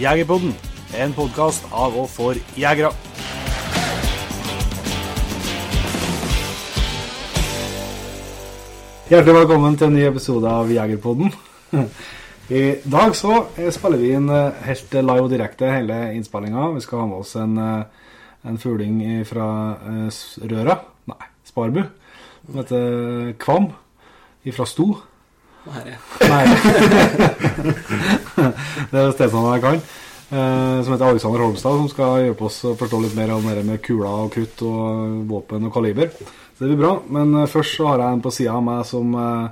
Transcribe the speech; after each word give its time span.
Jegerpodden, 0.00 0.54
en 0.96 1.10
podkast 1.12 1.66
av 1.76 1.92
og 2.00 2.06
for 2.08 2.38
jegere. 2.56 2.88
Hjertelig 9.10 9.34
velkommen 9.34 9.76
til 9.76 9.90
en 9.90 9.98
ny 9.98 10.06
episode 10.08 10.48
av 10.48 10.72
Jegerpodden. 10.72 11.34
I 12.62 12.62
dag 12.80 13.12
så 13.18 13.42
eh, 13.60 13.68
spiller 13.76 14.00
vi 14.00 14.14
inn 14.16 14.32
eh, 14.32 14.64
helt 14.70 14.96
live 14.96 15.26
og 15.26 15.28
direkte 15.34 15.68
hele 15.68 16.00
innspillinga. 16.16 16.70
Vi 16.78 16.86
skal 16.86 17.02
ha 17.02 17.10
med 17.10 17.20
oss 17.20 17.36
en, 17.36 17.60
eh, 17.60 18.16
en 18.48 18.56
fugling 18.62 19.04
fra 19.28 19.50
Røra, 20.40 20.80
nei, 21.12 21.30
Sparbu, 21.44 21.84
som 22.46 22.62
heter 22.62 23.36
Kvam, 23.44 23.68
fra 24.48 24.70
Sto. 24.72 24.94
Nei. 25.68 25.82
det 28.90 29.00
er 29.00 29.12
stedsnavnet 29.12 29.52
jeg 29.52 29.64
kan. 29.64 29.82
som 30.30 30.92
heter 30.94 31.08
Alexander 31.10 31.42
Holmstad, 31.44 31.76
som 31.76 31.88
skal 31.90 32.22
hjelpe 32.24 32.46
oss 32.48 32.62
å 32.64 32.76
forstå 32.80 33.00
litt 33.04 33.16
mer 33.18 33.34
om 33.34 33.44
det 33.50 33.64
med 33.66 33.82
kuler 33.84 34.24
og 34.24 34.30
krutt 34.32 34.62
og 34.64 35.26
våpen 35.28 35.66
og 35.68 35.74
kaliber. 35.74 36.08
Så 36.60 36.64
det 36.64 36.74
blir 36.74 36.82
bra. 36.84 36.94
Men 37.08 37.34
uh, 37.34 37.48
først 37.48 37.76
så 37.78 37.86
har 37.88 38.02
jeg 38.04 38.16
en 38.16 38.24
på 38.24 38.32
sida 38.36 38.52
av 38.52 38.64
meg 38.64 38.82
som 38.84 39.14
uh, 39.16 39.48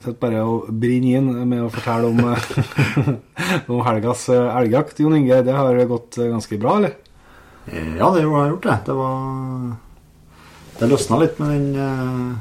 sitter 0.00 0.18
bare 0.22 0.44
og 0.48 0.70
brenner 0.72 1.18
inn 1.20 1.28
med 1.50 1.66
å 1.66 1.72
fortelle 1.72 2.08
om, 2.08 2.20
om 3.74 3.82
helgas 3.84 4.26
elgjakt. 4.32 5.02
Jon 5.04 5.18
Inge, 5.18 5.42
det 5.44 5.56
har 5.56 5.80
gått 5.90 6.16
ganske 6.16 6.56
bra, 6.62 6.78
eller? 6.80 6.96
Ja, 7.68 8.08
det 8.14 8.24
har 8.24 8.48
gjort 8.52 8.68
det. 8.68 8.76
Det 8.86 8.96
var 8.96 9.76
Det 10.78 10.88
løsna 10.88 11.20
litt 11.20 11.40
med 11.42 11.52
den 11.56 12.36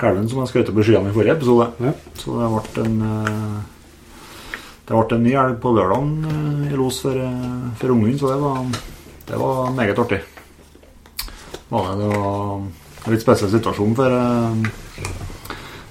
kalven 0.00 0.28
som 0.30 0.42
jeg 0.42 0.52
skjøt 0.52 0.72
i 0.72 0.86
skyene 0.86 1.10
i 1.10 1.16
forrige 1.16 1.36
episode. 1.38 1.70
Ja. 1.84 1.94
Så 2.20 2.36
det 2.40 2.50
ble 2.54 2.84
en 2.84 2.98
Det 4.84 4.92
ble 4.92 5.16
en 5.16 5.22
ny 5.24 5.34
elg 5.40 5.60
på 5.62 5.72
lørdagen 5.72 6.66
i 6.68 6.76
los 6.76 7.00
for, 7.00 7.16
for 7.80 7.92
ungen, 7.94 8.18
så 8.20 8.34
det 8.34 8.40
var, 8.42 8.58
det 9.30 9.38
var 9.40 9.70
meget 9.72 9.98
artig. 9.98 10.20
Var 11.70 11.86
det, 11.88 11.94
det 12.02 12.10
var 12.12 12.58
en 13.06 13.14
litt 13.14 13.24
spesiell 13.24 13.52
situasjon, 13.54 13.94
for 13.96 14.12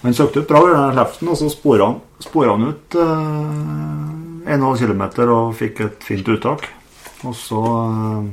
han 0.03 0.13
søkte 0.13 0.43
ut 0.43 0.47
bra 0.47 0.59
i 0.67 0.71
den 0.75 0.97
leften, 0.97 1.29
og 1.31 1.37
så 1.39 1.47
spora 1.47 1.85
han, 1.87 1.99
spora 2.19 2.57
han 2.57 2.65
ut 2.73 2.95
uh, 2.99 4.49
1,5 4.51 4.81
km 4.81 5.03
og 5.31 5.53
fikk 5.55 5.79
et 5.85 6.03
fint 6.03 6.27
uttak. 6.27 6.65
Og 7.23 7.31
så 7.39 7.61
uh, 7.63 8.25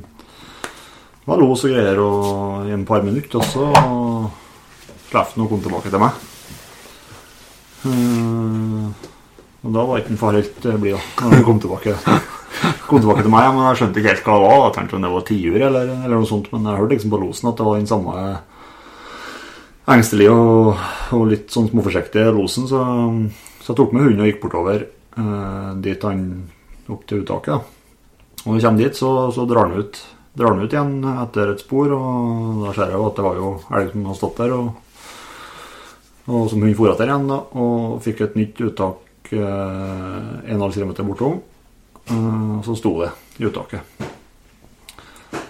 var 1.28 1.38
los 1.38 1.62
og 1.62 1.70
greier 1.70 2.00
og 2.02 2.66
i 2.66 2.74
et 2.74 2.86
par 2.88 3.06
minutter, 3.06 3.38
og 3.38 3.46
så 3.46 3.68
han 5.18 5.44
og 5.44 5.50
kom 5.50 5.62
tilbake 5.64 5.90
til 5.90 6.02
meg. 6.02 6.26
Uh, 7.80 8.90
og 9.64 9.72
da 9.74 9.86
var 9.88 10.02
ikke 10.02 10.18
far 10.20 10.36
helt 10.36 10.68
blid 10.82 10.96
når 11.20 11.34
han 11.34 11.46
kom 11.46 11.60
tilbake. 11.62 11.96
kom 12.88 13.00
tilbake 13.00 13.24
til 13.24 13.32
meg, 13.32 13.48
men 13.54 13.66
jeg 13.68 13.80
skjønte 13.80 14.00
ikke 14.00 14.14
helt 14.14 14.24
hva 14.26 14.36
det 14.36 14.46
var. 14.46 14.62
Jeg 14.66 14.76
tenkte 14.76 14.96
om 14.98 15.04
det 15.04 15.12
var 15.14 15.26
tiur 15.28 15.66
eller, 15.70 15.92
eller 15.96 16.16
noe 16.16 16.30
sånt, 16.30 16.48
men 16.54 16.68
jeg 16.68 16.80
hørte 16.80 16.96
liksom 16.96 17.12
på 17.14 17.20
losen 17.24 17.50
at 17.50 17.60
det 17.60 17.68
var 17.68 17.80
den 17.80 17.90
samme 17.90 18.14
engstelig 19.90 20.28
og, 20.30 20.78
og, 21.16 21.26
litt 21.30 21.50
sånn 21.52 21.68
småforsiktige 21.70 22.30
losen, 22.34 22.68
så, 22.70 22.80
så, 23.60 23.72
jeg 23.72 23.78
tok 23.80 23.94
med 23.94 24.06
hunden 24.06 24.24
og 24.24 24.30
gikk 24.30 24.40
bortover 24.44 24.84
eh, 24.84 25.70
dit 25.82 26.06
han 26.06 26.24
opp 26.90 27.04
til 27.08 27.24
uttaket. 27.24 27.56
da. 27.56 27.60
Og 28.44 28.46
når 28.46 28.58
vi 28.58 28.64
kommer 28.64 28.84
dit, 28.84 28.98
så, 28.98 29.10
så 29.34 29.46
drar 29.48 29.68
han 29.68 29.82
ut, 29.82 30.00
drar 30.38 30.54
han 30.54 30.62
ut 30.64 30.76
igjen 30.76 30.94
etter 31.10 31.52
et 31.54 31.64
spor, 31.64 31.92
og 31.96 32.62
da 32.64 32.76
ser 32.76 32.92
jeg 32.92 33.00
jo 33.00 33.08
at 33.08 33.18
det 33.18 33.26
var 33.26 33.40
jo 33.40 33.50
elg 33.78 33.92
som 33.92 34.06
hadde 34.08 34.20
stått 34.20 34.40
der, 34.42 34.54
og, 34.56 34.70
og 36.28 36.50
som 36.50 36.62
hun 36.62 36.74
for 36.76 36.92
etter 36.92 37.08
igjen, 37.08 37.28
da, 37.30 37.38
og 37.56 38.00
fikk 38.04 38.24
et 38.26 38.36
nytt 38.38 38.60
uttak 38.68 39.32
eh, 39.32 40.52
1,5 40.52 40.74
km 40.76 40.92
bortom. 41.08 41.40
Eh, 42.10 42.50
og 42.58 42.64
så 42.66 42.76
sto 42.78 42.96
det 43.00 43.10
i 43.40 43.46
uttaket. 43.48 43.80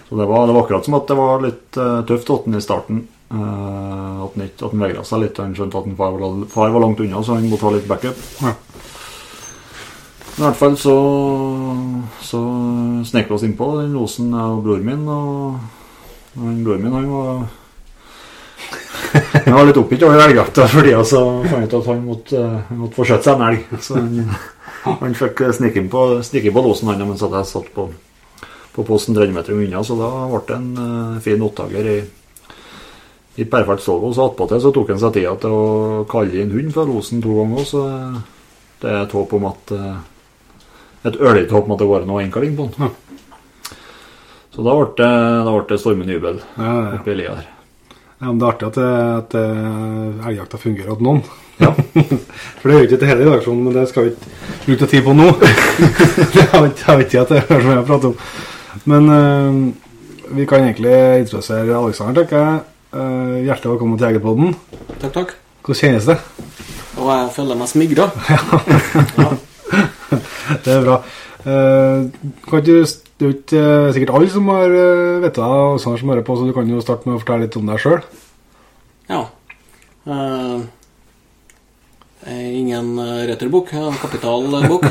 Så 0.09 0.17
det 0.19 0.25
var, 0.27 0.47
det 0.47 0.53
var, 0.53 0.63
akkurat 0.63 0.85
som 0.85 0.97
at 0.97 1.07
det 1.07 1.15
var 1.15 1.43
litt 1.43 1.77
eh, 1.79 2.01
tøft 2.07 2.29
åtten 2.33 2.57
i 2.57 2.63
starten. 2.63 3.05
Eh, 3.31 4.23
at 4.23 4.63
han 4.65 4.83
vegra 4.83 5.05
seg 5.07 5.23
litt. 5.23 5.39
Han 5.39 5.55
skjønte 5.55 5.79
at 5.79 5.87
han 5.87 5.99
far, 5.99 6.17
var, 6.19 6.41
far 6.51 6.73
var 6.73 6.83
langt 6.83 6.99
unna, 6.99 7.23
så 7.23 7.37
han 7.37 7.47
måtte 7.51 7.67
ha 7.67 7.75
litt 7.75 7.87
backup. 7.89 8.19
Ja. 8.41 8.55
I 10.31 10.43
hvert 10.45 10.57
fall 10.57 10.75
så, 10.79 10.97
så 12.23 12.39
snek 13.05 13.27
vi 13.29 13.35
oss 13.35 13.43
innpå 13.45 13.67
den 13.81 13.95
losen, 13.95 14.31
jeg 14.33 14.57
og 14.57 14.61
broren 14.65 14.87
min. 14.87 15.07
Og, 15.11 15.57
og 16.39 16.61
broren 16.65 16.85
min 16.85 16.95
han 16.95 17.09
var 17.11 17.43
Han 19.45 19.57
var 19.57 19.65
litt 19.67 19.79
oppgitt 19.81 20.03
over 20.07 20.21
elgjakta 20.23 20.67
fordi 20.71 20.93
han 20.95 21.07
fant 21.07 21.65
ut 21.67 21.73
at 21.81 21.87
han 21.89 22.05
måtte, 22.05 22.43
måtte 22.77 22.95
få 22.95 23.07
skjøtt 23.09 23.25
seg 23.25 23.33
en 23.35 23.47
elg. 23.49 23.73
Så 23.83 23.97
han, 23.97 24.37
han 24.85 25.17
fikk 25.17 25.43
snike 25.57 25.83
på, 25.91 26.05
snike 26.23 26.53
på 26.55 26.63
losen 26.63 26.93
han 26.93 27.03
mens 27.03 27.25
jeg 27.25 27.49
satt 27.49 27.67
på 27.75 27.89
på 28.71 28.83
posten 28.87 29.15
30 29.15 29.33
meter 29.35 29.53
unna, 29.53 29.83
så 29.83 29.97
da 29.99 30.09
ble 30.31 30.41
det 30.47 30.55
en 30.55 30.69
uh, 30.79 31.19
fin 31.23 31.43
opptaker 31.43 31.89
i, 31.91 31.97
i 33.41 33.47
perfekt 33.51 33.83
stål. 33.83 34.13
Så 34.15 34.29
attpåtil 34.29 34.61
så 34.63 34.71
tok 34.75 34.93
han 34.93 35.01
seg 35.01 35.17
tida 35.17 35.33
til 35.41 35.55
å 35.55 36.05
kalle 36.11 36.43
inn 36.43 36.53
hund 36.55 36.71
fra 36.75 36.87
losen 36.87 37.23
to 37.23 37.35
ganger. 37.41 37.67
Så 37.67 37.83
det 38.81 38.93
er 38.93 39.03
et 39.03 39.17
håp 39.17 39.37
om 39.37 39.51
at 39.51 39.75
uh, 39.75 39.91
Et 41.01 41.15
ørlite 41.17 41.49
håp 41.49 41.65
om 41.65 41.71
at 41.73 41.79
det 41.81 41.85
går 41.89 42.03
an 42.03 42.11
å 42.13 42.19
innkalling 42.21 42.51
på 42.53 42.67
den. 42.75 42.91
Så 44.53 44.61
da 44.61 44.75
ble 44.77 44.91
det, 44.99 45.07
da 45.47 45.53
ble 45.55 45.63
det 45.71 45.79
stormende 45.81 46.13
jubel 46.13 46.37
ja, 46.37 46.61
ja, 46.61 46.75
ja. 46.75 46.99
oppi 46.99 47.15
lia 47.17 47.33
her. 47.39 47.47
Ja, 48.21 48.27
men 48.29 48.39
Det 48.39 48.45
er 48.45 48.51
artig 48.53 48.67
at, 48.67 48.77
at 48.77 49.35
elgjakta 50.29 50.59
fungerer 50.61 50.93
hos 50.93 51.01
noen. 51.01 51.23
Ja. 51.61 51.71
For 52.61 52.69
det 52.69 52.73
er 52.73 52.79
jo 52.79 52.87
ikke 52.87 52.99
til 53.01 53.09
hele 53.09 53.25
redaksjonen, 53.25 53.63
men 53.65 53.75
det 53.75 53.87
skal 53.89 54.05
vi 54.05 54.11
ikke 54.13 54.65
bruke 54.65 54.89
tid 54.91 55.05
på 55.05 55.15
nå. 55.17 55.27
det 56.35 56.45
har 56.53 56.65
vi 56.65 57.05
ikke 57.05 57.09
tid 57.09 57.31
til 57.31 57.65
har 57.67 57.85
pratet 57.87 58.11
om. 58.11 58.15
Men 58.89 59.09
uh, 59.09 60.35
vi 60.37 60.45
kan 60.49 60.65
egentlig 60.65 60.93
introdusere 61.23 61.77
Aleksander, 61.77 62.21
tenker 62.21 62.37
jeg. 62.45 62.61
Uh, 62.91 63.37
hjertelig 63.45 63.73
velkommen 63.73 63.97
til 63.97 64.07
Jegerpodden. 64.09 64.55
Takk, 65.01 65.13
takk. 65.17 65.35
Hvordan 65.61 65.81
kjennes 65.81 66.09
det? 66.09 66.17
Og 66.97 67.09
jeg 67.09 67.29
føler 67.35 67.59
meg 67.59 67.71
smigra. 67.73 68.09
ja. 69.25 69.31
det 70.65 70.77
er 70.77 70.85
bra. 70.85 71.01
Uh, 71.41 72.31
kan 72.49 72.65
du, 72.65 72.75
det 73.21 73.27
er 73.27 73.29
jo 73.29 73.37
ikke 73.37 73.63
sikkert 73.93 74.11
alle 74.17 74.27
som 74.33 74.47
har 74.49 74.71
uh, 74.73 75.21
vet 75.21 75.35
og 75.45 75.75
sånn 75.77 75.97
som 76.01 76.09
hører 76.09 76.23
på, 76.25 76.33
så 76.33 76.47
du 76.47 76.55
kan 76.55 76.65
jo 76.65 76.79
starte 76.81 77.05
med 77.05 77.19
å 77.19 77.21
fortelle 77.21 77.45
litt 77.45 77.57
om 77.59 77.67
deg 77.69 77.81
sjøl. 77.83 77.99
Ja. 79.11 79.19
Uh, 80.09 80.63
ingen 82.25 82.97
en 82.97 83.99
kapitalbok. 84.01 84.87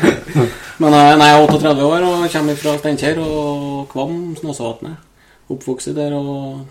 Men 0.80 0.96
eh, 0.96 1.12
nei, 1.20 1.28
jeg 1.28 1.36
er 1.36 1.44
38 1.44 1.84
år 1.90 2.06
og 2.06 2.24
kommer 2.32 2.58
fra 2.62 2.74
Steinkjer 2.78 3.20
og 3.20 3.84
Kvam, 3.92 4.16
Snåsavatnet. 4.40 5.04
Oppvokst 5.52 5.92
der 5.96 6.16
og 6.16 6.64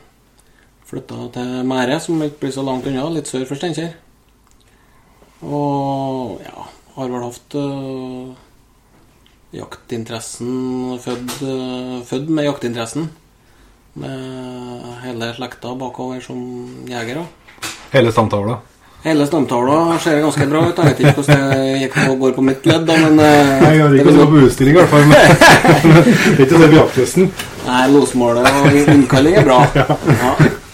flytta 0.89 1.29
til 1.37 1.53
Mære, 1.69 1.99
som 2.01 2.25
ikke 2.25 2.47
blir 2.47 2.57
så 2.57 2.65
langt 2.65 2.89
unna, 2.89 3.05
litt 3.13 3.29
sør 3.29 3.45
for 3.45 3.61
Steinkjer. 3.61 3.93
Og 5.45 6.41
ja, 6.41 6.69
har 6.97 7.13
vel 7.13 7.29
hatt 7.29 7.61
uh, 7.61 8.46
jaktinteressen 9.55 10.97
født, 11.03 11.37
uh, 11.41 11.99
født, 12.05 12.29
med 12.29 12.47
jaktinteressen. 12.49 13.09
Med 13.97 14.87
hele 15.03 15.31
slekta 15.33 15.73
bakover 15.77 16.19
som 16.21 16.39
jegere. 16.89 17.25
Hele 17.93 18.11
stamtavla? 18.11 18.59
Hele 19.03 19.25
stamtavla 19.29 19.97
ser 20.03 20.21
ganske 20.21 20.45
bra 20.49 20.65
ut. 20.67 20.77
Jeg 20.77 20.91
vet 20.91 21.01
ikke 21.01 21.15
hvordan 21.21 21.43
det 21.53 21.79
gikk 21.83 21.97
på, 21.97 22.15
går 22.21 22.35
på 22.35 22.45
mitt 22.49 22.67
ledd, 22.67 22.85
da, 22.89 22.97
men 23.05 23.19
uh, 23.21 23.63
Jeg 23.63 23.81
har 23.81 23.97
ikke 23.97 24.15
noe 24.17 24.29
på 24.33 24.45
utstilling, 24.49 24.75
i 24.75 24.81
hvert 24.81 24.91
fall. 24.91 25.05
Men 25.07 25.25
ikke 26.43 26.61
det 26.63 26.71
jaktlysten. 26.75 27.31
Nei, 27.67 27.83
losmålet 27.93 28.47
og 28.51 28.79
innkalling 28.83 29.41
er 29.41 29.47
bra. 29.47 29.61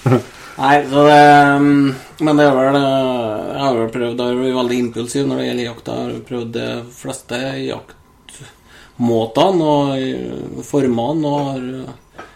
Ja. 0.04 0.20
Nei, 0.54 0.76
så 0.86 1.04
det 1.08 1.20
mm, 1.64 1.94
Men 2.28 2.38
det 2.38 2.44
er 2.46 2.58
vel 2.58 2.76
Jeg 2.76 3.62
har 3.64 3.78
vel 3.78 3.88
prøvd 3.94 4.20
har 4.22 4.36
vært 4.38 4.58
veldig 4.58 4.80
impulsiv 4.84 5.26
når 5.30 5.40
det 5.40 5.48
gjelder 5.48 5.68
jakt. 5.70 5.90
Jeg 5.90 6.04
har 6.04 6.24
prøvd 6.28 6.52
de 6.58 6.68
fleste 7.00 7.40
jaktmåtene 8.94 9.64
og 9.64 10.64
formene 10.64 11.28
og 11.28 11.90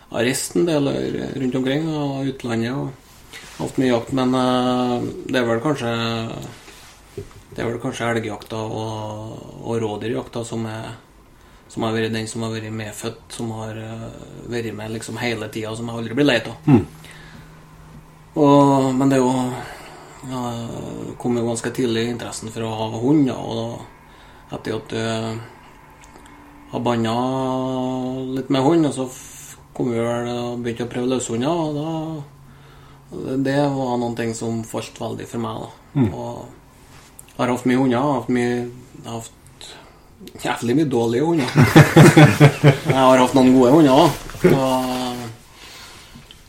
har 0.10 0.24
reist 0.24 0.56
en 0.56 0.68
rundt 0.68 1.56
omkring 1.56 1.88
og 1.88 2.28
utlandet. 2.28 2.72
og 2.72 2.92
hatt 3.60 3.78
mye 3.78 3.90
jakt, 3.90 4.12
men 4.14 4.32
det 5.28 5.40
er 5.40 5.46
vel 5.46 5.62
kanskje 5.62 5.92
Det 7.50 7.64
er 7.64 7.72
vel 7.72 7.80
kanskje 7.82 8.06
elgjakta 8.06 8.56
og, 8.56 9.66
og 9.66 9.82
rådyrjakta 9.82 10.44
som, 10.46 10.68
som 11.68 11.84
har 11.84 11.94
vært 11.94 12.14
den 12.14 12.28
som 12.28 12.44
har 12.44 12.52
vært 12.52 12.72
medfødt, 12.72 13.22
som 13.30 13.52
har 13.52 13.74
vært 14.48 14.74
med 14.76 14.92
liksom 14.92 15.18
hele 15.18 15.50
tida, 15.50 15.76
som 15.76 15.88
jeg 15.88 15.98
aldri 15.98 16.14
blir 16.14 16.26
lei 16.26 16.38
av. 16.38 16.56
Mm. 16.68 16.86
Men 18.98 19.10
det 19.10 19.18
er 19.18 19.24
jo 19.24 19.34
ja, 20.30 20.42
kom 21.18 21.38
jo 21.38 21.48
ganske 21.48 21.72
tidlig 21.74 22.10
interessen 22.12 22.52
for 22.54 22.62
å 22.62 22.76
ha 22.78 23.02
hund, 23.02 23.30
og 23.32 23.58
da, 23.58 23.66
etter 24.58 24.78
at 24.78 24.94
har 26.72 26.84
banna 26.84 27.16
litt 28.36 28.50
med 28.54 28.66
hund, 28.66 28.90
og 28.90 28.94
så 28.96 29.08
kom 29.78 29.94
vi 29.94 30.02
vel 30.02 30.32
og 30.32 30.64
begynte 30.64 30.88
å 30.88 30.92
prøve 30.92 31.12
løshunder, 31.14 31.64
og 31.68 31.78
da 31.78 31.94
det 33.46 33.60
var 33.72 33.98
noen 34.02 34.16
ting 34.18 34.34
som 34.36 34.64
falt 34.68 34.98
veldig 35.00 35.28
for 35.30 35.40
meg. 35.40 35.62
da. 35.64 36.02
Mm. 36.02 36.10
Og 36.12 36.46
jeg 37.30 37.40
har 37.40 37.54
hatt 37.54 37.68
mye 37.70 37.80
hunder. 37.80 37.98
jeg 37.98 38.36
mye, 38.36 38.56
hatt 39.08 39.32
jævlig 40.44 40.76
mye 40.76 40.90
dårlige 40.92 41.26
hunder. 41.26 41.50
Jeg 42.88 42.98
har 42.98 43.20
hatt 43.22 43.36
noen 43.38 43.54
gode 43.54 43.72
hunder 43.76 43.94
òg. 43.94 44.10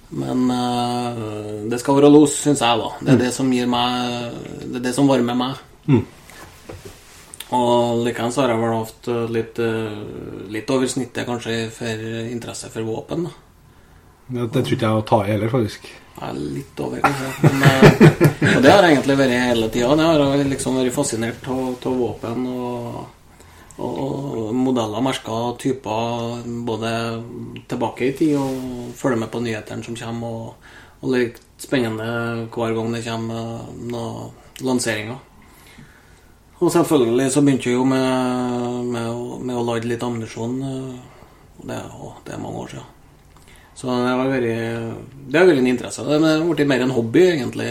Men 0.09 0.51
eh, 0.51 1.19
det 1.69 1.79
skal 1.83 1.99
være 1.99 2.09
los, 2.09 2.33
syns 2.41 2.63
jeg, 2.65 2.81
da. 2.81 2.89
Det 3.05 3.13
er 3.13 3.19
det 3.27 3.33
som 3.37 3.51
gir 3.53 3.67
meg 3.69 4.39
Det 4.63 4.79
er 4.81 4.85
det 4.87 4.95
som 4.97 5.11
varmer 5.11 5.37
meg. 5.37 5.61
Mm. 5.85 6.01
Og 7.57 8.03
likeens 8.05 8.37
har 8.37 8.53
jeg 8.53 8.61
vel 8.61 8.75
hatt 8.77 9.09
eh, 9.09 9.29
litt, 9.33 9.61
eh, 9.65 10.01
litt 10.53 10.71
over 10.73 10.91
snittet, 10.91 11.25
kanskje, 11.29 11.61
for 11.73 12.09
interesse 12.29 12.69
for 12.73 12.85
våpen. 12.85 13.25
da 13.25 13.33
Det, 14.29 14.49
det 14.53 14.65
tror 14.65 14.75
ikke 14.77 14.91
jeg 14.91 15.01
å 15.01 15.07
ta 15.09 15.21
i 15.25 15.31
heller, 15.33 15.53
faktisk. 15.53 15.87
Jeg 15.89 16.27
er 16.27 16.41
litt 16.59 16.83
over, 16.85 17.01
kanskje. 17.01 17.31
Men, 17.47 17.63
eh, 17.63 18.57
og 18.57 18.65
det 18.65 18.75
har 18.75 18.89
egentlig 18.89 19.17
vært 19.21 19.37
hele 19.37 19.71
tida. 19.73 19.95
Det 19.97 20.09
har 20.11 20.45
liksom 20.51 20.77
vært 20.77 20.97
fascinert 20.97 21.49
av 21.49 22.03
våpen 22.03 22.45
og, 22.53 22.99
og 23.79 24.51
modeller, 24.59 25.07
merker, 25.09 25.55
typer 25.63 26.43
både 26.69 26.93
tilbake 27.71 28.11
i 28.11 28.19
tid 28.19 28.35
og 28.37 28.93
følge 28.99 29.23
med 29.23 29.33
på 29.33 29.41
nyhetene 29.47 29.89
som 29.89 29.97
kommer. 29.97 30.37
Og, 30.43 30.77
og 31.01 31.17
litt 31.17 31.41
spennende 31.63 32.45
hver 32.53 32.77
gang 32.77 32.93
det 32.93 33.07
kommer 33.09 33.73
noen 33.89 34.37
lanseringer. 34.67 35.25
Og 36.59 36.73
selvfølgelig 36.75 37.29
så 37.31 37.43
begynte 37.47 37.69
vi 37.71 37.77
jo 37.77 37.85
med, 37.87 38.87
med, 38.91 39.19
med 39.47 39.57
å 39.61 39.65
lade 39.69 39.87
litt 39.91 40.03
ammunisjon. 40.03 40.57
eh, 40.67 40.95
Det, 41.59 41.77
det 42.27 42.33
er 42.35 42.41
mange 42.43 42.65
år 42.65 42.69
siden. 42.73 42.95
Så 43.79 43.87
det 43.87 44.11
har 44.11 44.27
vært, 44.27 44.47
det 45.31 45.39
har 45.39 45.47
vært 45.47 45.61
en 45.63 45.71
interesse. 45.71 46.03
Det 46.03 46.19
har 46.19 46.43
blitt 46.49 46.67
mer 46.67 46.83
en 46.83 46.95
hobby, 46.97 47.23
egentlig. 47.37 47.69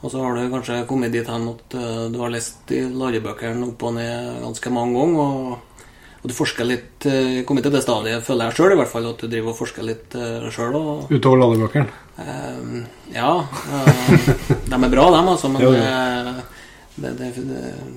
Og 0.00 0.12
så 0.12 0.22
har 0.22 0.36
du 0.38 0.46
kanskje 0.52 0.82
kommet 0.88 1.12
dit 1.12 1.26
hen 1.28 1.48
at 1.50 1.74
eh, 1.76 2.04
du 2.14 2.20
har 2.22 2.30
lest 2.32 2.70
i 2.72 2.84
ladebøkene 2.86 3.66
opp 3.72 3.82
og 3.88 3.96
ned 3.98 4.38
ganske 4.44 4.70
mange 4.72 4.94
ganger. 4.94 5.24
Og, 5.24 5.82
og 6.22 6.28
du 6.30 6.34
forsker 6.36 6.68
litt 6.68 7.06
eh, 7.10 7.40
Kommet 7.48 7.66
til 7.66 7.74
det 7.74 7.82
stadiet, 7.84 8.24
føler 8.24 8.48
jeg 8.48 8.56
sjøl 8.60 8.76
i 8.76 8.78
hvert 8.80 8.92
fall, 8.92 9.08
at 9.10 9.20
du 9.20 9.26
driver 9.28 9.52
og 9.52 9.58
forsker 9.58 9.84
litt 9.88 10.14
sjøl. 10.54 10.78
Utover 11.10 11.42
ladebøkene. 11.42 11.90
eh, 12.22 12.78
ja. 13.18 13.32
eh, 13.42 14.30
de 14.70 14.78
er 14.78 14.94
bra, 14.94 15.10
dem, 15.18 15.32
altså, 15.34 15.50
men 15.52 15.62
Jo, 15.66 15.74
jo. 15.76 15.82
Det, 17.02 17.14
det, 17.18 17.32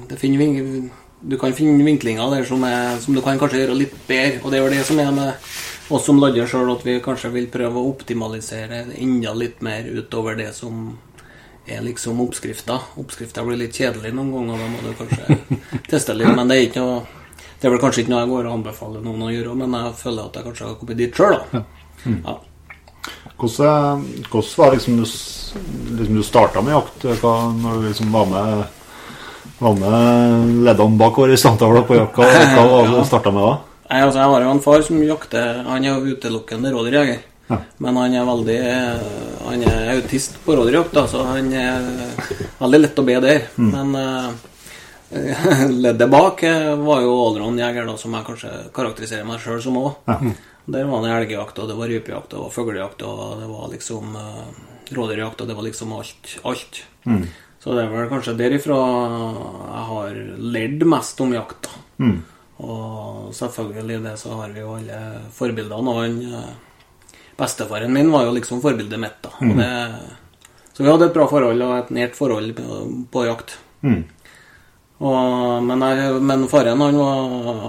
det, 0.09 0.17
finner 0.19 0.89
du 1.21 1.37
kan 1.37 1.53
finne 1.53 1.85
vinklinger 1.85 2.33
der 2.33 2.47
som, 2.49 2.63
er, 2.65 2.97
som 3.01 3.15
du 3.15 3.21
kan 3.21 3.39
kanskje 3.39 3.61
gjøre 3.61 3.77
litt 3.77 3.93
bedre. 4.07 4.41
Og 4.41 4.51
det 4.51 4.57
er 4.57 4.65
jo 4.65 4.73
det 4.73 4.81
som 4.87 4.99
er 5.03 5.13
med 5.13 5.51
oss 5.91 6.05
som 6.07 6.19
ladder 6.21 6.49
sjøl, 6.49 6.71
at 6.73 6.85
vi 6.87 6.97
kanskje 7.03 7.33
vil 7.33 7.49
prøve 7.51 7.77
å 7.77 7.91
optimalisere 7.91 8.85
enda 8.97 9.33
litt 9.37 9.61
mer 9.65 9.85
utover 9.91 10.39
det 10.39 10.51
som 10.57 10.95
er 11.69 11.83
liksom 11.85 12.21
oppskrifta. 12.23 12.79
Oppskrifta 13.01 13.45
blir 13.45 13.59
litt 13.61 13.77
kjedelig 13.77 14.13
noen 14.17 14.31
ganger, 14.33 14.61
da 14.63 14.69
må 14.71 14.81
du 14.81 14.93
kanskje 14.97 15.59
teste 15.91 16.17
litt. 16.17 16.31
Men 16.33 16.49
det 16.49 16.57
er 16.57 16.69
ikke 16.69 16.85
noe 16.85 17.01
det 17.61 17.67
er 17.67 17.75
vel 17.75 17.81
kanskje 17.83 18.01
ikke 18.01 18.09
noe 18.15 18.23
jeg 18.23 18.29
går 18.31 18.47
og 18.47 18.53
anbefaler 18.55 19.01
noen 19.05 19.27
å 19.27 19.27
gjøre, 19.29 19.51
men 19.53 19.75
jeg 19.77 19.97
føler 19.99 20.25
at 20.25 20.37
jeg 20.37 20.45
kanskje 20.47 20.65
har 20.65 20.77
kommet 20.79 20.97
dit 20.97 21.19
sjøl, 21.19 21.35
da. 21.37 21.59
Ja. 22.09 22.33
Hvordan, 23.37 24.01
hvordan 24.31 24.55
var 24.57 24.73
liksom 24.73 24.97
du, 24.97 25.05
liksom 25.99 26.17
du 26.17 26.23
starta 26.25 26.63
med 26.65 26.73
jakt? 26.73 27.05
Hva, 27.21 27.33
når 27.53 27.77
du 27.77 27.85
liksom 27.85 28.09
var 28.13 28.25
med 28.31 28.80
var 29.61 29.75
med 29.77 30.63
leddene 30.65 30.97
bakover 30.97 31.33
i 31.33 31.37
standtavla 31.37 31.83
på 31.85 31.97
jakka? 31.99 32.25
Hva 32.25 32.63
var 32.65 32.87
det 32.87 32.95
du 32.97 33.05
starta 33.05 33.33
med 33.33 33.45
da? 33.45 33.57
Nei, 33.91 33.99
altså, 34.05 34.21
jeg 34.21 34.31
har 34.31 34.45
jo 34.45 34.53
en 34.53 34.63
far 34.63 34.85
som 34.87 35.01
jakter 35.03 35.59
Han 35.67 35.83
er 35.83 35.91
jo 35.91 36.15
utelukkende 36.15 36.71
rådyrjeger. 36.73 37.19
Ja. 37.51 37.57
Men 37.83 37.99
han 37.99 38.15
er 38.15 38.29
veldig 38.29 38.59
Han 39.47 39.65
er 39.67 39.91
autist 39.97 40.39
på 40.45 40.55
rådyrjakt, 40.57 40.95
så 41.11 41.25
han 41.27 41.51
er 41.53 41.89
veldig 42.61 42.79
lett 42.79 43.01
å 43.01 43.05
be 43.05 43.19
der. 43.25 43.45
Men 43.59 43.93
uh, 43.97 44.31
leddet 45.83 46.09
bak 46.09 46.41
var 46.81 47.03
jo 47.03 47.13
allround-jeger, 47.27 47.91
som 47.99 48.15
jeg 48.15 48.27
kanskje 48.29 48.55
karakteriserer 48.73 49.27
meg 49.27 49.43
sjøl 49.43 49.61
som 49.61 49.77
òg. 49.81 50.09
Der 50.71 50.87
var 50.87 51.03
det 51.03 51.13
elgjakt, 51.17 51.59
og 51.59 51.67
det 51.67 51.75
var 51.75 51.89
rypejakt, 51.91 52.31
og 52.31 52.37
det 52.37 52.43
var 52.45 52.55
fuglejakt, 52.55 53.05
og 53.05 53.39
det 53.41 53.51
var 53.51 53.71
liksom 53.75 54.15
uh, 54.15 54.43
rådyrjakt, 54.95 55.41
og 55.41 55.51
det 55.51 55.57
var 55.57 55.67
liksom 55.67 55.93
alt. 55.99 56.35
alt. 56.47 56.83
Så 57.61 57.75
det 57.77 57.83
er 57.85 57.91
vel 57.91 58.09
kanskje 58.09 58.33
derifra 58.39 58.77
jeg 58.81 59.83
har 59.91 60.15
lært 60.55 60.85
mest 60.89 61.19
om 61.21 61.33
jakt. 61.35 61.69
Mm. 62.01 62.15
Og 62.61 63.29
selvfølgelig 63.37 63.99
det 64.05 64.15
så 64.21 64.33
har 64.39 64.53
vi 64.53 64.63
jo 64.63 64.77
alle 64.79 65.01
forbildene. 65.35 65.93
Og 65.93 65.99
han 66.01 66.17
eh, 66.25 67.19
bestefaren 67.37 67.93
min 67.93 68.09
var 68.13 68.25
jo 68.25 68.33
liksom 68.37 68.63
forbildet 68.63 69.01
mitt. 69.01 69.21
da. 69.21 69.33
Og 69.45 69.53
det, 69.61 69.69
så 70.73 70.83
vi 70.83 70.89
hadde 70.89 71.11
et 71.11 71.13
bra 71.13 71.27
forhold 71.29 71.61
og 71.67 71.75
et 71.77 71.93
nært 71.93 72.17
forhold 72.17 72.55
på, 72.57 72.81
på 73.13 73.27
jakt. 73.29 73.55
Mm. 73.85 74.01
Og, 75.01 75.63
men, 75.65 75.81
jeg, 75.81 76.17
men 76.21 76.45
faren 76.49 76.81
han 76.81 76.97
var, 76.97 77.21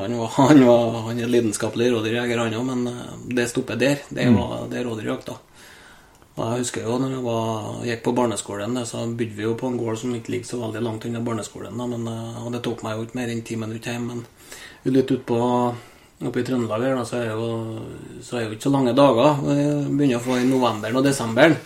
han 0.03 0.19
var, 0.21 0.35
han 0.41 0.67
var 0.69 0.99
han 1.09 1.21
er 1.21 1.33
lidenskapelig 1.33 1.93
rådyrjeger, 1.95 2.43
han 2.45 2.57
òg, 2.57 2.67
men 2.69 2.89
eh, 2.93 3.15
det 3.41 3.49
stopper 3.53 3.81
der. 3.81 4.05
Det 4.09 4.29
var 4.33 4.69
det 4.73 4.85
rådyrjakta. 4.89 5.37
Jeg 6.33 6.63
husker 6.63 6.87
jo 6.87 6.97
når 6.97 7.11
jeg 7.13 7.23
var, 7.27 7.65
gikk 7.85 8.05
på 8.07 8.15
barneskolen, 8.17 8.79
så 8.89 9.05
bodde 9.05 9.37
vi 9.37 9.45
jo 9.45 9.53
på 9.59 9.69
en 9.69 9.77
gård 9.77 9.99
som 10.01 10.15
ikke 10.17 10.33
ligger 10.33 10.49
så 10.49 10.61
veldig 10.63 10.81
langt 10.81 11.05
unna 11.05 11.21
barneskolen. 11.21 11.77
Men, 11.77 12.07
eh, 12.09 12.39
og 12.41 12.53
det 12.55 12.63
tok 12.65 12.83
meg 12.87 12.97
jo 12.97 13.05
ikke 13.05 13.19
mer 13.21 13.33
enn 13.33 13.43
ti 13.45 13.57
minutter 13.61 13.93
hjem. 13.93 14.07
Men 14.09 14.25
litt 14.97 15.13
utpå 15.13 15.39
oppe 16.23 16.41
i 16.41 16.47
Trøndelag 16.47 16.87
her, 16.87 17.05
så 17.05 17.19
er 17.21 17.33
jo, 17.35 17.47
så 18.25 18.39
er 18.39 18.47
jo 18.47 18.57
ikke 18.57 18.69
så 18.69 18.73
lange 18.73 18.97
dager. 18.97 19.43
Vi 19.45 19.57
begynner 19.91 20.21
å 20.21 20.25
få 20.25 20.39
i 20.41 20.49
novemberen 20.49 20.97
og 20.97 21.05
desemberen. 21.05 21.59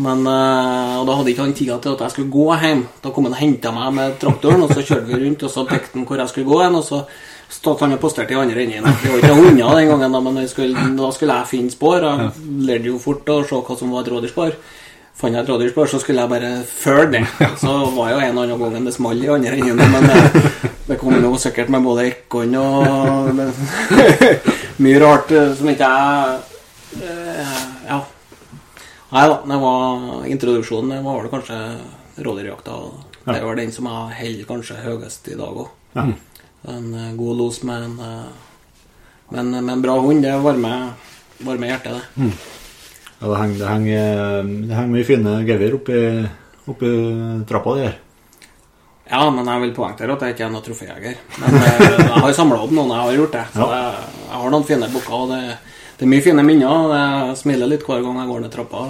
Men, 0.00 0.24
eh, 0.24 0.96
og 1.00 1.04
da 1.08 1.16
hadde 1.18 1.32
ikke 1.34 1.44
han 1.44 1.56
tida 1.58 1.76
til 1.82 1.92
at 1.92 2.04
jeg 2.06 2.14
skulle 2.14 2.32
gå 2.32 2.46
hjem. 2.62 2.86
Da 3.02 3.10
kom 3.12 3.26
han 3.28 3.34
og 3.36 3.42
henta 3.42 3.72
meg 3.74 3.92
med 3.92 4.18
traktoren, 4.22 4.62
og 4.64 4.72
så 4.72 4.80
kjørte 4.80 5.10
vi 5.10 5.20
rundt, 5.26 5.44
og 5.44 5.50
så 5.50 5.66
pekte 5.68 5.98
han 5.98 6.06
hvor 6.06 6.22
jeg 6.22 6.32
skulle 6.32 6.48
gå 6.48 6.62
hen. 6.62 6.78
Og 6.78 6.84
så 6.86 7.04
stod 7.50 7.80
han 7.84 7.96
og 7.96 8.00
posterte 8.02 8.34
i 8.34 8.38
andre 8.38 8.62
enden. 8.62 8.86
Jeg 9.02 9.10
var 9.12 9.22
ikke 9.22 9.38
unna 9.48 9.72
den 9.76 9.88
gangen, 9.90 10.12
da, 10.14 10.20
men 10.24 10.48
skulle, 10.48 10.84
da 10.98 11.10
skulle 11.14 11.38
jeg 11.40 11.50
finne 11.50 11.72
spor. 11.74 12.04
Jeg 12.06 12.30
lærte 12.68 12.92
jo 12.92 13.00
fort 13.02 13.28
å 13.32 13.40
se 13.46 13.58
hva 13.66 13.76
som 13.78 13.90
var 13.94 14.06
et 14.06 14.12
rådyrspor. 14.14 14.54
Fant 15.20 15.36
jeg 15.36 15.42
et 15.44 15.50
rådyrspor, 15.52 15.90
så 15.90 15.98
skulle 16.00 16.22
jeg 16.22 16.32
bare 16.32 16.50
følge 16.64 17.18
det. 17.18 17.50
Så 17.60 17.74
var 17.96 18.14
jo 18.14 18.20
en 18.24 18.38
og 18.38 18.44
annen 18.46 18.62
gang 18.62 18.86
det 18.86 18.94
smalt 18.96 19.26
i 19.26 19.28
andre 19.34 19.58
enden, 19.58 19.82
men 19.92 20.06
det, 20.08 20.70
det 20.88 20.98
kom 21.02 21.18
jo 21.18 21.34
sikkert 21.42 21.68
med 21.74 21.84
både 21.84 22.06
ekorn 22.08 22.54
og 22.56 23.42
mye 24.80 25.02
rart 25.02 25.34
eh, 25.36 25.52
som 25.58 25.68
ikke 25.74 25.90
jeg 25.90 27.04
eh, 27.04 27.60
Ja. 27.90 28.00
Nei 29.10 29.22
da, 29.26 29.36
det 29.50 29.56
var 29.58 30.26
introduksjonen. 30.30 30.94
Det 30.94 31.02
var 31.02 31.16
vel 31.18 31.32
kanskje 31.32 31.56
rådyrjakta. 32.22 32.76
Det 33.26 33.40
vel 33.42 33.58
den 33.58 33.72
som 33.74 33.88
jeg 33.90 34.18
holder 34.22 34.48
kanskje 34.54 34.82
høyest 34.86 35.28
i 35.34 35.38
dag 35.38 35.64
òg. 35.66 35.72
En 36.68 36.94
eh, 36.94 37.12
god 37.16 37.36
los 37.38 37.62
med 37.62 37.82
en, 37.82 37.98
eh, 38.00 38.26
med 39.30 39.40
en, 39.40 39.64
med 39.64 39.72
en 39.78 39.82
bra 39.82 39.98
hund, 40.00 40.22
det 40.22 40.34
varmer, 40.44 40.90
varmer 41.38 41.70
hjertet, 41.72 41.92
det. 42.16 42.30
Ja, 43.20 43.26
det 43.28 43.38
henger, 43.40 43.58
det 43.58 43.68
henger, 43.68 44.44
det 44.68 44.74
henger 44.76 44.92
mye 44.94 45.04
fine 45.08 45.32
gevir 45.48 45.74
oppi, 45.76 45.98
oppi 46.72 46.90
trappa 47.48 47.74
di 47.76 47.84
her. 47.88 47.98
Ja, 49.10 49.24
men 49.34 49.48
jeg 49.50 49.60
vil 49.64 49.72
poengtere 49.74 50.14
at 50.14 50.20
jeg 50.22 50.36
ikke 50.36 50.44
er 50.46 50.52
noen 50.54 50.62
troféjeger. 50.64 51.16
Men 51.40 51.56
eh, 51.58 51.80
jeg 51.98 52.22
har 52.24 52.32
samla 52.36 52.60
opp 52.62 52.70
noen, 52.76 52.92
jeg 52.94 53.02
har 53.08 53.16
gjort 53.18 53.34
det. 53.38 53.44
Så 53.56 53.66
Ja. 53.66 53.70
jeg, 53.74 54.10
jeg 54.30 54.40
har 54.44 54.50
noen 54.54 54.66
fine 54.68 54.88
bukker. 54.92 55.16
og 55.16 55.32
det, 55.34 55.40
det 55.98 56.06
er 56.06 56.12
mye 56.12 56.24
fine 56.28 56.44
minner. 56.46 56.94
Jeg 56.94 57.36
smiler 57.42 57.72
litt 57.72 57.82
hver 57.88 58.04
gang 58.06 58.20
jeg 58.22 58.30
går 58.30 58.44
ned 58.44 58.52
trappa. 58.54 58.84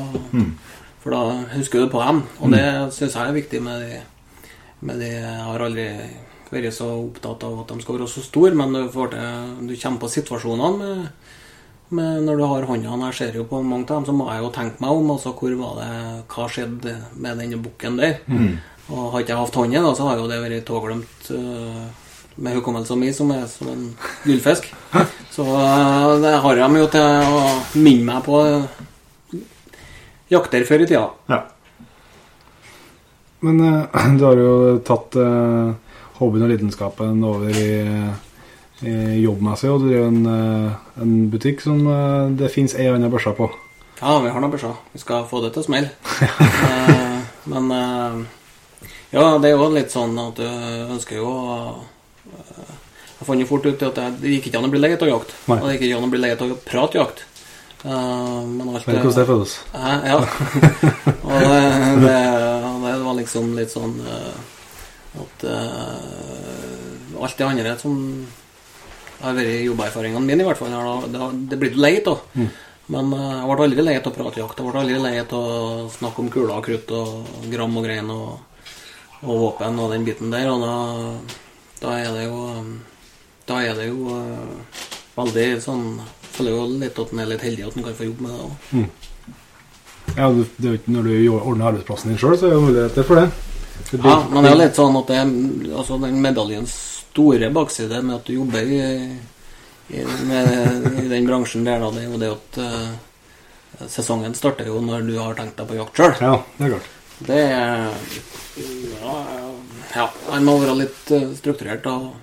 For 1.00 1.14
da 1.16 1.22
husker 1.56 1.80
du 1.86 1.88
på 1.94 2.02
dem. 2.04 2.20
Og 2.44 2.52
det 2.52 2.64
syns 2.92 3.16
jeg 3.16 3.24
er 3.30 3.38
viktig 3.38 3.62
med 3.64 3.86
de, 3.86 4.02
med 4.84 5.00
de 5.00 5.08
Jeg 5.14 5.46
har 5.46 5.64
aldri 5.64 5.86
vært 6.50 6.74
så 6.76 6.88
opptatt 6.92 7.44
av 7.46 7.60
at 7.62 7.72
de 7.72 7.84
skal 7.84 7.98
være 7.98 8.08
så 8.10 8.24
store, 8.24 8.56
men 8.58 8.74
du, 8.74 8.82
får 8.92 9.14
til, 9.14 9.54
du 9.70 9.76
kommer 9.76 10.02
på 10.02 10.10
situasjonene 10.16 10.70
med, 10.80 11.30
med 11.98 12.26
når 12.26 12.40
du 12.40 12.44
har 12.46 12.66
hånda 12.68 12.98
Jeg 13.08 13.18
ser 13.18 13.38
jo 13.38 13.46
på 13.50 13.62
mange 13.62 13.86
av 13.88 14.00
dem, 14.00 14.08
så 14.08 14.16
må 14.16 14.28
jeg 14.30 14.44
jo 14.44 14.52
tenke 14.54 14.82
meg 14.82 14.98
om. 14.98 15.14
Altså, 15.14 15.32
hvor 15.38 15.56
var 15.62 15.80
det, 15.80 15.94
hva 16.34 16.50
skjedde 16.50 16.96
med 17.16 17.42
denne 17.42 17.62
bukken 17.62 17.98
der? 17.98 18.20
Og 18.90 19.12
Hadde 19.14 19.30
jeg 19.30 19.38
hatt 19.38 19.58
hånda, 19.62 19.82
da, 19.86 19.94
så 19.94 20.08
har 20.08 20.18
jo 20.18 20.28
det 20.30 20.40
vært 20.42 20.66
tåglemt 20.66 21.30
uh, 21.30 21.86
med 22.40 22.56
hukommelsen 22.58 22.98
min, 22.98 23.14
som 23.14 23.30
er 23.34 23.46
som 23.50 23.70
en 23.70 23.86
gullfisk. 24.24 24.70
Så 25.34 25.44
uh, 25.46 26.18
det 26.18 26.32
har 26.42 26.58
de 26.58 26.80
jo 26.80 26.88
til 26.90 27.34
å 27.38 27.44
minne 27.78 28.06
meg 28.08 28.24
på 28.26 28.40
uh, 28.42 28.80
jakter 30.30 30.66
før 30.66 30.82
i 30.82 30.88
tida. 30.90 31.06
Ja. 31.30 31.44
Men 33.46 33.60
uh, 33.60 34.00
du 34.18 34.24
har 34.26 34.40
jo 34.40 34.54
tatt 34.86 35.16
eh, 35.20 35.70
hobbyen 36.20 36.44
og 36.44 36.52
lidenskapen 36.52 37.24
over 37.24 37.48
i, 37.48 37.70
i 38.84 38.94
jobbmessig, 39.22 39.70
og 39.72 39.82
du 39.82 39.88
driver 39.88 40.08
en, 40.10 40.26
eh, 40.28 40.78
en 41.04 41.14
butikk 41.32 41.64
som 41.64 41.80
eh, 41.88 42.32
det 42.40 42.52
fins 42.52 42.76
ei 42.76 42.90
anna 42.92 43.10
børse 43.12 43.32
på. 43.36 43.48
Ja, 44.00 44.18
vi 44.24 44.32
har 44.32 44.40
noen 44.40 44.52
børser. 44.52 44.76
Vi 44.92 45.00
skal 45.02 45.26
få 45.28 45.42
det 45.44 45.54
til 45.54 45.64
å 45.64 45.68
smelle. 45.70 45.94
Eh, 47.40 47.48
men 47.50 47.72
ja, 49.10 49.22
det 49.40 49.48
er 49.48 49.54
jo 49.54 49.68
litt 49.72 49.90
sånn 49.90 50.12
at 50.20 50.36
du 50.36 50.44
ønsker 50.44 51.16
jo 51.16 51.26
å 51.26 51.54
Jeg 53.16 53.26
fant 53.26 53.42
jo 53.42 53.48
fort 53.48 53.64
ut 53.64 53.82
at 53.88 53.96
det, 53.96 54.04
det 54.20 54.34
gikk 54.34 54.50
ikke 54.50 54.60
an 54.60 54.68
å 54.68 54.70
bli 54.72 54.82
lei 54.82 54.90
av 54.92 55.08
jakt. 55.08 55.32
Nei. 55.48 55.56
Og 55.56 55.64
det 55.66 55.72
gikk 55.74 55.86
ikke 55.88 55.98
an 55.98 56.06
å 56.06 56.12
bli 56.12 56.20
lei 56.20 56.30
av 56.36 56.44
å 56.44 56.58
prate 56.68 57.00
jakt. 57.00 57.24
Men 57.82 58.68
alt 58.68 58.84
du 58.84 58.92
hvordan 58.92 59.16
det 59.16 59.26
føles? 59.32 59.56
Ja. 59.72 60.20
og 61.26 61.48
det, 61.48 61.64
det, 62.04 62.14
det 62.84 62.94
var 63.08 63.18
liksom 63.18 63.50
litt 63.56 63.72
sånn 63.72 63.96
at 65.18 65.44
uh, 65.44 67.22
alt 67.22 67.38
det 67.38 67.46
andre 67.46 67.76
som 67.80 67.94
har 69.20 69.34
vært 69.36 69.64
jobberfaringene 69.66 70.24
mine, 70.24 70.44
i 70.44 70.48
hvert 70.48 70.60
fall. 70.60 70.76
Det, 71.10 71.30
det 71.50 71.58
blir 71.60 71.80
leit, 71.80 72.06
da. 72.06 72.16
Men 72.90 73.10
uh, 73.14 73.24
jeg 73.40 73.50
ble 73.50 73.66
aldri 73.66 73.86
lei 73.86 73.96
av 73.98 74.06
å 74.10 74.14
prate 74.14 74.42
jakt. 74.42 74.60
Jeg 74.60 74.70
ble 74.70 74.84
aldri 74.84 75.00
lei 75.02 75.16
av 75.22 75.34
å 75.36 75.88
snakke 75.94 76.22
om 76.22 76.30
kuler 76.32 76.54
og 76.56 76.64
krutt 76.66 76.94
og 76.94 77.50
gram 77.50 77.76
og 77.76 77.86
grein 77.86 78.14
og, 78.14 78.62
og 79.26 79.44
våpen 79.44 79.82
og 79.82 79.92
den 79.94 80.06
biten 80.06 80.32
der. 80.32 80.48
Og 80.52 80.62
da, 80.64 80.76
da 81.82 81.98
er 81.98 82.16
det 82.16 82.28
jo 82.28 82.46
Da 83.50 83.60
er 83.66 83.74
det 83.74 83.88
jo 83.88 84.14
uh, 84.14 84.80
veldig 85.16 85.46
sånn 85.64 85.86
føler 86.30 86.54
jo 86.54 86.66
litt 86.80 86.98
at 87.02 87.12
en 87.12 87.22
er 87.22 87.30
litt 87.32 87.44
heldig 87.44 87.66
at 87.66 87.76
en 87.76 87.86
kan 87.86 87.96
få 87.98 88.06
jobbe 88.06 88.26
med 88.26 88.36
det 88.36 88.44
òg. 88.46 89.08
Ja, 90.16 90.28
du, 90.34 90.42
det 90.58 90.74
ikke 90.78 90.94
når 90.94 91.06
du 91.06 91.14
ordner 91.36 91.70
arbeidsplassen 91.70 92.12
din 92.12 92.20
sjøl, 92.20 92.36
så 92.38 92.48
er 92.48 92.54
det 92.54 92.62
muligheter 92.64 93.06
for 93.06 93.20
det. 93.20 93.49
Ja, 93.92 94.16
men 94.30 94.44
det 94.44 94.50
er 94.52 94.58
litt 94.60 94.78
sånn 94.78 94.96
at 95.00 95.10
det 95.10 95.20
altså 95.74 95.98
den 96.02 96.20
medaljens 96.22 96.74
store 97.10 97.50
bakside 97.54 98.02
med 98.04 98.20
at 98.20 98.28
du 98.28 98.36
jobber 98.36 98.62
i, 98.62 98.80
i, 99.90 100.04
med, 100.28 100.50
i 101.02 101.08
den 101.10 101.26
bransjen 101.26 101.66
der, 101.66 101.82
da, 101.82 101.90
det 101.94 102.04
er 102.04 102.12
jo 102.12 102.20
det 102.20 102.30
at 102.36 102.60
uh, 102.62 103.88
sesongen 103.90 104.36
starter 104.38 104.70
jo 104.70 104.80
når 104.84 105.06
du 105.08 105.14
har 105.18 105.34
tenkt 105.38 105.58
deg 105.58 105.70
på 105.70 105.78
jakt 105.80 106.00
sjøl. 106.00 106.14
Ja, 106.22 106.36
det 106.58 106.68
er 106.68 106.74
klart. 106.76 106.96
Det 107.20 107.40
ja, 109.02 109.16
ja, 109.94 110.06
han 110.30 110.46
må 110.46 110.54
være 110.62 110.78
litt 110.78 111.10
eh, 111.12 111.26
strukturert 111.36 111.84
og 111.90 112.14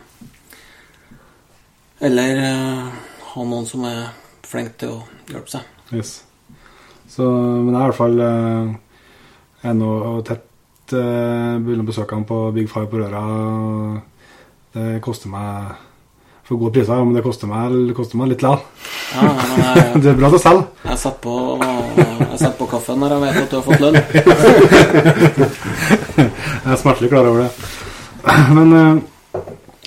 Eller 2.01 2.39
uh, 2.41 2.89
ha 3.33 3.45
noen 3.45 3.65
som 3.69 3.85
er 3.89 4.07
flink 4.45 4.75
til 4.81 4.95
å 4.95 4.97
hjelpe 5.29 5.49
seg. 5.49 5.69
Yes. 5.93 6.11
Så, 7.09 7.25
men 7.25 7.73
jeg 7.73 7.79
er 7.79 7.83
i 7.83 7.87
hvert 7.89 7.97
fall 7.97 8.19
uh, 8.21 8.75
er 9.65 9.77
nå 9.77 9.91
tett 10.27 10.46
uh, 10.95 11.57
begynner 11.63 11.83
å 11.85 11.89
besøke 11.89 12.15
han 12.15 12.27
på 12.27 12.37
Big 12.55 12.69
Five 12.71 12.87
på 12.91 13.01
Røra. 13.01 13.23
Det 14.77 15.01
koster 15.03 15.31
meg 15.33 15.75
for 16.47 16.55
gode 16.61 16.77
priser, 16.77 17.03
men 17.03 17.15
det 17.17 17.23
koster 17.25 17.49
meg, 17.49 17.73
det 17.89 17.95
koster 17.97 18.19
meg 18.19 18.29
litt 18.31 18.43
likevel. 18.45 18.63
Ja, 19.11 19.23
jeg, 19.57 19.99
Det 20.03 20.11
er 20.11 20.19
bra 20.19 20.29
til 20.31 20.39
å 20.39 20.43
selge. 20.43 20.63
jeg 20.87 20.99
setter 21.01 21.19
på, 21.23 21.35
jeg 21.97 22.39
setter 22.39 22.57
på 22.59 22.69
kaffen 22.71 23.03
når 23.03 23.15
jeg 23.15 23.21
vet 23.25 23.39
at 23.41 23.51
du 23.51 23.55
har 23.57 23.65
fått 23.67 23.83
lønn. 23.83 23.97
Jeg 26.67 26.73
er 26.73 26.79
smertelig 26.81 27.09
klar 27.11 27.27
over 27.29 27.45
det. 27.45 27.51
Men 28.57 28.73
uh, 28.75 28.97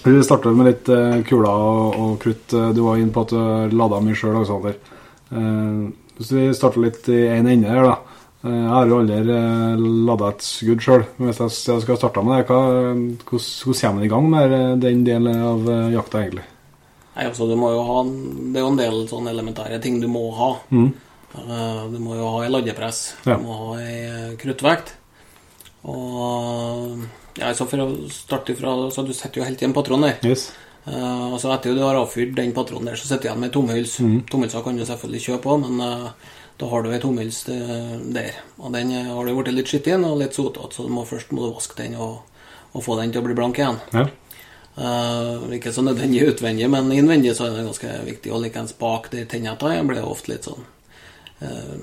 vi 0.07 0.23
starter 0.25 0.55
med 0.57 0.71
litt 0.71 0.89
uh, 0.89 1.19
kuler 1.29 1.51
og, 1.51 1.99
og 2.01 2.15
krutt. 2.23 2.55
Eh, 2.57 2.71
Du 2.77 2.81
var 2.87 2.97
inne 2.97 3.13
på 3.13 3.27
at 3.27 3.35
du 3.35 3.77
lada 3.77 3.99
mye 4.01 4.17
sjøl. 4.17 4.39
Uh, 4.41 5.91
hvis 6.17 6.33
vi 6.33 6.47
starter 6.57 6.81
litt 6.87 7.09
i 7.13 7.27
én 7.35 7.51
ende 7.53 7.69
her, 7.69 7.85
da. 7.85 8.10
Eh, 8.41 8.55
jeg 8.55 8.71
har 8.73 8.89
jo 8.89 9.01
aldri 9.03 9.19
uh, 9.29 9.83
lada 10.09 10.31
et 10.33 10.45
skudd 10.45 10.81
sjøl. 10.85 11.05
Hvis 11.21 11.43
jeg, 11.43 11.83
skal 11.85 11.99
starte 12.01 12.25
med 12.25 12.41
det, 12.41 12.47
hva, 12.49 12.61
hvordan, 12.65 13.21
hvordan 13.27 13.81
kommer 13.83 13.99
man 13.99 14.07
i 14.07 14.11
gang 14.15 14.31
med 14.33 14.57
eh, 14.57 14.73
den 14.87 15.05
delen 15.05 15.45
av 15.45 15.69
eh, 15.69 15.93
jakta, 15.97 16.25
egentlig? 16.25 16.47
Nei, 17.17 17.27
altså, 17.27 17.49
du 17.51 17.57
må 17.59 17.73
jo 17.75 17.81
ha 17.85 18.03
Det 18.07 18.57
er 18.57 18.65
jo 18.65 18.71
en 18.71 18.79
del 18.79 19.01
sånne 19.11 19.33
elementære 19.35 19.81
ting 19.85 20.01
du 20.01 20.09
må 20.09 20.31
ha. 20.39 20.55
Mm. 20.73 20.91
Eh, 21.35 21.83
Du 21.93 21.99
må 22.03 22.17
jo 22.17 22.33
ha 22.37 22.47
ei 22.47 22.51
laddepress. 22.53 23.03
Ja. 23.27 23.37
Du 23.37 23.45
må 23.45 23.59
ha 23.59 23.77
ei 23.83 23.99
eh, 24.07 24.33
kruttvekt. 24.41 24.97
Og 25.91 27.05
ja, 27.39 27.53
så 27.57 27.65
For 27.65 27.81
å 27.81 27.87
starte 28.13 28.53
ifra 28.53 28.75
Så 28.93 29.01
du 29.07 29.15
setter 29.17 29.41
jo 29.41 29.47
helt 29.47 29.63
i 29.63 29.69
en 29.69 29.77
patron 29.77 30.05
der. 30.05 30.19
Yes. 30.27 30.51
Uh, 30.81 31.35
og 31.35 31.37
så 31.41 31.51
etter 31.53 31.77
du 31.77 31.83
har 31.85 31.99
avfyrt 31.99 32.33
den 32.39 32.55
patronen 32.57 32.89
der, 32.89 32.97
så 32.97 33.05
sitter 33.05 33.23
du 33.23 33.29
igjen 33.29 33.43
med 33.43 33.53
tomhyls. 33.53 33.99
Mm. 34.01 34.21
Tomhylsa 34.31 34.63
kan 34.65 34.79
du 34.79 34.85
selvfølgelig 34.89 35.27
kjøpe 35.27 35.51
òg, 35.53 35.67
men 35.67 35.83
eh, 35.85 36.31
da 36.61 36.69
har 36.69 36.83
du 36.83 36.91
ei 36.93 37.01
tomhyls 37.01 37.45
eh, 37.49 37.93
der. 38.13 38.37
Og 38.61 38.73
den 38.75 38.93
eh, 38.93 39.09
har 39.09 39.27
du 39.27 39.37
blitt 39.37 39.55
litt 39.57 39.71
skitten 39.71 40.05
og 40.05 40.19
litt 40.21 40.37
sotete, 40.37 40.75
så 40.77 40.85
du 40.85 40.93
må 40.93 41.07
først 41.09 41.33
må 41.33 41.47
du 41.47 41.55
vaske 41.55 41.79
den 41.79 41.97
og, 41.97 42.21
og 42.75 42.85
få 42.85 42.99
den 43.01 43.15
til 43.15 43.23
å 43.23 43.29
bli 43.29 43.37
blank 43.39 43.61
igjen. 43.61 43.81
Ja. 43.97 44.09
Uh, 44.81 45.51
ikke 45.53 45.73
så 45.75 45.83
nødvendig 45.83 46.23
utvendig, 46.31 46.69
men 46.71 46.93
innvendig 46.95 47.35
så 47.37 47.49
er 47.49 47.57
det 47.57 47.67
ganske 47.67 47.95
viktig. 48.07 48.31
Og 48.33 48.45
likeens 48.45 48.77
bak 48.79 49.09
de 49.13 49.25
tennene 49.29 49.83
blir 49.89 49.99
det 49.99 50.07
ofte 50.07 50.31
litt 50.33 50.47
sånn 50.47 50.63
uh, 51.43 51.75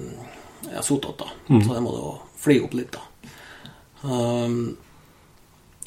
ja, 0.71 0.81
sotete, 0.85 1.27
mm. 1.49 1.61
Så 1.65 1.75
det 1.75 1.83
må 1.83 1.93
du 1.93 2.01
fly 2.41 2.57
opp 2.63 2.77
litt, 2.77 2.95
da. 2.95 3.33
Um, 4.07 4.77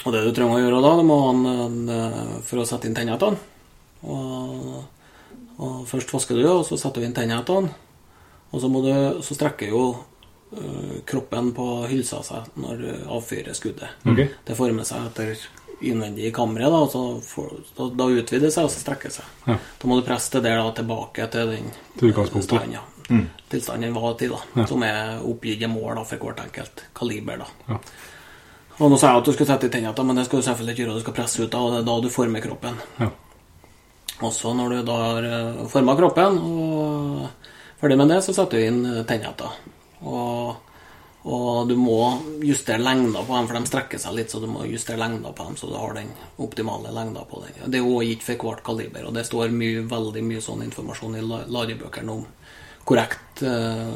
og 0.05 0.15
det 0.15 0.23
du 0.27 0.31
trenger 0.35 0.59
å 0.59 0.63
gjøre 0.65 0.83
da, 0.85 0.93
du 0.99 1.07
må 1.07 1.19
ha 1.23 1.33
en, 1.33 1.47
en, 1.55 2.35
for 2.47 2.63
å 2.63 2.67
sette 2.69 2.89
inn 2.89 2.97
tennene 2.97 3.33
og, 4.01 4.77
og 5.61 5.83
først 5.89 6.13
vasker 6.15 6.39
du, 6.39 6.47
og 6.49 6.63
så 6.69 6.79
setter 6.81 7.03
du 7.03 7.09
inn 7.09 7.17
tennene 7.17 7.45
Og 8.51 8.61
så, 8.61 8.69
må 8.69 8.81
du, 8.83 8.91
så 9.23 9.37
strekker 9.37 9.71
jo 9.71 9.83
eh, 10.57 11.01
kroppen 11.07 11.53
på 11.55 11.67
hylsa 11.91 12.23
seg 12.27 12.49
når 12.59 12.81
du 12.83 12.89
avfyrer 13.15 13.55
skuddet. 13.55 13.93
Okay. 14.05 14.29
Det 14.47 14.57
former 14.59 14.87
seg 14.89 15.07
etter 15.11 15.37
innvendig 15.81 16.27
i 16.29 16.33
kammeret, 16.37 16.69
da, 16.69 16.81
og 16.85 16.91
så 16.93 17.03
får, 17.25 17.53
da, 17.79 17.87
da 17.97 18.09
utvider 18.13 18.49
det 18.49 18.53
seg, 18.53 18.67
og 18.67 18.73
så 18.75 18.83
strekker 18.83 19.09
det 19.09 19.15
seg. 19.17 19.29
Ja. 19.47 19.55
Da 19.81 19.89
må 19.89 19.97
du 19.97 20.05
presse 20.05 20.35
det 20.35 20.43
der 20.45 20.59
da, 20.61 20.73
tilbake 20.77 21.29
til 21.33 21.55
den 21.55 21.71
tilstanden 21.97 22.75
ja. 22.75 22.83
mm. 23.09 23.23
Tilstanden 23.49 23.87
den 23.89 23.95
var 23.97 24.19
til, 24.21 24.35
da, 24.35 24.43
Ja. 24.61 24.67
som 24.69 24.85
er 24.85 25.23
oppgitte 25.25 25.71
mål 25.73 25.95
da, 26.03 26.05
for 26.11 26.21
hvert 26.27 26.43
enkelt 26.45 26.85
kaliber. 26.99 27.41
da. 27.47 27.49
Ja. 27.71 27.81
Og 28.81 28.93
nå 28.93 28.99
sa 29.01 29.15
jeg 29.15 29.23
at 29.23 29.31
du 29.31 29.33
skulle 29.37 29.49
sette 29.55 29.69
i 29.71 29.73
tennene, 29.73 30.05
men 30.11 30.17
det 30.21 30.27
skal 30.27 30.41
du 30.43 30.47
selvfølgelig 30.51 30.75
ikke 30.75 30.83
gjøre. 30.85 30.99
Du 30.99 31.05
skal 31.07 31.17
presse 31.17 31.41
ut, 31.41 31.51
da, 31.53 31.63
og 31.65 31.73
det 31.73 31.81
er 31.81 31.89
da 31.89 31.97
du 32.05 32.11
former 32.13 32.45
kroppen. 32.45 32.79
Ja. 33.01 33.09
Og 34.21 34.33
så 34.37 34.53
når 34.57 34.75
du 34.75 34.79
da 34.89 34.97
har 35.01 35.27
forma 35.73 35.95
kroppen 35.97 36.39
og 36.45 37.51
ferdig 37.81 37.97
med 38.01 38.09
det, 38.13 38.19
så 38.25 38.35
setter 38.37 38.59
du 38.61 38.67
inn 38.67 39.05
tennhetta. 39.09 39.51
Og, 40.01 40.57
og 41.31 41.69
du 41.69 41.75
må 41.77 41.97
justere 42.45 42.81
lengda 42.81 43.23
på 43.27 43.37
dem, 43.37 43.49
for 43.51 43.59
de 43.59 43.69
strekker 43.69 44.01
seg 44.01 44.15
litt, 44.17 44.31
så 44.33 44.41
du 44.41 44.47
må 44.49 44.65
justere 44.69 45.01
lengda 45.01 45.33
på 45.37 45.45
dem, 45.49 45.57
så 45.61 45.69
du 45.69 45.77
har 45.77 45.95
den 45.97 46.09
optimale 46.41 46.93
lengda 46.97 47.25
på 47.29 47.43
den. 47.45 47.59
Det 47.73 47.81
er 47.81 47.89
òg 47.89 48.07
gitt 48.09 48.25
for 48.25 48.47
hvert 48.49 48.65
kaliber, 48.67 49.05
og 49.09 49.15
det 49.17 49.27
står 49.29 49.53
mye, 49.53 49.83
veldig 49.91 50.25
mye 50.25 50.41
sånn 50.45 50.65
informasjon 50.69 51.19
i 51.21 51.25
la- 51.25 51.45
ladebøkene 51.49 52.15
om 52.15 52.25
korrekt 52.89 53.43
eh, 53.45 53.95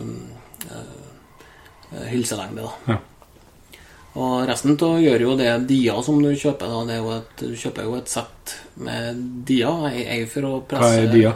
eh, 0.71 2.07
hylselengde. 2.12 2.62
da. 2.69 2.95
Ja. 2.95 3.00
Og 4.14 4.45
resten 4.47 4.76
til 4.79 5.00
gjør 5.03 5.25
jo 5.25 5.33
det 5.41 5.49
dia 5.67 5.97
som 6.07 6.21
du 6.23 6.29
kjøper. 6.38 6.69
da, 6.71 6.83
det 6.87 6.95
er 6.95 7.00
jo 7.03 7.11
et, 7.17 7.33
Du 7.41 7.57
kjøper 7.59 7.83
jo 7.88 7.97
et 7.99 8.09
sett 8.12 8.53
med 8.79 9.17
dia. 9.49 9.73
Ei 9.91 10.21
for 10.31 10.47
å 10.47 10.53
presse 10.71 10.93
Hva 10.93 11.00
er 11.03 11.11
dia? 11.11 11.33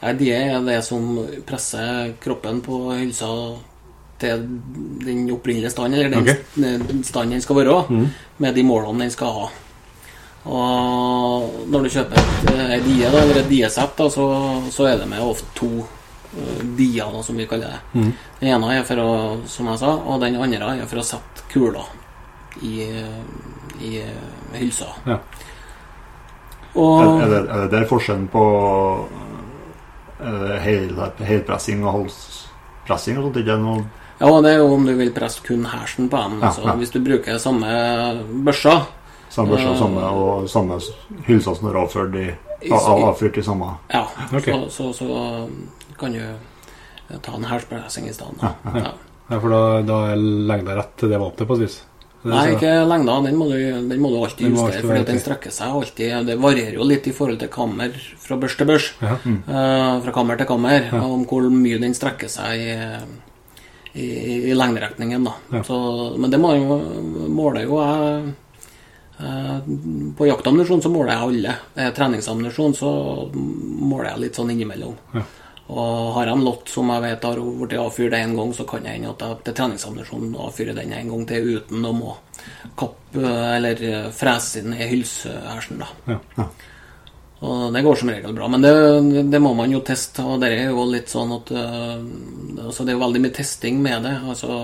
Ja, 0.00 0.12
dia 0.14 0.36
er 0.38 0.60
det 0.66 0.82
som 0.86 1.16
presser 1.46 2.12
kroppen 2.22 2.60
på 2.62 2.92
hylsa 2.92 3.30
til 4.18 4.44
den 5.04 5.30
opprinnelige 5.30 5.70
standen, 5.70 5.98
eller 5.98 6.10
den, 6.10 6.22
okay. 6.22 6.36
den 6.54 7.30
den 7.32 7.42
skal 7.42 7.56
være, 7.56 8.06
med 8.38 8.54
de 8.54 8.62
målene 8.62 9.06
den 9.06 9.10
skal 9.10 9.34
ha. 9.34 9.48
Og 10.48 11.66
når 11.68 11.82
du 11.82 11.88
kjøper 11.92 12.16
et, 12.16 12.50
eh, 12.54 12.74
die, 12.84 13.04
da, 13.04 13.20
eller 13.22 13.42
et 13.42 13.50
diesett, 13.50 14.02
så, 14.10 14.26
så 14.70 14.86
er 14.86 14.98
det 14.98 15.08
med 15.10 15.20
ofte 15.20 15.50
to 15.54 15.70
eh, 15.82 16.64
dier, 16.78 17.10
da, 17.12 17.22
som 17.22 17.36
vi 17.36 17.46
kaller 17.46 17.74
det. 17.74 18.02
Den 18.40 18.54
ene 18.54 18.72
er 18.78 18.86
for 18.86 19.02
å, 19.02 19.12
som 19.46 19.68
jeg 19.72 19.82
sa, 19.82 19.94
og 19.98 20.22
den 20.22 20.38
andre 20.40 20.74
er 20.78 20.86
for 20.86 21.02
å 21.02 21.06
sette 21.06 21.46
kula 21.52 21.84
i, 22.62 22.86
i 23.82 23.92
hylsa. 24.54 24.94
Ja. 25.06 25.20
Og 26.78 27.00
Er, 27.02 27.22
er, 27.24 27.30
det, 27.30 27.38
er 27.50 27.64
det 27.64 27.72
der 27.74 27.88
forskjellen 27.90 28.28
på 28.30 28.44
det 29.10 29.27
helpressing 30.20 31.84
og 31.86 31.92
halspressing 31.98 33.18
og 33.18 33.28
sånt? 33.28 33.36
Ikke 33.42 33.58
noe 33.62 33.84
Ja, 34.18 34.26
det 34.42 34.50
er 34.50 34.58
jo 34.58 34.72
om 34.74 34.84
du 34.86 34.94
vil 34.98 35.12
presse 35.14 35.38
kun 35.46 35.64
hersen 35.70 36.08
på 36.10 36.16
dem. 36.18 36.40
Ja, 36.40 36.48
altså, 36.48 36.64
ja. 36.66 36.72
Hvis 36.74 36.90
du 36.90 36.98
bruker 37.04 37.38
samme 37.38 37.68
børsa 38.44 38.80
samme 39.30 39.52
børsa 39.54 39.68
Eh. 39.70 39.78
samme, 39.78 40.00
og 40.02 40.48
samme 40.48 40.78
hylsa 41.26 41.54
som 41.54 41.68
er 41.68 41.78
avført 41.78 42.14
i, 42.16 42.24
I- 42.62 42.72
i 43.38 43.42
samme 43.42 43.76
Ja, 43.94 44.06
okay. 44.34 44.52
så, 44.52 44.70
så, 44.70 44.92
så 44.92 45.48
kan 45.98 46.12
du 46.12 46.18
eh, 46.18 47.18
ta 47.22 47.32
en 47.36 47.44
herspressing 47.44 48.08
i 48.08 48.12
stedet. 48.12 48.42
Ja. 48.42 48.92
Ja, 49.30 49.38
for 49.38 49.48
da, 49.52 49.82
da 49.82 49.98
er 50.12 50.16
lengda 50.16 50.74
rett 50.78 50.96
til 50.96 51.10
det 51.10 51.18
våpenet, 51.20 51.46
på 51.48 51.54
et 51.54 51.60
vis. 51.60 51.82
Nei, 52.26 52.44
ikke 52.56 52.72
lengda. 52.88 53.14
Den 53.22 53.36
må 53.38 53.46
du, 53.46 53.54
den 53.88 54.00
må 54.02 54.10
du 54.10 54.16
alltid 54.18 54.48
Den 54.48 54.56
justere, 54.58 54.96
at 55.00 55.06
den 55.06 55.20
strekker 55.22 55.52
seg 55.54 55.76
alltid. 55.78 56.26
Det 56.26 56.34
varierer 56.42 56.74
jo 56.74 56.86
litt 56.88 57.06
i 57.06 57.14
forhold 57.14 57.38
til 57.38 57.50
kammer 57.52 57.94
fra 58.18 58.38
børs 58.40 58.56
til 58.58 58.66
børs. 58.66 58.88
Ja. 59.04 59.14
Eh, 59.22 59.92
fra 60.02 60.14
kammer 60.16 60.40
til 60.40 60.48
kammer. 60.50 60.88
Om 60.98 61.22
hvor 61.30 61.46
mye 61.52 61.78
den 61.78 61.94
strekker 61.94 62.28
seg 62.32 62.58
i, 62.58 62.74
i, 63.94 64.08
i 64.50 64.56
lengderetningen. 64.58 65.24
da. 65.30 65.36
Ja. 65.54 65.62
Så, 65.62 65.78
men 66.18 66.34
det 66.34 66.42
må 66.42 66.56
jo, 66.58 66.80
måler 67.30 67.62
jo 67.68 67.78
jeg 67.84 68.34
eh, 69.22 69.70
På 70.18 70.26
jaktammunisjon 70.26 70.82
så 70.82 70.90
måler 70.92 71.14
jeg 71.14 71.28
alle. 71.30 71.56
Er 71.78 71.94
treningsammunisjon 71.94 72.74
så 72.78 72.90
måler 73.32 74.10
jeg 74.12 74.24
litt 74.26 74.42
sånn 74.42 74.50
innimellom. 74.56 74.98
Ja. 75.14 75.22
Og 75.68 76.14
har 76.16 76.28
jeg 76.28 76.38
en 76.38 76.46
lott 76.46 76.70
som 76.72 76.88
jeg 76.94 77.04
vet 77.04 77.26
har 77.28 77.40
blitt 77.60 77.74
avfyrt 77.76 78.16
én 78.16 78.32
gang, 78.38 78.54
så 78.56 78.64
kan 78.68 78.86
jeg 78.88 78.96
hende 78.96 79.10
at 79.12 79.24
jeg 79.24 79.40
til 79.44 79.56
treningsammunisjonen 79.58 80.38
avfyrer 80.46 80.78
den 80.78 80.94
en 80.96 81.10
gang 81.12 81.26
til 81.28 81.50
uten 81.58 81.84
å 81.84 81.92
må 81.92 82.14
kappe 82.78 83.32
eller 83.58 83.82
eh, 83.84 84.06
frese 84.16 84.62
inn 84.62 84.72
i 84.72 84.88
hylsehersen. 84.88 85.82
da. 85.82 86.16
Ja. 86.38 86.46
Og 87.48 87.68
det 87.74 87.84
går 87.84 88.00
som 88.00 88.08
regel 88.10 88.32
bra, 88.34 88.48
men 88.50 88.64
det, 88.64 88.72
det 89.30 89.40
må 89.44 89.52
man 89.54 89.70
jo 89.70 89.82
teste. 89.86 90.24
Og 90.24 90.40
det 90.42 90.54
er 90.56 90.72
jo 90.72 90.86
litt 90.88 91.12
sånn 91.12 91.36
at 91.36 91.52
øh, 91.54 92.00
altså 92.64 92.82
Det 92.82 92.90
er 92.94 92.96
jo 92.96 93.04
veldig 93.04 93.22
mye 93.26 93.36
testing 93.36 93.84
med 93.84 94.08
det. 94.08 94.16
Altså 94.24 94.56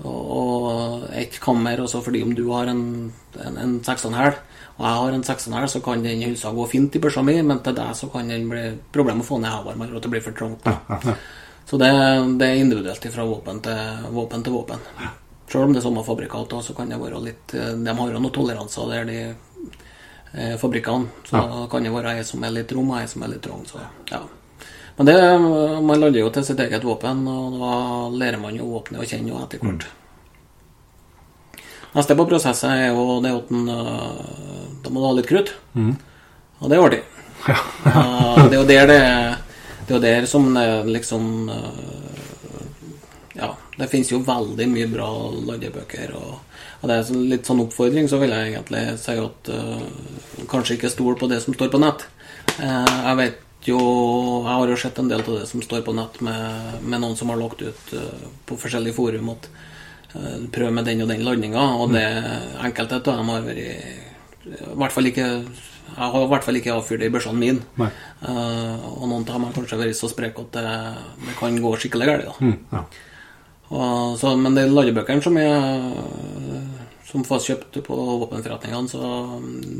og 0.00 1.10
ett 1.12 1.34
kammer, 1.44 1.82
også 1.84 2.00
fordi 2.00 2.22
om 2.24 2.32
du 2.32 2.46
har 2.48 2.70
en, 2.72 3.12
en, 3.36 3.56
en 3.60 3.74
6,5 3.84 4.38
og 4.80 4.86
jeg 4.86 4.96
har 4.96 5.12
en 5.12 5.22
6,5, 5.22 5.66
så 5.66 5.80
kan 5.84 6.02
den 6.02 6.22
hylsa 6.24 6.50
gå 6.56 6.64
fint 6.70 6.94
i 6.96 7.00
børsa 7.04 7.20
mi, 7.20 7.34
men 7.44 7.58
til 7.60 7.74
deg 7.76 7.92
så 7.98 8.06
kan 8.08 8.30
den 8.32 8.46
bli 8.48 8.62
problem 8.94 9.20
å 9.20 9.26
få 9.26 9.36
ned 9.42 9.52
hevarmen, 9.52 9.92
og 9.92 10.00
det 10.00 10.12
blir 10.14 10.24
for 10.24 10.36
trangt. 10.36 10.64
Så 11.70 11.78
det, 11.78 11.90
det 12.40 12.46
er 12.48 12.56
individuelt 12.58 13.04
fra 13.14 13.24
våpen 13.28 13.60
til 13.62 14.06
våpen. 14.10 14.42
til 14.42 14.52
våpen. 14.56 14.80
Selv 15.52 15.68
om 15.68 15.74
det 15.74 15.78
er 15.78 15.84
samme 15.84 16.02
fabrikat, 16.02 16.56
så 16.64 16.74
kan 16.74 16.90
det 16.90 16.98
være 16.98 17.20
litt 17.22 17.54
eh, 17.54 17.76
De 17.78 17.94
har 17.94 18.10
jo 18.10 18.22
noen 18.24 18.34
toleranser 18.34 18.90
der, 18.90 19.04
de 19.06 19.20
eh, 20.32 20.56
fabrikkene. 20.58 21.12
Så 21.28 21.44
kan 21.70 21.86
det 21.86 21.92
være 21.94 22.16
ei 22.16 22.24
som 22.26 22.42
er 22.42 22.56
litt 22.56 22.74
rom, 22.74 22.90
og 22.90 22.98
ei 22.98 23.06
som 23.12 23.22
er 23.22 23.36
litt 23.36 23.44
trang. 23.46 23.62
Så, 23.70 23.84
ja. 24.10 24.24
Men 24.96 25.12
det, 25.12 25.16
man 25.86 26.00
lander 26.00 26.24
jo 26.24 26.32
til 26.34 26.48
sitt 26.48 26.64
eget 26.64 26.88
våpen, 26.88 27.22
og 27.30 27.60
da 27.60 27.74
lærer 28.24 28.42
man 28.42 28.58
jo 28.58 28.72
åpne 28.80 29.04
og 29.04 29.06
kjenne 29.12 29.44
etter 29.44 29.62
hvert. 29.62 29.86
Neste 31.96 32.14
på 32.14 32.26
prosesset 32.30 32.70
er 32.70 32.92
jo 32.92 33.18
det 33.24 33.32
at 33.34 33.50
en, 33.50 33.68
øh, 33.68 34.20
Da 34.84 34.90
må 34.90 35.00
du 35.00 35.06
ha 35.08 35.14
litt 35.18 35.30
krutt. 35.30 35.54
Og 36.60 36.68
det 36.70 36.76
er 36.76 36.84
artig. 36.84 37.02
Uh, 37.40 38.48
det 38.50 38.54
er 38.54 38.60
jo 38.60 38.68
der 38.68 38.86
det 38.86 39.00
Det 39.88 39.94
er 39.94 39.96
jo 39.96 40.00
der 40.04 40.26
som 40.28 40.54
det 40.54 40.86
liksom 40.92 41.48
øh, 41.48 42.10
Ja, 43.34 43.54
det 43.78 43.88
finnes 43.88 44.10
jo 44.12 44.20
veldig 44.20 44.66
mye 44.68 44.86
bra 44.90 45.08
ladebøker. 45.48 46.12
Og, 46.18 46.40
og 46.82 46.90
det 46.90 46.96
er 46.98 47.20
litt 47.30 47.48
sånn 47.48 47.62
oppfordring, 47.64 48.08
så 48.10 48.18
vil 48.20 48.34
jeg 48.34 48.50
egentlig 48.50 48.82
si 49.00 49.14
at 49.16 49.50
uh, 49.54 50.44
kanskje 50.50 50.76
ikke 50.76 50.90
stol 50.92 51.16
på 51.16 51.30
det 51.30 51.38
som 51.40 51.56
står 51.56 51.70
på 51.72 51.80
nett. 51.80 52.04
Uh, 52.58 52.90
jeg 53.06 53.16
vet 53.22 53.46
jo 53.68 53.78
Jeg 53.78 54.52
har 54.56 54.70
jo 54.72 54.76
sett 54.80 54.98
en 54.98 55.08
del 55.08 55.20
av 55.20 55.34
det 55.36 55.46
som 55.48 55.62
står 55.64 55.82
på 55.84 55.92
nett 55.96 56.20
med, 56.24 56.78
med 56.80 57.02
noen 57.02 57.16
som 57.16 57.32
har 57.32 57.40
lagt 57.40 57.62
ut 57.62 57.94
uh, 57.96 58.28
på 58.48 58.60
forskjellige 58.60 58.98
forum 58.98 59.32
at 59.32 59.48
øh, 60.16 60.46
prøv 60.52 60.72
med 60.72 60.84
den 60.88 61.02
og 61.02 61.08
den 61.12 61.24
landinga, 61.26 61.64
og 61.80 61.92
det 61.94 62.04
enkelte 62.64 63.00
av 63.00 63.04
dem 63.20 63.28
har 63.34 63.42
vært 63.46 63.58
i 63.60 64.74
hvert 64.80 64.92
fall 64.94 65.06
ikke 65.10 65.26
Jeg 65.90 66.06
har 66.14 66.22
i 66.22 66.28
hvert 66.30 66.44
fall 66.46 66.56
ikke 66.56 66.72
avfyrt 66.72 67.00
det 67.02 67.08
i 67.10 67.12
børsene 67.12 67.38
mine. 67.38 67.60
Eh, 68.22 68.84
og 68.94 69.08
noen 69.10 69.24
av 69.24 69.32
dem 69.34 69.44
har 69.48 69.52
kanskje 69.56 69.78
vært 69.80 69.96
så 69.98 70.08
spreke 70.08 70.44
at 70.46 70.52
det, 70.54 70.74
det 71.26 71.34
kan 71.38 71.56
gå 71.60 71.72
skikkelig 71.82 72.06
galt. 72.06 72.40
Mm, 72.40 72.58
Ja. 72.72 72.84
Og, 73.70 74.16
så, 74.18 74.32
men 74.38 74.54
de 74.56 74.64
ladebøkene 74.66 75.22
som 75.22 75.36
er 75.38 75.50
som 77.10 77.24
fast 77.26 77.46
kjøpt 77.50 77.80
på 77.86 77.96
våpenforretningene, 78.22 78.90
så 78.90 79.10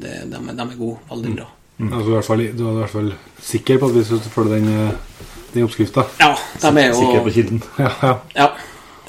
det, 0.03 0.17
de, 0.31 0.39
de 0.51 0.65
er 0.67 0.77
gode. 0.79 0.99
Veldig 1.11 1.35
bra. 1.39 1.47
Altså, 1.81 2.03
du, 2.05 2.11
er 2.11 2.11
i 2.11 2.17
hvert 2.19 2.27
fall, 2.29 2.43
du 2.59 2.65
er 2.67 2.73
i 2.73 2.79
hvert 2.81 2.93
fall 2.93 3.13
sikker 3.51 3.79
på 3.81 3.89
at 3.91 3.97
hvis 3.97 4.11
du 4.13 4.29
følger 4.35 4.59
den, 4.59 4.69
eh, 4.69 5.31
den 5.55 5.65
oppskrifta? 5.67 6.05
Ja, 6.21 6.35
de 6.61 6.73
er 6.83 6.91
jo 6.91 6.99
Sikker 7.01 7.25
på 7.27 7.35
kilden. 7.39 7.63
Ja, 7.87 7.93
ja. 8.03 8.13
Ja. 8.37 8.49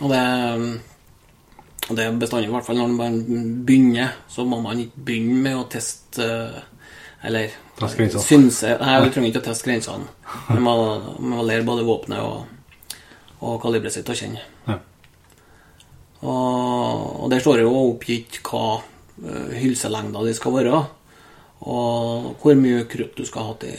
Og 0.02 0.14
det, 0.14 0.22
og 1.92 1.98
det 1.98 2.06
er 2.08 2.20
bestandig, 2.20 2.48
i 2.48 2.54
hvert 2.54 2.68
fall 2.68 2.80
når 2.80 2.94
man 2.96 3.18
begynner, 3.68 4.16
så 4.32 4.46
må 4.48 4.62
man 4.64 4.80
ikke 4.80 5.04
begynne 5.10 5.42
med 5.44 5.58
å 5.60 5.66
teste 5.72 6.28
eh, 6.28 6.62
Eller 7.28 7.52
synse 8.24 8.72
Nei, 8.80 8.96
vi 9.04 9.12
trenger 9.14 9.30
ikke 9.30 9.42
å 9.44 9.48
teste 9.50 9.68
grensene. 9.68 10.08
Man 10.50 10.64
må, 10.66 10.74
man 11.20 11.36
må 11.36 11.44
lære 11.46 11.68
både 11.68 11.86
våpenet 11.86 12.24
og, 12.24 12.96
og 13.42 13.60
kaliberet 13.62 13.94
sitt 13.94 14.10
å 14.10 14.16
kjenne. 14.18 14.42
Ja. 14.66 14.80
Og, 16.22 17.22
og 17.26 17.30
der 17.34 17.44
står 17.44 17.60
det 17.60 17.68
jo 17.68 17.84
oppgitt 17.92 18.40
hva 18.46 18.66
uh, 18.80 19.54
hylselengda 19.58 20.24
de 20.26 20.34
skal 20.38 20.56
være, 20.56 20.82
og 21.62 22.32
hvor 22.42 22.58
mye 22.58 22.88
krutt 22.90 23.18
du 23.18 23.26
skal 23.26 23.52
ha 23.52 23.56
til 23.62 23.78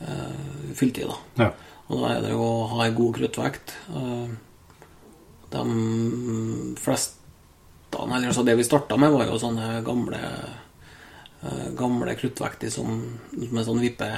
uh, 0.00 0.72
fylltid. 0.76 1.08
da. 1.08 1.46
ja. 1.46 1.52
Og 1.90 2.00
da 2.00 2.14
er 2.14 2.22
det 2.24 2.32
jo 2.32 2.40
å 2.44 2.66
ha 2.72 2.86
en 2.86 2.96
god 2.96 3.18
kruttvekt. 3.18 3.74
Eh, 3.92 4.28
De 5.50 6.76
fleste 6.80 7.20
eller 7.94 8.26
altså 8.26 8.42
Det 8.42 8.56
vi 8.58 8.64
starta 8.66 8.96
med, 8.98 9.12
var 9.14 9.28
jo 9.28 9.36
sånne 9.38 9.82
gamle 9.86 10.18
eh, 10.18 11.68
Gamle 11.78 12.14
kruttvekter 12.18 12.72
som, 12.72 12.96
med 13.30 13.64
sånn 13.66 13.78
vippe, 13.82 14.08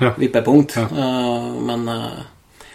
Ja. 0.00 0.10
vippepunkt. 0.18 0.76
Ja. 0.76 0.84
Eh, 0.84 1.54
Men 1.64 1.88
eh, 1.88 2.20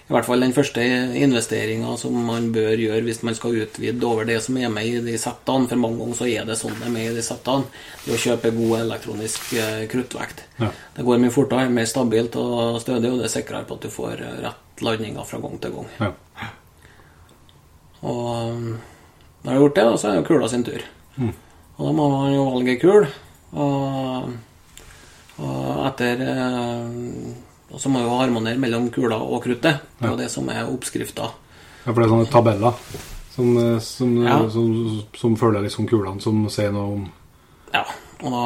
i 0.08 0.14
hvert 0.14 0.26
fall 0.26 0.40
den 0.42 0.54
første 0.54 0.82
investeringa 1.18 1.96
som 1.98 2.14
man 2.28 2.52
bør 2.54 2.74
gjøre 2.78 3.02
hvis 3.08 3.24
man 3.26 3.34
skal 3.38 3.56
utvide 3.64 4.06
over 4.06 4.26
det 4.26 4.40
som 4.46 4.58
er 4.62 4.70
med 4.70 4.86
i 4.86 5.00
de 5.02 5.16
settene, 5.18 5.66
for 5.70 5.82
mange 5.82 5.98
ganger 5.98 6.16
så 6.20 6.28
er 6.30 6.46
det 6.46 6.58
sånn 6.60 6.76
det 6.78 6.86
er 6.86 6.94
med 6.94 7.08
i 7.12 7.16
de 7.16 7.24
settene, 7.26 7.66
det 8.06 8.14
å 8.14 8.20
kjøpe 8.22 8.52
god 8.54 8.76
elektronisk 8.84 9.48
kruttvekt. 9.90 10.44
Ja. 10.62 10.70
Det 10.98 11.06
går 11.08 11.18
mye 11.24 11.34
fortere, 11.34 11.70
mer 11.74 11.86
stabilt 11.90 12.36
og 12.38 12.78
stødig, 12.84 13.10
og 13.16 13.18
det 13.24 13.26
er 13.32 13.34
sikrere 13.34 13.66
på 13.66 13.80
at 13.80 13.82
du 13.82 13.90
får 13.90 14.22
rett 14.46 14.86
ladninger 14.86 15.26
fra 15.26 15.40
gang 15.42 15.58
til 15.62 15.74
gang. 15.80 15.90
ja. 16.00 16.12
Og 18.06 18.60
når 18.62 19.50
jeg 19.50 19.54
har 19.54 19.64
gjort 19.64 19.80
det, 19.80 19.86
så 20.02 20.10
er 20.10 20.20
det 20.20 20.28
kula 20.30 20.50
sin 20.52 20.66
tur. 20.68 20.84
Og 21.76 21.82
da 21.88 21.96
må 21.96 22.06
man 22.12 22.34
jo 22.34 22.46
valge 22.54 22.78
kul. 22.82 23.08
Og, 23.56 24.30
og 25.40 25.82
etter 25.90 26.22
eh, 26.26 26.96
Og 27.72 27.82
så 27.82 27.92
må 27.92 28.02
jo 28.04 28.16
harmonere 28.20 28.60
mellom 28.60 28.90
kula 28.94 29.18
og 29.20 29.44
kruttet. 29.44 29.82
Det 30.00 30.08
er 30.08 30.14
jo 30.14 30.20
det 30.20 30.30
som 30.32 30.50
er 30.52 30.70
oppskrifta. 30.70 31.30
Ja, 31.86 31.92
for 31.92 32.00
det 32.02 32.08
er 32.08 32.14
sånne 32.14 32.32
tabeller 32.34 32.80
som, 33.36 33.58
eh, 33.58 33.80
som, 33.80 34.16
Ja. 34.26 34.40
som, 34.50 35.04
som 35.18 35.38
følger 35.38 35.62
liksom 35.66 35.88
kulene, 35.88 36.22
som 36.22 36.48
sier 36.50 36.72
noe 36.72 36.98
om 37.00 37.06
Ja. 37.74 37.84
Og 38.24 38.32
da, 38.32 38.44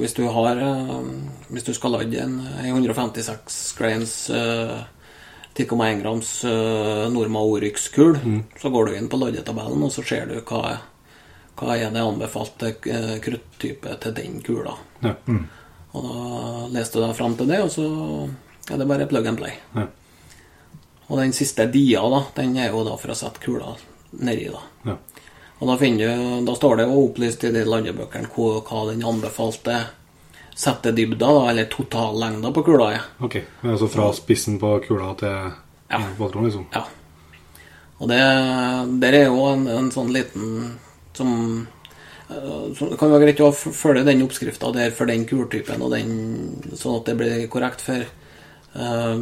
hvis 0.00 0.14
du 0.16 0.22
har 0.32 0.56
eh, 0.56 1.02
Hvis 1.50 1.66
du 1.66 1.74
skal 1.74 1.92
lade 1.92 2.22
en, 2.22 2.40
en 2.40 2.70
156 2.72 3.74
grains 3.78 4.14
uh, 4.30 4.80
10,1 5.60 6.02
grams 6.02 6.32
uh, 6.44 7.06
Norma 7.12 7.42
Oryx-kul, 7.44 8.18
så 8.60 8.72
går 8.72 8.86
du 8.86 8.96
inn 8.98 9.08
på 9.12 9.20
laddetabellen, 9.20 9.82
og 9.86 9.92
så 9.94 10.04
ser 10.06 10.30
du 10.30 10.38
hva, 10.40 10.76
hva 11.60 11.76
er 11.76 11.92
det 11.94 12.04
anbefalte 12.04 12.74
uh, 12.88 13.16
kruttype 13.22 13.96
til 14.02 14.16
den 14.16 14.40
kula. 14.46 14.76
Ja. 15.04 15.14
Og 15.90 16.06
da 16.06 16.66
leste 16.76 16.98
du 16.98 17.04
deg 17.04 17.16
fram 17.18 17.36
til 17.38 17.50
det, 17.50 17.62
og 17.64 17.72
så 17.74 17.86
er 18.70 18.78
det 18.78 18.88
bare 18.90 19.08
plug 19.10 19.26
and 19.26 19.40
play. 19.40 19.56
Ja. 19.74 19.88
Og 21.10 21.18
den 21.18 21.32
siste 21.34 21.66
dia, 21.66 22.02
da, 22.06 22.24
den 22.36 22.54
er 22.56 22.70
jo 22.70 22.84
da 22.86 22.94
for 22.98 23.10
å 23.10 23.18
sette 23.18 23.42
kula 23.42 23.74
nedi, 24.22 24.46
da. 24.50 24.62
Ja. 24.86 24.98
Og 25.60 25.68
da, 25.68 25.76
finner 25.76 26.06
du, 26.06 26.44
da 26.46 26.54
står 26.56 26.78
det 26.78 26.86
jo 26.88 27.00
opplyst 27.04 27.42
i 27.44 27.50
de 27.52 27.66
landebøkene 27.66 28.30
hva, 28.32 28.52
hva 28.64 28.84
den 28.88 29.02
anbefalte 29.04 29.74
settedybda, 30.56 31.26
da, 31.26 31.50
eller 31.50 31.64
totallengda 31.72 32.50
på 32.52 32.62
kula 32.66 32.92
er. 32.94 33.04
Ok. 33.24 33.36
Altså 33.62 33.88
fra 33.88 34.10
spissen 34.16 34.58
på 34.60 34.78
kula 34.86 35.14
til 35.20 35.52
Ja. 35.90 35.98
Patron, 36.18 36.44
liksom? 36.46 36.66
Ja. 36.72 36.84
Og 38.00 38.08
det 38.08 38.20
der 39.02 39.12
er 39.12 39.26
jo 39.26 39.42
en, 39.50 39.66
en 39.68 39.90
sånn 39.92 40.12
liten 40.14 40.78
som 41.12 41.66
eh, 42.30 42.70
Det 42.78 42.96
kan 42.98 43.10
være 43.10 43.26
greit 43.26 43.42
å 43.44 43.50
følge 43.52 44.04
den 44.06 44.22
oppskrifta 44.24 44.70
der 44.72 44.90
for 44.96 45.10
den 45.10 45.26
kultypen, 45.28 45.82
og 45.82 45.90
den, 45.92 46.14
sånn 46.78 47.00
at 47.00 47.10
det 47.10 47.16
blir 47.18 47.48
korrekt. 47.52 47.82
For 47.84 48.06
uh, 48.76 49.16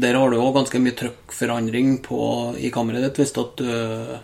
der 0.00 0.16
har 0.18 0.30
du 0.32 0.38
òg 0.40 0.54
ganske 0.56 0.80
mye 0.80 0.96
trykkforandring 0.96 1.98
på- 2.02 2.56
i 2.58 2.70
kammeret 2.74 3.04
ditt 3.04 3.20
hvis 3.20 3.36
at 3.38 3.60
du 3.60 3.68
eh, 3.68 4.16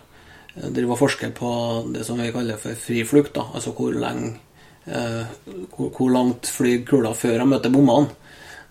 driver 0.73 0.95
og 0.97 0.99
forsker 1.05 1.31
på 1.37 1.51
det 1.93 2.03
som 2.05 2.17
vi 2.19 2.31
kaller 2.33 2.57
for 2.57 2.73
fri 2.75 3.03
flukt. 3.07 3.35
Da. 3.37 3.45
Altså 3.53 3.71
hvor, 3.77 3.93
lenge, 3.93 4.35
hvor, 4.83 5.89
hvor 5.95 6.09
langt 6.11 6.49
flyr 6.51 6.81
kula 6.87 7.13
før 7.15 7.43
hun 7.43 7.53
møter 7.53 7.71
bommene. 7.71 8.11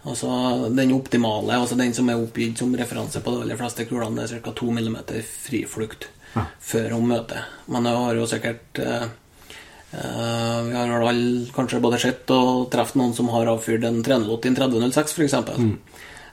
Altså 0.02 0.68
Den 0.74 0.92
optimale, 0.96 1.56
altså 1.56 1.78
den 1.78 1.94
som 1.94 2.08
er 2.10 2.18
oppgitt 2.18 2.58
som 2.58 2.74
referanse 2.74 3.22
på 3.22 3.36
de 3.36 3.44
aller 3.44 3.58
fleste 3.60 3.86
kulene, 3.86 4.18
det 4.18 4.38
er 4.38 4.42
ca. 4.42 4.54
2 4.58 4.70
mm 4.74 4.96
friflukt 5.46 6.08
før 6.60 6.96
hun 6.96 7.06
møter. 7.10 7.44
Men 7.70 7.86
jeg 7.86 8.00
har 8.00 8.18
jo 8.18 8.26
sikkert 8.26 8.80
eh, 8.82 9.04
eh, 9.92 10.58
Vi 10.66 10.74
har 10.74 11.04
vel 11.04 11.22
kanskje 11.54 11.82
både 11.84 12.00
sett 12.02 12.32
og 12.34 12.66
truffet 12.72 12.98
noen 12.98 13.14
som 13.14 13.30
har 13.34 13.52
avfyrt 13.52 13.86
en 13.86 14.02
308 14.02 14.48
i 14.48 14.50
en 14.50 14.58
3006, 14.58 15.14
f.eks. 15.18 15.38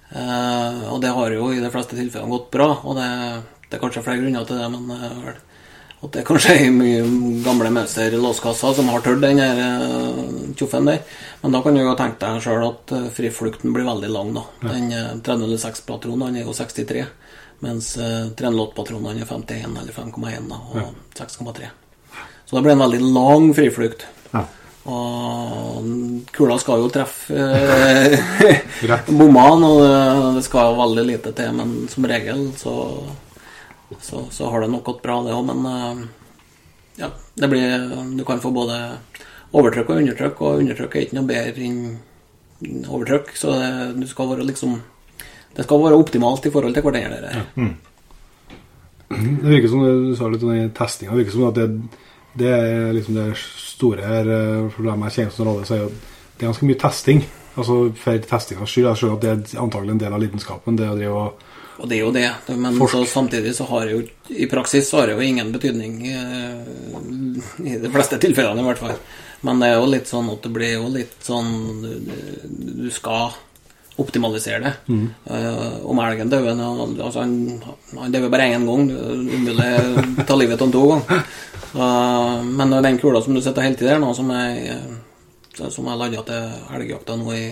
Eh, 0.10 0.82
og 0.89 0.98
det 1.04 1.13
har 1.13 1.36
jo 1.36 1.52
i 1.54 1.62
de 1.62 1.70
fleste 1.74 2.00
tilfellene 2.00 2.34
gått 2.34 2.50
bra. 2.56 2.72
Og 2.82 2.98
det, 2.98 3.10
det 3.68 3.78
er 3.78 3.84
kanskje 3.84 4.06
flere 4.08 4.24
grunner 4.24 4.50
til 4.50 4.63
det, 4.63 4.72
men 4.74 4.96
eh, 4.98 5.22
vel, 5.28 5.39
at 6.00 6.14
det 6.16 6.24
kanskje 6.28 6.54
er 6.56 6.70
mye 6.72 7.02
gamle 7.44 7.72
Mauser 7.76 8.14
låskasser 8.16 8.78
som 8.78 8.88
har 8.92 9.02
tørt 9.04 9.20
den 9.24 9.42
eh, 9.44 10.22
tjoffen 10.56 10.88
der. 10.88 11.02
Men 11.42 11.56
da 11.56 11.60
kan 11.64 11.76
du 11.76 11.82
jo 11.82 11.96
tenke 12.00 12.22
deg 12.22 12.44
sjøl 12.46 12.64
at 12.70 12.94
eh, 12.96 13.10
friflukten 13.16 13.76
blir 13.76 13.88
veldig 13.88 14.12
lang, 14.14 14.32
da. 14.38 14.46
Den 14.64 14.94
eh, 14.96 15.10
306-patronen 15.26 16.40
er 16.40 16.48
jo 16.48 16.56
63, 16.56 17.04
mens 17.66 17.92
eh, 18.00 18.32
308-patronen 18.40 19.20
er 19.20 19.28
51 19.28 19.76
eller 19.84 19.98
5,1 19.98 20.48
da, 20.48 20.62
og 20.72 21.20
6,3. 21.20 21.68
Så 22.48 22.56
det 22.56 22.64
blir 22.64 22.78
en 22.78 22.86
veldig 22.88 23.04
lang 23.04 23.52
friflukt. 23.54 24.08
Ja. 24.32 24.46
Og 24.90 25.84
kula 26.34 26.56
skal 26.62 26.82
jo 26.82 26.92
treffe 26.94 27.36
eh, 28.48 29.10
bommene, 29.12 29.68
og 29.68 30.38
det, 30.38 30.46
skal 30.48 30.80
veldig 30.80 31.10
lite 31.12 31.36
til, 31.36 31.52
men 31.60 31.76
som 31.92 32.08
regel 32.08 32.48
så, 32.58 32.74
så, 33.99 34.25
så 34.32 34.49
har 34.49 34.62
det 34.62 34.71
nok 34.71 34.86
gått 34.86 35.02
bra, 35.04 35.19
det 35.25 35.34
òg. 35.36 35.49
Men 35.49 35.65
eh, 35.69 36.04
ja, 37.02 37.10
det 37.36 37.49
blir 37.52 37.89
Du 38.17 38.23
kan 38.28 38.41
få 38.43 38.52
både 38.54 38.78
overtrykk 39.56 39.89
og 39.89 40.04
undertrykk, 40.04 40.41
og 40.45 40.63
undertrykk 40.63 40.95
er 40.95 41.08
ikke 41.08 41.17
noe 41.17 41.30
bedre 41.30 41.65
enn 41.65 42.86
overtrykk, 42.86 43.34
så 43.39 43.56
det, 43.56 43.71
du 44.02 44.08
skal 44.08 44.30
være 44.34 44.45
liksom 44.49 44.75
Det 45.56 45.63
skal 45.65 45.82
være 45.82 45.97
optimalt 45.97 46.45
i 46.45 46.52
forhold 46.54 46.75
til 46.75 46.86
hverandre. 46.86 47.21
der. 47.23 47.73
Det 49.10 49.49
virker 49.49 49.71
som 49.71 49.82
du 49.82 50.15
sa 50.15 50.28
litt 50.30 50.43
om 50.45 50.54
den 50.54 50.69
testinga. 50.78 51.15
Det 51.15 51.23
virker 51.23 51.34
som 51.34 51.47
at 51.47 51.58
det, 51.58 51.67
det 52.38 52.52
er 52.54 52.93
liksom 52.93 53.17
det 53.17 53.32
store 53.41 54.06
her 54.06 54.30
eh, 54.30 54.69
for 54.75 54.86
dem 54.86 55.06
jeg 55.08 55.15
kjenner 55.15 55.34
som 55.34 55.49
rolle, 55.49 55.65
så 55.65 55.80
er 55.80 55.88
det 56.39 56.45
er 56.45 56.54
ganske 56.54 56.67
mye 56.69 56.80
testing. 56.80 57.23
Altså 57.60 57.75
for 57.99 58.28
testingas 58.30 58.71
skyld. 58.71 58.86
Jeg 58.88 58.99
skjønner 59.02 59.17
at 59.17 59.23
det 59.25 59.32
er 59.58 59.63
antagelig 59.63 59.91
en 59.91 60.04
del 60.06 60.13
av 60.15 60.21
lidenskapen. 60.23 60.78
Det 60.80 60.88
å 60.88 60.95
drive 60.95 61.23
og 61.25 61.41
Og 61.80 61.88
det 61.88 61.96
er 61.96 62.04
jo 62.04 62.12
det, 62.12 62.28
men 62.60 62.76
så 62.92 63.06
samtidig 63.08 63.54
så 63.56 63.65
har 63.70 63.88
det 63.88 63.96
jo 63.96 64.04
i 64.36 64.48
praksis 64.52 64.89
så 64.89 65.00
har 65.00 65.10
det 65.10 65.15
jo 65.15 65.26
ingen 65.26 65.52
betydning 65.54 66.00
eh, 66.12 66.58
i 67.63 67.78
de 67.80 67.92
fleste 67.94 68.20
tilfellene 68.20 68.63
i 68.63 68.68
hvert 68.68 68.82
fall. 68.82 68.98
Men 69.48 69.62
det 69.62 69.70
er 69.70 69.78
jo 69.80 69.92
litt 69.94 70.10
sånn 70.10 70.28
at 70.34 70.44
det 70.44 70.52
blir 70.52 70.74
jo 70.74 70.89
litt 70.92 71.15
sånn 71.24 71.54
Du, 71.80 72.89
skal 72.92 73.32
optimalisere 74.00 74.60
det. 74.63 74.74
Eh, 75.32 75.80
om 75.88 76.00
elgen 76.04 76.32
dør 76.32 76.52
altså 76.52 77.24
han, 77.24 77.34
han 77.96 78.13
dør 78.13 78.30
bare 78.32 78.52
én 78.52 78.68
gang. 78.68 78.86
du 78.88 78.96
vil 78.96 79.34
umulig 79.39 79.72
å 79.80 80.28
ta 80.28 80.38
livet 80.39 80.62
av 80.63 80.72
to 80.76 80.86
ganger. 80.92 81.26
Uh, 81.70 82.39
men 82.44 82.72
den 82.82 82.98
kula 82.98 83.22
som 83.22 83.36
du 83.36 83.44
sitter 83.46 83.62
helt 83.62 83.82
i 83.84 83.86
der 83.86 84.00
nå, 84.02 84.10
som 84.18 84.32
jeg, 84.34 84.80
som 85.60 85.86
jeg 85.86 86.00
landa 86.00 86.24
til 86.26 86.80
elgjakta 86.80 87.18
nå 87.20 87.36
i 87.36 87.44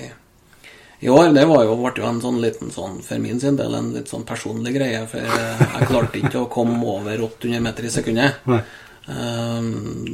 i 1.00 1.10
år, 1.10 1.30
det 1.34 1.46
var 1.46 1.64
jo, 1.64 1.76
ble 1.78 1.92
jo 2.02 2.08
en 2.10 2.22
sånn 2.24 2.40
liten 2.42 2.72
sånn, 2.74 3.02
for 3.06 3.22
min 3.22 3.40
sin 3.40 3.58
del, 3.60 3.76
en 3.78 3.92
litt 3.94 4.10
sånn 4.10 4.26
personlig 4.26 4.74
greie. 4.80 5.04
For 5.10 5.22
jeg 5.22 5.90
klarte 5.92 6.22
ikke 6.22 6.42
å 6.42 6.50
komme 6.50 6.80
over 6.82 7.22
800 7.28 7.62
meter 7.62 7.86
i 7.86 7.92
sekundet. 7.94 8.40
Nei. 8.50 8.64
Eh, 9.08 9.68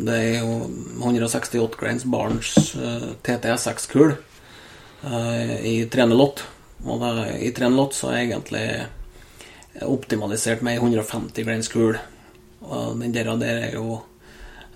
Det 0.04 0.18
er 0.18 0.42
jo 0.42 0.58
168 1.00 1.80
grains 1.80 2.04
Barents 2.04 2.76
eh, 2.76 3.08
TT6-kul 3.24 4.12
eh, 4.12 5.56
i 5.72 5.78
308. 5.88 6.50
Og 6.84 7.00
da, 7.00 7.14
i 7.40 7.54
308 7.56 7.96
så 7.96 8.12
er 8.12 8.20
jeg 8.20 8.34
egentlig 8.34 8.68
optimalisert 9.88 10.62
med 10.62 10.76
ei 10.76 10.84
150 10.84 11.48
grains 11.48 11.72
kul. 11.72 11.96
Og 12.64 13.00
den 13.00 13.16
der, 13.16 13.32
der 13.40 13.70
er 13.70 13.78
jo 13.80 14.02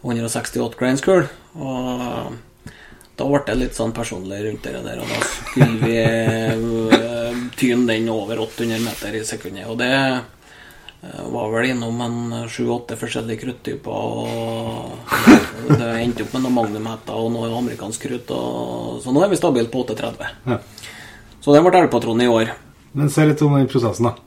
168 0.05 0.79
grains 0.79 1.03
kul. 1.03 1.27
Og 1.59 2.31
da 3.17 3.27
ble 3.27 3.41
det 3.47 3.55
litt 3.57 3.77
sånn 3.77 3.93
personlig 3.97 4.43
rundt 4.45 4.65
det 4.67 4.81
der, 4.85 5.01
og 5.01 5.09
da 5.09 5.19
skulle 5.25 5.77
vi 5.81 5.95
eh, 6.03 7.39
tyne 7.57 7.87
den 7.89 8.09
over 8.13 8.43
800 8.45 8.83
meter 8.85 9.17
i 9.17 9.23
sekundet. 9.25 9.65
Og 9.71 9.79
det 9.81 9.89
eh, 9.95 11.23
var 11.33 11.49
vel 11.55 11.71
innom 11.71 12.03
en 12.05 12.19
sju-åtte 12.51 12.99
forskjellige 12.99 13.41
kruttyper, 13.41 13.91
og 13.91 15.73
det 15.73 15.89
endte 16.03 16.27
opp 16.27 16.37
med 16.37 16.45
noen 16.45 16.57
magnumhetter 16.59 17.17
og 17.17 17.33
noe 17.33 17.49
amerikansk 17.57 18.05
krutt, 18.05 18.31
så 19.01 19.15
nå 19.15 19.25
er 19.25 19.33
vi 19.33 19.41
stabilt 19.41 19.73
på 19.73 19.81
830. 19.87 20.37
Ja. 20.53 20.61
Så 21.41 21.53
det 21.55 21.65
ble 21.65 21.77
elgpatronen 21.79 22.25
i 22.25 22.31
år. 22.31 22.53
Men 22.97 23.11
se 23.13 23.25
litt 23.25 23.41
om 23.45 23.53
den 23.55 23.69
prosessen, 23.71 24.09
da. 24.09 24.17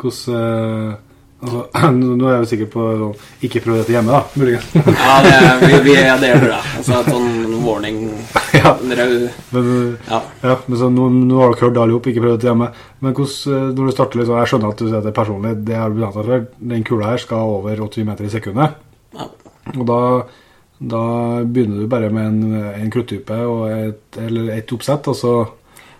Hvordan 0.00 0.36
eh, 0.36 0.94
altså, 1.40 1.62
Nå 2.20 2.26
er 2.26 2.34
jeg 2.34 2.42
jo 2.42 2.48
sikker 2.50 2.68
på 2.72 2.86
sånn 3.00 3.44
Ikke 3.48 3.62
prøv 3.64 3.78
dette 3.80 3.94
hjemme, 3.94 4.12
da, 4.12 4.22
muligens. 4.36 4.72
Ja, 4.76 5.14
det, 5.24 5.36
vi, 5.62 5.78
vi 5.86 5.94
er 6.00 6.20
der, 6.20 6.40
tror 6.40 6.52
jeg. 6.52 6.74
Altså 6.80 6.98
et 7.00 7.10
sånn 7.14 7.30
warning 7.66 7.98
Ja. 8.56 8.72
rød 8.78 9.26
Men, 9.52 9.66
eh, 9.72 10.08
Ja. 10.10 10.20
ja, 10.42 10.56
men 10.66 10.78
så 10.80 10.88
nå, 10.92 11.08
nå 11.12 11.40
har 11.42 11.52
dere 11.54 11.66
hørt 11.68 11.80
alle 11.82 11.96
opp, 11.98 12.06
ikke 12.10 12.22
prøvd 12.24 12.40
det 12.40 12.48
hjemme. 12.50 12.70
Men 13.04 13.14
hvordan, 13.18 13.52
eh, 13.58 13.68
når 13.76 13.90
du 13.90 13.94
starter 13.96 14.20
liksom, 14.22 14.38
Jeg 14.40 14.50
skjønner 14.52 14.72
at 14.72 14.80
du 14.80 14.86
sier 14.88 15.04
det 15.04 15.10
er 15.12 15.16
personlig. 15.20 15.52
Det 15.66 15.76
har 15.76 15.90
du 15.92 16.00
annet 16.00 16.16
for. 16.16 16.46
Den 16.72 16.84
kula 16.88 17.12
her 17.12 17.22
skal 17.22 17.52
over 17.58 17.82
80 17.88 18.04
meter 18.08 18.24
i 18.28 18.32
sekundet. 18.32 18.76
ja. 19.18 19.28
Og 19.76 19.82
da, 19.88 20.00
da 20.78 21.02
begynner 21.42 21.80
du 21.82 21.88
bare 21.90 22.08
med 22.14 22.26
en, 22.30 22.54
en 22.84 22.90
kruttype 22.94 23.34
og 23.50 23.64
et, 23.74 24.18
eller 24.22 24.52
et 24.54 24.72
oppsett, 24.72 25.08
og 25.10 25.16
så 25.18 25.32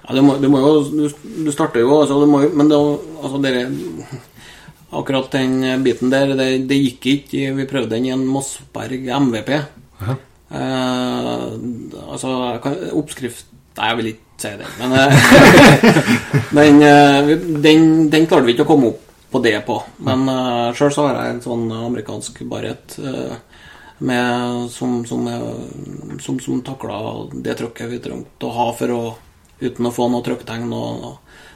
Ja, 0.06 0.14
du 0.14 0.22
må, 0.22 0.36
du 0.38 0.46
må 0.52 0.60
jo 0.62 0.84
Du, 0.86 1.08
du 1.46 1.50
starter 1.50 1.80
jo, 1.82 1.96
altså, 2.00 2.20
du 2.22 2.28
må 2.30 2.44
Men 2.54 2.68
det, 2.70 2.78
altså, 3.22 3.40
dere 3.42 3.64
Akkurat 4.94 5.32
den 5.34 5.82
biten 5.82 6.12
der, 6.12 6.30
det, 6.38 6.68
det 6.70 6.78
gikk 6.78 7.06
ikke. 7.10 7.48
Vi 7.56 7.66
prøvde 7.68 7.90
den 7.96 8.06
i 8.06 8.12
en 8.14 8.22
Mossberg 8.30 9.02
MVP. 9.18 9.50
Eh, 10.50 11.44
altså 12.06 12.32
Oppskrift 12.94 13.52
Nei, 13.76 13.90
jeg 13.90 13.96
vil 13.98 14.06
ikke 14.14 14.40
si 14.40 14.50
det. 14.56 14.68
Men 14.80 14.94
eh, 14.96 15.26
den, 16.56 16.78
eh, 16.80 17.32
den, 17.60 17.82
den 18.08 18.28
klarte 18.28 18.46
vi 18.46 18.54
ikke 18.54 18.64
å 18.64 18.70
komme 18.70 18.88
opp 18.88 19.02
på 19.28 19.42
det 19.44 19.58
på. 19.66 19.76
Men 20.06 20.22
uh, 20.30 20.70
sjøl 20.72 20.94
så 20.94 21.04
har 21.08 21.18
jeg 21.18 21.34
en 21.34 21.42
sånn 21.44 21.64
amerikansk 21.74 22.38
barrett 22.48 22.94
uh, 23.02 23.34
med, 23.98 24.70
som, 24.72 25.02
som, 25.04 25.26
som, 26.22 26.38
som 26.40 26.62
takla 26.64 27.00
det 27.34 27.58
trykket 27.58 27.90
vi 27.90 28.00
trengte 28.00 28.48
å 28.48 28.54
ha 28.56 28.68
for 28.78 28.96
å 28.96 29.04
Uten 29.56 29.86
å 29.88 29.90
få 29.92 30.04
noe 30.12 30.20
trykktegn. 30.20 30.66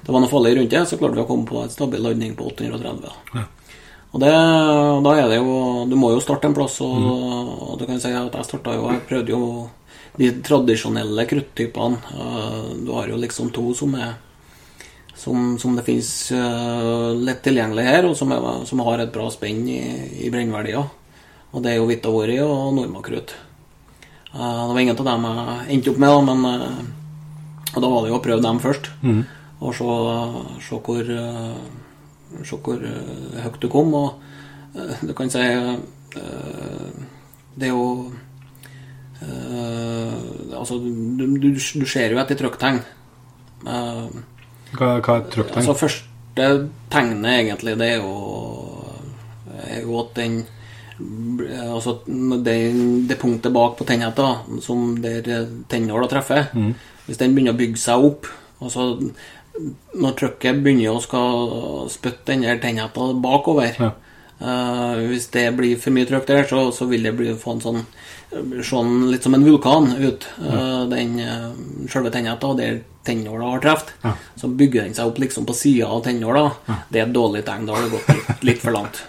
Det 0.01 0.09
var 0.09 0.23
noe 0.23 0.31
farlig 0.31 0.55
rundt 0.57 0.73
det, 0.73 0.81
så 0.89 0.97
klarte 0.97 1.19
vi 1.19 1.21
å 1.21 1.29
komme 1.29 1.45
på 1.45 1.61
et 1.61 1.75
stabil 1.75 2.01
landing 2.01 2.31
på 2.33 2.47
830. 2.49 3.11
Og 4.11 4.19
det, 4.21 4.31
da 5.07 5.11
er 5.15 5.29
det 5.31 5.37
jo 5.39 5.85
Du 5.87 5.95
må 5.97 6.09
jo 6.11 6.21
starte 6.23 6.49
en 6.49 6.55
plass, 6.57 6.81
og, 6.83 7.05
og 7.71 7.77
du 7.79 7.85
kan 7.87 8.01
si 8.03 8.11
at 8.11 8.35
jeg 8.35 8.49
starta 8.49 8.75
jo 8.75 8.89
Jeg 8.91 9.05
prøvde 9.09 9.31
jo 9.37 9.43
de 10.19 10.27
tradisjonelle 10.43 11.23
kruttypene. 11.31 12.01
Eh, 12.19 12.65
Du 12.85 12.91
har 12.97 13.07
jo 13.09 13.17
liksom 13.23 13.53
to 13.55 13.71
som 13.79 13.95
er 13.95 14.17
som, 15.21 15.59
som 15.61 15.75
det 15.77 15.85
finnes 15.85 16.09
eh, 16.33 17.11
lett 17.21 17.43
tilgjengelig 17.45 17.85
her, 17.85 18.07
og 18.09 18.17
som, 18.17 18.33
er, 18.33 18.65
som 18.67 18.81
har 18.87 19.03
et 19.05 19.13
bra 19.13 19.27
spenn 19.31 19.63
i, 19.69 19.77
i 20.27 20.31
brennverdier. 20.33 20.83
Og 21.53 21.63
det 21.63 21.75
er 21.75 21.77
jo 21.79 21.87
Vitavori 21.91 22.39
og 22.43 22.71
Normakrutt. 22.75 23.35
Eh, 24.33 24.41
det 24.41 24.73
var 24.75 24.81
ingen 24.81 24.97
av 24.99 25.09
dem 25.13 25.29
jeg 25.29 25.77
endte 25.77 25.93
opp 25.95 26.01
med, 26.03 26.31
men 26.31 26.41
Og 27.77 27.83
da 27.85 27.89
var 27.93 28.03
det 28.03 28.11
jo 28.11 28.19
å 28.19 28.25
prøve 28.25 28.43
dem 28.43 28.59
først. 28.65 28.91
Og 29.61 29.75
se, 29.77 29.97
se 30.67 30.81
hvor 30.81 31.05
Se 32.47 32.59
hvor 32.63 32.83
eh, 32.87 33.41
høyt 33.45 33.61
du 33.63 33.69
kom. 33.73 33.95
Og 33.95 34.77
eh, 34.77 35.03
du 35.07 35.15
kan 35.17 35.31
si 35.33 35.43
eh, 35.43 35.77
Det 37.55 37.71
er 37.71 37.75
jo 37.75 38.11
Altså, 39.21 40.79
du, 40.81 41.27
du, 41.37 41.51
du 41.53 41.85
ser 41.89 42.13
jo 42.13 42.19
etter 42.23 42.39
trykktegn. 42.41 42.79
Hva, 43.61 44.89
hva 45.05 45.17
er 45.19 45.27
trykktegn? 45.29 45.59
Altså 45.61 45.75
første 45.77 46.47
tegnet 46.93 47.29
egentlig 47.35 47.75
Det 47.77 47.91
er 47.99 48.01
jo, 48.01 48.15
er 49.61 49.83
jo 49.85 49.99
at 50.01 50.15
den 50.17 50.39
Altså 51.69 51.99
det, 52.09 52.57
det 53.11 53.19
punktet 53.21 53.53
bak 53.53 53.77
på 53.77 53.85
tennheta 53.89 54.31
Som 54.65 54.97
der 55.05 55.29
tennåla 55.69 56.09
treffer 56.09 56.49
Hvis 57.05 57.21
den 57.21 57.37
begynner 57.37 57.53
å 57.53 57.61
bygge 57.61 57.81
seg 57.85 58.09
opp 58.09 58.29
Altså 58.61 58.89
Når 60.01 60.15
trykket 60.19 60.63
begynner 60.65 60.95
å 60.95 61.03
skal 61.05 61.89
spytte 61.93 62.33
den 62.33 62.47
der 62.47 62.61
tennhetta 62.63 63.11
bakover 63.21 63.77
Ja. 63.81 63.91
uh, 64.41 64.97
Hvis 65.11 65.29
det 65.35 65.47
blir 65.59 65.77
for 65.81 65.95
mye 65.97 66.09
trykk 66.09 66.27
der 66.27 66.49
Så, 66.49 66.71
så 66.73 66.89
vil 66.91 67.03
det 67.09 67.13
bli, 67.19 67.35
få 67.35 67.57
en 67.57 67.65
sånn 67.65 67.83
se 68.31 68.81
litt 69.11 69.25
som 69.27 69.35
en 69.35 69.43
vulkan 69.43 69.89
ut 69.99 70.27
eh, 70.39 70.83
Den 70.87 71.17
uh, 71.19 71.49
selve 71.91 72.13
tennhetta 72.15 72.47
Og 72.53 72.61
der 72.61 72.77
tennåla 73.05 73.57
har 73.57 73.65
treft 73.65 73.91
Ja. 74.05 74.13
Så 74.39 74.49
bygger 74.49 74.85
den 74.85 74.95
seg 74.95 75.11
opp 75.11 75.19
liksom 75.19 75.49
på 75.49 75.57
siden 75.59 75.91
av 75.91 76.05
tennåla 76.05 76.45
Det 76.89 77.01
er 77.01 77.09
et 77.09 77.17
dårlig 77.17 77.43
tegn, 77.49 77.67
da 77.67 77.75
har 77.75 77.83
det 77.89 77.91
gått 77.97 78.13
litt, 78.15 78.45
litt 78.53 78.63
for 78.63 78.77
langt 78.77 79.03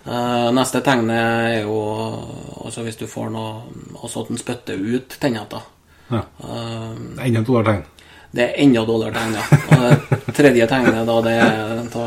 Uh, 0.00 0.48
neste 0.56 0.80
tegnet 0.80 1.12
er 1.12 1.66
jo 1.66 1.74
Altså 2.64 2.80
hvis 2.86 2.96
du 2.96 3.02
får 3.06 3.26
noe 3.34 3.66
Altså 4.00 4.22
at 4.22 4.30
den 4.32 4.40
spytter 4.40 4.80
ut 4.80 5.16
tennhetta 5.20 5.60
Ja. 6.10 6.22
Uh, 6.40 6.96
Enda 7.20 7.42
et 7.42 7.46
dollartegn. 7.46 7.82
Det 8.30 8.44
er 8.44 8.60
enda 8.62 8.84
dårligere 8.86 9.16
tegn, 9.16 9.32
ja. 9.34 9.44
Og 9.66 9.80
det 10.28 10.34
tredje 10.36 10.66
tegnet, 10.70 11.02
da, 11.08 11.16
det 11.26 11.32
er 11.42 11.82
da, 11.94 12.04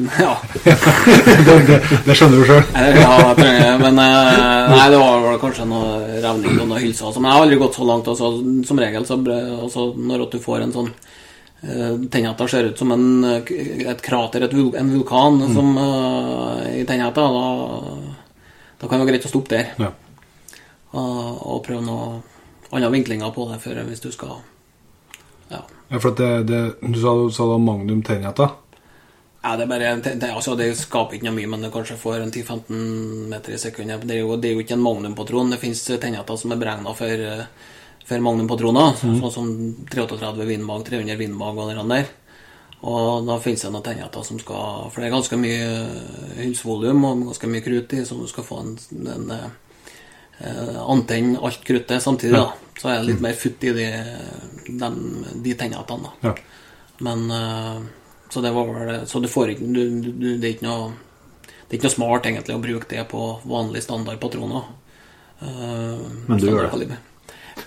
Ja. 0.00 0.32
det, 0.64 1.76
det, 2.06 2.14
skjønner 2.16 2.40
du 2.40 2.46
sjøl. 2.48 2.62
Eh, 2.74 2.96
ja 2.96 3.10
jeg 3.20 3.36
trenger, 3.36 3.82
men 3.82 4.00
eh, 4.00 4.72
Nei, 4.72 4.86
det 4.92 5.00
var 5.00 5.24
vel 5.26 5.40
kanskje 5.42 5.66
noe 5.68 5.90
revning 6.24 6.56
og 6.56 6.70
noe 6.70 6.80
hylser. 6.80 7.10
Altså, 7.10 7.20
men 7.20 7.30
jeg 7.30 7.36
har 7.36 7.46
aldri 7.46 7.58
gått 7.60 7.76
så 7.76 7.88
langt. 7.88 8.08
Altså, 8.08 8.30
som 8.66 8.80
regel 8.80 9.06
så 9.08 9.18
bre- 9.20 9.40
altså, 9.60 9.90
Når 10.10 10.24
du 10.32 10.38
får 10.42 10.64
en 10.64 10.74
sånn 10.74 10.90
uh, 10.90 11.94
Tennhetta 12.08 12.48
ser 12.48 12.70
ut 12.70 12.80
som 12.80 12.94
en, 12.96 13.06
eh, 13.28 13.52
et 13.92 14.04
krater, 14.04 14.46
et 14.46 14.56
vul 14.56 14.72
en 14.80 14.92
vulkan 14.94 15.38
som, 15.52 15.74
eh, 15.84 16.80
i 16.80 16.86
tennhetta, 16.88 17.26
da, 17.36 17.46
da 18.80 18.88
kan 18.88 18.96
det 18.96 19.04
være 19.04 19.12
greit 19.12 19.28
å 19.28 19.34
stoppe 19.34 19.54
der. 19.54 19.74
Ja. 19.78 19.92
Og, 20.96 21.20
og 21.44 21.60
prøve 21.66 21.84
noen 21.84 22.22
andre 22.72 22.90
vinklinger 22.96 23.36
på 23.36 23.50
det 23.52 23.60
for 23.62 23.84
hvis 23.86 24.02
du 24.02 24.08
skal 24.14 24.40
Ja. 25.90 26.00
For 26.00 26.14
det, 26.16 26.30
det, 26.46 26.60
du 26.80 26.98
sa, 27.00 27.14
du 27.18 27.30
sa 27.34 27.46
det 27.46 27.54
var 27.56 27.64
magnum 27.64 28.02
tenjata. 28.06 28.50
Ja, 29.42 29.56
det, 29.56 29.64
er 29.64 29.66
bare, 29.66 29.90
det, 30.04 30.28
altså, 30.28 30.54
det 30.54 30.68
skaper 30.76 31.16
ikke 31.16 31.30
noe 31.30 31.38
mye, 31.38 31.48
men 31.48 31.64
det 31.64 31.72
kanskje 31.72 31.96
får 31.98 32.20
en 32.20 32.32
10-15 32.32 33.28
meter 33.30 33.56
i 33.56 33.58
sekundet. 33.58 34.04
Det 34.06 34.18
er 34.18 34.20
jo, 34.20 34.36
det 34.36 34.50
er 34.50 34.58
jo 34.58 34.64
ikke 34.64 34.76
en 34.76 34.84
magnumpatron. 34.84 35.54
Det 35.54 35.60
fins 35.62 35.80
tenjetter 35.88 36.38
som 36.38 36.52
er 36.52 36.60
beregna 36.60 36.92
for, 36.96 37.24
eh, 37.26 37.70
for 38.04 38.26
magnumpatroner, 38.26 38.98
sånn 39.00 39.32
som 39.32 39.48
338 39.90 40.48
vindmag, 40.50 40.84
300 40.84 41.16
vindmag 41.16 41.62
og 41.62 41.72
den 41.72 41.94
der. 41.94 42.12
Og 42.80 43.26
da 43.28 43.38
finnes 43.40 43.64
det 43.64 43.72
noen 43.72 43.84
tenjetter 43.84 44.24
som 44.24 44.38
skal 44.40 44.86
For 44.88 45.02
det 45.02 45.10
er 45.10 45.12
ganske 45.12 45.36
mye 45.36 45.64
hylsvolum 46.38 47.02
og 47.04 47.26
ganske 47.26 47.50
mye 47.52 47.64
krutt 47.64 47.92
i, 47.92 48.04
så 48.08 48.16
du 48.16 48.28
skal 48.30 48.46
få 48.46 48.60
en, 48.62 48.70
en 49.16 49.34
eh, 49.36 49.50
antenne 50.40 51.38
alt 51.44 51.64
kruttet 51.64 52.02
samtidig. 52.02 52.38
da 52.38 52.52
Så 52.80 52.88
er 52.88 53.00
det 53.00 53.10
litt 53.10 53.20
mer 53.20 53.36
futt 53.36 53.64
i 53.68 53.74
de, 53.76 53.86
de, 54.68 54.90
de 55.44 55.54
tennene. 55.54 56.12
Ja. 56.24 56.34
men 57.04 57.30
eh, 57.30 57.80
Så 58.30 58.40
det 58.40 58.54
var 58.56 58.72
vel 58.72 59.06
Så 59.06 59.20
du 59.20 59.28
får 59.28 59.54
ikke 59.54 59.68
du, 59.68 59.82
du, 60.00 60.26
Det 60.38 60.48
er 60.48 60.54
ikke 60.56 60.68
noe 60.68 60.90
det 61.70 61.76
er 61.76 61.78
ikke 61.78 61.86
noe 61.86 61.94
smart 61.94 62.24
egentlig 62.26 62.54
å 62.56 62.62
bruke 62.62 62.88
det 62.90 63.02
på 63.06 63.24
vanlig 63.46 63.84
standard 63.84 64.18
patroner. 64.18 64.64
Uh, 65.38 66.02
Men 66.26 66.40
du 66.42 66.48
gjør 66.48 66.66
det. 66.66 66.96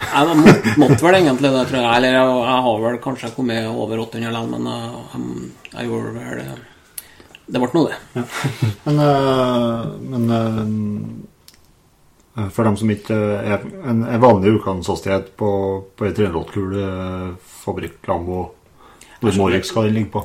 Jeg 0.01 0.35
måtte, 0.41 0.73
måtte 0.81 1.05
vel 1.05 1.17
egentlig 1.21 1.51
det, 1.53 1.61
tror 1.69 1.79
jeg. 1.79 1.87
Eller 1.87 2.17
jeg, 2.17 2.33
jeg 2.49 2.65
har 2.65 2.81
vel 2.83 2.97
kanskje 3.05 3.31
kommet 3.37 3.69
over 3.71 4.03
800 4.03 4.33
likevel, 4.35 4.51
men 4.51 4.67
eh, 4.73 4.99
jeg, 5.13 5.47
jeg 5.71 5.87
gjorde 5.87 6.11
vel 6.17 6.41
det. 7.47 7.61
Ble 7.63 7.69
nå 7.73 7.85
det. 7.87 7.97
Men, 8.85 8.99
øh, 9.07 9.87
men 10.11 10.29
øh, 10.31 10.59
for 12.33 12.65
dem 12.65 12.77
som 12.79 12.89
ikke 12.89 13.13
er 13.13 13.61
en, 13.85 13.99
en 14.09 14.21
vanlig 14.21 14.55
utgangshastighet 14.57 15.35
på, 15.37 15.49
på 15.93 16.07
ei 16.07 16.15
308-kule 16.17 16.85
fabrikk 17.61 18.07
Lambo 18.09 18.39
Hvor 19.21 19.37
Morix 19.37 19.69
skal 19.69 19.89
den 19.89 19.99
ligge 19.99 20.09
på? 20.15 20.23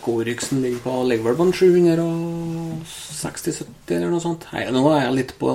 Koryksen 0.00 0.62
ligger, 0.62 0.78
på, 0.84 1.02
ligger 1.08 1.24
vel 1.24 1.36
på 1.36 1.44
760-70 1.50 3.96
eller 3.96 4.10
noe 4.12 4.20
sånt. 4.22 4.44
Hei, 4.52 4.70
nå 4.70 4.92
er 4.92 5.00
jeg 5.02 5.14
litt 5.16 5.32
på 5.40 5.50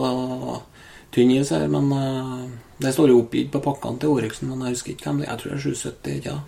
tynn 1.16 1.32
is 1.38 1.50
her, 1.56 1.68
men 1.72 1.86
uh, 1.96 2.44
det 2.84 2.92
står 2.96 3.08
jo 3.14 3.22
oppgitt 3.24 3.50
på 3.54 3.64
pakkene 3.64 4.00
til 4.02 4.14
Oryksen, 4.14 4.48
men 4.52 4.64
jeg 4.68 4.76
husker 4.76 4.92
ikke 4.94 5.06
hvem 5.10 5.20
det 5.22 5.28
er. 5.28 5.32
Jeg 5.32 5.40
tror 5.42 5.50
det 5.52 5.58
er 5.58 5.66
770, 5.66 6.10
ikke 6.20 6.34
da? 6.36 6.40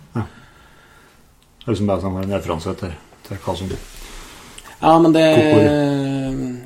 Det 1.62 1.64
er 1.64 1.70
liksom 1.72 1.90
bare 1.90 2.02
sånn 2.04 2.18
en 2.22 2.36
referanse 2.36 2.70
til, 2.82 2.92
til 3.28 3.36
hva 3.46 3.52
som 3.58 3.66
Ja, 4.82 4.98
men 4.98 5.12
det 5.14 5.26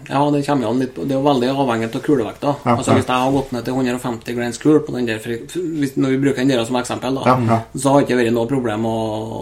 Ja, 0.08 0.30
det 0.30 0.46
kommer 0.46 0.70
an 0.70 0.78
litt 0.80 0.94
på 0.94 1.04
Det 1.04 1.12
er 1.12 1.18
jo 1.18 1.26
veldig 1.26 1.48
avhengig 1.52 1.88
av 1.90 2.02
kulevekta. 2.04 2.54
Ja, 2.64 2.76
altså, 2.76 2.92
ja. 2.92 2.96
hvis 2.96 3.08
jeg 3.10 3.22
har 3.22 3.34
gått 3.34 3.52
ned 3.52 3.66
til 3.66 3.74
150 3.76 4.36
grains 4.38 4.60
kul 4.62 4.78
på 4.86 4.94
den 4.94 5.08
der 5.08 5.20
hvis, 5.20 5.96
Når 5.96 6.14
vi 6.14 6.20
bruker 6.22 6.40
den 6.40 6.54
der 6.54 6.64
som 6.64 6.78
eksempel, 6.80 7.18
da, 7.20 7.36
Ja, 7.36 7.60
så 7.74 7.92
har 7.92 8.00
det 8.00 8.08
ikke 8.08 8.20
vært 8.22 8.36
noe 8.36 8.48
problem 8.48 8.86
å, 8.88 8.96
å, 8.96 9.40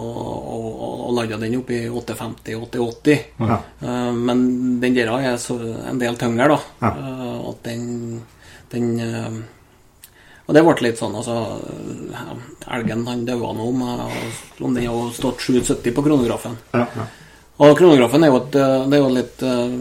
å, 0.56 0.92
å 1.08 1.14
lade 1.14 1.38
den 1.38 1.58
opp 1.60 1.70
i 1.70 1.84
850-880. 1.86 3.26
Ja. 3.38 3.60
Uh, 3.84 4.12
men 4.16 4.46
den 4.82 4.96
der 4.96 5.12
er 5.14 5.36
så 5.38 5.58
en 5.62 6.00
del 6.00 6.16
tyngre, 6.18 6.48
da. 6.56 6.60
Ja. 6.82 6.90
Eh, 6.90 7.50
at 7.50 7.68
den, 7.68 8.22
den 8.72 8.88
uh, 8.98 9.42
Og 10.48 10.56
det 10.56 10.62
ble 10.64 10.74
litt 10.88 10.98
sånn, 11.00 11.14
altså 11.14 11.60
Elgen 12.74 13.04
han 13.06 13.26
daua 13.28 13.52
nå 13.54 13.68
om, 13.68 13.84
om 13.84 14.74
den 14.74 14.88
hadde 14.88 15.12
stått 15.16 15.44
770 15.44 15.94
på 15.94 16.04
kronografen. 16.08 16.58
Ja, 16.72 16.88
ja. 16.96 17.06
Og 17.62 17.76
kronografen 17.78 18.24
er 18.26 18.32
jo, 18.32 18.38
et, 18.42 18.56
eh, 18.58 18.84
det 18.90 18.96
er 18.96 19.02
jo 19.04 19.10
litt 19.14 19.42
uh, 19.46 19.74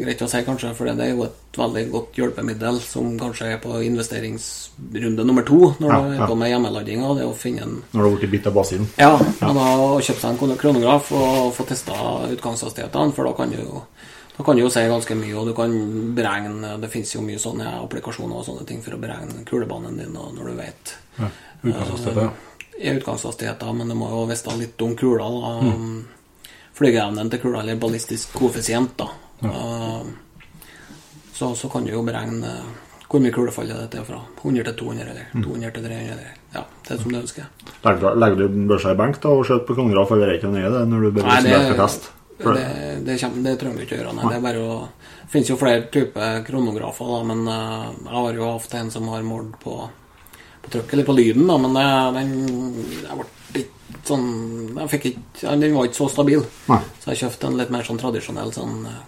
greit 0.00 0.22
å 0.24 0.28
si, 0.32 0.38
kanskje, 0.46 0.70
for 0.78 0.88
det 0.88 1.04
er 1.04 1.10
jo 1.12 1.26
et 1.26 1.58
veldig 1.60 1.82
godt 1.92 2.16
hjelpemiddel 2.16 2.78
som 2.80 3.10
kanskje 3.20 3.50
er 3.52 3.58
på 3.60 3.74
investeringsrunde 3.84 5.26
nummer 5.28 5.44
to 5.44 5.74
når 5.76 5.92
Ja, 5.92 5.98
du 6.00 6.08
er 6.14 6.22
ja. 6.22 6.28
på 6.30 6.38
med 6.40 6.52
hjemmeladinga. 6.54 7.10
Det 7.18 7.26
er 7.26 7.28
å 7.28 7.36
finne 7.36 7.66
en 7.66 7.74
Når 7.92 8.00
du 8.00 8.06
har 8.08 8.16
blitt 8.16 8.32
bitt 8.32 8.48
av 8.48 8.56
basillen. 8.56 8.88
ja, 8.96 9.10
ja. 9.42 9.52
da 9.52 9.66
å 9.76 10.00
kjøpe 10.00 10.22
seg 10.22 10.42
en 10.48 10.56
kronograf 10.64 11.12
og 11.12 11.52
få 11.58 11.68
testa 11.68 11.92
utgangshastighetene, 12.32 13.12
for 13.12 13.28
da 13.28 13.36
kan 13.36 13.52
du 13.52 13.60
jo 13.60 13.84
da 14.38 14.44
kan 14.46 14.56
du 14.56 14.62
jo 14.62 14.70
si 14.70 14.88
ganske 14.88 15.14
mye, 15.18 15.34
og 15.34 15.48
du 15.50 15.52
kan 15.52 15.72
beregne 16.14 16.76
Det 16.80 16.88
finnes 16.92 17.10
jo 17.12 17.20
mye 17.26 17.40
sånne 17.42 17.72
applikasjoner 17.82 18.36
og 18.38 18.44
sånne 18.46 18.64
ting 18.68 18.80
for 18.84 18.94
å 18.94 19.00
beregne 19.02 19.42
kulebanen 19.44 19.98
din, 19.98 20.14
når 20.14 20.44
du 20.52 20.54
vet 20.56 20.94
Ja, 21.18 21.28
utgangshastigheter. 21.64 22.22
ja. 22.22 22.30
i 22.78 22.92
utgangshastigheter, 22.96 23.72
men 23.74 23.88
du 23.88 23.94
må 23.98 24.08
jo 24.14 24.26
vite 24.30 24.54
litt 24.56 24.80
om 24.86 24.94
kula. 24.96 25.26
Da. 25.26 25.72
Flygeevnen 26.78 27.30
til 27.32 27.40
kula, 27.42 27.60
eller 27.64 27.78
ballistisk 27.82 28.32
koeffisient, 28.38 28.94
da. 29.00 29.08
Ja. 29.42 30.02
så, 31.34 31.54
så 31.54 31.68
kan 31.70 31.84
du 31.86 31.92
jo 31.92 32.02
beregne 32.06 32.50
hvor 33.08 33.22
mye 33.24 33.32
kulefall 33.32 33.70
det 33.70 33.96
er 33.96 34.04
fra. 34.04 34.18
100 34.42 34.64
til 34.66 34.74
200, 34.82 35.12
eller 35.14 35.28
200 35.32 35.70
til 35.72 35.84
300, 35.86 36.12
eller 36.12 36.34
Ja, 36.52 36.62
det 36.84 36.92
er 36.92 36.98
som 37.00 37.12
du 37.12 37.18
ønsker. 37.18 37.46
Legger, 37.84 38.00
du- 38.02 38.18
legger 38.20 38.36
du 38.42 38.58
børsa 38.68 38.92
i 38.92 38.98
benk 38.98 39.20
da 39.22 39.28
og 39.32 39.44
skjøter 39.48 39.64
på 39.68 39.76
kronograf, 39.78 40.12
eller 40.12 40.26
er 40.26 40.32
det 40.34 40.40
ikke 40.42 40.50
nøye 40.52 40.72
det 40.74 40.82
når 40.90 41.06
du 41.06 41.10
bør 41.16 41.28
det, 41.28 41.54
det 41.54 41.76
test? 41.78 42.10
For 42.38 42.54
det, 42.54 42.66
det, 43.06 43.16
kommer, 43.20 43.42
det 43.46 43.54
trenger 43.58 43.80
du 43.80 43.84
ikke 43.86 43.96
gjøre. 43.98 44.12
Nei. 44.18 44.28
Det 44.28 44.36
er 44.36 44.44
bare 44.44 44.60
å 44.62 44.76
Det 45.28 45.32
finnes 45.32 45.48
jo 45.50 45.56
flere 45.60 45.88
typer 45.92 46.44
kronografer, 46.46 47.08
da, 47.14 47.22
men 47.32 47.40
uh, 47.48 47.88
jeg 48.04 48.14
har 48.14 48.36
jo 48.38 48.52
hatt 48.52 48.76
en 48.78 48.90
som 48.92 49.08
har 49.12 49.24
målt 49.26 49.56
på, 49.60 49.74
på 50.62 50.70
trykket, 50.72 50.92
eller 50.94 51.08
på 51.08 51.16
lyden, 51.16 51.48
da, 51.48 51.56
men 51.64 51.74
det, 51.76 51.88
den 52.16 52.30
jeg 53.08 53.18
ble 53.18 53.26
ikke 54.08 54.14
sånn 54.14 54.78
jeg 54.78 54.90
fikk 54.94 55.06
ikke, 55.12 55.54
Den 55.60 55.74
var 55.76 55.84
ikke 55.88 55.98
så 56.00 56.08
stabil. 56.10 56.42
Nei. 56.68 56.80
Så 57.02 57.10
jeg 57.12 57.20
kjøpte 57.22 57.46
en 57.50 57.56
litt 57.60 57.70
mer 57.70 57.82
sånn 57.86 57.98
tradisjonell 58.00 58.52
sånn 58.56 58.86
eh, 58.86 58.98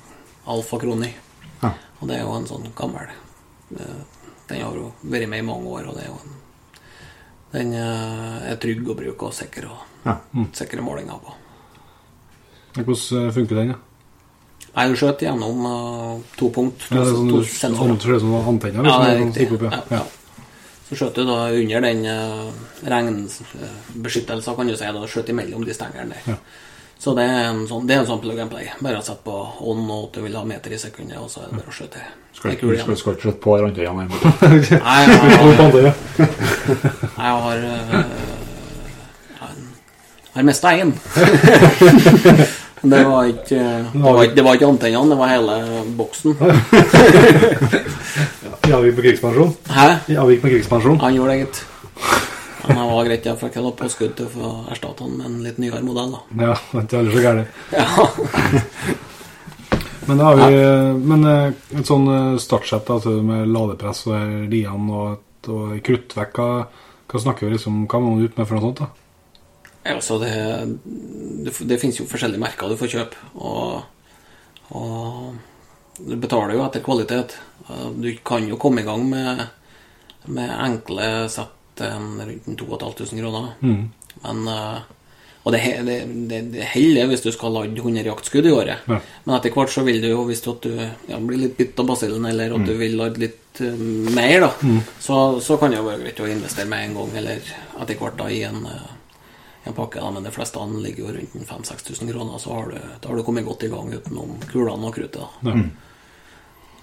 Alfa 0.53 0.79
Kroni. 0.79 1.11
Ja. 1.63 1.73
Og 2.01 2.09
det 2.09 2.17
er 2.19 2.23
jo 2.25 2.37
en 2.37 2.47
sånn 2.49 2.71
gammel 2.77 3.09
eh, 3.09 4.01
Den 4.49 4.63
har 4.65 4.75
jo 4.77 4.93
vært 5.05 5.29
med 5.29 5.39
i 5.43 5.47
mange 5.47 5.67
år, 5.69 5.89
og 5.91 5.97
det 5.97 6.05
er 6.05 6.09
jo 6.13 6.21
en 6.21 6.37
Den 7.53 7.73
eh, 7.75 8.51
er 8.53 8.57
trygg 8.63 8.89
å 8.89 8.95
bruke 8.95 9.27
og 9.27 9.35
sikker 9.35 9.67
og 9.73 9.87
Ja. 10.07 10.15
sikre 10.57 10.81
målinger 10.81 11.19
på. 11.21 11.33
Hvordan 12.79 13.33
funker 13.35 13.57
den? 13.59 13.73
Ja? 13.75 13.79
Nei, 14.77 14.85
du 14.89 14.95
skjøt 14.97 15.21
gjennom 15.27 15.65
uh, 15.67 16.21
to 16.39 16.49
punkt. 16.55 16.85
To, 16.89 16.95
Ja, 16.95 17.01
det 17.03 17.11
er 17.11 17.17
sånn, 17.17 17.29
to 17.33 17.41
du- 17.43 17.49
sensorer. 17.51 17.99
sånn, 17.99 18.21
sånn 18.23 18.49
antenner 18.53 18.87
Ja, 18.87 18.99
det 19.03 19.11
er 19.11 19.19
riktig. 19.25 19.49
opp, 19.59 19.91
ja. 19.91 20.03
Så 20.91 20.97
skjøt 20.99 21.21
du 21.21 21.23
da 21.23 21.45
under 21.55 21.85
den 21.87 22.01
uh, 22.03 22.51
regnbeskyttelsen, 22.83 24.57
kan 24.59 24.67
du 24.67 24.75
si. 24.75 24.89
Da 24.91 25.07
skjøt 25.07 25.29
imellom 25.31 25.63
de 25.63 25.75
stengene 25.77 26.17
der. 26.17 26.33
Ja. 26.33 26.37
Så 27.01 27.15
det 27.17 27.23
er 27.31 27.47
en 27.49 27.63
sånn, 27.71 27.87
det 27.87 27.95
er 27.95 28.03
en 28.03 28.09
sånn 28.09 28.19
plug 28.21 28.41
and 28.43 28.51
play. 28.51 28.67
Bare 28.83 28.99
å 28.99 29.05
sette 29.07 29.23
på 29.25 29.37
ånd 29.71 29.87
og 29.87 30.09
at 30.09 30.19
du 30.19 30.25
vil 30.27 30.35
ha 30.37 30.43
meter 30.45 30.75
i 30.75 30.81
sekundet, 30.83 31.17
og 31.23 31.31
så 31.31 31.45
er 31.45 31.47
det 31.49 31.61
bare 31.61 31.71
å 31.71 31.77
skjøte. 31.79 32.03
Skal 32.37 32.59
ikke 32.59 32.97
skjøte 32.99 33.33
på 33.41 33.55
hverandre 33.55 33.87
igjen. 33.87 33.97
Nei, 34.03 34.99
jeg 35.07 35.15
har, 35.15 35.31
jeg 37.15 37.33
har, 39.39 39.55
jeg 40.35 40.51
mista 40.51 40.75
én. 40.75 40.91
Det 42.81 43.05
var 43.05 43.27
ikke 43.29 43.57
Det 43.93 44.01
var 44.03 44.23
ikke, 44.25 44.35
det 44.35 44.45
var 44.45 44.55
ikke 44.57 44.69
antennene, 44.73 45.11
det 45.11 45.19
var 45.21 45.29
hele 45.29 45.57
boksen. 45.99 46.31
I 48.71 48.75
avvik 48.77 48.95
på 48.95 49.03
krigspensjon. 49.03 49.49
Hæ? 49.67 49.87
I 50.13 50.17
avvik 50.23 50.43
på 50.45 50.49
krigspensjon. 50.53 50.99
Han 51.03 51.15
gjorde 51.17 51.33
det, 51.33 51.39
gitt. 51.41 51.57
Men 52.69 52.77
det 52.77 52.85
var 52.87 53.09
greit, 53.09 53.25
jeg 53.27 53.39
fikk 53.41 53.57
noe 53.59 53.75
påskudd 53.75 54.13
til 54.15 54.29
å 54.29 54.31
få 54.31 54.51
erstatte 54.71 55.07
han 55.07 55.17
med 55.17 55.27
en 55.27 55.41
litt 55.43 55.59
nyere 55.59 55.81
modell. 55.83 56.13
da. 56.15 56.21
Ja, 56.45 56.55
det 56.71 56.79
er 56.79 56.85
ikke 56.87 57.01
alle 57.01 57.15
så 57.17 57.25
gærent. 57.25 57.49
Ja. 57.75 57.89
Men, 60.11 60.19
da 60.19 60.25
har 60.25 60.39
vi, 60.41 60.63
men 61.07 61.27
eh, 61.29 61.53
et 61.79 61.87
sånn 61.87 62.09
eh, 62.11 62.39
startsett 62.43 62.89
da, 62.89 63.13
med 63.23 63.51
ladepress 63.53 64.01
og 64.11 64.49
lian 64.51 64.89
og, 64.91 65.21
og 65.53 65.77
kruttvekk, 65.87 66.41
hva, 66.41 66.65
hva 67.07 67.21
snakker 67.23 67.47
vi 67.47 67.53
liksom, 67.53 67.85
hva 67.87 68.01
må 68.03 68.17
du 68.19 68.25
ut 68.25 68.41
med 68.41 68.49
for 68.49 68.57
noe 68.57 68.65
sånt 68.65 68.81
da? 68.81 68.89
Altså, 69.93 70.19
det, 70.19 70.33
det, 71.47 71.55
det 71.55 71.79
finnes 71.79 72.01
jo 72.01 72.09
forskjellige 72.11 72.43
merker 72.43 72.73
du 72.73 72.81
får 72.81 72.91
kjøpe, 72.97 73.23
og, 73.39 73.87
og 74.75 75.39
du 76.07 76.17
betaler 76.17 76.55
jo 76.57 76.65
etter 76.65 76.85
kvalitet. 76.85 77.37
Du 77.97 78.09
kan 78.27 78.47
jo 78.49 78.57
komme 78.61 78.83
i 78.83 78.87
gang 78.87 79.05
med, 79.11 79.45
med 80.27 80.51
enkle 80.57 81.29
sett 81.31 81.81
rundt 81.81 82.59
2500 82.59 83.21
kroner. 83.21 83.53
Men 84.23 84.49
eh, 84.49 84.81
Og 85.43 85.55
det, 85.55 85.61
det, 85.87 85.95
det, 86.29 86.41
det 86.53 86.67
holder 86.75 87.07
hvis 87.09 87.23
du 87.25 87.31
skal 87.33 87.55
lade 87.55 87.73
100 87.81 88.05
jaktskudd 88.05 88.45
i 88.45 88.53
året. 88.53 88.83
Ja. 88.91 88.99
Men 89.25 89.37
etter 89.39 89.55
hvert 89.55 89.73
så 89.73 89.85
vil 89.87 90.03
du 90.03 90.11
jo, 90.11 90.27
hvis 90.29 90.43
du, 90.45 90.51
du 90.61 90.75
ja, 91.09 91.17
blir 91.17 91.41
litt 91.41 91.57
bitt 91.57 91.81
av 91.81 91.89
basillen, 91.89 92.27
eller 92.29 92.53
at 92.59 92.67
du 92.69 92.75
vil 92.77 92.99
lade 93.01 93.23
litt 93.23 93.63
uh, 93.65 93.81
mer, 94.13 94.45
da, 94.45 94.51
så, 95.01 95.41
så 95.41 95.57
kan 95.57 95.73
det 95.73 95.81
være 95.81 96.03
greit 96.03 96.21
å 96.21 96.29
investere 96.29 96.69
med 96.69 96.91
en 96.91 96.99
gang, 96.99 97.15
eller 97.23 97.41
etter 97.81 97.97
hvert 97.97 98.19
da 98.21 98.29
i 98.29 98.43
en, 98.51 98.67
uh, 98.69 98.93
en 99.65 99.79
pakke. 99.81 100.03
Da, 100.05 100.11
men 100.13 100.29
de 100.29 100.35
fleste 100.37 100.67
ligger 100.77 101.07
jo 101.07 101.15
rundt 101.17 101.49
5000-6000 101.55 102.13
kroner, 102.13 102.37
så 102.45 102.59
har 102.59 102.69
du, 102.75 102.77
da 103.01 103.09
har 103.09 103.17
du 103.17 103.25
kommet 103.25 103.49
godt 103.49 103.65
i 103.65 103.73
gang 103.73 103.89
utenom 103.97 104.37
kulene 104.53 104.93
og 104.93 104.99
kruttet. 104.99 105.25
da. 105.25 105.55
Ja. 105.57 105.71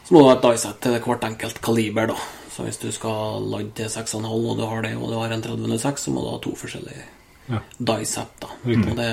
Så 0.07 0.13
må 0.15 0.21
du 0.23 0.29
ha 0.29 0.35
et 0.37 0.45
dieset 0.45 0.77
til 0.81 0.99
hvert 1.03 1.23
enkelt 1.27 1.57
kaliber, 1.61 2.07
da. 2.07 2.15
Så 2.53 2.63
hvis 2.65 2.79
du 2.79 2.87
skal 2.95 3.43
lade 3.51 3.73
til 3.75 3.89
6,5 3.91 4.23
og 4.25 4.57
du 4.57 4.63
har 4.65 4.81
det, 4.85 4.93
og 4.97 5.09
du 5.11 5.17
har 5.19 5.33
en 5.35 5.41
3006, 5.43 6.07
så 6.07 6.13
må 6.15 6.23
du 6.23 6.29
ha 6.31 6.39
to 6.41 6.55
forskjellige 6.57 7.03
Ja. 7.51 7.59
dieset, 7.79 8.27
da. 8.41 8.47
Og 8.47 8.95
det, 8.95 9.09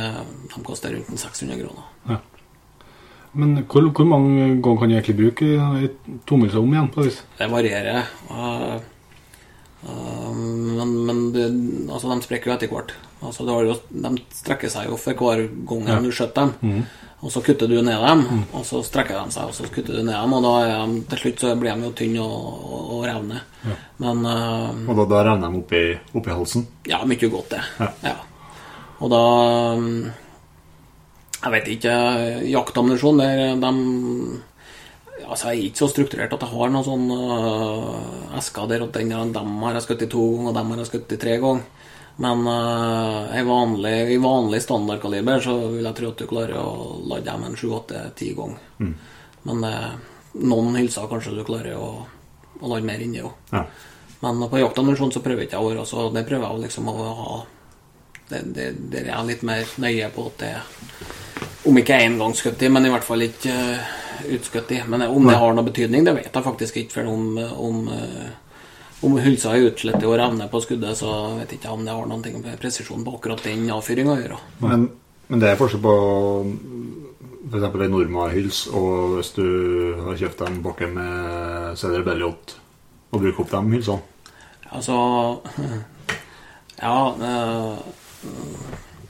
de 0.55 0.63
koster 0.65 0.95
rundt 0.95 1.19
600 1.21 1.59
kroner. 1.61 2.21
Men 3.35 3.57
hvor, 3.67 3.89
hvor 3.91 4.07
mange 4.07 4.61
ganger 4.63 4.79
kan 4.81 4.89
du 4.89 4.95
egentlig 4.95 5.17
bruke 5.19 5.43
i- 5.43 5.85
i 5.85 5.89
om 6.31 6.73
igjen 6.73 6.89
på 6.95 7.03
det 7.03 7.07
vis? 7.11 7.23
Det 7.39 7.51
varierer. 7.51 8.05
Uh, 8.31 8.79
uh, 9.89 10.33
men 10.33 10.93
men 11.07 11.33
det, 11.33 11.49
altså, 11.91 12.15
de 12.15 12.23
sprekker 12.23 12.47
jo 12.47 12.55
etter 12.55 12.69
hvert. 12.71 12.93
Altså, 13.25 13.43
jo, 13.45 13.75
de 13.91 14.23
strekker 14.31 14.71
seg 14.71 14.87
jo 14.89 14.97
for 14.97 15.15
hver 15.15 15.49
gang 15.67 15.87
Ja. 15.89 15.99
du 16.01 16.11
skjøtter 16.13 16.53
dem. 16.63 16.87
Og 17.25 17.33
så 17.33 17.41
kutter 17.41 17.71
du 17.71 17.79
ned 17.81 18.03
dem, 18.05 18.43
og 18.53 18.67
så 18.69 18.83
strekker 18.85 19.17
de 19.17 19.33
seg, 19.33 19.49
og 19.49 19.57
så 19.57 19.65
kutter 19.73 19.97
du 19.97 20.03
ned 20.05 20.13
dem, 20.13 20.33
og 20.37 20.45
da 20.45 20.53
de, 20.61 20.99
til 21.09 21.23
slutt 21.23 21.41
så 21.41 21.55
blir 21.57 21.73
de 21.73 21.87
jo 21.89 21.93
tynne 21.97 22.21
og, 22.21 22.49
og, 22.69 22.83
og 22.99 23.07
revner. 23.09 23.47
Men 24.05 24.21
uh, 24.29 24.83
Og 24.93 24.99
da, 24.99 25.07
da 25.09 25.23
revner 25.31 25.55
de 25.55 25.63
opp 25.63 25.73
i, 26.29 26.35
halsen. 26.35 26.67
Ja, 26.91 27.01
mye 27.09 27.31
godt, 27.33 27.55
det. 27.55 27.63
Ja. 27.81 27.89
Ja. 28.11 28.17
Og 29.01 29.11
da 29.11 29.23
um, 29.75 29.87
Jeg 31.41 31.53
vet 31.53 31.71
ikke 31.75 31.95
Jaktammunisjon, 32.49 33.19
der 33.21 33.57
de 33.61 33.73
Altså, 35.25 35.49
jeg 35.49 35.57
er 35.57 35.67
ikke 35.71 35.81
så 35.81 35.89
strukturert 35.89 36.35
at 36.37 36.43
jeg 36.45 36.53
har 36.53 36.73
noen 36.75 36.85
sånne 36.85 37.17
uh, 37.17 38.37
esker 38.37 38.69
der 38.69 38.85
at 38.85 38.97
den, 38.99 39.13
har 39.63 39.79
jeg 39.79 39.87
skutt 39.87 40.05
i 40.05 40.09
to 40.13 40.25
ganger, 40.35 40.51
og 40.51 40.59
dem 40.59 40.73
har 40.75 40.83
jeg 40.83 40.91
skutt 40.91 41.15
i 41.17 41.19
tre 41.23 41.39
ganger. 41.41 41.84
Men 42.17 42.47
uh, 42.47 43.39
i, 43.39 43.43
vanlig, 43.43 43.95
i 44.15 44.19
vanlig 44.23 44.63
standardkaliber 44.63 45.41
så 45.43 45.57
vil 45.73 45.83
jeg 45.83 45.97
tro 45.99 46.11
at 46.13 46.21
du 46.21 46.29
klarer 46.31 46.61
å 46.61 47.01
lade 47.11 47.27
dem 47.27 47.47
en 47.49 47.57
sju-åtte-ti 47.59 48.31
ganger. 48.39 48.61
Men 49.49 49.65
uh, 49.67 49.89
noen 50.47 50.79
hylser 50.79 51.11
kanskje 51.11 51.35
du 51.35 51.43
klarer 51.47 51.75
å, 51.79 51.89
å 52.61 52.71
lade 52.71 52.87
mer 52.87 53.03
inni 53.03 53.23
òg. 53.25 53.35
Ja. 53.51 53.65
Men 54.25 54.47
på 54.49 54.63
jaktammunisjon 54.63 55.13
så 55.13 55.25
prøver 55.25 55.45
ikke 55.45 55.59
jeg 55.59 55.67
å 55.67 55.69
være 55.69 55.83
så 55.85 56.07
Det 56.15 56.23
prøver 56.25 56.47
jeg 56.47 56.63
liksom 56.63 56.87
å 56.89 56.95
ha 57.19 57.35
det, 58.31 58.39
det, 58.57 58.69
det 58.89 59.03
er 59.03 59.11
jeg 59.11 59.29
litt 59.29 59.43
mer 59.45 59.75
nøye 59.85 60.07
på 60.15 60.23
at 60.31 60.39
det 60.41 60.53
Om 61.69 61.81
ikke 61.83 61.99
engangsskutt 62.07 62.63
i, 62.65 62.71
men 62.73 62.87
i 62.87 62.93
hvert 62.95 63.05
fall 63.05 63.27
ikke 63.27 63.53
uh, 63.53 63.93
utskutt 64.37 64.73
i. 64.73 64.81
Men 64.89 65.07
om 65.09 65.29
det 65.29 65.37
har 65.41 65.55
noe 65.57 65.67
betydning, 65.67 66.07
det 66.07 66.15
vet 66.17 66.31
jeg 66.31 66.45
faktisk 66.45 66.77
ikke. 66.81 67.01
For 67.01 67.09
om, 67.11 67.39
om, 67.41 67.87
uh, 67.89 68.44
om 69.05 69.17
hylsa 69.21 69.55
er 69.55 69.69
utslitt 69.69 70.03
og 70.03 70.17
revner 70.19 70.51
på 70.53 70.61
skuddet, 70.65 70.97
så 70.99 71.11
vet 71.39 71.53
jeg 71.53 71.61
ikke 71.61 71.75
om 71.75 71.85
det 71.87 71.95
har 71.95 72.09
noen 72.11 72.25
ting 72.25 72.39
med 72.41 72.61
presisjon 72.61 73.05
på 73.05 73.17
akkurat 73.19 73.45
den 73.45 73.67
avfyringa 73.75 74.15
å 74.15 74.21
gjøre. 74.23 74.41
Men, 74.65 74.89
men 75.29 75.43
det 75.43 75.51
er 75.51 75.61
forskjell 75.61 75.83
på 75.85 75.95
f.eks. 77.51 77.67
ei 77.69 77.91
Norma-hyls 77.93 78.61
og 78.73 79.19
hvis 79.19 79.35
du 79.37 79.47
har 80.07 80.21
kjøpt 80.21 80.45
en 80.47 80.61
pakke 80.65 80.89
med 80.91 81.79
Cedar 81.81 82.07
Belliot 82.07 82.57
og 83.13 83.21
bruker 83.21 83.45
opp 83.45 83.53
de 83.53 83.63
hylsene. 83.77 84.01
Altså 84.75 84.97
Ja. 86.85 86.97
Uh, 87.15 87.79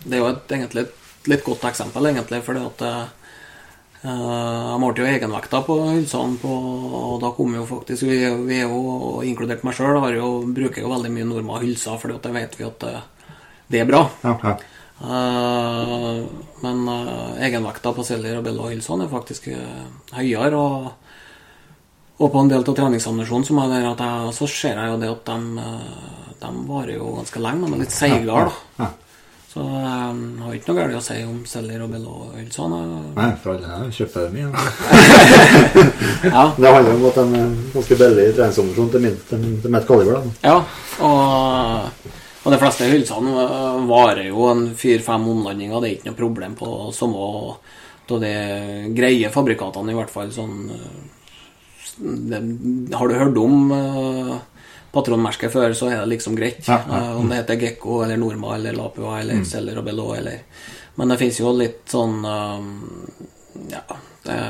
det 0.05 0.19
er 0.19 0.21
jo 0.21 0.31
et, 0.35 0.51
egentlig 0.53 0.85
et 0.85 1.29
litt 1.33 1.45
godt 1.47 1.65
eksempel, 1.71 2.11
egentlig, 2.11 2.43
fordi 2.45 2.61
at 2.67 2.83
uh, 4.05 4.71
jeg 4.71 4.81
målte 4.83 5.03
jo 5.03 5.09
egenvekta 5.11 5.61
på 5.67 5.77
hylsene, 5.89 6.39
på, 6.41 6.53
og 7.01 7.17
da 7.23 7.33
kom 7.37 7.57
jo 7.57 7.65
faktisk 7.69 8.07
Vi, 8.07 8.19
vi 8.47 8.61
er 8.61 8.71
jo, 8.71 9.23
inkludert 9.27 9.65
meg 9.67 9.77
sjøl, 9.77 9.99
bruker 10.55 10.85
jo 10.85 10.93
veldig 10.93 11.13
mye 11.15 11.29
Norma 11.29 11.61
hylser, 11.63 11.99
at 12.15 12.27
det 12.27 12.35
vet 12.37 12.59
vi 12.59 12.69
at 12.69 12.85
det, 12.85 12.95
det 13.73 13.83
er 13.83 13.91
bra. 13.91 14.07
Ja, 14.25 14.39
ja. 14.45 14.57
Uh, 15.05 16.25
men 16.63 16.85
uh, 16.89 17.35
egenvekta 17.43 17.93
på 17.97 18.05
Celler 18.07 18.39
og 18.39 18.47
Bella 18.47 18.71
hylsene 18.71 19.09
er 19.09 19.13
faktisk 19.13 19.49
høyere. 20.15 20.61
Og, 20.61 20.91
og 22.15 22.29
på 22.31 22.43
en 22.45 22.53
del 22.53 22.63
av 22.63 22.77
treningsammunisjonen 22.79 23.49
som 23.49 23.59
er 23.65 23.73
der, 23.73 23.89
at 23.91 24.05
jeg, 24.05 24.35
så 24.39 24.49
ser 24.49 24.79
jeg 24.79 24.93
jo 24.93 25.01
det 25.03 25.11
at 25.11 25.33
de, 25.33 25.71
de 26.45 26.53
varer 26.69 26.95
jo 27.01 27.17
ganske 27.19 27.43
lenge, 27.43 27.67
men 27.67 27.81
er 27.81 27.89
litt 27.89 27.97
seigere. 27.97 28.53
Ja, 28.79 28.85
ja. 28.85 28.93
Så 29.55 29.63
jeg 29.63 29.91
har 30.43 30.55
ikke 30.57 30.73
noe 30.73 30.81
galt 30.81 30.97
å 30.99 31.03
si 31.05 31.17
om 31.23 31.37
Celler 31.47 31.83
og 31.85 31.93
Bella 31.93 32.15
hylsene. 32.35 32.79
Nei, 33.15 33.27
for 33.39 33.53
alle 33.55 33.77
jeg 33.85 33.93
kjøper 34.01 34.25
dem 34.27 34.41
igjen. 34.41 34.57
Ja. 36.25 36.43
Det 36.57 36.73
handler 36.73 36.95
om 36.97 37.05
at 37.07 37.19
de 37.21 37.25
er 37.39 37.53
ganske 37.75 37.99
billig 38.01 38.25
i 38.31 38.35
til, 38.35 39.01
min- 39.05 39.21
til, 39.29 39.45
til 39.63 39.71
mitt 39.77 39.87
kaliber. 39.87 40.25
Ja, 40.43 40.57
og, 41.05 42.09
og 42.43 42.55
de 42.55 42.59
fleste 42.65 42.89
hylsene 42.91 43.35
øh, 43.45 43.85
varer 43.91 44.25
jo 44.31 44.49
en 44.51 44.65
fire-fem 44.81 45.29
omlandinger. 45.37 45.79
Det 45.85 45.91
er 45.91 45.97
ikke 45.99 46.11
noe 46.11 46.19
problem 46.25 46.57
på 46.59 46.71
samme 46.97 47.29
av 47.31 48.19
de 48.25 48.33
greie 48.97 49.31
fabrikatene, 49.33 49.95
i 49.95 49.99
hvert 50.01 50.11
fall 50.13 50.33
sånn 50.35 50.57
øh, 50.75 50.99
det, 52.01 52.43
Har 52.99 53.07
du 53.07 53.15
hørt 53.21 53.39
om 53.39 53.71
uh, 53.71 54.35
patronmerket 54.95 55.53
før, 55.53 55.75
så 55.77 55.91
er 55.91 55.99
det 56.03 56.13
liksom 56.15 56.39
greit. 56.39 56.63
Ja, 56.69 56.81
ja. 56.89 57.01
Eh, 57.01 57.19
om 57.21 57.29
det 57.31 57.43
heter 57.43 57.61
Gekko 57.61 58.01
eller 58.05 58.21
Norma 58.21 58.55
eller 58.57 58.77
Lapua 58.79 59.19
eller 59.21 59.45
Celler 59.49 59.83
og 59.83 59.89
Bellot 59.89 60.17
eller 60.21 60.71
Men 60.95 61.11
det 61.11 61.19
fins 61.19 61.41
jo 61.41 61.51
litt 61.59 61.91
sånn 61.91 62.21
øh, 62.23 62.73
Ja, 63.75 63.85
det 64.29 64.41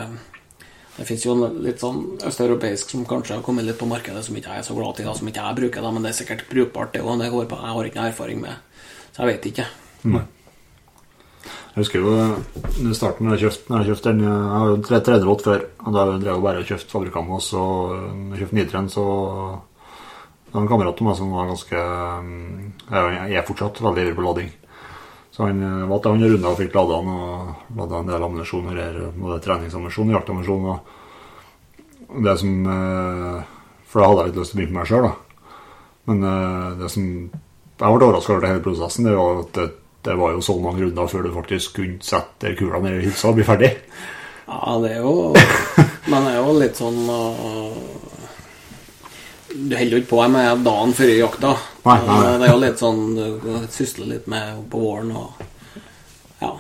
det 0.95 1.09
fins 1.09 1.25
jo 1.27 1.33
litt 1.35 1.81
sånn 1.83 2.21
østeuropeisk 2.23 2.93
som 2.93 3.01
kanskje 3.09 3.35
har 3.35 3.41
kommet 3.43 3.67
litt 3.67 3.81
på 3.81 3.89
markedet, 3.91 4.21
som 4.23 4.37
ikke 4.39 4.53
jeg 4.53 4.63
er 4.63 4.67
så 4.69 4.77
glad 4.77 5.01
da, 5.03 5.15
som 5.19 5.27
ikke 5.27 5.43
jeg 5.43 5.57
bruker, 5.59 5.83
da, 5.83 5.91
men 5.91 6.05
det 6.07 6.13
er 6.13 6.19
sikkert 6.21 6.45
brukbart, 6.47 6.93
det 6.95 7.03
òg. 7.03 7.19
Jeg 7.19 7.33
har 7.35 7.89
ikke 7.89 7.99
noe 7.99 8.13
erfaring 8.13 8.45
med 8.45 8.85
så 9.15 9.23
jeg 9.23 9.31
vet 9.31 9.45
ikke. 9.53 9.65
Jeg 10.05 11.83
husker 11.83 12.03
jo 12.03 12.15
i 12.83 12.95
starten 12.99 13.29
når 13.29 13.37
jeg 13.37 13.45
kjøpte, 13.45 13.71
når 13.71 13.83
jeg 13.83 13.91
kjøpte 13.91 14.11
den 14.11 14.25
Jeg 14.25 14.49
har 14.55 14.71
jo 14.71 14.81
tredje 14.89 15.07
308 15.11 15.47
før, 15.47 15.63
og 15.85 15.95
da 15.95 16.05
drev 16.11 16.33
jeg 16.33 16.45
bare 16.47 16.63
og 16.63 16.71
kjøpte 16.71 16.95
fabrikamos. 16.95 17.51
Og 17.55 17.55
så 17.55 17.63
jeg 18.33 18.41
kjøpte 18.41 18.59
Nitren, 18.59 18.91
så 18.91 19.05
Det 20.55 20.59
var 20.61 20.69
en 20.69 20.71
kamerat 20.71 21.01
av 21.01 21.07
meg 21.09 21.17
som 21.19 21.31
var 21.35 21.49
ganske 21.51 21.79
Jeg 22.95 23.33
er 23.35 23.47
fortsatt 23.49 23.81
veldig 23.83 24.03
ivrig 24.05 24.15
på 24.15 24.23
lading. 24.23 24.53
Så 25.35 25.49
han 25.49 25.63
eh, 25.67 25.89
var 25.91 25.99
til 25.99 26.15
han 26.15 26.23
runda 26.31 26.53
og 26.53 26.61
fikk 26.61 26.77
lada 26.77 27.01
han, 27.01 27.09
og 27.11 27.75
lada 27.81 27.99
en 27.99 28.13
del 28.13 28.27
ammunisjon 28.29 28.69
og. 28.71 29.01
Både 29.19 29.41
treningsammunisjon 29.43 30.13
og 30.13 30.15
jaktammunisjon. 30.15 30.69
Og 30.71 32.23
det 32.29 32.37
som 32.39 32.71
eh, 32.71 33.43
For 33.91 33.99
da 33.99 34.13
hadde 34.13 34.23
jeg 34.23 34.31
litt 34.31 34.41
lyst 34.45 34.55
til 34.55 34.61
å 34.61 34.63
begynne 34.63 34.77
med 34.77 34.81
meg 34.85 34.93
sjøl, 34.93 35.09
da. 35.09 35.59
Men 36.07 36.31
eh, 36.31 36.71
det 36.85 36.93
som 36.95 37.11
jeg 37.11 37.83
ble 37.83 38.07
overraska 38.13 38.37
over 38.37 38.47
det 38.47 38.55
hele 38.55 38.67
prosessen, 38.69 39.11
det 39.11 39.19
var 39.19 39.43
at 39.43 39.53
det, 39.59 39.69
det 40.07 40.19
var 40.23 40.39
jo 40.39 40.49
så 40.53 40.61
mange 40.63 40.85
runder 40.85 41.15
før 41.17 41.27
du 41.27 41.35
faktisk 41.35 41.81
kunne 41.81 42.13
sette 42.15 42.55
kula 42.61 42.79
ned 42.87 43.01
i 43.01 43.09
hylsa 43.09 43.33
og 43.33 43.41
bli 43.41 43.51
ferdig. 43.51 43.75
Ja, 44.47 44.79
det 44.87 45.01
er 45.01 45.03
jo 45.03 45.35
Men 46.13 46.29
det 46.29 46.37
er 46.37 46.43
jo 46.45 46.59
litt 46.63 46.79
sånn 46.79 47.03
øh, 47.11 48.14
Du 49.55 49.77
holder 49.77 49.95
jo 49.97 50.03
ikke 50.03 50.11
på 50.11 50.23
med 50.35 50.65
dagen 50.67 50.93
før 50.99 51.11
jakta. 51.15 51.51
Nei, 51.85 51.99
nei, 52.03 52.15
nei. 52.19 52.31
Det 52.41 52.47
er 52.49 52.53
jo 52.53 52.61
litt 52.63 52.81
sånn 52.83 53.03
Du 53.15 53.67
sysler 53.71 54.09
litt 54.11 54.27
med 54.31 54.65
på 54.73 54.81
våren 54.83 55.13
og 55.15 55.43
Ja. 56.43 56.57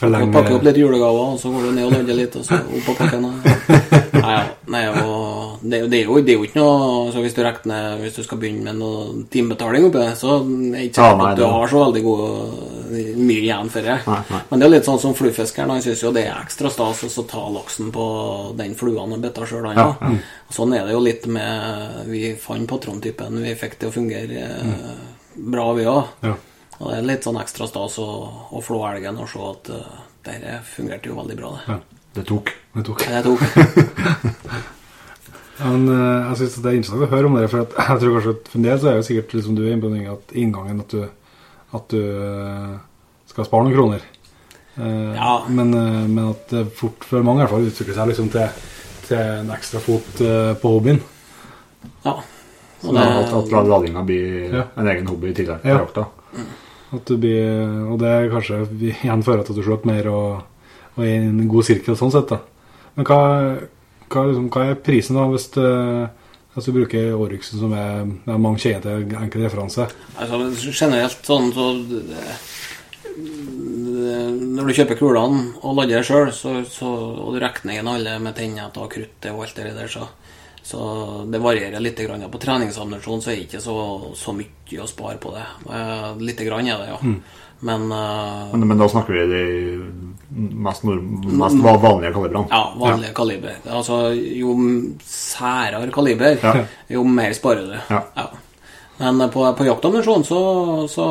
Forlenge- 0.00 0.32
Pakke 0.32 0.54
opp 0.56 0.64
litt 0.64 0.78
julegaver, 0.80 1.34
og 1.34 1.40
så 1.40 1.52
går 1.52 1.66
du 1.68 1.72
ned 1.76 1.84
og 1.84 1.92
lander 1.92 2.16
litt, 2.16 2.36
og 2.40 2.46
så 2.46 2.56
opp 2.56 2.88
av 2.92 3.00
pakken. 3.02 3.26
Nei, 4.20 4.32
ja. 4.32 4.44
Nei, 4.70 4.82
og 4.88 5.60
det, 5.62 5.80
det, 5.90 6.00
er 6.00 6.08
jo, 6.08 6.18
det 6.24 6.34
er 6.34 6.38
jo 6.38 6.46
ikke 6.46 6.60
noe 6.60 7.12
Så 7.12 7.22
hvis 7.22 7.34
du 7.36 7.40
regner 7.44 7.96
Hvis 8.00 8.18
du 8.18 8.22
skal 8.24 8.40
begynne 8.40 8.70
med 8.70 8.80
noe 8.80 9.24
timebetaling 9.32 9.86
oppi 9.88 10.00
det, 10.02 10.10
så 10.20 10.36
er 10.36 10.44
det 10.46 10.84
ikke 10.88 10.98
sikkert 10.98 11.24
at 11.26 11.40
du 11.40 11.44
har 11.48 11.70
så 11.70 11.82
veldig 11.84 12.02
god, 12.04 12.58
mye 13.20 13.44
igjen 13.44 13.70
for 13.72 13.86
det. 13.86 13.96
Men 14.50 14.62
det 14.62 14.66
er 14.66 14.72
litt 14.74 14.88
sånn 14.88 15.00
som 15.02 15.14
fluefiskeren. 15.16 15.72
Han 15.74 15.84
syns 15.84 16.02
jo 16.04 16.12
det 16.14 16.24
er 16.26 16.40
ekstra 16.40 16.72
stas 16.72 17.18
å 17.22 17.26
ta 17.30 17.44
laksen 17.54 17.90
på 17.94 18.04
den 18.58 18.76
flua 18.78 19.04
han 19.04 19.16
har 19.16 19.22
bitt 19.24 19.40
sjøl. 19.46 19.70
Ja, 19.76 19.88
Ja, 20.00 20.12
Sånn 20.50 20.74
er 20.74 20.86
det 20.86 20.96
jo 20.96 21.02
litt 21.04 21.26
med 21.30 22.06
Vi 22.10 22.34
fant 22.40 22.68
patrontypen 22.70 23.38
vi 23.44 23.56
fikk 23.58 23.78
til 23.80 23.90
å 23.90 23.94
fungere 23.94 24.48
mm. 24.66 24.78
bra, 25.52 25.70
vi 25.78 25.86
òg. 25.90 26.16
Ja. 26.26 26.34
Og 26.80 26.88
det 26.90 26.96
er 26.98 27.08
litt 27.10 27.26
sånn 27.26 27.36
ekstra 27.40 27.66
stas 27.68 27.98
å, 28.00 28.06
å 28.56 28.60
flå 28.64 28.78
elgen 28.88 29.18
og 29.20 29.28
se 29.28 29.40
at 29.44 29.68
uh, 29.74 29.98
dette 30.24 30.58
fungerte 30.64 31.10
jo 31.10 31.16
veldig 31.18 31.36
bra, 31.36 31.50
det. 31.56 31.74
Ja. 31.74 31.78
Det 32.16 32.24
tok. 32.26 32.48
Det 32.74 32.82
tok. 32.88 33.02
Det 33.06 33.20
tok. 33.22 33.40
Men 35.60 35.82
uh, 35.92 36.30
jeg 36.30 36.36
synes 36.40 36.54
det 36.64 36.70
er 36.70 36.76
interessant 36.78 37.04
å 37.04 37.10
høre 37.12 37.28
om 37.28 37.36
det, 37.36 37.48
for 37.52 37.66
at, 37.66 37.74
jeg 37.76 38.00
tror 38.00 38.14
kanskje 38.16 38.32
at 38.38 38.48
for 38.48 38.58
en 38.60 38.64
del 38.66 38.78
så 38.80 38.88
er 38.90 38.96
jo 38.96 39.04
sikkert 39.10 39.34
liksom 39.36 39.58
du 39.58 39.62
er 39.66 39.74
inne 39.74 39.84
på 39.84 39.90
den 39.92 40.06
at 40.14 40.32
inngangen 40.40 40.80
at 40.80 40.94
du, 40.94 41.02
at 41.76 41.92
du 41.92 41.98
eh, 42.00 42.72
skal 43.30 43.46
spare 43.46 43.66
noen 43.68 43.76
kroner. 43.76 44.06
Uh, 44.80 45.12
Ja. 45.18 45.34
men, 45.52 45.74
eh, 45.76 46.06
men 46.08 46.30
at 46.30 46.48
det 46.54 46.64
fort 46.78 47.04
for 47.04 47.22
mange 47.26 47.42
i 47.42 47.44
hvert 47.44 47.52
fall 47.52 47.68
utvikler 47.68 47.98
seg 47.98 48.08
liksom 48.10 48.30
til, 48.32 48.64
til 49.04 49.20
en 49.20 49.52
ekstra 49.52 49.82
fot 49.84 50.22
eh, 50.24 50.52
på 50.62 50.72
hobbyen. 50.78 51.02
Ja. 52.06 52.16
Og 52.80 52.88
Så 52.88 52.96
at, 52.96 53.52
at 53.52 53.68
ladinga 53.68 54.02
blir 54.08 54.56
Ja. 54.56 54.64
en 54.80 54.88
egen 54.88 55.10
hobby 55.12 55.30
i 55.30 55.36
tillegg 55.36 55.60
til 55.62 55.74
Ja. 55.74 55.82
jakta. 55.84 56.06
Blir, 56.90 57.44
og 57.86 58.00
det 58.02 58.08
er 58.10 58.30
kanskje 58.32 58.64
igjen 58.82 59.20
fører 59.22 59.44
til 59.46 59.54
at 59.54 59.58
du 59.60 59.62
slår 59.62 59.84
mer 59.86 60.08
og, 60.10 60.40
og 60.96 61.04
er 61.04 61.12
i 61.12 61.28
en 61.28 61.44
god 61.50 61.68
sirkel 61.68 61.94
sånn 61.98 62.10
sett. 62.10 62.32
da. 62.32 62.40
Men 62.96 63.06
hva, 63.06 63.18
hva, 64.10 64.24
liksom, 64.26 64.48
hva 64.50 64.64
er 64.66 64.80
prisen 64.82 65.18
da 65.18 65.28
hvis 65.30 65.46
du, 65.54 65.62
hvis 66.56 66.66
du 66.66 66.72
bruker 66.74 67.12
Oryxen 67.14 67.62
som 67.62 67.74
er, 67.78 68.08
er 68.26 68.42
mange 68.42 68.62
kjeder 68.64 69.04
til 69.06 69.20
enkel 69.20 69.46
referanse? 69.46 69.86
altså, 70.18 70.40
generelt 70.66 71.30
sånn 71.30 71.52
så 71.54 71.68
det, 71.92 72.24
Når 74.50 74.66
du 74.66 74.74
kjøper 74.80 74.98
kulene 74.98 75.44
og 75.62 75.78
lader 75.78 76.02
sjøl, 76.06 76.34
og 76.34 77.30
du 77.36 77.38
regner 77.38 77.78
inn 77.78 77.92
alle 77.94 78.18
med 78.18 78.34
tenner 78.34 78.74
og 78.74 78.90
krutt 78.90 79.30
og 79.30 79.44
alt 79.46 79.62
det 79.62 79.76
der, 79.78 79.94
så, 79.94 80.10
så 80.62 81.24
det 81.30 81.38
varierer 81.42 81.80
litt. 81.80 81.98
Grann. 81.98 82.24
På 82.30 82.38
treningsammunisjon 82.38 83.22
så 83.22 83.30
er 83.32 83.36
det 83.40 83.46
ikke 83.48 83.60
så, 83.64 83.74
så 84.16 84.32
mye 84.36 84.82
å 84.82 84.88
spare 84.88 85.16
på 85.18 85.32
det. 85.34 85.44
Eh, 85.72 86.10
Lite 86.20 86.44
grann 86.46 86.66
er 86.68 86.78
det, 86.78 86.88
ja. 86.92 87.14
Men 87.60 87.82
uh, 87.92 88.48
Men, 88.54 88.68
men 88.68 88.78
da 88.80 88.86
snakker 88.88 89.12
vi 89.12 89.24
de 89.28 89.42
mest, 90.64 90.84
nord, 90.88 91.02
mest 91.28 91.58
vanlige 91.60 92.12
kalibrene. 92.14 92.46
Ja, 92.48 92.62
vanlige 92.80 93.12
kaliber. 93.18 93.58
Altså, 93.68 93.98
jo 94.16 94.54
særere 95.04 95.90
kaliber, 95.92 96.38
Ja. 96.42 96.64
jo 96.88 97.04
mer 97.04 97.32
sparer 97.36 97.66
du. 97.66 97.76
Ja. 97.90 98.28
Men 99.00 99.30
på, 99.32 99.44
på 99.56 99.64
jaktammunisjon 99.68 100.24
så, 100.24 100.40
så 100.88 101.04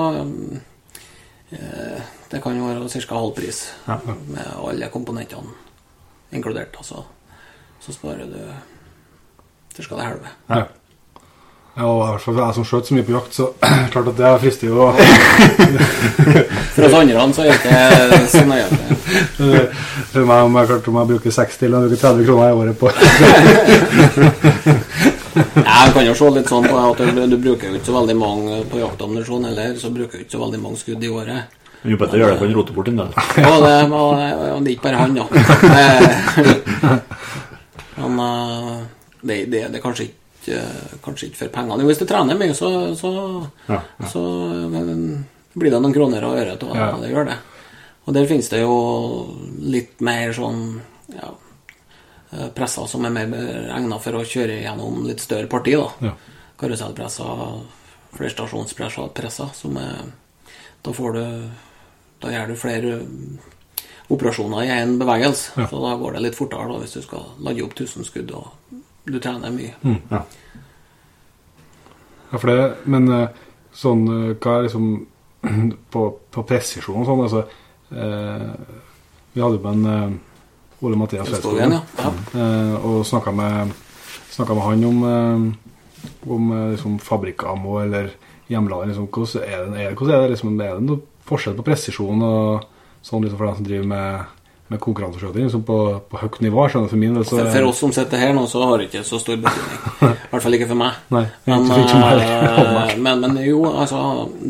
uh, 1.53 2.01
Det 2.31 2.41
kan 2.43 2.57
jo 2.57 2.65
være 2.69 2.89
ca. 3.07 3.15
halv 3.17 3.35
pris 3.35 3.63
Ja. 3.87 3.99
med 4.05 4.45
alle 4.57 4.89
komponentene 4.93 5.53
inkludert. 6.31 6.75
Altså. 6.77 7.03
Så 7.81 7.93
sparer 7.93 8.25
du 8.29 8.41
ca. 9.75 9.95
det 9.95 10.05
helve. 10.09 10.35
Ja. 10.49 10.65
Ja, 11.79 11.85
og 11.87 11.99
i 12.01 12.07
hvert 12.11 12.23
fall 12.25 12.33
for 12.35 12.43
jeg 12.43 12.55
som 12.57 12.65
skjøt 12.67 12.87
så 12.89 12.95
mye 12.97 13.05
på 13.07 13.13
jakt, 13.13 13.35
så 13.37 13.45
klart 13.93 14.07
at 14.11 14.17
det 14.19 14.29
frister 14.41 14.67
jo. 14.67 14.89
For 16.75 16.87
oss 16.87 16.95
andre 16.97 17.27
så 17.37 17.45
er 17.45 17.53
det 18.09 18.17
ikke 18.17 18.31
så 18.33 18.41
nøye. 18.49 18.67
For 20.11 20.27
meg 20.27 20.39
om 20.49 20.57
jeg 20.59 20.69
klart 20.73 20.89
om 20.91 20.97
jeg 20.99 21.09
bruker 21.13 21.35
60 21.37 21.63
eller 21.69 21.85
jeg 21.85 21.93
bruker 21.93 22.03
30 22.03 22.27
kroner 22.27 22.49
i 22.49 22.57
året 22.59 22.75
på 22.81 22.85
Ja, 25.39 25.75
jeg 25.85 25.93
kan 25.95 26.03
jo 26.09 26.13
se 26.19 26.27
litt 26.35 26.49
sånn 26.51 26.67
på 26.67 26.75
at 26.81 26.99
du, 26.99 27.21
du 27.31 27.37
bruker 27.39 27.69
jo 27.69 27.77
ikke 27.77 27.87
så 27.87 27.95
veldig 27.95 28.17
mange 28.17 28.59
på 28.67 28.81
jaktammunisjon 28.81 29.47
heller, 29.47 29.71
så 29.79 29.87
bruker 29.93 30.19
du 30.19 30.23
ikke 30.25 30.35
så 30.35 30.41
veldig 30.43 30.61
mange 30.65 30.81
skudd 30.81 31.03
i 31.05 31.11
året. 31.15 31.55
Jo 31.87 31.95
bedre 32.01 32.19
gjør 32.19 32.33
det 32.33 32.39
på 32.41 32.47
en 32.49 32.55
bort 32.75 32.89
en 32.91 32.99
del. 33.05 33.11
Ja, 33.39 33.53
det, 33.63 33.71
er 33.71 34.73
ikke 34.73 34.87
bare 34.89 34.99
han, 34.99 35.15
ja. 35.15 35.25
Det- 35.63 37.01
Men 37.99 38.19
eh, 38.25 38.79
det, 39.21 39.45
det, 39.51 39.61
det 39.71 39.75
er 39.79 39.83
kanskje 39.83 40.07
ikke, 40.09 40.59
kanskje 41.03 41.27
ikke 41.29 41.37
for 41.43 41.51
pengene. 41.53 41.83
Hvis 41.89 41.99
du 41.99 42.05
trener 42.09 42.37
mye, 42.39 42.53
så, 42.55 42.69
så, 42.95 43.11
Ja, 43.67 43.81
så 44.09 44.23
eh, 44.79 44.93
blir 45.59 45.71
det 45.73 45.81
noen 45.81 45.93
kroner 45.95 46.23
og 46.23 46.37
øre 46.39 46.55
av 46.55 46.75
Ja. 46.77 46.91
det. 47.01 47.09
gjør 47.11 47.25
det. 47.31 47.37
Og 48.07 48.13
der 48.15 48.25
finnes 48.29 48.49
det 48.49 48.61
jo 48.61 48.75
litt 49.59 49.99
mer 50.01 50.31
sånn 50.33 50.79
ja, 51.13 51.29
eh, 52.33 52.47
presser 52.55 52.87
som 52.87 53.05
er 53.05 53.13
mer 53.13 53.69
egnet 53.75 54.01
for 54.01 54.17
å 54.17 54.23
kjøre 54.25 54.61
gjennom 54.63 55.03
litt 55.05 55.19
større 55.21 55.47
parti. 55.51 55.75
da. 55.75 55.89
Ja. 56.01 56.13
Karusellpresser, 56.59 57.61
flerstasjonspresser, 58.17 59.11
presser, 59.15 59.49
som 59.55 59.77
er 59.77 60.01
Da 60.81 60.91
får 60.95 61.13
du 61.13 61.49
Da 62.21 62.31
gjør 62.31 62.47
du 62.47 62.55
flere 62.55 62.99
operasjoner 64.09 64.63
i 64.65 64.69
én 64.73 64.97
bevegelse. 64.99 65.51
Ja. 65.57 65.67
Så 65.69 65.79
da 65.83 65.95
går 65.95 66.13
det 66.17 66.21
litt 66.25 66.35
fortere 66.35 66.67
da, 66.71 66.79
hvis 66.81 66.95
du 66.97 67.01
skal 67.05 67.27
lade 67.45 67.61
opp 67.63 67.75
1000 67.77 68.03
skudd 68.07 68.31
og 68.33 68.47
du 69.05 69.19
trener 69.19 69.51
mye. 69.53 69.73
Ja. 70.11 70.23
Ja, 72.31 72.37
for 72.37 72.47
det, 72.51 72.57
men 72.85 73.07
eh, 73.13 73.29
sånn 73.73 74.03
eh, 74.05 74.33
Hva 74.37 74.59
er 74.59 74.67
liksom 74.67 74.89
På, 75.93 76.03
på 76.29 76.43
presisjon 76.45 76.99
og 77.01 77.07
sånn, 77.07 77.23
altså 77.25 77.41
eh, 77.95 78.49
Vi 79.33 79.41
hadde 79.41 79.57
jo 79.57 79.63
med 79.63 79.79
en 79.79 79.93
eh, 80.13 80.85
Ole 80.85 80.95
Mathias 80.99 81.27
Østskogen, 81.33 81.73
ja. 81.75 81.79
ja. 81.99 82.11
eh, 82.39 82.75
og 82.87 83.01
snakka 83.07 83.33
med, 83.35 83.71
med 84.37 84.61
han 84.63 84.83
om, 84.87 85.01
om 86.31 86.45
liksom 86.71 86.93
fabrikkamo 87.03 87.73
eller 87.81 88.13
hjemlader. 88.47 88.87
Liksom, 88.93 89.09
hvordan 89.11 89.43
er 89.43 89.65
det, 89.65 89.81
er, 89.81 89.89
det- 89.89 89.97
hvordan 89.99 90.15
er 90.15 90.21
det, 90.23 90.29
liksom, 90.37 90.53
er 90.63 90.77
det 90.77 90.85
noe 90.87 91.01
forskjell 91.27 91.57
på 91.57 91.65
presisjon 91.67 92.23
og 92.23 92.63
sånn 93.03 93.25
liksom, 93.25 93.35
for 93.41 93.49
dem 93.49 93.57
som 93.59 93.67
driver 93.67 93.89
med, 93.91 94.38
med 94.69 94.81
konkurranseskjøting 94.83 95.47
liksom, 95.47 95.63
på, 95.65 95.77
på 96.11 96.19
høyt 96.21 96.37
nivå? 96.45 96.65
Skjønner 96.69 96.91
for 96.91 97.01
min 97.01 97.15
del 97.17 97.25
så 97.25 97.39
For, 97.41 97.65
oss 97.71 97.81
som 97.81 97.93
sitter 97.95 98.21
her 98.21 98.35
nå, 98.37 98.45
så 98.49 98.61
har 98.69 98.77
det 98.77 98.89
ikke 98.89 99.01
så 99.07 99.19
stor 99.21 99.39
betydning. 99.41 99.79
I 100.13 100.29
hvert 100.29 100.45
fall 100.45 100.57
ikke 100.59 100.69
for 100.69 100.81
meg. 100.81 101.01
Nei, 101.15 101.25
Men, 101.49 101.65
meg 101.69 102.21
eh, 102.27 102.93
men, 103.05 103.25
men 103.25 103.41
jo, 103.41 103.63
altså, 103.71 104.03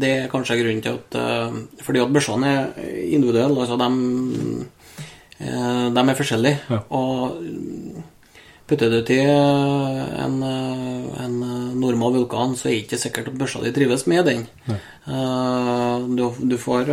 det 0.04 0.12
er 0.18 0.30
kanskje 0.32 0.60
grunnen 0.60 0.84
til 0.84 1.00
at 1.00 1.20
eh, 1.22 1.58
Fordi 1.86 2.04
at 2.04 2.14
børsene 2.16 2.52
er 2.52 2.92
individuelle. 3.08 3.64
Altså, 3.64 3.80
de, 3.80 3.90
eh, 5.40 5.86
de 5.96 6.06
er 6.06 6.20
forskjellige. 6.20 6.64
Ja. 6.76 6.84
Og 7.00 7.40
putter 8.70 8.92
du 8.92 9.00
til 9.08 9.26
en, 9.26 10.36
en 10.46 11.38
normal 11.80 12.20
vulkan, 12.20 12.52
så 12.60 12.68
er 12.68 12.76
det 12.76 12.82
ikke 12.84 13.00
sikkert 13.02 13.32
at 13.32 13.40
børsa 13.40 13.64
di 13.64 13.72
trives 13.74 14.04
med 14.06 14.28
den. 14.30 14.44
Du, 16.14 16.28
du 16.38 16.58
får 16.62 16.92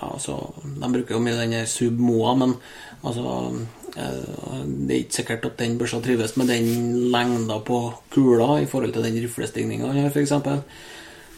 Ja, 0.00 0.08
altså 0.14 0.38
De 0.64 0.92
bruker 0.92 1.16
jo 1.16 1.20
mye 1.22 1.36
den 1.36 1.52
der 1.52 1.68
sub-moa, 1.68 2.34
men 2.40 2.54
altså 3.04 3.34
eh, 3.96 4.62
Det 4.64 4.94
er 4.94 5.02
ikke 5.02 5.18
sikkert 5.18 5.50
at 5.50 5.58
den 5.60 5.76
børsa 5.80 6.00
trives 6.00 6.36
med 6.40 6.48
den 6.48 7.10
lengda 7.12 7.60
på 7.66 7.82
kula 8.12 8.60
i 8.62 8.68
forhold 8.70 8.94
til 8.96 9.04
den 9.04 9.20
riflestigninga 9.20 9.92
han 9.92 10.02
har, 10.04 10.10
f.eks. 10.14 10.32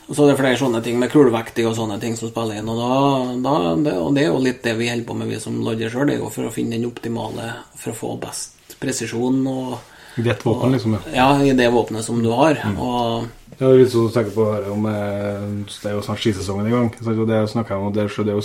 Og 0.08 0.16
så 0.16 0.24
er 0.24 0.32
det 0.32 0.40
flere 0.40 0.58
sånne 0.58 0.80
ting 0.84 0.98
med 1.00 1.10
kulevekting 1.12 1.68
og 1.68 1.76
sånne 1.78 1.96
ting 2.02 2.16
som 2.18 2.28
spiller 2.28 2.58
inn. 2.58 2.68
Og, 2.68 2.80
da, 2.80 3.34
da, 3.44 3.74
det, 3.80 3.92
og 3.96 4.10
det 4.16 4.24
er 4.24 4.32
jo 4.32 4.40
litt 4.42 4.58
det 4.64 4.74
vi 4.76 4.90
holder 4.90 5.06
på 5.08 5.16
med, 5.16 5.30
vi 5.30 5.38
som 5.40 5.60
lodder 5.62 5.92
sjøl. 5.92 6.08
Det 6.10 6.16
er 6.16 6.24
jo 6.24 6.32
for 6.34 6.48
å 6.48 6.54
finne 6.54 6.76
den 6.76 6.88
optimale 6.90 7.46
for 7.78 7.94
å 7.94 7.96
få 7.96 8.10
best 8.20 8.76
presisjon 8.82 9.38
og 9.46 10.18
I 10.18 10.26
Ditt 10.26 10.42
våpen, 10.44 10.74
liksom. 10.74 10.98
Ja. 10.98 11.14
Ja, 11.16 11.28
i 11.40 11.54
det 11.56 11.70
våpenet 11.72 12.04
som 12.04 12.18
du 12.20 12.28
har. 12.34 12.58
Og 12.76 13.30
Ja, 13.62 13.70
litt 13.78 13.92
sånn 13.92 14.08
å 14.08 14.12
tenke 14.14 14.32
på 14.34 14.44
her 14.50 14.64
om 14.72 14.86
eh, 14.90 15.42
Det 15.70 15.90
er 15.90 15.94
jo 15.94 16.02
snart 16.02 16.18
skisesongen 16.24 16.66
i 16.66 16.72
gang. 16.74 16.88
Så 16.98 17.14
det 17.28 17.40
snakker 17.52 17.76
jeg 17.76 17.82
om, 17.84 17.92
det 17.94 18.02
er, 18.02 18.32
jo 18.34 18.42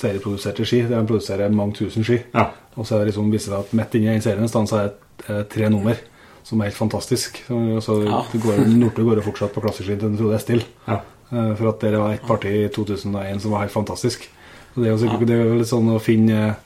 serieproduserte 0.00 0.66
ski. 0.68 0.82
De 0.90 1.00
produserer 1.08 1.52
mange 1.54 1.78
tusen 1.80 2.04
ski. 2.06 2.18
Ja. 2.36 2.50
Og 2.76 2.86
så 2.86 2.96
er 2.98 3.02
det 3.04 3.10
liksom, 3.10 3.30
viser 3.32 3.54
det 3.56 3.62
at 3.64 3.72
midt 3.80 3.96
inni 3.98 4.10
den 4.12 4.22
serien 4.24 4.44
en 4.44 4.52
stand 4.52 4.68
så 4.70 4.82
er 4.82 4.90
det 4.90 5.30
eh, 5.32 5.42
tre 5.50 5.70
nummer 5.72 5.98
som 6.46 6.60
er 6.60 6.70
helt 6.70 6.78
fantastisk. 6.78 7.40
Så, 7.46 7.56
så 7.84 7.96
Ja. 8.04 8.20
går, 8.32 8.62
Northug 8.68 9.08
går 9.10 9.20
jo 9.20 9.26
fortsatt 9.30 9.52
på 9.54 9.62
klasseski 9.64 9.96
til 10.00 10.14
du 10.18 10.28
er 10.32 10.42
stille. 10.42 10.66
Ja. 10.88 11.00
Eh, 11.32 11.54
For 11.58 11.72
at 11.72 11.80
det 11.84 11.96
var 11.98 12.14
et 12.14 12.26
parti 12.26 12.52
i 12.64 12.68
2001 12.74 13.40
som 13.44 13.52
var 13.56 13.64
helt 13.66 13.74
fantastisk. 13.74 14.28
Så 14.74 14.80
det 14.82 14.88
er 14.90 14.94
jo, 14.94 15.00
sikkert, 15.02 15.26
det 15.26 15.34
er 15.36 15.44
jo 15.48 15.58
litt 15.60 15.70
sånn 15.72 15.88
å 15.90 15.98
finne 16.02 16.56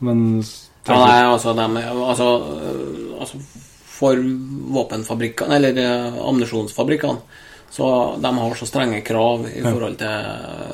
Men 0.00 0.40
Ja, 0.88 0.96
nei, 0.96 1.18
altså, 1.28 1.52
er- 1.52 1.90
altså, 2.08 2.26
altså 3.20 3.36
For 4.00 4.16
våpenfabrikkene, 4.74 5.60
eller 5.60 5.80
øh, 5.84 6.18
ammunisjonsfabrikkene, 6.30 7.46
så 7.70 7.86
de 8.18 8.30
har 8.34 8.54
så 8.58 8.66
strenge 8.66 9.02
krav 9.06 9.44
i 9.46 9.60
forhold 9.62 9.94
til 10.00 10.08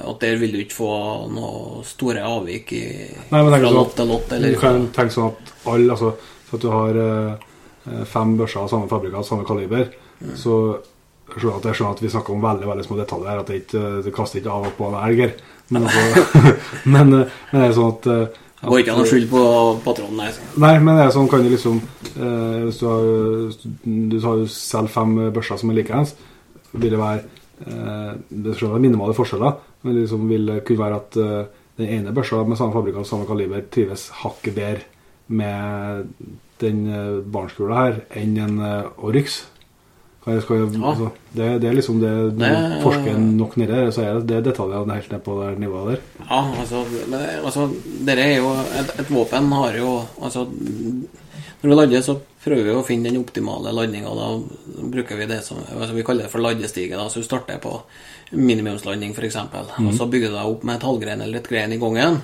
at 0.09 0.23
der 0.23 0.39
vil 0.41 0.55
du 0.55 0.63
ikke 0.63 0.79
få 0.79 0.93
noe 1.29 1.83
store 1.85 2.23
avvik 2.25 2.73
i, 2.73 2.85
Nei, 3.29 3.43
men 3.43 3.51
fra 3.51 3.59
sånn 3.67 3.77
lott 3.77 3.93
til 3.99 4.09
lott. 4.09 4.31
Du 4.31 4.37
Eller, 4.39 4.57
kan 4.63 4.87
tenke 4.97 5.13
sånn 5.13 5.35
at 5.35 5.53
alle 5.75 5.93
altså, 5.93 6.15
så 6.47 6.57
at 6.57 6.65
du 6.65 6.71
har 6.73 7.01
eh, 7.03 8.05
fem 8.09 8.33
børser 8.39 8.63
av 8.63 8.71
samme 8.73 8.89
fabrikker 8.89 9.21
av 9.21 9.27
samme 9.29 9.45
kaliber, 9.45 9.91
så 10.41 10.57
jeg 11.27 11.43
skjønner 11.43 11.59
at, 11.59 11.69
jeg 11.69 11.77
skjønner 11.77 11.97
at 11.99 12.03
vi 12.05 12.11
snakker 12.15 12.33
om 12.33 12.45
veldig 12.45 12.69
veldig 12.71 12.87
små 12.87 12.97
detaljer 13.01 13.31
her, 13.33 13.43
at 13.43 13.51
det 13.51 13.61
ikke 13.65 13.85
det 14.07 14.15
kaster 14.15 14.41
ikke 14.41 14.57
av 14.57 14.69
og 14.69 14.77
på 14.79 14.89
en 14.89 14.99
elg 15.03 15.23
her. 15.25 15.33
Men, 15.75 15.89
altså, 15.89 16.43
men, 16.95 17.15
eh, 17.19 17.39
men 17.51 17.61
det 17.61 17.69
er 17.69 17.77
sånn 17.77 17.93
at, 17.93 18.09
eh, 18.13 18.43
det 18.67 18.73
går 18.73 18.83
ikke 18.83 18.95
an 18.97 19.03
å 19.05 19.07
skylde 19.07 19.31
på 19.31 19.43
patronen. 19.85 20.17
Nei. 20.19 20.31
Nei, 20.65 20.73
men 20.83 20.99
det 20.99 21.05
er 21.05 21.13
sånn 21.15 21.29
kan 21.31 21.45
du 21.45 21.53
liksom 21.53 21.77
eh, 21.79 22.65
Hvis 22.67 22.81
du 22.81 22.87
har 22.91 23.05
Du 23.87 24.17
har 24.25 24.43
selv 24.51 24.91
fem 24.91 25.13
børser 25.31 25.61
som 25.61 25.71
er 25.71 25.79
likeens, 25.79 26.17
vil 26.75 26.97
det 26.97 26.99
være 26.99 27.23
eh, 27.63 28.11
Det 28.27 28.51
er 28.51 28.59
selvsagt 28.59 28.83
minimale 28.83 29.15
forskjeller, 29.15 29.55
men 29.85 29.95
det 29.95 30.03
liksom 30.09 30.27
vil 30.33 30.51
kunne 30.67 30.83
være 30.83 30.99
at 30.99 31.21
eh, 31.23 31.63
den 31.79 31.93
ene 32.01 32.15
børsa 32.17 32.43
med 32.43 32.59
samme 32.59 32.75
fabrikk 32.75 32.99
og 33.03 33.07
samme 33.07 33.29
kaliber 33.29 33.63
trives 33.71 34.09
hakket 34.25 34.57
bedre 34.57 34.83
med 35.29 36.11
den 36.63 36.87
eh, 36.91 37.19
barnskula 37.23 37.83
her 37.85 38.01
enn 38.19 38.37
en 38.41 38.59
eh, 38.65 39.05
Oryx. 39.05 39.45
Jeg, 40.27 40.43
skal 40.43 40.63
altså, 40.83 41.09
det, 41.37 41.49
det 41.63 41.69
er 41.71 41.75
liksom 41.79 42.01
det 42.03 42.13
Når 42.35 42.41
Det- 42.41 42.71
du 42.79 42.81
forsker 42.83 43.19
nok 43.19 43.53
nedi 43.57 43.67
det, 43.73 43.95
så 43.95 44.03
er 44.03 44.15
det, 44.19 44.27
det 44.27 44.41
detaljene 44.49 44.97
helt 44.97 45.13
ned 45.13 45.23
på 45.23 45.37
det 45.43 45.59
nivået 45.63 45.87
der. 45.93 46.01
Ja, 46.31 46.41
altså, 46.61 46.81
men, 47.13 47.21
altså 47.45 47.69
Dere 48.09 48.25
er 48.33 48.37
jo 48.41 48.49
et, 48.81 48.91
et 49.05 49.11
våpen 49.15 49.53
har 49.53 49.77
jo 49.79 49.93
Altså 50.23 50.47
Når 50.51 51.71
vi 51.71 51.75
lader, 51.79 52.03
så 52.03 52.17
prøver 52.45 52.65
vi 52.67 52.75
å 52.75 52.83
finne 52.87 53.09
den 53.11 53.21
optimale 53.23 53.73
landinga. 53.75 54.11
Da 54.15 54.83
bruker 54.93 55.17
vi 55.19 55.27
det 55.31 55.41
som 55.47 55.59
altså 55.63 55.95
Vi 55.95 56.03
kaller 56.07 56.27
det 56.27 56.31
for 56.35 56.39
ladestige. 56.43 56.97
da, 56.99 57.07
Så 57.09 57.23
du 57.23 57.25
starter 57.27 57.59
på 57.63 57.81
minimumslanding, 58.33 59.15
f.eks. 59.15 59.37
Og 59.37 59.93
så 59.95 60.07
bygger 60.11 60.31
du 60.33 60.37
deg 60.37 60.47
opp 60.53 60.65
med 60.67 60.77
et 60.81 60.87
halvgrein 60.87 61.23
eller 61.23 61.39
et 61.39 61.49
grein 61.49 61.73
i 61.73 61.79
gangen. 61.79 62.21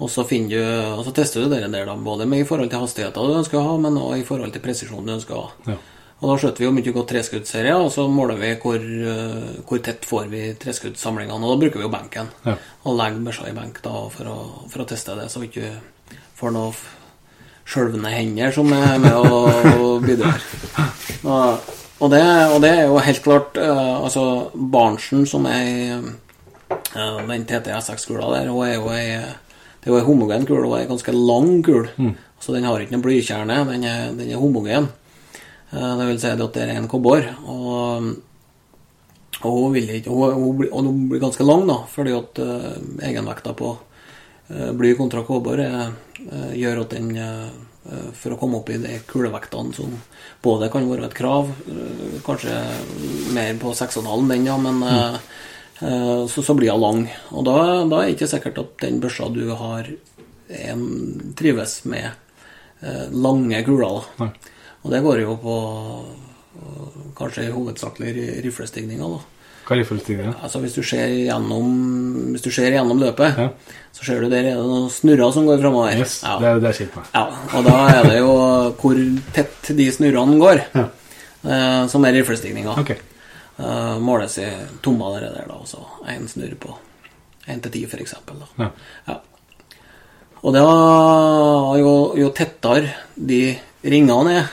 Og 0.00 0.10
så, 0.10 0.24
du, 0.26 0.58
og 0.98 1.04
så 1.06 1.12
tester 1.14 1.44
du 1.44 1.48
det 1.52 1.70
der, 1.70 1.84
da, 1.86 1.94
både 1.94 2.26
med 2.26 2.40
i 2.42 2.44
forhold 2.48 2.70
til 2.72 2.80
hastigheter 2.82 3.28
du 3.28 3.36
ønsker 3.38 3.60
å 3.60 3.66
ha, 3.68 3.74
men 3.78 3.94
også 4.00 4.18
i 4.18 4.24
forhold 4.26 4.52
til 4.52 4.60
presisjon 4.64 5.06
du 5.06 5.12
ønsker 5.14 5.36
å 5.38 5.44
ha. 5.44 5.74
Ja. 5.74 5.76
Og 6.24 6.30
da 6.30 6.38
skjøter 6.40 6.62
vi 6.62 6.64
jo 6.64 6.72
mye 6.72 6.92
godt 6.96 7.10
treskuddsserier, 7.12 7.76
og 7.84 7.90
så 7.92 8.06
måler 8.08 8.38
vi 8.40 8.54
hvor, 8.62 8.80
eh, 8.80 9.56
hvor 9.68 9.80
tett 9.84 10.06
får 10.08 10.30
vi 10.32 10.54
treskuddssamlingene. 10.56 11.36
Og 11.36 11.52
da 11.52 11.60
bruker 11.60 11.82
vi 11.82 11.84
jo 11.84 11.92
benken. 11.92 12.30
Ja. 12.46 12.54
Og 12.88 12.96
legger 12.96 13.26
børsa 13.26 13.50
i 13.50 13.56
benk 13.56 13.82
da 13.84 13.92
for 14.14 14.30
å, 14.32 14.36
for 14.72 14.84
å 14.84 14.86
teste 14.88 15.18
det, 15.18 15.28
så 15.28 15.42
vi 15.42 15.50
ikke 15.50 15.74
får 16.40 16.54
noe 16.56 16.72
skjølvende 16.72 17.02
skjelvende 17.64 18.14
hender 18.14 18.56
som 18.56 18.72
er 18.76 18.98
med 19.04 19.14
og 19.20 20.04
bidrar. 20.04 20.48
Og, 21.28 21.70
og, 22.00 22.08
det, 22.12 22.24
og 22.54 22.58
det 22.64 22.72
er 22.72 22.82
jo 22.88 22.98
helt 23.04 23.22
klart 23.24 23.60
uh, 23.60 24.00
Altså, 24.00 24.24
Barnsen, 24.54 25.24
som 25.28 25.44
er 25.48 26.00
eh, 26.00 27.22
den 27.28 27.48
TTS6-kula 27.48 28.32
der, 28.32 28.52
hun 28.52 28.64
er 28.64 28.76
jo 28.78 28.92
ei 28.96 29.08
det 29.84 29.90
er 29.90 29.92
jo 29.92 30.00
ei 30.00 30.06
homogen 30.06 30.46
kule, 30.48 30.64
og 30.64 30.78
ei 30.78 30.88
ganske 30.88 31.12
lang 31.12 31.58
kule. 31.64 32.14
Så 32.40 32.52
den 32.54 32.64
har 32.64 32.80
ikke 32.80 32.94
noen 32.96 33.04
blykjerne, 33.04 33.64
den 33.68 33.82
er, 33.84 34.12
den 34.16 34.30
er 34.32 34.40
homogen. 34.40 34.88
Eh, 35.74 35.96
Det 35.98 36.06
vil 36.06 36.20
si 36.22 36.30
at 36.30 36.38
det 36.54 36.62
er 36.62 36.76
en 36.76 36.88
kobber, 36.88 37.26
Og, 37.50 38.14
og 39.42 39.52
hun 39.58 39.72
vil 39.74 39.90
ikke 39.98 40.10
hun, 40.10 40.32
hun, 40.32 40.56
blir- 40.58 40.72
Og 40.72 40.84
hun 40.84 41.08
blir 41.10 41.20
ganske 41.20 41.44
lang, 41.44 41.66
da, 41.66 41.80
fordi 41.90 42.12
at 42.16 42.38
uh, 42.38 42.78
egenvekta 43.02 43.52
på 43.58 43.74
uh, 44.50 44.72
bly 44.72 44.94
kontra 44.96 45.24
kobber 45.26 45.58
eh, 45.64 45.88
gjør 46.54 46.84
at 46.84 46.90
den 46.96 47.14
For 48.16 48.32
å 48.32 48.38
komme 48.40 48.56
opp 48.62 48.70
i 48.72 48.78
de 48.80 48.94
kulevektene 49.04 49.74
som 49.76 49.90
både 50.40 50.70
kan 50.72 50.86
være 50.88 51.04
et 51.04 51.14
krav, 51.18 51.50
kanskje 52.24 52.54
mer 53.36 53.58
på 53.60 53.74
6,5 53.76 54.28
den, 54.30 54.46
ja, 54.48 54.54
men 54.56 54.78
mm. 54.80 55.18
eh, 55.84 56.22
så, 56.32 56.40
så 56.40 56.54
blir 56.56 56.72
hun 56.72 56.80
lang. 56.80 57.02
Og 57.36 57.44
da, 57.44 57.56
da 57.84 57.98
er 58.00 58.06
det 58.08 58.14
ikke 58.14 58.30
sikkert 58.30 58.62
at 58.62 58.72
den 58.86 59.02
børsa 59.04 59.28
du 59.34 59.42
har, 59.52 59.90
en, 60.48 60.86
trives 61.36 61.74
med 61.84 62.08
eh, 62.80 63.04
lange 63.12 63.60
kuler. 63.68 64.00
da. 64.16 64.24
Nei. 64.24 64.53
Og 64.84 64.90
det 64.92 65.00
går 65.02 65.20
jo 65.24 65.36
på 65.40 65.54
kanskje 67.16 67.50
hovedsakelig 67.54 68.10
ri- 68.16 68.42
riflestigninger, 68.44 69.08
da. 69.16 69.20
Hva 69.64 69.76
er? 70.28 70.34
Altså 70.44 70.60
Hvis 70.60 70.74
du 70.76 70.82
ser 70.84 71.08
gjennom, 71.08 71.70
hvis 72.34 72.42
du 72.44 72.50
ser 72.52 72.70
gjennom 72.74 72.98
løpet, 73.00 73.38
Ja. 73.38 73.48
så 73.96 74.04
ser 74.04 74.20
du 74.20 74.28
der 74.28 74.44
er 74.44 74.50
det 74.50 74.56
noen 74.60 74.90
snurrer 74.90 75.32
som 75.32 75.46
går 75.46 75.58
framover. 75.62 75.96
Yes, 75.96 76.18
ja. 76.22 76.38
det 76.38 76.60
det 76.60 76.68
er 76.68 76.72
med. 76.96 77.04
ja, 77.14 77.24
og 77.54 77.64
da 77.64 77.76
er 77.88 78.02
det 78.10 78.18
jo 78.18 78.34
hvor 78.82 79.00
tett 79.32 79.70
de 79.76 79.90
snurrene 79.90 80.38
går, 80.38 80.64
Ja. 80.74 80.88
eh, 81.48 81.86
som 81.88 82.04
er 82.04 82.12
riflestigninga. 82.12 82.76
Okay. 82.78 82.96
Eh, 83.58 83.98
måles 84.00 84.36
i 84.38 84.50
tommer 84.82 85.20
der, 85.20 85.46
da, 85.48 85.54
og 85.54 85.66
én 86.08 86.28
snurr 86.28 86.56
på 86.58 86.76
1 87.48 87.62
til 87.62 87.70
10, 87.70 87.86
f.eks. 87.86 88.14
Ja. 88.58 88.70
Ja. 89.08 89.20
Og 90.42 90.52
da, 90.52 90.60
jo, 91.80 92.14
jo 92.18 92.28
tettere 92.36 92.92
de 93.16 93.56
ringene 93.84 94.34
er, 94.38 94.50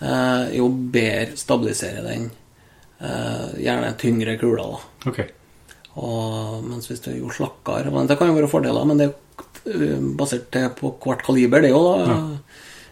eh, 0.00 0.56
jo 0.58 0.68
bedre 0.68 1.36
stabiliserer 1.38 2.06
den 2.06 2.30
eh, 3.00 3.48
gjerne 3.62 3.94
tyngre 4.00 4.36
kula. 4.40 4.66
da. 4.66 5.10
Okay. 5.10 5.28
Og, 5.98 6.62
mens 6.64 6.86
hvis 6.90 7.02
du 7.02 7.10
er 7.10 7.18
jo 7.18 7.30
slakkere 7.34 7.90
Det 8.06 8.18
kan 8.18 8.28
jo 8.28 8.36
være 8.36 8.50
fordeler, 8.50 8.84
men 8.86 8.98
det 9.00 9.08
er 9.08 9.74
eh, 9.74 9.98
basert 10.18 10.50
på 10.78 10.94
hvert 11.04 11.24
kaliber. 11.26 11.60
Det 11.60 11.70
er 11.70 11.76
jo 11.76 12.06
Ja. 12.06 12.18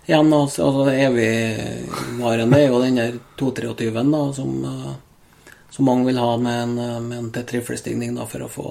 igjen 0.07 0.33
altså, 0.33 0.67
altså 0.67 0.91
evigvarende 0.93 2.61
er 2.61 2.69
jo 2.69 2.83
den 2.83 2.97
der 2.97 3.19
223-en 3.39 4.13
da, 4.13 4.33
som, 4.33 4.53
som 5.71 5.85
mange 5.85 6.07
vil 6.07 6.19
ha 6.19 6.37
med 6.37 6.63
en, 6.63 7.09
med 7.09 7.19
en 7.19 7.31
T-triflestigning 7.33 8.15
da, 8.15 8.27
for 8.27 8.47
å 8.47 8.49
få 8.49 8.69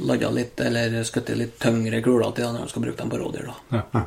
lada 0.00 0.30
litt 0.30 0.60
eller 0.60 1.02
skutt 1.04 1.28
litt 1.36 1.58
tyngre 1.60 2.00
kuler 2.04 2.32
til 2.36 2.52
når 2.52 2.64
de 2.64 2.72
skal 2.72 2.82
bruke 2.84 2.98
dem 3.02 3.12
på 3.12 3.20
rådyr. 3.20 3.50
da. 3.50 3.82
Ja. 3.92 4.02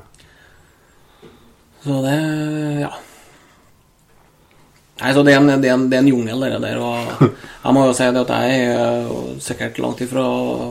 Så 1.84 2.00
det 2.06 2.16
ja. 2.82 2.92
Nei, 5.02 5.12
så 5.12 5.24
det 5.26 5.34
er 5.34 5.42
en, 5.42 5.50
det 5.60 5.68
er 5.68 5.76
en, 5.76 5.88
det 5.92 5.98
er 5.98 6.04
en 6.06 6.12
jungel, 6.14 6.46
det 6.48 6.62
der. 6.64 6.80
Og 6.80 7.24
jeg 7.66 7.76
må 7.76 7.86
jo 7.88 7.96
si 7.98 8.10
det 8.16 8.24
at 8.24 8.34
jeg 8.38 8.66
er 8.72 9.40
sikkert 9.44 9.80
langt 9.84 10.04
ifra 10.06 10.26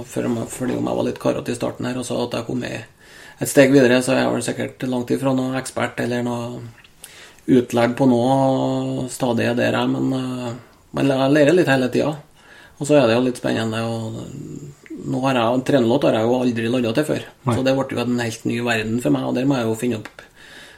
fordi 0.09 0.77
om 0.79 0.89
jeg 0.89 0.99
var 0.99 1.09
litt 1.09 1.23
karete 1.23 1.53
i 1.53 1.59
starten 1.59 1.89
her, 1.91 2.01
og 2.01 2.07
så 2.09 2.21
at 2.25 2.39
jeg 2.39 2.49
kom 2.49 2.63
et 2.65 3.51
steg 3.51 3.75
videre, 3.75 4.01
så 4.03 4.15
er 4.15 4.25
jeg 4.25 4.35
vel 4.37 4.47
sikkert 4.47 4.87
langt 4.89 5.11
ifra 5.13 5.35
noen 5.37 5.59
ekspert 5.59 6.01
eller 6.05 6.25
noe 6.25 6.63
utlært 7.53 7.97
på 7.99 8.07
noe 8.07 9.09
stadie 9.11 9.57
der, 9.59 9.75
jeg. 9.75 9.91
Men 9.91 10.61
men 10.93 11.09
jeg 11.09 11.33
lærer 11.33 11.57
litt 11.57 11.71
hele 11.73 11.89
tida. 11.93 12.13
Og 12.79 12.89
så 12.89 12.99
er 12.99 13.09
det 13.09 13.17
jo 13.17 13.25
litt 13.25 13.41
spennende. 13.41 13.81
og 13.85 15.01
nå 15.03 15.23
har 15.25 15.39
jeg, 15.39 15.63
Trenelåt 15.69 16.05
har 16.07 16.19
jeg 16.19 16.29
jo 16.29 16.41
aldri 16.41 16.69
ladda 16.69 16.93
til 16.99 17.07
før, 17.09 17.23
Nei. 17.47 17.55
så 17.57 17.65
det 17.67 17.75
ble 17.75 17.97
jo 17.97 18.03
en 18.03 18.21
helt 18.23 18.45
ny 18.47 18.59
verden 18.67 19.01
for 19.03 19.15
meg. 19.15 19.25
Og 19.29 19.35
der 19.39 19.49
må 19.49 19.59
jeg 19.59 19.69
jo 19.71 19.79
finne 19.81 20.01
opp, 20.03 20.25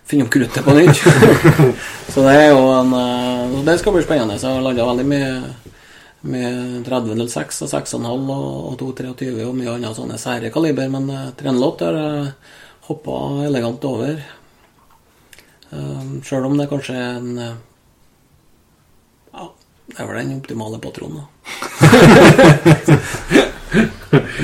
finne 0.05 0.27
opp 0.27 0.33
kruttet 0.35 0.65
på 0.65 0.75
nytt. 0.77 0.97
så 2.13 2.25
det 2.27 2.35
er 2.37 2.51
jo 2.53 2.65
en 2.75 2.93
eh, 2.99 3.63
Det 3.67 3.79
skal 3.81 3.95
bli 3.97 4.05
spennende. 4.05 4.39
Så 4.39 4.51
jeg 4.51 4.57
har 4.59 4.67
landa 4.67 4.91
veldig 4.91 5.07
mye 5.09 5.31
med 6.25 6.87
3006 6.87 7.63
og 7.67 7.71
6,5 7.73 8.31
og, 8.33 8.73
og 8.73 8.77
223 8.81 9.45
og 9.45 9.57
mye 9.57 9.73
annet 9.75 9.97
sånne 9.97 10.19
sære 10.21 10.51
kaliber, 10.55 10.89
men 10.93 11.05
uh, 11.13 11.33
Trenelåt 11.37 11.83
har 11.85 11.95
jeg 11.99 12.33
hoppa 12.89 13.15
elegant 13.45 13.83
over. 13.85 14.15
Uh, 15.69 16.03
Sjøl 16.25 16.47
om 16.49 16.57
det 16.57 16.65
er 16.65 16.73
kanskje 16.73 16.95
er 16.97 17.15
en 17.19 17.39
eh, 17.45 17.57
Ja, 19.35 19.45
det 19.91 19.97
er 19.99 20.07
vel 20.09 20.21
den 20.23 20.39
optimale 20.39 20.79
patronen, 20.81 21.21
da. 21.21 21.25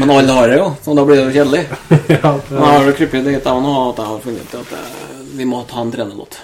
Men 0.01 0.11
alle 0.11 0.33
har 0.33 0.49
det 0.49 0.59
jo, 0.59 0.75
så 0.83 0.95
da 0.97 1.05
blir 1.07 1.17
det 1.21 1.27
jo 1.29 1.35
kjedelig. 1.35 1.63
ja, 2.17 2.31
Men 2.49 2.57
jeg 2.57 2.67
har 2.67 2.87
jo 2.89 2.95
krypet 2.99 3.27
dit 3.29 3.37
jeg 3.37 3.65
nå 3.65 3.73
at 3.85 3.99
jeg 4.01 4.09
har 4.11 4.19
funnet 4.25 4.47
ut 4.49 4.55
at 4.61 4.71
eh, 4.79 5.20
vi 5.37 5.47
må 5.49 5.63
ta 5.71 5.83
en 5.83 5.93
trenelåt. 5.93 6.41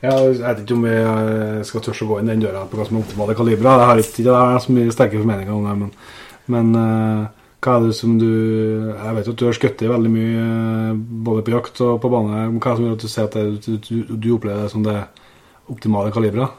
Ja, 0.00 0.14
jeg 0.16 0.38
vet 0.40 0.62
ikke 0.62 0.78
om 0.78 0.86
vi 0.86 0.94
eh, 0.96 1.58
skal 1.68 1.82
tørre 1.84 2.06
å 2.06 2.08
gå 2.08 2.20
inn 2.20 2.30
den 2.30 2.40
døra 2.40 2.62
på 2.68 2.78
hva 2.78 2.86
som 2.88 2.96
er 2.96 3.04
optimale 3.04 3.36
kalibra. 3.36 3.74
Jeg 3.82 3.90
har 3.90 4.00
ikke 4.00 4.24
det 4.24 4.36
er 4.38 4.62
så 4.64 4.76
mye 4.76 4.94
sterke 4.94 5.20
formeninger 5.20 5.52
om 5.52 5.66
det, 5.68 5.74
men, 5.82 5.90
men 6.54 6.70
uh, 6.78 7.40
hva 7.60 7.74
er 7.76 7.82
det 7.84 7.96
som 7.98 8.14
du 8.16 8.30
Jeg 8.30 9.16
vet 9.18 9.28
at 9.28 9.36
du 9.36 9.44
har 9.44 9.56
skutt 9.56 9.82
i 9.84 9.90
veldig 9.90 10.12
mye 10.12 10.44
eh, 10.44 11.02
både 11.28 11.44
på 11.44 11.52
jakt 11.52 11.82
og 11.84 11.98
på 12.00 12.10
bane. 12.12 12.46
Hva 12.56 12.72
er 12.72 12.78
det 12.78 12.78
som 12.78 12.86
gjør 12.86 12.96
at 12.96 13.04
du 13.04 13.12
ser 13.12 13.28
at 13.28 13.36
det, 13.36 13.76
du, 13.84 13.98
du, 14.14 14.30
opplever 14.32 14.64
det 14.64 14.72
som 14.72 14.86
det 14.86 14.96
optimale 15.70 16.14
kaliberet? 16.14 16.56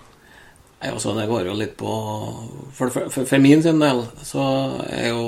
Nei, 0.82 0.92
altså, 0.92 1.16
det 1.18 1.26
går 1.30 1.50
jo 1.50 1.58
litt 1.58 1.74
på 1.78 1.96
For, 2.74 2.90
for, 2.90 3.10
for, 3.10 3.26
for 3.26 3.42
min 3.42 3.62
sin 3.62 3.82
del 3.82 4.04
så 4.26 4.46
er 4.90 5.12
jo 5.12 5.26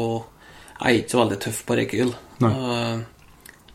Jeg 0.78 0.86
er 0.86 1.02
ikke 1.02 1.16
så 1.16 1.22
veldig 1.24 1.42
tøff 1.48 1.66
på 1.66 1.82
rekyl. 1.82 2.14
Nei. 2.46 2.54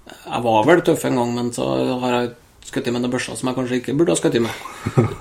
Jeg 0.09 0.45
var 0.45 0.69
vel 0.69 0.85
tøff 0.87 1.05
en 1.09 1.19
gang, 1.21 1.33
men 1.37 1.51
så 1.55 1.67
har 2.03 2.15
jeg 2.17 2.35
skutt 2.69 2.91
med 2.93 3.03
noen 3.03 3.13
børser 3.13 3.39
som 3.39 3.49
jeg 3.51 3.57
kanskje 3.57 3.81
ikke 3.81 3.97
burde 3.97 4.15
ha 4.15 4.21
skutt 4.21 4.39
med. 4.45 4.63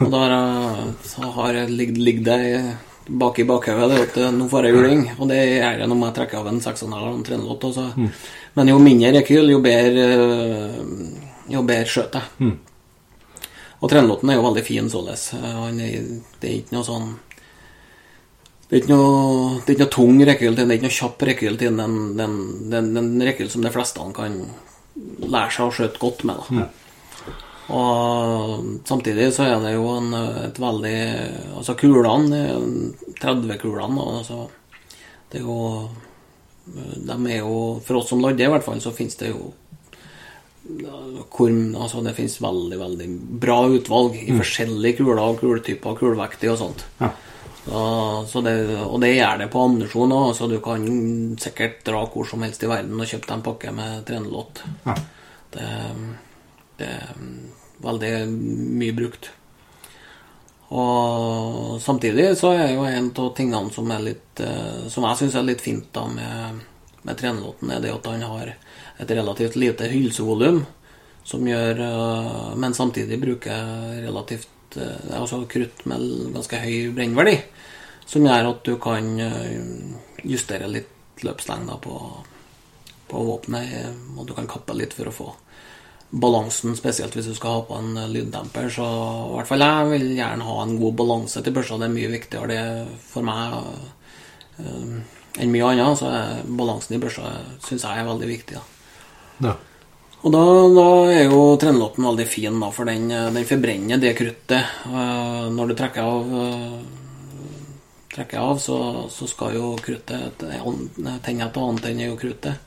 Og 0.03 0.11
da 0.11 0.21
har 0.23 0.35
jeg, 0.35 0.93
så 1.07 1.31
har 1.37 1.59
jeg 1.61 1.73
ligget, 1.73 1.99
ligget 2.09 2.27
der 2.27 2.75
bak 3.07 3.39
i 3.39 3.45
bakhodet 3.47 3.87
det 3.91 3.99
at 4.03 4.17
nå 4.35 4.49
får 4.51 4.67
jeg 4.67 4.75
juling. 4.75 5.03
Og 5.17 5.29
det 5.29 5.37
gjør 5.39 5.81
jeg 5.81 5.91
når 5.91 6.01
jeg 6.03 6.15
trekker 6.17 6.41
av 6.41 6.49
en 6.51 6.63
6,5 6.63 6.95
og 6.97 7.13
en 7.13 7.27
trenelåt. 7.27 7.67
Mm. 7.95 8.09
Men 8.57 8.73
jo 8.73 8.79
mindre 8.83 9.13
rekyl, 9.15 9.53
jo 9.53 9.61
bedre, 9.63 10.07
jo 11.53 11.63
bedre 11.67 11.93
skjøt 11.93 12.19
jeg. 12.19 12.51
Og 13.77 13.91
trenelåten 13.91 14.33
er 14.33 14.39
jo 14.39 14.45
veldig 14.47 14.65
fin 14.65 14.91
således. 14.91 15.29
Det 15.37 16.49
er 16.49 16.59
ikke 16.59 16.77
noe 16.77 16.87
sånn 16.87 17.15
det 18.67 18.75
er 18.75 18.81
ikke 18.81 18.95
noe, 18.97 19.59
det 19.63 19.69
er 19.69 19.75
ikke 19.77 19.85
noe 19.85 19.93
tung 19.95 20.17
rekyl 20.27 20.49
til 20.49 20.57
den, 20.57 20.67
det 20.67 20.73
er 20.73 20.79
ikke 20.81 20.89
noe 20.89 20.95
kjapp 20.97 21.21
rekyl 21.29 21.53
til 21.55 21.77
den. 21.77 21.93
Det 22.17 22.75
er 22.75 22.87
en 22.99 23.21
rekyl 23.23 23.51
som 23.53 23.63
de 23.63 23.71
fleste 23.71 24.07
kan 24.17 24.41
lære 25.27 25.53
seg 25.53 25.67
å 25.67 25.73
skjøte 25.73 26.01
godt 26.01 26.23
med. 26.27 26.49
Da. 26.49 26.67
Og 27.67 28.67
samtidig 28.87 29.27
så 29.35 29.43
er 29.43 29.57
det 29.59 29.73
jo 29.73 29.87
en, 29.91 30.13
et 30.45 30.59
veldig 30.61 30.99
Altså 31.59 31.75
kulene, 31.75 32.39
30-kulene, 33.19 34.05
altså 34.21 34.45
Det 35.27 35.41
er 35.41 35.43
jo 35.43 35.89
De 37.03 37.17
er 37.27 37.41
jo 37.41 37.57
For 37.83 37.99
oss 37.99 38.07
som 38.13 38.23
lodder, 38.23 38.47
i 38.47 38.53
hvert 38.53 38.63
fall, 38.63 38.79
så 38.79 38.95
finnes 38.95 39.19
det 39.19 39.33
jo 39.33 39.51
hvor, 40.67 41.51
altså 41.51 42.01
Det 42.03 42.15
finnes 42.15 42.41
veldig, 42.43 42.77
veldig 42.79 43.05
bra 43.39 43.61
utvalg 43.71 44.17
i 44.19 44.33
forskjellige 44.35 44.97
kuler 44.99 45.21
og 45.23 45.37
kuletyper 45.39 45.93
og 45.93 46.01
kulevekter 46.01 46.51
og 46.51 46.57
sånt. 46.59 46.83
Ja. 46.99 47.13
Så, 47.67 48.41
det, 48.45 48.53
og 48.79 49.01
det 49.03 49.09
gjør 49.11 49.41
det 49.41 49.49
på 49.51 49.61
ammunisjon 49.65 50.13
òg, 50.15 50.29
så 50.37 50.47
du 50.47 50.57
kan 50.63 50.85
sikkert 51.41 51.81
dra 51.87 52.05
hvor 52.07 52.27
som 52.29 52.45
helst 52.45 52.63
i 52.63 52.69
verden 52.71 52.95
og 52.95 53.09
kjøpe 53.09 53.27
deg 53.27 53.33
en 53.35 53.43
pakke 53.43 53.73
med 53.75 54.05
trenelåt. 54.07 54.61
Ja. 54.85 54.95
Det, 55.51 55.67
det 56.79 56.87
er 56.87 57.19
veldig 57.83 58.13
mye 58.79 58.95
brukt. 58.95 59.29
Og 60.67 61.81
samtidig 61.81 62.33
så 62.39 62.51
er 62.57 62.73
jo 62.73 62.87
en 62.87 63.11
av 63.15 63.29
tingene 63.37 63.71
som 63.71 63.91
er 63.95 64.01
litt 64.03 64.41
eh, 64.43 64.87
Som 64.91 65.05
jeg 65.07 65.19
syns 65.21 65.37
er 65.39 65.45
litt 65.47 65.63
fint 65.63 65.85
da 65.95 66.03
med, 66.11 66.57
med 67.07 67.19
trenelåten, 67.19 67.71
er 67.71 67.79
det 67.83 67.93
at 67.93 68.09
han 68.11 68.25
har 68.27 68.51
et 68.97 69.13
relativt 69.13 69.55
lite 69.55 69.87
hylsevolum, 69.87 70.65
som 71.23 71.47
gjør 71.47 71.79
eh, 71.85 72.51
Men 72.59 72.75
samtidig 72.75 73.21
bruker 73.21 73.63
relativt 74.03 74.51
eh, 74.75 75.15
Altså 75.15 75.43
krutt 75.49 75.85
med 75.89 76.03
ganske 76.35 76.59
høy 76.61 76.91
brennverdi, 76.95 77.37
som 78.07 78.25
gjør 78.27 78.51
at 78.51 78.63
du 78.67 78.75
kan 78.81 79.09
eh, 79.23 79.57
justere 80.27 80.69
litt 80.71 81.23
løpslengda 81.25 81.79
på, 81.81 81.97
på 83.07 83.25
våpenet, 83.29 83.75
eh, 83.79 83.99
og 84.17 84.27
du 84.27 84.35
kan 84.37 84.49
kappe 84.49 84.75
litt 84.77 84.95
for 84.97 85.09
å 85.09 85.15
få 85.15 85.27
balansen, 86.07 86.75
spesielt 86.79 87.15
hvis 87.15 87.27
du 87.27 87.35
skal 87.35 87.57
ha 87.57 87.63
på 87.67 87.79
en 87.79 88.11
lyddemper. 88.11 88.69
Så 88.71 88.85
i 88.85 89.35
hvert 89.35 89.49
fall 89.49 89.65
jeg 89.65 89.91
vil 89.91 90.07
gjerne 90.15 90.47
ha 90.47 90.57
en 90.63 90.77
god 90.79 90.99
balanse 91.01 91.43
til 91.43 91.55
børsa. 91.55 91.79
Det 91.79 91.89
er 91.89 91.95
mye 91.97 92.11
viktigere 92.13 92.51
det 92.53 92.61
for 93.09 93.27
meg 93.27 93.57
enn 94.57 95.51
mye 95.51 95.73
annet. 95.73 95.99
Så 95.99 96.07
er 96.07 96.45
balansen 96.47 96.95
i 96.95 97.01
børsa 97.03 97.33
syns 97.59 97.83
jeg 97.83 97.99
er 97.99 98.07
veldig 98.07 98.29
viktig. 98.31 98.61
da. 98.61 99.49
Ja. 99.49 99.57
Og 100.25 100.33
da, 100.33 100.43
da 100.73 100.85
er 101.13 101.27
jo 101.29 101.41
trenelåten 101.61 102.05
veldig 102.07 102.25
fin, 102.27 102.55
da, 102.61 102.71
for 102.73 102.89
den, 102.89 103.09
eh, 103.11 103.29
den 103.33 103.45
forbrenner 103.45 103.99
det 104.01 104.15
kruttet. 104.17 104.71
Eh, 104.89 105.43
når 105.53 105.67
du 105.67 105.75
trekker 105.77 106.01
av, 106.01 106.31
eh, 106.41 106.79
trekker 108.15 108.39
av 108.41 108.57
så, 108.57 108.79
så 109.13 109.27
skal 109.29 109.53
jo 109.59 109.75
kruttet 109.77 110.41
tenne 110.41 111.19
etter 111.21 111.61
annet 111.61 111.85
enn 111.91 112.01
jo 112.07 112.17
kruttet. 112.17 112.63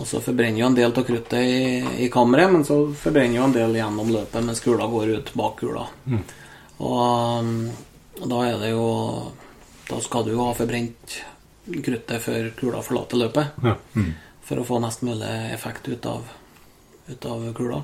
Og 0.00 0.06
så 0.08 0.22
forbrenner 0.24 0.62
jo 0.62 0.70
en 0.70 0.78
del 0.78 0.94
av 0.94 1.04
kruttet 1.04 1.44
i, 1.44 2.04
i 2.06 2.08
kammeret, 2.08 2.48
men 2.54 2.64
så 2.64 2.78
forbrenner 2.96 3.36
jo 3.36 3.44
en 3.44 3.56
del 3.58 3.76
gjennom 3.76 4.12
løpet 4.14 4.46
mens 4.46 4.62
kula 4.64 4.86
går 4.88 5.12
ut 5.18 5.32
bak 5.36 5.58
kula. 5.60 5.84
Og, 6.80 7.00
um, 7.44 7.50
og 8.22 8.26
da 8.30 8.38
er 8.46 8.54
det 8.62 8.70
jo 8.70 8.86
Da 9.90 9.98
skal 10.00 10.24
du 10.24 10.30
jo 10.32 10.46
ha 10.46 10.54
forbrent 10.56 11.16
kruttet 11.84 12.22
før 12.24 12.48
kula 12.56 12.80
forlater 12.86 13.20
løpet. 13.20 13.58
Ja. 13.66 13.74
For 14.46 14.62
å 14.62 14.64
få 14.64 14.78
mest 14.80 15.02
mulig 15.04 15.32
effekt 15.50 15.90
ut 15.90 16.06
av, 16.06 16.30
ut 17.08 17.26
av 17.26 17.46
kula. 17.56 17.82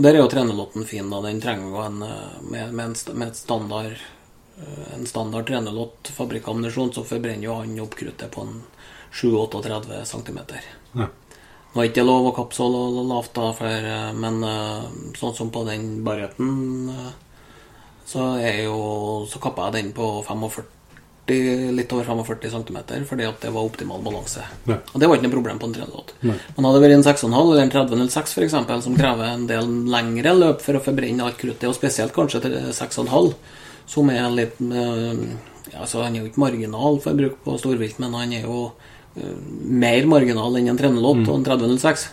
Og 0.00 0.04
der 0.04 0.16
er 0.16 0.22
jo 0.22 0.30
trenelåten 0.32 0.86
fin. 0.88 1.10
da, 1.10 1.20
Den 1.20 1.42
trenger 1.42 1.74
jo 1.74 1.80
en 1.84 2.02
eh, 2.06 2.36
med, 2.40 2.72
med, 2.72 2.84
en, 2.86 3.18
med 3.18 3.28
et 3.28 3.36
standard 3.36 3.96
eh, 4.56 4.94
en 4.94 5.06
standard 5.06 5.46
trenelåt 5.46 6.12
fabrikkammunisjon, 6.16 6.92
så 6.94 7.04
forbrenner 7.04 7.44
jo 7.44 7.58
han 7.58 7.80
opp 7.84 7.98
kruttet 7.98 8.32
på 8.32 8.46
en 8.46 8.62
7-38 9.12 10.04
cm. 10.08 10.38
Ja. 10.94 11.10
Nå 11.72 11.82
er 11.82 11.90
ikke 11.90 12.06
lov 12.06 12.30
å 12.30 12.34
kappe 12.34 12.56
så 12.56 12.66
lavt, 12.70 13.34
da, 13.36 13.50
for, 13.58 13.90
eh, 13.92 14.12
men 14.16 14.40
sånn 15.18 15.36
som 15.36 15.52
på 15.52 15.66
den 15.68 16.00
Barretten, 16.06 16.96
så 18.10 18.32
jo 18.42 18.78
Så 19.30 19.38
kappa 19.38 19.68
jeg 19.68 19.76
den 19.76 19.92
på 19.94 20.06
45, 20.26 20.79
litt 21.76 21.92
over 21.94 22.06
45 22.06 22.50
cm, 22.52 22.78
fordi 23.08 23.26
at 23.28 23.42
det 23.44 23.52
var 23.54 23.66
optimal 23.66 24.02
balanse. 24.04 24.42
Ja. 24.68 24.78
Og 24.92 25.00
det 25.00 25.08
var 25.08 25.18
ikke 25.18 25.28
noe 25.28 25.36
problem 25.36 25.60
på 25.62 25.70
en 25.70 25.74
trenelåt. 25.76 26.12
Nei. 26.26 26.36
Men 26.56 26.68
hadde 26.68 26.78
det 26.78 26.84
vært 26.84 26.96
en 26.98 27.06
6,5 27.06 27.36
eller 27.40 27.62
en 27.64 27.72
3006 27.74 28.36
for 28.36 28.46
eksempel, 28.46 28.84
som 28.84 28.98
krever 28.98 29.30
en 29.30 29.46
del 29.50 29.72
lengre 29.92 30.34
løp 30.36 30.64
for 30.64 30.78
å 30.78 30.84
forbrenne 30.84 31.26
alt 31.26 31.38
kruttet, 31.40 31.68
og 31.70 31.76
spesielt 31.78 32.14
kanskje 32.16 32.42
til 32.46 32.56
6,5, 32.76 33.32
som 33.90 34.12
er 34.14 34.28
litt 34.34 34.60
eh, 34.60 35.24
ja, 35.70 35.82
altså 35.82 36.04
Han 36.04 36.16
er 36.16 36.24
jo 36.24 36.30
ikke 36.30 36.42
marginal 36.42 36.98
for 37.02 37.18
bruk 37.18 37.42
på 37.44 37.58
storvilt, 37.60 38.00
men 38.02 38.14
han 38.18 38.34
er 38.34 38.46
jo 38.46 38.70
eh, 39.16 39.36
mer 39.84 40.08
marginal 40.10 40.58
enn 40.58 40.72
en 40.72 40.80
308 40.80 41.26
og 41.26 41.34
en 41.36 41.48
3006. 41.50 42.06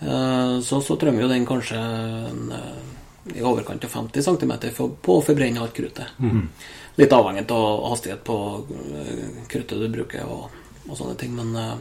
Eh, 0.00 0.56
så, 0.66 0.82
så 0.84 0.98
trenger 1.00 1.24
jo 1.24 1.32
den 1.32 1.46
kanskje 1.48 1.80
en, 1.80 2.50
i 3.34 3.42
overkant 3.42 3.84
av 3.86 3.90
50 3.90 4.22
cm 4.22 4.52
for, 4.74 4.94
på 5.02 5.18
å 5.18 5.24
forbrenne 5.24 5.62
alt 5.62 5.74
kruttet. 5.76 6.12
Litt 6.96 7.12
avhengig 7.12 7.50
av 7.52 7.90
hastighet 7.90 8.24
på 8.24 8.64
eh, 8.72 9.26
kruttet 9.52 9.80
du 9.80 9.88
bruker 9.92 10.24
og, 10.24 10.48
og 10.88 10.96
sånne 10.96 11.16
ting. 11.20 11.34
Men 11.36 11.52
eh, 11.60 11.74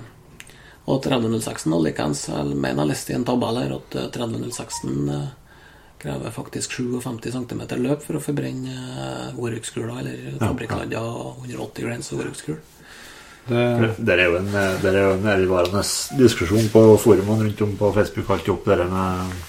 og 0.85 1.01
3006 1.01 1.69
og 1.71 1.85
likeens. 1.85 2.27
Jeg 2.29 2.51
mener 2.51 2.83
jeg 2.83 2.91
leste 2.91 3.13
i 3.13 3.17
en 3.17 3.25
tabell 3.27 3.61
her 3.61 3.77
at 3.77 3.95
eh, 3.95 4.09
3006 4.13 4.81
eh, 4.91 5.23
krever 6.03 6.35
faktisk 6.35 6.75
57 6.75 7.31
cm 7.31 7.63
løp 7.79 8.03
for 8.03 8.19
å 8.19 8.21
forbrenne 8.21 8.75
Oryx-kula, 9.39 10.01
eller 10.03 10.35
fabrikkladda 10.41 11.01
180 11.47 11.87
grains 11.87 12.11
Oryx-kul. 12.13 12.59
Det, 13.47 13.63
Det 13.97 14.13
er 14.13 14.23
jo 14.27 14.37
en, 14.41 14.51
det 14.51 14.91
er 14.91 14.99
jo 14.99 15.15
en 15.15 15.27
evigvarende 15.31 15.81
diskusjon 16.19 16.69
på 16.73 16.83
forumene 17.01 17.47
rundt 17.47 17.63
om 17.65 17.73
på 17.79 17.91
Facebook. 17.95 18.29
Alltid 18.35 18.53
opp 18.53 18.67
det 18.67 18.77
der 18.83 18.91
med, 18.91 19.41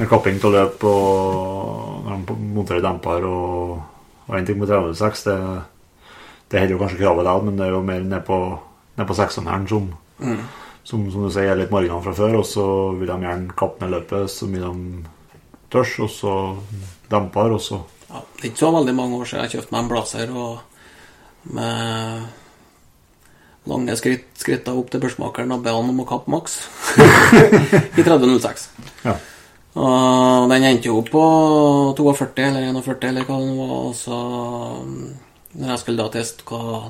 med 0.00 0.10
kapping 0.10 0.40
av 0.48 0.56
løp 0.56 0.88
og 0.88 2.08
når 2.08 2.26
de 2.26 2.38
monterer 2.56 2.84
demper 2.88 3.26
og, 3.28 3.78
og 4.30 4.38
en 4.38 4.46
ting 4.46 4.60
på 4.62 4.66
36, 4.70 5.24
Det, 5.26 5.36
det 6.50 6.60
holder 6.60 6.74
jo 6.76 6.80
kanskje 6.84 7.02
kravet 7.02 7.26
der, 7.26 7.44
men 7.46 7.58
det 7.58 7.66
er 7.66 7.74
jo 7.74 7.82
mer 7.82 8.00
ned 8.06 8.24
på, 8.26 8.38
ned 8.98 9.06
på 9.06 9.16
seksånderen 9.18 9.68
som, 9.68 9.88
som, 10.84 11.06
som 11.10 11.26
du 11.26 11.30
sier, 11.30 11.50
er 11.50 11.58
litt 11.58 11.72
marginene 11.74 12.02
fra 12.04 12.14
før. 12.14 12.38
Og 12.40 12.46
så 12.46 12.66
vil 12.98 13.10
de 13.10 13.18
gjerne 13.26 13.56
kappe 13.58 13.82
ned 13.82 13.96
løpet 13.96 14.30
så 14.30 14.46
mye 14.50 14.70
de 14.70 15.04
tørs, 15.70 15.96
og 16.02 16.10
så 16.14 16.34
demper, 17.10 17.56
og 17.58 17.64
så 17.64 17.82
Ja, 18.10 18.20
det 18.36 18.42
er 18.42 18.50
ikke 18.50 18.64
så 18.64 18.72
veldig 18.74 18.94
mange 18.98 19.18
år 19.20 19.28
siden 19.30 19.44
jeg 19.44 19.52
kjøpte 19.52 19.74
meg 19.74 19.82
en 19.84 19.90
blazer 19.92 20.30
og 20.34 20.54
med 21.54 22.24
lange 23.70 23.94
skritt, 24.00 24.26
skritter 24.40 24.78
opp 24.80 24.90
til 24.90 25.02
børsmakeren 25.02 25.54
og 25.54 25.62
be 25.62 25.74
han 25.74 25.92
om 25.92 26.02
å 26.02 26.06
kappe 26.08 26.32
maks 26.32 26.56
i 27.98 28.02
3006. 28.02 28.66
Ja. 29.04 29.14
Og 29.78 30.50
den 30.50 30.66
endte 30.66 30.90
jo 30.90 30.98
opp 30.98 31.10
på 31.12 31.24
42 31.98 32.46
eller 32.48 32.70
41 32.72 33.08
eller 33.10 33.26
hva 33.28 33.36
det 33.38 33.56
var. 33.58 33.74
Og 33.86 33.92
så 33.94 34.18
når 35.54 35.72
jeg 35.72 35.82
skulle 35.82 36.02
da 36.02 36.10
teste 36.14 36.46
hva 36.48 36.88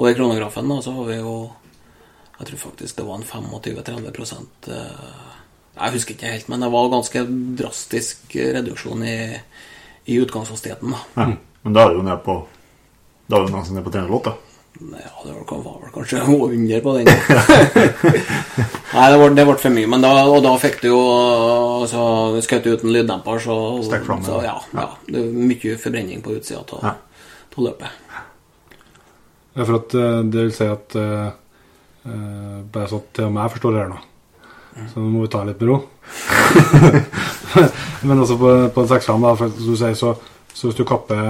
over 0.00 0.16
kronografen, 0.16 0.70
da, 0.70 0.80
så 0.82 0.94
var 0.96 1.10
vi 1.10 1.18
jo 1.20 1.34
Jeg 2.38 2.48
tror 2.48 2.58
faktisk 2.58 2.96
det 2.96 3.04
var 3.06 3.20
en 3.20 3.28
25-30 3.28 4.46
eh, 4.72 5.26
Jeg 5.76 5.92
husker 5.94 6.14
ikke 6.14 6.32
helt, 6.32 6.48
men 6.48 6.64
det 6.64 6.70
var 6.72 6.88
ganske 6.90 7.22
drastisk 7.60 8.34
reduksjon 8.34 9.04
i, 9.06 9.18
i 10.06 10.18
utgangshastigheten. 10.18 10.90
da. 10.90 11.04
ja. 11.16 11.36
Men 11.62 11.76
da 11.76 11.84
er 11.84 11.92
det 11.92 12.00
jo 12.00 12.06
ned 12.08 12.24
på 12.24 12.34
Da 13.28 13.38
er 13.38 13.46
det 13.46 13.54
nesten 13.54 13.78
ned 13.78 13.86
på 13.86 13.94
308. 13.94 14.34
Ja, 14.80 15.22
det 15.24 15.32
var, 15.32 15.62
var 15.62 15.80
vel 15.82 15.90
kanskje 15.92 16.20
under 16.20 16.80
på 16.80 16.92
den. 16.96 17.06
Nei, 18.94 19.10
det 19.12 19.18
ble, 19.18 19.28
det 19.36 19.44
ble 19.46 19.56
for 19.60 19.74
mye. 19.74 19.90
Men 19.90 20.04
da, 20.04 20.12
og 20.24 20.40
da 20.44 20.52
fikk 20.60 20.80
du 20.82 20.88
jo 20.88 21.00
altså, 21.82 22.04
Skjøt 22.42 22.68
uten 22.70 22.94
lyddemper, 22.94 23.42
så, 23.42 23.56
fram, 24.06 24.24
så 24.24 24.40
ja. 24.44 24.56
ja, 24.72 24.86
ja. 24.86 24.88
Det 25.06 25.20
er 25.20 25.48
mye 25.52 25.76
forbrenning 25.80 26.24
på 26.24 26.38
utsida 26.38 26.64
av 26.64 26.88
Ja. 26.88 26.94
løpet. 27.62 28.00
Ja, 29.52 29.66
for 29.66 29.76
at 29.76 29.94
eh, 29.94 30.20
det 30.32 30.46
vil 30.46 30.54
si 30.56 30.64
at 30.64 30.94
uh, 30.96 31.28
eh, 32.08 32.60
Bare 32.72 32.88
så 32.88 33.02
til 33.12 33.26
og 33.26 33.34
med 33.34 33.42
jeg 33.44 33.52
forstår 33.58 33.74
det 33.74 33.82
her 33.82 33.90
nå. 33.92 33.98
Så 34.88 35.02
nå 35.02 35.10
må 35.12 35.26
vi 35.26 35.32
ta 35.34 35.42
litt 35.44 35.60
med 35.60 35.68
ro. 35.68 35.82
Men 38.08 38.22
altså 38.22 38.38
på, 38.40 38.54
på 38.72 38.80
en 38.80 38.88
seksram, 38.88 39.20
da, 39.20 39.34
for, 39.36 39.52
som 39.52 39.74
du 39.74 39.76
sier, 39.76 39.98
så, 40.00 40.14
så 40.56 40.70
hvis 40.70 40.78
du 40.80 40.86
kapper, 40.88 41.20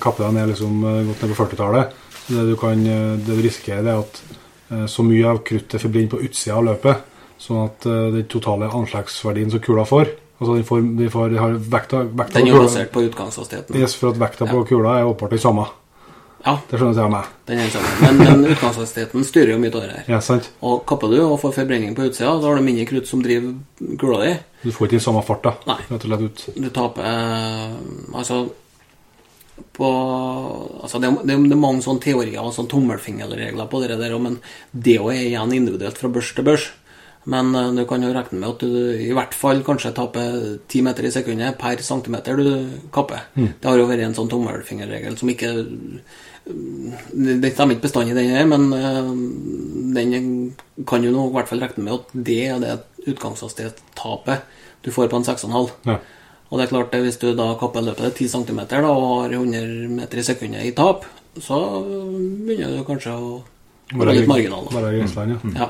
kapper 0.00 0.24
deg 0.24 0.38
ned 0.38 0.54
liksom 0.54 0.80
godt 0.80 1.20
ned 1.20 1.34
på 1.34 1.38
40-tallet 1.44 2.00
så 2.11 2.11
Det 2.28 2.46
du 2.50 2.56
kan, 2.56 2.86
eh, 2.86 3.16
det 3.18 3.36
du 3.36 3.42
risikerer, 3.42 3.86
er 3.88 4.02
at 4.04 4.22
eh, 4.70 4.86
så 4.86 5.02
mye 5.06 5.26
av 5.28 5.42
kruttet 5.46 5.82
forblir 5.82 6.08
på 6.12 6.20
utsida 6.22 6.56
av 6.60 6.64
løpet, 6.70 7.02
sånn 7.42 7.64
at 7.66 7.86
eh, 7.90 8.08
den 8.18 8.28
totale 8.30 8.70
anslagsverdien 8.70 9.50
som 9.50 9.60
kula 9.64 9.86
får 9.88 10.18
Altså 10.42 10.56
den 10.56 10.64
får, 10.66 10.80
de 10.98 11.06
får 11.10 11.28
de 11.30 11.36
har 11.38 11.52
vekta, 11.54 11.98
vekta 12.18 12.40
Den 12.40 12.48
er 12.50 12.64
basert 12.64 12.88
på 12.90 13.04
utgangshastigheten. 13.06 13.76
Yes, 13.78 13.92
for 13.94 14.10
at 14.10 14.16
vekta 14.18 14.48
på 14.50 14.64
kula 14.66 14.96
er 14.98 15.06
åpenbart 15.06 15.36
den 15.36 15.38
samme. 15.44 15.66
Ja, 16.42 16.56
Det 16.66 16.80
skjønner 16.80 16.98
jeg 16.98 17.12
meg. 17.12 17.28
den 17.46 17.60
er 17.62 17.68
den 17.68 17.70
samme. 17.70 17.92
Men, 18.02 18.18
men 18.42 18.50
utgangshastigheten 18.50 19.22
styrer 19.28 19.52
jo 19.52 19.60
mye 19.62 19.70
av 19.70 19.84
det 19.84 19.90
her. 19.92 20.08
Ja, 20.10 20.18
sant? 20.18 20.48
Og 20.66 20.82
kapper 20.90 21.12
du 21.14 21.20
og 21.22 21.36
får 21.44 21.54
forbrenning 21.60 21.94
på 21.94 22.08
utsida, 22.08 22.32
da 22.42 22.50
har 22.50 22.58
du 22.58 22.66
mindre 22.66 22.88
krutt 22.90 23.06
som 23.06 23.22
driver 23.22 23.54
kula 24.02 24.18
di. 24.24 24.32
Du 24.64 24.72
får 24.74 24.88
ikke 24.88 24.96
den 24.96 25.04
samme 25.06 25.22
farta. 25.22 25.54
Rett 25.68 25.94
og 25.94 26.08
slett 26.08 26.26
ut. 26.26 26.44
Du 26.58 26.68
taper 26.74 27.06
Altså 28.18 28.40
på, 29.76 29.88
altså 30.82 31.00
det, 31.02 31.10
det, 31.22 31.36
det 31.48 31.56
er 31.56 31.60
mange 31.60 31.84
sånne 31.84 32.02
teorier 32.04 32.42
og 32.42 32.54
sånne 32.56 32.72
tommelfingerregler 32.72 33.70
på 33.70 33.82
det 33.84 33.98
der, 34.00 34.14
men 34.20 34.38
det 34.72 34.98
er 35.00 35.18
igjen 35.18 35.54
individuelt 35.56 36.00
fra 36.00 36.10
børs 36.12 36.32
til 36.36 36.46
børs. 36.46 36.70
Men 37.24 37.54
eh, 37.54 37.70
du 37.76 37.84
kan 37.86 38.02
jo 38.02 38.10
regne 38.14 38.40
med 38.40 38.48
at 38.48 38.64
du 38.64 38.72
i 38.98 39.12
hvert 39.14 39.34
fall 39.36 39.62
kanskje 39.66 39.94
taper 39.94 40.38
10 40.66 40.84
meter 40.88 41.06
i 41.06 41.12
sekundet 41.14 41.58
per 41.60 41.82
centimeter 41.84 42.38
du 42.38 42.48
kapper. 42.94 43.28
Det 43.36 43.68
har 43.68 43.78
jo 43.78 43.88
vært 43.90 44.06
en 44.08 44.16
sånn 44.16 44.30
tommelfingerregel 44.32 45.18
som 45.20 45.30
ikke 45.30 45.52
Det 46.42 47.52
stemmer 47.52 47.76
ikke 47.76 47.84
bestandig, 47.86 48.16
den 48.18 48.32
her, 48.34 48.48
men 48.50 48.72
eh, 48.74 49.12
den 49.94 50.86
kan 50.88 51.04
jo 51.04 51.12
nå 51.14 51.28
i 51.28 51.36
hvert 51.36 51.52
fall 51.52 51.62
regne 51.62 51.84
med 51.86 52.00
at 52.00 52.16
det 52.30 52.40
er 52.48 52.58
det 52.62 52.80
utgangshastighetstapet 53.12 54.58
du 54.82 54.90
får 54.90 55.06
på 55.12 55.20
en 55.20 55.26
6,5. 55.28 55.70
Ja. 55.86 56.00
Og 56.52 56.58
det 56.60 56.66
er 56.66 56.72
klart, 56.74 56.94
hvis 57.00 57.16
du 57.16 57.30
da 57.32 57.46
kapper 57.56 57.80
løpet 57.80 58.12
til 58.12 58.28
10 58.28 58.44
cm 58.44 58.58
da, 58.68 58.82
og 58.84 59.22
har 59.22 59.32
100 59.38 59.88
meter 59.88 60.20
i 60.20 60.24
sekundet 60.26 60.66
i 60.68 60.74
tap, 60.76 61.06
så 61.40 61.56
begynner 61.80 62.74
du 62.76 62.82
kanskje 62.84 63.14
å 63.16 63.30
være 63.96 64.18
litt 64.18 64.28
marginal. 64.28 64.68
Bare 64.68 64.90
i 64.92 64.98
grenseland, 64.98 65.32
ja. 65.32 65.62
Ja. 65.62 65.68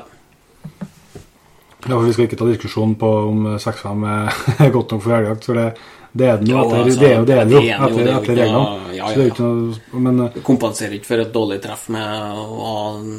ja. 1.87 1.87
for 1.87 2.03
Vi 2.03 2.11
skal 2.17 2.27
ikke 2.27 2.41
ta 2.41 2.49
diskusjon 2.51 2.97
på 2.99 3.11
om 3.29 3.47
6-5 3.55 4.03
er 4.11 4.73
godt 4.75 4.91
nok 4.91 5.05
for 5.07 5.15
elgjakt, 5.21 5.47
for 5.47 5.61
det, 5.61 5.69
det 6.11 6.29
er 6.33 6.43
den 6.43 6.51
jo 6.51 6.59
etter, 6.65 6.83
altså, 6.83 6.99
det 6.99 7.07
er 7.07 7.15
jo, 7.15 7.23
det 7.23 7.37
er 7.37 7.47
jo, 7.47 7.49
det 7.49 7.63
er 7.63 7.87
etter, 7.87 7.95
det 7.95 8.11
er 8.11 8.19
etter 8.19 8.39
reglene. 8.41 8.93
ja, 8.99 9.07
Så 9.07 9.23
det 9.23 9.31
ja, 9.31 9.39
noe 9.39 10.03
Men 10.03 10.19
eh, 10.19 10.35
Du 10.35 10.43
kompenserer 10.51 10.99
ikke 10.99 11.13
for 11.13 11.23
et 11.23 11.33
dårlig 11.39 11.61
treff 11.63 11.87
med 11.95 12.43
å 12.43 12.45
ha 12.59 12.77
en 12.99 13.17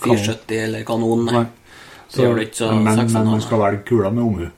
470 0.00 0.64
eller 0.64 0.88
kanon. 0.88 1.28
Nei. 1.28 1.44
Nei. 1.44 1.46
Så 2.08 2.24
gjør 2.24 2.40
det 2.40 2.48
ikke 2.48 2.62
så 2.62 2.74
Men, 2.78 3.08
men 3.12 3.34
man 3.34 3.44
skal 3.44 3.60
velge 3.60 3.84
kula 3.92 4.10
med 4.14 4.24
omhu. 4.24 4.48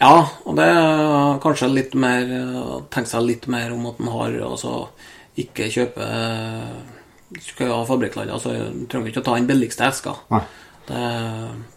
Ja, 0.00 0.14
og 0.48 0.56
det 0.56 0.64
er 0.64 1.40
kanskje 1.44 1.68
litt 1.68 1.92
mer 1.98 2.24
Tenke 2.92 3.10
seg 3.10 3.26
litt 3.26 3.44
mer 3.52 3.74
om 3.74 3.84
at 3.90 3.98
en 4.00 4.08
har 4.14 4.38
Altså 4.46 4.70
ikke 5.40 5.68
kjøpe 5.72 6.06
Skal 7.44 7.68
du 7.68 7.74
ha 7.74 7.82
fabrikkladder, 7.88 8.40
så 8.40 8.54
trenger 8.88 9.06
du 9.06 9.12
ikke 9.12 9.22
å 9.22 9.26
ta 9.28 9.36
den 9.36 9.46
billigste 9.46 9.86
eska. 9.86 10.16
Det, 10.88 11.02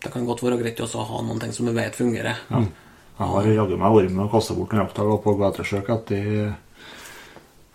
det 0.02 0.10
kan 0.10 0.26
godt 0.26 0.42
være 0.42 0.58
greit 0.58 0.82
å 0.82 1.06
ha 1.12 1.20
noen 1.22 1.42
ting 1.44 1.54
som 1.54 1.68
vi 1.70 1.76
vet 1.78 2.00
fungerer. 2.00 2.40
Jeg 2.50 3.30
har 3.30 3.50
jaggu 3.52 3.78
meg 3.78 4.10
med 4.10 4.24
og 4.26 4.32
kasta 4.34 4.58
bort 4.58 4.74
noen 4.74 4.82
jaktdager 4.82 5.22
på 5.22 5.36
gatersøk 5.38 5.92
etter 5.94 6.56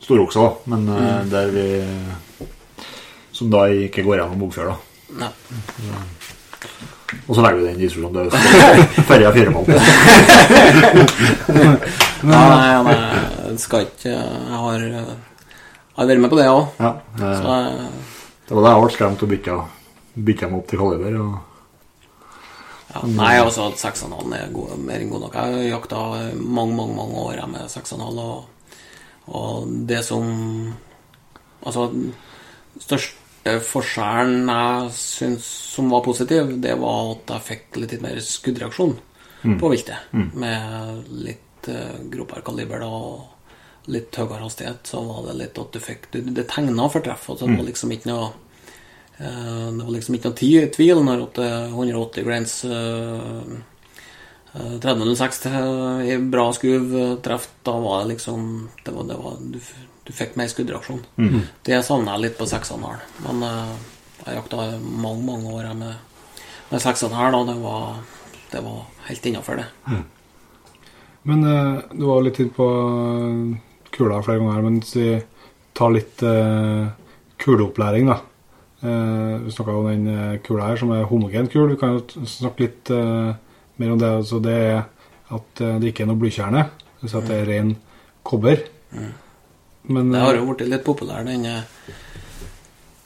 storoksa, 0.02 0.48
men 0.72 0.90
mm. 0.90 1.30
der 1.30 1.54
vi 1.54 1.66
Som 3.30 3.54
da 3.54 3.68
ikke 3.70 4.02
går 4.02 4.18
gjennom 4.18 4.40
Bogfjøla. 4.42 4.74
Ja. 5.22 5.30
Og 7.28 7.34
så 7.36 7.42
legger 7.44 7.58
vi 7.62 7.66
den 7.70 7.78
diskusjonen 7.80 8.14
død. 8.14 8.30
Ferja 9.08 9.30
fire 9.32 9.50
måneder. 9.54 9.80
Ja, 12.18 12.38
nei, 12.50 12.82
nei, 12.82 12.94
jeg 13.46 13.60
skal 13.62 13.84
ikke 13.86 14.10
Jeg 14.10 14.58
har, 14.58 14.82
jeg 14.82 15.04
har 15.98 16.08
vært 16.10 16.22
med 16.24 16.30
på 16.32 16.38
det 16.38 16.46
òg. 16.50 16.64
Ja, 16.82 16.90
det, 17.18 17.28
Så 17.38 17.52
jeg- 17.54 17.90
det 18.48 18.56
var 18.56 18.62
da 18.64 18.72
jeg 18.74 18.82
ble 18.82 18.90
skremt 18.96 19.22
og 19.22 19.28
bytta, 19.30 19.56
bytta 20.26 20.48
meg 20.50 20.58
opp 20.58 20.68
til 20.68 20.78
kaliber. 20.82 21.14
Og, 21.22 21.38
ja, 22.94 23.00
Nei, 23.06 23.34
altså 23.38 23.68
6,5 23.76 24.34
er 24.34 24.50
god, 24.52 24.74
mer 24.78 24.98
enn 25.00 25.10
god 25.12 25.20
nok. 25.26 25.34
Jeg 25.34 25.42
har 25.54 25.78
jakta 25.78 25.96
mange, 26.34 26.74
mange 26.74 26.96
mange 26.96 27.14
år 27.22 27.34
jeg, 27.38 27.48
med 27.54 27.68
6,5, 27.70 28.18
og, 28.18 28.44
og 29.28 29.66
det 29.88 30.04
som 30.04 30.74
Altså, 31.66 31.88
største 32.80 33.14
forskjellen 33.64 34.50
jeg 34.50 34.92
syns 34.96 35.48
som 35.74 35.90
var 35.92 36.04
positiv, 36.06 36.56
det 36.62 36.74
var 36.80 37.14
at 37.14 37.34
jeg 37.34 37.46
fikk 37.48 37.78
litt 37.82 37.94
mer 38.02 38.20
skuddreaksjon 38.24 38.96
på 39.60 39.70
viltet. 39.70 40.10
Med 40.12 41.08
litt 41.26 41.70
uh, 41.70 41.98
gropere 42.10 42.42
kaliber 42.46 42.82
og 42.86 43.88
litt 43.92 44.16
høyere 44.18 44.42
hastighet, 44.42 44.90
så 44.90 45.00
var 45.06 45.28
det 45.28 45.38
litt 45.38 45.58
at 45.62 45.72
du 45.72 45.80
fikk 45.80 46.10
Det, 46.12 46.24
det 46.36 46.48
tegna 46.50 46.88
for 46.92 47.04
treff. 47.04 47.30
Altså, 47.30 47.46
det 47.46 47.56
var 47.60 47.68
liksom 47.70 47.94
ikke 47.94 48.10
noe 48.10 48.28
uh, 49.22 49.68
Det 49.72 49.84
var 49.84 49.94
liksom 49.94 50.18
ikke 50.18 50.32
noe 50.32 50.70
tvil 50.76 51.02
når 51.06 51.26
at 51.28 51.42
er 51.46 51.72
180 51.72 52.28
grains 52.28 52.60
uh, 52.68 53.58
3006 54.54 55.46
i 56.06 56.18
bra 56.18 56.52
skuv 56.52 56.96
eh, 56.96 57.14
treff, 57.22 57.48
da 57.62 57.78
var 57.78 58.02
det 58.02 58.14
liksom 58.14 58.68
det 58.84 58.90
var, 58.90 59.04
det 59.04 59.14
var, 59.14 59.36
du, 60.08 60.12
fikk 60.16 60.36
mer 60.40 60.48
skuddreaksjon. 60.48 61.02
Det 61.66 61.80
savna 61.84 62.16
jeg 62.16 62.24
litt 62.24 62.38
på 62.38 62.48
6,5. 62.48 62.84
Men 63.26 63.42
eh, 63.44 63.72
jeg 64.24 64.38
jakta 64.38 64.68
mange, 64.80 65.24
mange 65.26 65.52
år 65.52 65.68
med, 65.74 65.82
med, 65.82 66.46
med 66.70 66.84
6,5, 66.84 67.10
da. 67.34 67.42
Det 67.50 67.56
var, 67.62 67.98
det 68.54 68.62
var 68.64 68.86
helt 69.08 69.28
innafor, 69.28 69.60
det. 69.60 69.98
Men 71.28 71.44
eh, 71.44 71.82
du 71.92 72.06
var 72.08 72.24
litt 72.24 72.40
inne 72.40 72.56
på 72.56 72.70
eh, 72.72 73.84
kula 73.92 74.22
flere 74.24 74.40
ganger, 74.40 74.64
men 74.64 74.80
vi 74.94 75.10
tar 75.76 75.94
litt 75.94 76.24
kuleopplæring, 77.38 78.08
da. 78.10 78.18
Uh, 78.78 79.42
vi 79.42 79.50
snakka 79.50 79.74
om 79.74 79.86
den 79.90 80.38
kula 80.46 80.68
her, 80.68 80.78
som 80.78 80.90
er 80.94 81.06
homogen 81.10 81.48
kul. 81.50 81.64
Vi 81.72 81.78
kan 81.80 81.96
jo 81.96 82.26
snakke 82.30 82.62
litt 82.62 82.90
uh, 82.94 83.32
mer 83.78 83.94
om 83.94 83.98
det. 83.98 84.10
Altså, 84.20 84.38
det 84.42 84.54
er 84.54 84.76
at 85.34 85.62
det 85.82 85.90
ikke 85.90 86.04
er 86.04 86.10
noe 86.10 86.18
blykjerne. 86.18 86.62
Vil 87.02 87.16
at 87.18 87.26
det 87.30 87.38
er 87.40 87.50
ren 87.50 87.72
kobber. 88.26 88.62
Men 89.88 90.12
Det 90.12 90.20
har 90.20 90.36
jo 90.36 90.46
blitt 90.50 90.68
litt 90.68 90.84
populær, 90.84 91.24
den 91.24 91.46
eh, 91.48 91.92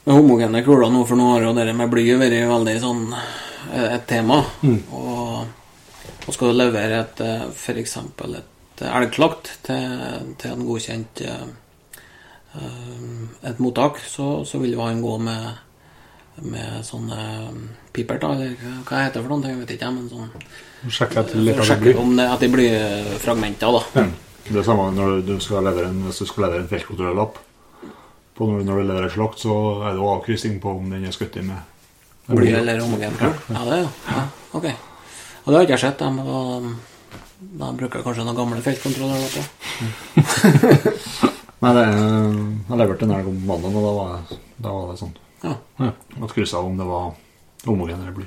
med 0.03 0.17
homogene 0.17 0.63
kuler 0.65 0.91
nå, 0.91 1.05
for 1.07 1.19
nå 1.19 1.29
har 1.31 1.45
jo 1.47 1.53
det 1.55 1.71
med 1.75 1.91
bly 1.91 2.03
vært 2.19 2.39
veldig 2.49 2.77
sånn 2.83 3.03
eh, 3.15 3.89
et 3.95 4.07
tema. 4.09 4.41
Og, 4.91 5.45
og 6.27 6.35
skal 6.35 6.51
du 6.51 6.59
levere 6.59 7.03
et 7.05 7.21
f.eks. 7.53 7.97
et 8.03 8.83
elgslakt 8.83 9.51
til, 9.63 9.99
til 10.41 10.55
en 10.55 10.65
godkjent 10.67 11.23
eh, 11.23 11.45
eh, 12.59 13.05
et 13.47 13.61
mottak, 13.63 14.01
så, 14.03 14.41
så 14.47 14.59
vil 14.63 14.79
han 14.81 15.03
gå 15.03 15.19
med 15.23 15.53
med 16.41 16.81
sånne 16.81 17.15
pipert, 17.93 18.23
eller 18.25 18.55
hva 18.87 19.03
heter 19.03 19.19
det 19.19 19.21
for 19.21 19.35
noe, 19.35 19.51
jeg 19.51 19.59
vet 19.59 19.73
ikke, 19.75 19.89
men 19.93 20.07
sånn 20.09 20.31
Sjekke 20.89 21.21
litt 21.37 21.59
det 21.59 21.67
Sjekke 21.67 21.83
blir. 21.85 21.99
om 22.01 22.15
det, 22.17 22.25
at 22.25 22.41
det 22.41 22.49
blir 22.49 23.11
fragmenter, 23.21 23.69
da. 23.69 24.07
Det 24.49 24.59
er 24.59 24.65
samme 24.67 24.89
når 24.95 25.21
du 25.25 25.35
skal 25.41 25.63
levere 25.65 25.89
en, 25.91 26.01
hvis 26.07 26.19
du 26.23 26.25
skal 26.29 26.45
levere 26.47 26.63
en 26.65 26.71
feltkontrollapp. 26.71 27.37
På 28.37 28.47
når, 28.49 28.63
når 28.67 28.81
du 28.81 28.87
leverer 28.89 29.13
slakt, 29.13 29.39
så 29.43 29.53
er 29.85 29.93
det 29.93 30.01
jo 30.01 30.09
avkryssing 30.15 30.57
på 30.63 30.73
om 30.79 30.89
den 30.91 31.05
er 31.07 31.13
skutt 31.15 31.35
med 31.45 31.69
Bly 32.33 32.53
eller 32.55 32.79
homogen 32.79 33.15
kull? 33.19 33.33
Ja, 33.51 33.61
det 33.67 33.73
er 33.75 33.81
jo. 33.83 33.89
Ja, 34.07 34.21
ok. 34.55 34.67
Og 35.43 35.47
det 35.51 35.55
har 35.57 35.65
ikke 35.67 35.75
jeg 35.75 35.83
sett. 35.83 35.99
De 35.99 36.75
da 37.59 37.67
bruker 37.75 37.99
kanskje 38.05 38.23
noen 38.23 38.37
gamle 38.37 38.61
feltkontroller. 38.63 39.19
Nei, 41.63 41.71
det, 41.75 41.81
er- 41.83 42.37
jeg 42.69 42.79
leverte 42.79 43.05
en 43.07 43.11
elg 43.17 43.27
om 43.29 43.41
mandag, 43.47 43.75
og 43.75 43.83
da 43.83 43.91
var, 43.97 44.13
det, 44.29 44.37
da 44.63 44.71
var 44.77 44.87
det 44.93 44.99
sånn. 45.01 45.13
Ja. 45.43 45.53
At 46.23 46.33
kryssa 46.35 46.61
om 46.63 46.77
det 46.79 46.87
var 46.87 47.11
homogen 47.67 47.99
eller 47.99 48.15
bly. 48.15 48.25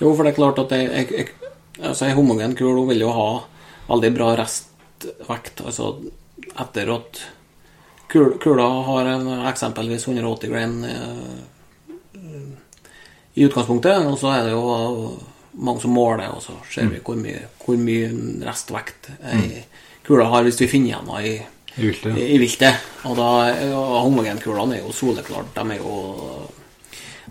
Jo, 0.00 0.10
for 0.10 0.22
det 0.26 0.32
er 0.32 0.38
klart 0.40 0.58
at 0.64 0.74
jeg, 0.74 1.28
altså 1.78 2.10
homogen 2.18 2.54
kul 2.58 2.82
vil 2.90 3.02
jo 3.06 3.10
ha 3.14 3.28
veldig 3.90 4.10
bra 4.16 4.32
restvekt. 4.38 5.62
Altså 5.66 5.92
etter 6.50 6.90
at 6.94 7.22
kul, 8.10 8.34
kula 8.42 8.68
har 8.88 9.12
en, 9.14 9.28
eksempelvis 9.50 10.08
180 10.08 10.50
grain 10.50 10.84
eh, 10.84 11.38
i 13.34 13.46
utgangspunktet, 13.46 14.06
og 14.06 14.18
så 14.18 14.32
er 14.34 14.48
det 14.48 14.56
jo 14.56 14.64
mange 15.60 15.82
som 15.82 15.94
måler, 15.94 16.30
og 16.34 16.42
så 16.42 16.56
ser 16.70 16.90
vi 16.90 17.00
hvor 17.04 17.18
mye, 17.18 17.46
hvor 17.62 17.78
mye 17.78 18.10
restvekt 18.46 19.10
ei 19.32 19.64
kula 20.06 20.26
har 20.30 20.46
hvis 20.46 20.60
vi 20.62 20.68
finner 20.70 20.92
igjen 20.92 21.10
henne 21.10 21.26
i 21.26 21.34
I 21.80 21.84
viltet. 21.86 22.16
i, 22.16 22.24
i 22.34 22.38
viltet. 22.42 22.86
Og 23.06 23.14
da 23.18 23.28
ja, 23.54 23.82
homogenkulene 24.02 24.78
er 24.78 24.82
jo 24.84 24.94
soleklart. 24.94 25.54
De 25.54 25.76
er 25.76 25.82
jo 25.82 25.98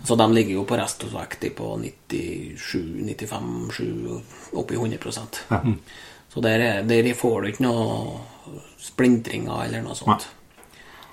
Altså, 0.00 0.16
de 0.16 0.26
ligger 0.32 0.54
jo 0.54 0.62
på 0.64 0.78
restvekt 0.80 1.42
på 1.58 1.74
97, 1.76 2.78
95, 3.04 3.72
7, 3.76 4.54
oppi 4.56 4.78
100 4.78 5.10
Så 6.30 6.42
der, 6.44 6.62
er, 6.62 6.82
der 6.86 7.14
får 7.18 7.40
du 7.42 7.50
ikke 7.50 7.66
noe 7.66 8.60
splintringer 8.80 9.64
eller 9.66 9.82
noe 9.82 9.98
sånt. 9.98 10.28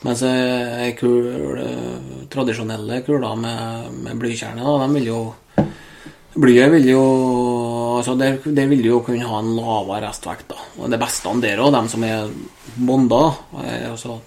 Mens 0.05 0.21
ei 0.27 0.91
kul, 0.93 1.57
eh, 1.57 2.25
tradisjonelle 2.29 3.01
kuler 3.05 3.33
med, 3.39 3.97
med 4.05 4.19
blykjerne, 4.21 4.61
da, 4.61 4.77
de 4.85 4.99
vil 4.99 5.11
jo 5.13 5.21
Blyet 6.37 6.69
vil 6.69 6.83
jo 6.91 7.03
altså 7.97 8.13
der, 8.13 8.35
der 8.45 8.67
vil 8.69 8.83
du 8.85 8.91
jo 8.91 8.99
kunne 9.01 9.25
ha 9.25 9.39
en 9.41 9.55
lavere 9.57 10.03
restvekt. 10.05 10.51
da. 10.51 10.65
Og 10.77 10.91
Det 10.93 10.99
beste 11.01 11.31
der 11.41 11.61
òg, 11.63 11.71
de 11.73 11.89
som 11.89 12.03
er 12.05 12.27
bonda, 12.75 13.21
er 13.63 13.87
altså 13.89 14.19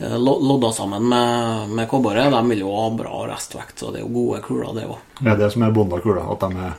eh, 0.00 0.16
lodda 0.18 0.72
sammen 0.74 1.06
med, 1.06 1.70
med 1.70 1.88
kobberet, 1.90 2.32
de 2.34 2.42
vil 2.50 2.64
jo 2.64 2.74
ha 2.74 2.88
bra 2.98 3.20
restvekt. 3.30 3.78
Så 3.78 3.92
det 3.94 4.02
er 4.02 4.08
jo 4.08 4.10
gode 4.16 4.42
kuler, 4.42 4.74
det 4.74 4.88
òg. 4.90 4.98
Det 5.20 5.30
er 5.36 5.38
det 5.44 5.52
som 5.54 5.62
er 5.62 5.76
bonda 5.76 6.02
kula. 6.02 6.26
At 6.34 6.42
de 6.48 6.66
er 6.66 6.74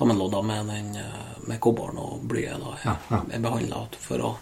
Sammenlodda 0.00 0.40
med, 0.48 0.70
den, 0.72 0.90
eh, 0.96 1.30
med 1.50 1.60
kobberen 1.60 1.98
og 2.00 2.22
blyet 2.24 2.56
da, 2.62 2.72
er, 2.78 2.84
Ja, 2.88 2.94
ja. 3.12 3.18
er 3.36 3.42
behandla 3.44 3.82
for 4.00 4.22
å 4.24 4.34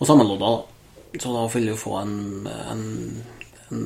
Og 0.00 0.06
sammenlodda, 0.08 0.50
da. 0.56 1.18
Så 1.20 1.32
da 1.34 1.42
vil 1.52 1.66
du 1.68 1.76
få 1.76 1.98
en, 2.00 2.14
en, 2.48 2.84
en 3.68 3.82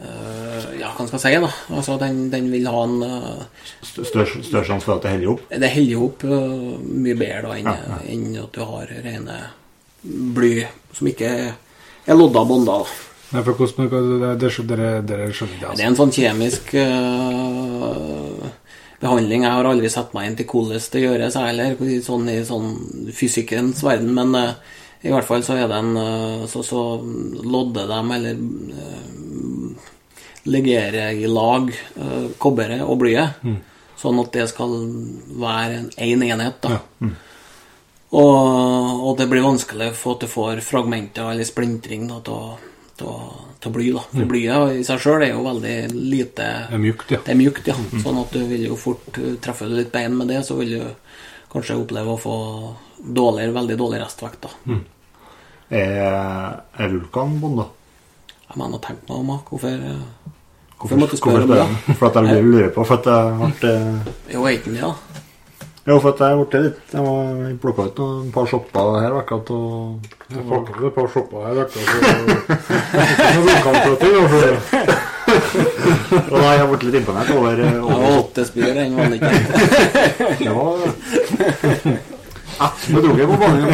eh, 0.00 0.66
Ja, 0.80 0.90
hva 0.96 1.06
skal 1.06 1.18
jeg 1.18 1.22
si, 1.22 1.42
da? 1.44 1.50
Altså, 1.76 1.98
den, 2.02 2.18
den 2.32 2.50
vil 2.50 2.66
ha 2.66 2.82
en 2.82 2.96
eh, 3.06 3.44
større 3.84 4.64
sjanse 4.66 4.84
for 4.88 4.96
at 4.96 5.06
det 5.06 5.12
heller 5.14 5.34
opp. 5.36 5.44
Det 5.52 5.72
holder 5.76 6.04
opp 6.08 6.24
øh, 6.26 6.78
mye 7.06 7.18
bedre 7.20 7.42
da 7.46 7.58
enn, 7.60 7.70
Ja, 7.70 7.76
ja. 7.94 8.00
enn 8.14 8.26
at 8.42 8.58
du 8.58 8.64
har 8.72 8.90
rene 9.06 9.38
bly 10.02 10.54
som 10.94 11.10
ikke 11.10 11.30
er 12.08 12.16
lodda. 12.18 12.42
Nei, 13.28 13.42
for 13.44 13.52
hvordan 13.58 13.90
det, 13.92 14.28
altså. 15.68 15.82
er 15.84 15.90
en 15.90 15.98
sånn 15.98 16.14
kjemisk 16.16 16.70
øh, 16.80 18.47
behandling. 19.00 19.44
Jeg 19.46 19.52
har 19.54 19.68
aldri 19.70 19.90
satt 19.92 20.14
meg 20.16 20.26
inn 20.30 20.36
til 20.40 20.46
hvordan 20.50 20.82
det 20.92 21.02
gjøres, 21.04 21.34
jeg 21.38 21.52
heller, 21.52 22.02
sånn, 22.02 22.28
i 22.32 22.38
sånn 22.48 22.68
fysikkens 23.14 23.82
verden. 23.86 24.10
Men 24.16 24.34
uh, 24.34 24.54
i 25.06 25.12
hvert 25.12 25.28
fall 25.28 25.44
så 25.46 25.54
er 25.58 25.68
det 25.70 25.76
en 25.78 25.92
uh, 25.96 26.46
Så, 26.50 26.64
så 26.66 26.82
lodder 27.44 27.86
dem, 27.90 28.10
eller 28.16 28.34
uh, 28.74 29.88
legerer 30.48 31.12
i 31.18 31.26
lag 31.30 31.70
uh, 32.00 32.28
kobberet 32.40 32.82
og 32.82 32.98
blyet. 33.02 33.38
Sånn 33.98 34.18
at 34.22 34.30
det 34.32 34.44
skal 34.50 34.74
være 35.42 35.80
en, 35.82 35.88
en 35.98 36.22
enhet. 36.28 36.60
da. 36.62 36.78
Og, 38.08 39.02
og 39.04 39.16
det 39.18 39.26
blir 39.28 39.42
vanskelig 39.44 39.90
for 39.98 40.16
at 40.16 40.22
du 40.24 40.30
får 40.32 40.62
fragmenter 40.64 41.26
eller 41.32 41.44
splintring 41.44 42.06
da, 42.08 42.20
til, 42.24 42.32
å- 42.32 42.58
å- 43.06 43.72
bly. 43.72 43.92
da. 43.92 44.02
For 44.12 44.24
blyet 44.30 44.78
i 44.78 44.84
seg 44.86 45.00
sjøl 45.02 45.22
er 45.26 45.32
jo 45.32 45.42
veldig 45.44 45.76
lite 45.92 46.46
Det 46.68 46.76
er 46.78 46.82
mjukt, 46.82 47.10
ja. 47.10 47.18
Det 47.24 47.34
er 47.34 47.40
mjukt, 47.40 47.66
ja. 47.66 47.74
Sånn 48.02 48.20
at 48.22 48.30
du 48.32 48.44
vil 48.46 48.66
jo 48.68 48.76
fort 48.76 49.18
uh, 49.18 49.34
treffe 49.42 49.68
litt 49.68 49.92
bein 49.92 50.16
med 50.16 50.28
det, 50.28 50.44
så 50.46 50.56
vil 50.58 50.78
du 50.78 50.84
kanskje 51.52 51.78
oppleve 51.80 52.14
å 52.14 52.20
få 52.20 52.36
dårligere, 52.98 53.54
veldig 53.56 53.76
dårlig 53.78 54.00
restvekt. 54.02 54.46
da. 54.46 54.78
Er, 55.70 56.62
er 56.78 56.88
Vulkan 56.94 57.38
bonda? 57.42 57.68
Jeg 58.48 58.56
mener 58.56 58.78
å 58.78 58.80
tenke 58.80 59.04
meg 59.10 59.18
om 59.18 59.32
Hvorfor 59.34 59.50
hvorfor 59.50 59.74
uh, 59.84 60.34
Hvorfor 60.78 61.00
måtte 61.00 61.16
du 61.16 61.20
spørre 61.20 61.42
om 61.44 61.50
det? 61.50 61.96
For 61.98 62.08
at 62.08 62.16
jeg 62.22 62.44
lurer 62.46 62.70
på 62.72 62.84
For 62.86 62.96
at 62.96 63.08
jeg 63.10 63.52
ble 63.60 63.72
Jo, 64.32 64.46
er 64.46 64.56
ikke 64.56 64.72
det, 64.72 64.80
da? 64.80 64.94
Jo, 65.88 65.96
for 66.04 66.12
at 66.12 66.20
jeg 66.20 66.36
ble 66.36 66.58
litt 66.66 66.92
Jeg 66.92 67.00
var 67.00 67.52
plukka 67.62 67.86
ut 67.88 68.00
noen 68.02 68.32
par 68.34 68.48
shopper 68.50 68.98
her 69.00 69.14
vekka 69.16 69.38
og 69.56 70.04
Jeg 70.28 70.42
pakket 70.50 70.82
et 70.84 70.94
par 70.98 71.08
shopper 71.14 71.46
her, 71.46 71.54
vekka. 71.62 71.78
Og 76.18 76.36
da 76.36 76.42
har 76.44 76.54
jeg 76.58 76.68
blitt 76.72 76.84
litt 76.88 76.98
imponert 77.00 77.32
over, 77.32 77.56
Jeg 77.56 77.80
var 77.80 77.96
over 77.96 78.18
åtte 78.18 78.44
spyr, 78.48 78.72
den 78.76 78.96
var 78.98 79.16
ikke 79.16 79.32
Det 80.44 80.52
var 80.58 80.74
Ett 82.58 82.88
med 82.92 83.00
droget 83.06 83.26
på 83.28 83.36
banen, 83.38 83.60
du, 83.64 83.68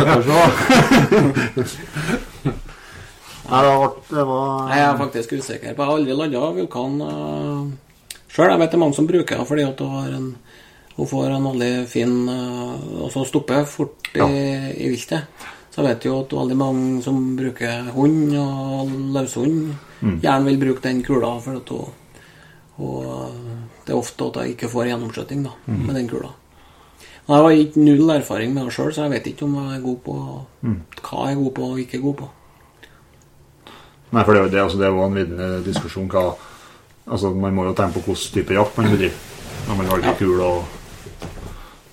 Nei, 3.44 3.60
det 3.60 3.72
var, 3.74 3.90
det 4.08 4.24
var 4.30 4.70
Jeg 4.70 4.82
er 4.84 4.98
faktisk 5.02 5.32
usikker. 5.32 5.74
på 5.74 5.82
Jeg 5.82 5.88
har 5.90 5.96
aldri 5.98 6.14
landa 6.16 6.40
vulkan 6.56 6.94
uh, 7.02 7.64
sjøl. 8.30 8.50
Jeg 8.50 8.60
vet 8.62 8.70
det 8.70 8.78
er 8.78 8.82
mange 8.86 8.96
som 8.96 9.08
bruker 9.08 9.40
det 9.40 9.46
fordi 9.50 9.66
at 9.66 9.78
du 9.78 9.84
har 9.90 10.14
en 10.14 10.30
hun 10.96 11.08
får 11.10 11.30
en 11.34 11.46
veldig 11.50 11.72
fin 11.90 12.12
uh, 12.28 13.02
Og 13.02 13.10
så 13.12 13.24
stopper 13.26 13.64
fort 13.66 14.10
i, 14.14 14.18
Ja. 14.18 14.28
i 14.28 14.88
viltet. 14.92 15.26
Så 15.74 15.82
jeg 15.82 15.88
vet 15.88 16.04
jo 16.06 16.20
at 16.20 16.30
veldig 16.32 16.56
mange 16.56 17.02
som 17.02 17.36
bruker 17.36 17.88
hund 17.96 18.30
og 18.38 18.92
løshund, 19.16 19.72
gjerne 20.22 20.44
vil 20.46 20.60
bruke 20.60 20.82
den 20.84 21.00
kula 21.02 21.32
for 21.42 21.56
at 21.58 21.68
hun, 21.74 21.90
hun 22.76 23.58
Det 23.84 23.90
er 23.92 23.98
ofte 23.98 24.28
at 24.28 24.36
hun 24.38 24.52
ikke 24.52 24.68
får 24.70 24.86
gjennomskjøting 24.92 25.42
da, 25.48 25.50
med 25.66 25.94
den 25.98 26.08
kula. 26.08 26.30
Men 27.26 27.36
Jeg 27.36 27.42
har 27.42 27.50
ikke 27.64 27.80
null 27.88 28.10
erfaring 28.14 28.54
med 28.54 28.66
det 28.68 28.72
sjøl, 28.76 28.92
så 28.94 29.02
jeg 29.08 29.10
vet 29.16 29.26
ikke 29.32 29.44
om 29.48 29.54
jeg 29.58 29.78
er 29.78 29.82
god 29.82 29.98
på 30.04 30.14
hva 30.14 31.26
jeg 31.26 31.34
er 31.34 31.42
god 31.42 31.52
på 31.58 31.62
og 31.72 31.78
ikke 31.82 32.00
god 32.04 32.14
på. 32.22 32.30
Nei, 34.14 34.22
for 34.24 34.30
det, 34.32 34.38
er 34.40 34.44
jo 34.44 34.50
det, 34.54 34.60
altså, 34.62 34.78
det 34.78 34.86
er 34.86 34.92
jo 34.94 35.04
en 35.08 35.14
videre 35.18 35.62
diskusjon 35.66 36.08
hva 36.12 36.24
Altså, 37.04 37.34
Man 37.34 37.52
må 37.52 37.64
jo 37.66 37.74
tenke 37.76 37.98
på 38.00 38.12
hvilken 38.14 38.32
type 38.38 38.54
jakt 38.54 38.78
man 38.78 38.86
bedriver. 38.94 39.18
Når 39.68 39.76
man 39.76 39.88
velger 39.90 40.14
kul 40.20 40.40
og, 40.40 40.62
og 40.64 40.83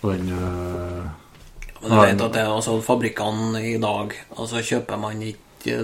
den 0.02 0.32
øh, 0.34 1.06
Men 1.82 1.92
du 1.92 1.98
vet 2.02 2.22
at 2.22 2.34
det 2.34 2.42
er 2.42 2.52
altså 2.54 2.78
fabrikkene 2.82 3.62
i 3.74 3.78
dag 3.82 4.14
Altså 4.38 4.62
kjøper 4.62 4.98
man 5.02 5.22
ikke 5.22 5.78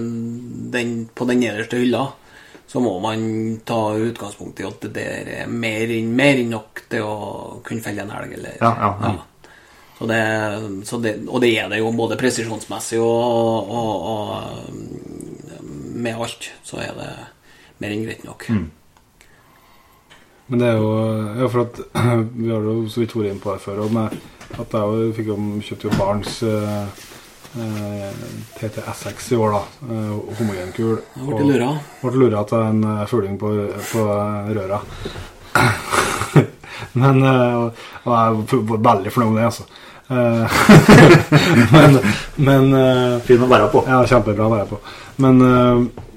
den 0.74 1.08
på 1.14 1.24
den 1.28 1.38
nederste 1.38 1.78
hylla, 1.78 2.08
så 2.66 2.80
må 2.82 2.96
man 2.98 3.20
ta 3.62 3.94
utgangspunkt 3.94 4.58
i 4.58 4.66
at 4.66 4.80
det 4.82 4.90
der 4.96 5.28
er 5.44 5.46
mer 5.46 5.92
enn 5.94 6.50
nok 6.50 6.82
til 6.90 7.06
å 7.06 7.60
kunne 7.62 7.84
felle 7.84 8.02
en 8.02 8.10
elg, 8.10 8.32
eller 8.40 8.56
Ja, 8.58 8.72
ja, 8.74 8.90
ja. 9.04 9.12
Så 9.98 10.06
det, 10.06 10.18
så 10.86 10.98
det, 11.02 11.12
og 11.28 11.40
det 11.42 11.52
er 11.58 11.70
det 11.70 11.78
jo 11.78 11.92
både 11.94 12.18
presisjonsmessig 12.18 12.98
og, 13.02 13.70
og, 13.70 13.94
og 14.10 14.28
med 15.98 16.18
alt, 16.18 16.50
så 16.66 16.78
er 16.82 16.92
det 16.98 17.08
mer 17.78 17.94
enn 17.94 18.04
greit 18.06 18.26
nok. 18.26 18.46
Men 20.48 20.62
det 20.62 20.68
er 20.72 20.80
jo 20.80 20.90
Ja, 21.38 21.48
for 21.52 21.64
at 21.66 21.80
vi 22.42 22.50
har 22.52 22.64
jo 22.64 22.74
så 22.88 23.02
vidt 23.02 23.14
vært 23.16 23.32
inne 23.32 23.42
på 23.44 23.52
det 23.54 23.62
før, 23.64 23.84
òg, 23.84 23.94
med 23.94 24.18
at 24.58 24.74
jeg 24.74 24.80
jo 24.80 25.12
fikk 25.16 25.26
jo 25.28 25.36
kjøpt 25.68 25.84
jo 25.84 25.90
barns 25.98 26.38
eh, 26.48 27.02
eh, 27.60 28.22
TTSX 28.56 29.32
i 29.34 29.38
år, 29.38 29.58
da. 29.58 29.62
Eh, 29.92 30.14
homogenkul. 30.40 31.02
Ble 31.20 31.42
lura. 31.50 31.68
Ble 32.00 32.14
lura 32.24 32.44
til 32.48 32.64
en 32.64 32.80
eh, 32.94 33.04
fugling 33.10 33.36
på, 33.40 33.52
på 33.90 34.06
eh, 34.14 34.48
røra. 34.56 34.80
Men 37.02 37.20
eh, 37.26 37.54
Og 38.06 38.14
jeg 38.14 38.64
var 38.72 38.82
veldig 38.88 39.12
fornøyd 39.12 39.34
med 39.36 39.40
det, 39.42 39.50
altså. 39.52 39.68
Eh, 40.08 40.44
men 41.74 41.98
men 42.40 42.70
eh, 42.78 43.18
Fin 43.26 43.42
å 43.44 43.48
være 43.50 43.68
på. 43.72 43.82
ja, 43.84 43.98
kjempebra 44.08 44.46
å 44.46 44.52
være 44.54 44.68
på. 44.70 44.78
Men 45.20 45.42
eh, 45.44 45.82
eh, 45.82 46.07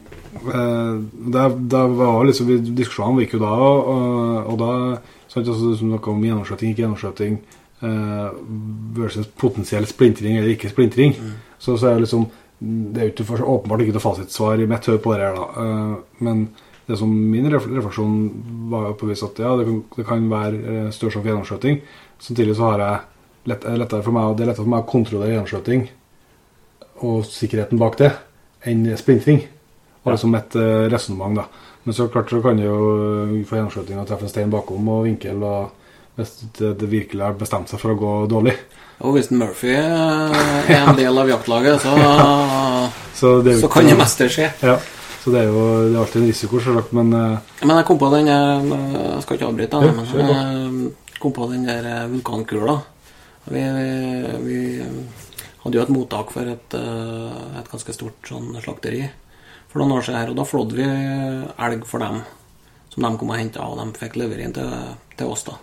det, 0.41 1.43
det 1.69 1.81
var 1.97 2.25
liksom 2.25 2.47
vi- 2.49 2.73
Diskusjonene 2.81 3.25
gikk 3.25 3.35
jo 3.37 3.41
da, 3.43 3.51
og, 3.53 4.51
og 4.53 4.57
da 4.61 4.71
sant, 5.29 5.47
altså, 5.47 5.75
som 5.77 5.91
Noe 5.91 6.01
om 6.11 6.23
gjennomskjøting, 6.25 6.71
ikke 6.73 6.83
gjennomskjøting 6.85 7.37
eh, 7.85 8.31
versus 8.97 9.29
potensiell 9.37 9.85
splintring 9.89 10.37
eller 10.39 10.55
ikke 10.55 10.71
splintring. 10.73 11.13
Så, 11.61 11.77
så 11.77 11.91
er 11.91 11.99
det 11.99 12.07
liksom 12.07 12.25
Det 12.61 13.01
er 13.01 13.07
jo 13.07 13.13
ikke 13.23 13.45
åpenbart 13.49 13.81
ikke 13.81 13.93
noe 13.95 14.03
fasitsvar 14.03 14.59
i 14.61 14.67
mitt 14.69 14.85
hode 14.85 15.01
på 15.01 15.13
det 15.15 15.23
her, 15.25 15.37
da. 15.37 15.45
Eh, 15.63 15.95
men 16.25 16.43
det 16.85 16.97
som 16.99 17.09
min 17.09 17.47
refleksjon 17.49 18.17
var 18.69 18.89
jo 18.89 18.97
på 18.99 19.07
vis 19.09 19.23
at 19.23 19.39
ja, 19.39 19.55
det 19.57 19.65
kan, 19.65 19.79
det 19.95 20.05
kan 20.05 20.27
være 20.29 20.59
størst 20.91 20.97
større 20.97 21.11
sjanse 21.11 21.21
for 21.23 21.31
gjennomskjøting. 21.31 21.81
Samtidig 22.21 22.55
så 22.57 22.67
har 22.69 22.83
jeg 22.83 22.99
lett, 23.49 23.65
det 23.65 23.79
lettere 23.79 24.05
for 24.05 24.17
meg, 24.17 24.35
det 24.37 24.43
er 24.45 24.51
lettere 24.51 24.65
for 24.65 24.73
meg 24.73 24.83
å 24.83 24.89
kontrollere 24.91 25.33
gjennomskjøting 25.35 25.87
og 27.07 27.25
sikkerheten 27.25 27.79
bak 27.81 27.97
det 28.01 28.11
enn 28.69 28.83
splintring. 28.99 29.41
Bare 30.05 30.17
som 30.17 30.33
et 30.35 30.55
uh, 30.57 30.87
resonnement, 30.89 31.35
da. 31.37 31.45
Men 31.83 31.97
så 31.97 32.07
klart 32.13 32.29
så 32.29 32.41
kan 32.41 32.57
du 32.57 32.65
jo 32.65 32.77
uh, 32.77 33.35
få 33.45 33.57
gjennomskjøting 33.59 34.01
og 34.01 34.07
treffe 34.09 34.27
en 34.27 34.33
stein 34.33 34.53
bakom 34.53 34.89
og 34.93 35.05
vinkel 35.09 35.43
og 35.45 35.77
hvis 36.19 36.31
det, 36.57 36.73
det 36.81 36.89
virkelig 36.91 37.23
har 37.23 37.37
bestemt 37.39 37.71
seg 37.71 37.79
for 37.81 37.93
å 37.93 37.99
gå 37.99 38.13
dårlig. 38.31 38.55
Og 39.01 39.15
hvis 39.15 39.31
Murphy 39.33 39.71
eh, 39.73 40.41
er 40.69 40.81
en 40.83 40.97
del 40.97 41.17
av 41.17 41.29
jaktlaget, 41.29 41.81
så, 41.81 41.93
Så, 43.19 43.31
det 43.45 43.55
så 43.61 43.69
kan 43.71 43.87
det 43.87 43.95
meste 43.97 44.27
skje. 44.29 44.49
Ja. 44.61 44.75
Så 45.21 45.33
det 45.33 45.43
er 45.43 45.49
jo 45.53 45.63
det 45.85 45.95
er 45.95 45.99
alltid 46.01 46.21
en 46.23 46.29
risiko, 46.29 46.59
selvsagt, 46.61 46.93
men 46.97 47.13
Men 47.13 47.75
jeg 47.77 47.85
kom 47.87 47.99
på 48.01 48.09
den 48.13 48.27
eh, 48.27 48.71
Jeg 48.97 49.23
skal 49.23 49.37
ikke 49.37 49.49
avbryte, 49.49 49.81
Ja, 49.85 49.95
men 49.95 50.11
jeg 50.11 51.19
kom 51.21 51.33
på 51.33 51.49
den 51.51 51.65
der 51.69 51.89
eh, 51.89 52.07
vulkankula. 52.11 52.77
Vi, 53.51 53.61
vi 54.45 54.59
hadde 55.63 55.77
jo 55.77 55.83
et 55.83 55.93
mottak 55.93 56.33
for 56.33 56.45
et, 56.49 56.77
eh, 56.77 57.57
et 57.61 57.71
ganske 57.71 57.93
stort 57.95 58.29
sånn 58.29 58.53
slakteri 58.61 59.05
for 59.71 59.81
noen 59.81 59.97
år 59.97 60.05
siden, 60.05 60.19
her, 60.19 60.31
og 60.33 60.39
da 60.39 60.45
flådde 60.47 60.77
vi 60.77 60.85
elg 61.65 61.87
for 61.87 62.03
dem 62.03 62.21
som 62.91 63.05
de 63.07 63.11
kom 63.17 63.31
og 63.31 63.39
henta, 63.39 63.65
og 63.65 63.79
de 63.79 63.99
fikk 63.99 64.17
levere 64.19 64.43
inn 64.45 64.55
til, 64.55 64.71
til 65.15 65.31
oss. 65.31 65.45
da. 65.47 65.57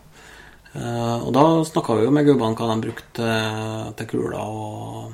Uh, 0.72 1.24
og 1.26 1.32
da 1.32 1.44
snakka 1.64 1.96
vi 1.96 2.04
jo 2.06 2.12
med 2.12 2.28
gubbene 2.28 2.56
hva 2.56 2.68
de 2.70 2.84
brukte 2.86 3.28
til, 3.98 4.08
kula, 4.08 4.40
og, 4.48 5.12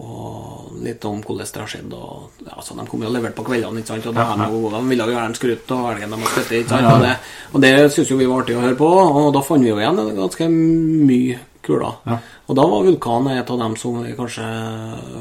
og 0.00 0.80
litt 0.84 1.04
om 1.08 1.20
hvordan 1.20 1.52
det 1.52 1.62
har 1.62 1.70
skjedd. 1.74 1.94
Og, 1.98 2.42
ja, 2.48 2.56
så 2.64 2.76
de 2.78 2.88
kom 2.88 3.04
jo 3.04 3.10
og 3.10 3.16
leverte 3.16 3.36
på 3.36 3.46
kveldene, 3.50 3.84
ikke 3.84 3.92
sant? 3.92 4.08
og 4.08 4.16
da 4.16 4.26
de, 4.40 4.48
jo, 4.54 4.72
de 4.72 4.82
ville 4.88 5.08
jo 5.08 5.16
gjerne 5.18 5.40
skryte 5.40 5.78
av 5.78 5.92
elgen 5.92 6.16
de 6.16 6.20
hadde 6.24 6.44
skutt. 6.48 6.74
Og 6.80 7.04
det, 7.04 7.14
og 7.52 7.64
det 7.66 7.72
syntes 7.92 8.12
jo 8.12 8.20
vi 8.20 8.28
var 8.32 8.44
artig 8.44 8.56
å 8.56 8.64
høre 8.64 8.80
på, 8.80 8.90
og 9.22 9.32
da 9.36 9.44
fant 9.44 9.64
vi 9.64 9.72
jo 9.72 9.80
igjen 9.80 10.04
ganske 10.20 10.52
mye 10.52 11.40
kuler. 11.62 12.00
Ja. 12.08 12.20
Og 12.48 12.58
da 12.58 12.66
var 12.68 12.88
vulkanen 12.88 13.38
et 13.38 13.50
av 13.52 13.60
dem 13.60 13.76
som 13.80 14.00
vi 14.02 14.16
kanskje 14.18 14.46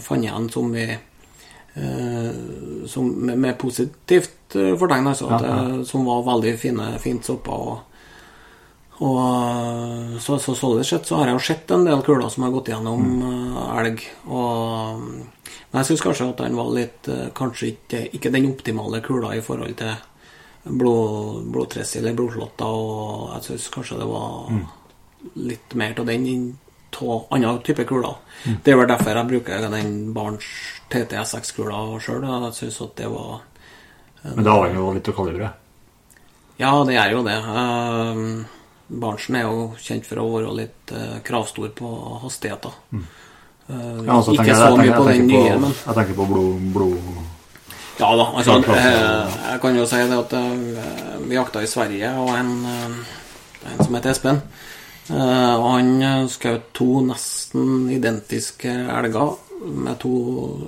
fant 0.03 0.26
igjen 0.26 0.47
som 0.51 0.72
vi 0.74 0.88
eh, 0.89 0.99
som, 2.88 3.07
med, 3.07 3.38
med 3.39 3.57
positivt 3.57 4.55
eh, 4.55 4.74
fortegn, 4.78 5.07
altså. 5.07 5.30
Ja, 5.32 5.39
ja. 5.45 5.55
eh, 5.69 5.84
Som 5.88 6.05
var 6.05 6.26
veldig 6.28 6.57
fine, 6.59 6.91
fint 6.99 7.26
soppa. 7.26 7.51
og 7.51 7.88
og 9.01 10.19
så, 10.22 10.36
så 10.38 10.53
sånn 10.53 10.84
sett 10.86 11.07
så 11.09 11.17
har 11.17 11.32
jeg 11.32 11.34
jo 11.34 11.41
sett 11.41 11.72
en 11.74 11.88
del 11.88 12.03
kuler 12.05 12.28
som 12.30 12.43
har 12.45 12.51
gått 12.53 12.67
gjennom 12.69 12.99
mm. 13.01 13.55
elg. 13.82 14.03
Og, 14.30 14.99
men 15.01 15.80
jeg 15.80 15.88
syns 15.88 16.03
kanskje 16.05 16.28
at 16.30 16.43
den 16.43 16.57
var 16.59 16.69
litt 16.76 17.09
Kanskje 17.34 17.72
ikke, 17.72 18.03
ikke 18.13 18.30
den 18.36 18.51
optimale 18.51 19.01
kula 19.01 19.32
i 19.34 19.41
forhold 19.41 19.74
til 19.80 19.95
blod, 20.78 21.49
blodtress 21.49 21.95
eller 21.97 22.13
blodslåtter. 22.13 22.78
Og 22.78 23.32
jeg 23.39 23.47
syns 23.47 23.72
kanskje 23.74 23.97
det 24.03 24.11
var 24.11 24.53
litt 25.49 25.74
mer 25.82 25.97
av 25.97 26.13
den 26.13 26.30
enn 26.36 26.45
av 27.01 27.27
andre 27.31 27.53
type 27.63 27.85
kuler. 27.89 28.15
Det 28.63 28.73
er 28.73 28.77
vel 28.79 28.87
derfor 28.89 29.15
jeg 29.15 29.29
bruker 29.29 29.67
den 29.71 30.13
Barents 30.15 30.45
TTS6-kula 30.91 31.99
sjøl. 32.03 32.25
Jeg 32.25 32.53
syns 32.57 32.81
at 32.81 32.95
det 32.99 33.09
var 33.11 33.41
Men 34.23 34.43
det 34.43 34.51
avhenger 34.51 34.79
jo 34.81 34.93
litt 34.97 35.07
av 35.09 35.15
kaliberet. 35.17 35.51
ja, 36.61 36.71
det 36.85 36.95
er 36.97 37.11
jo 37.15 37.23
det. 37.25 37.37
Uh, 37.41 38.45
Barentsen 38.91 39.35
er 39.39 39.47
jo 39.47 39.71
kjent 39.79 40.05
for 40.05 40.19
å 40.21 40.27
være 40.35 40.55
litt 40.57 40.91
uh, 40.93 41.19
kravstor 41.25 41.69
på 41.77 41.91
hastigheter. 42.25 42.71
Eh, 42.91 44.01
Ja, 44.05 44.17
altså, 44.17 44.33
ikke 44.35 44.55
så 44.57 44.75
mye 44.75 44.91
på 44.97 45.03
den 45.07 45.27
nye, 45.29 45.53
men 45.61 45.71
Jeg 45.71 45.95
tenker 45.95 46.13
på 46.17 46.25
blod... 46.27 46.65
blod 46.73 46.97
Ja 48.01 48.09
da, 48.17 48.25
altså 48.35 48.57
eh, 48.73 49.35
Jeg 49.53 49.61
kan 49.61 49.77
jo 49.77 49.85
si 49.87 49.95
det 50.09 50.17
at 50.17 50.33
eh, 50.33 51.21
vi 51.29 51.37
jakta 51.37 51.61
i 51.63 51.69
Sverige, 51.69 52.09
og 52.19 52.33
en, 52.35 52.51
eh, 52.65 53.71
en 53.71 53.83
som 53.85 53.95
heter 53.95 54.11
Espen 54.11 54.41
eh, 54.41 54.70
Og 55.12 55.66
han 55.68 55.89
eh, 56.01 56.28
skjøt 56.32 56.70
to 56.78 57.01
nesten 57.03 57.89
identiske 57.91 58.72
elger 58.72 59.36
med 59.62 59.99
to 60.01 60.14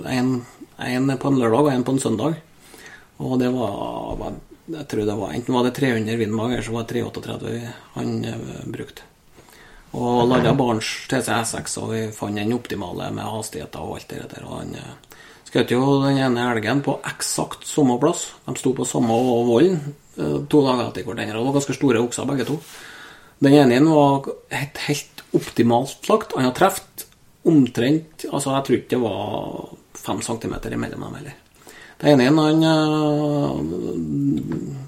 En, 0.06 0.36
en 0.78 1.16
på 1.18 1.30
en 1.30 1.40
lørdag 1.40 1.64
og 1.68 1.72
en 1.72 1.86
på 1.86 1.94
en 1.94 2.02
søndag. 2.02 2.36
Og 3.18 3.38
det 3.38 3.50
var, 3.54 4.34
Jeg 4.68 4.86
tror 4.88 5.06
det 5.06 5.16
var 5.16 5.32
enten 5.32 5.54
var 5.54 5.64
det 5.64 5.74
300 5.76 6.16
vindmag, 6.16 6.52
eller 6.52 6.62
så 6.62 6.72
var 6.72 6.86
det 6.86 7.02
338 7.04 7.74
han 7.94 8.24
eh, 8.24 8.64
brukte. 8.66 9.02
Og 9.94 10.26
lada 10.26 10.54
Barents 10.58 11.06
TCS 11.06 11.54
6 11.54 11.76
og 11.78 11.90
vi 11.92 12.00
fant 12.14 12.34
den 12.34 12.54
optimale 12.56 13.12
med 13.14 13.28
hastigheter 13.30 13.84
og 13.84 14.00
alt 14.00 14.08
det 14.10 14.24
der. 14.32 14.46
Og 14.48 14.56
han 14.58 14.72
eh, 14.74 15.20
skjøt 15.50 15.74
jo 15.76 15.82
den 16.02 16.18
ene 16.18 16.48
elgen 16.50 16.82
på 16.82 16.96
eksakt 17.06 17.66
samme 17.68 17.98
plass. 18.02 18.32
De 18.46 18.56
sto 18.58 18.74
på 18.74 18.88
samme 18.88 19.14
vollen 19.46 19.78
eh, 20.18 20.40
to 20.50 20.64
dager 20.66 20.88
etter 20.88 21.06
hverandre. 21.06 21.38
Og 21.38 21.44
det 21.44 21.46
var 21.46 21.58
ganske 21.60 21.78
store 21.78 22.02
okser, 22.02 22.26
begge 22.26 22.48
to. 22.48 22.58
Den 23.42 23.56
ene 23.58 23.80
var 23.90 24.28
et 24.54 24.78
helt 24.86 25.24
optimalt 25.34 26.08
lagt. 26.08 26.36
Han 26.36 26.46
har 26.46 26.54
truffet 26.56 27.06
omtrent 27.44 28.24
Altså, 28.30 28.54
jeg 28.54 28.64
tror 28.66 28.78
ikke 28.78 28.94
det 28.94 29.02
var 29.02 29.74
fem 30.04 30.20
centimeter 30.24 30.74
imellom 30.74 31.04
dem 31.04 31.18
heller. 31.18 31.36
Den 32.02 32.20
ene 32.20 32.44
han 32.44 32.64
eh, 32.70 33.54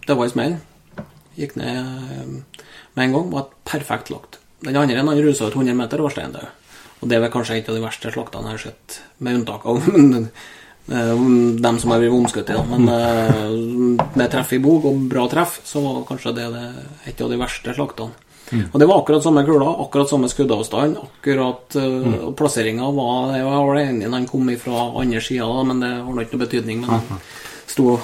Det 0.06 0.16
var 0.16 0.26
i 0.26 0.32
smell. 0.32 0.56
Gikk 1.36 1.56
ned 1.60 1.76
eh, 1.76 2.26
med 2.96 3.04
en 3.04 3.16
gang. 3.16 3.30
Var 3.32 3.46
et 3.46 3.56
perfekt 3.68 4.12
lagt. 4.12 4.40
Den 4.64 4.76
andre 4.76 5.02
han 5.02 5.22
rusa 5.22 5.50
ut 5.50 5.56
100 5.56 5.76
meter 5.76 6.00
og 6.00 6.08
var 6.08 6.16
steindød. 6.16 6.52
Og 7.02 7.08
det 7.10 7.16
er 7.16 7.26
vel 7.26 7.32
kanskje 7.32 7.58
et 7.60 7.68
av 7.68 7.76
de 7.76 7.84
verste 7.84 8.12
slaktene 8.12 8.48
jeg 8.48 8.56
har 8.56 8.62
sett, 8.70 9.00
med 9.20 9.42
unntak 9.42 9.66
av 9.68 9.82
eh, 9.92 11.24
dem 11.66 11.80
som 11.82 11.92
har 11.92 12.00
blitt 12.00 12.16
omskutt 12.16 12.52
i. 12.52 12.60
Men 12.72 12.88
med 14.16 14.30
treff 14.32 14.54
i 14.56 14.62
bok 14.64 14.88
og 14.88 15.04
bra 15.12 15.26
treff, 15.28 15.60
så 15.68 15.84
var 15.84 16.06
kanskje 16.08 16.32
det, 16.38 16.46
det 16.56 16.64
et 17.12 17.20
av 17.20 17.32
de 17.32 17.40
verste 17.40 17.76
slaktene. 17.76 18.25
Og 18.72 18.76
det 18.78 18.86
var 18.86 19.00
akkurat 19.02 19.24
samme 19.24 19.42
kula, 19.46 19.72
akkurat 19.86 20.08
samme 20.10 20.28
skuddavstand. 20.30 20.96
Akkurat 21.02 21.76
uh, 21.80 22.30
plasseringa 22.38 22.90
var 22.94 23.32
Jeg 23.36 23.44
var 23.50 23.80
enig 23.80 24.06
når 24.06 24.18
han 24.20 24.28
kom 24.30 24.52
fra 24.62 24.84
andre 25.02 25.20
sida, 25.20 25.48
men 25.66 25.80
det 25.82 25.90
har 25.96 26.22
ikke 26.22 26.36
noe 26.38 26.44
betydning. 26.46 26.84
Men 26.84 26.90
han 27.00 27.20
sto 27.66 27.96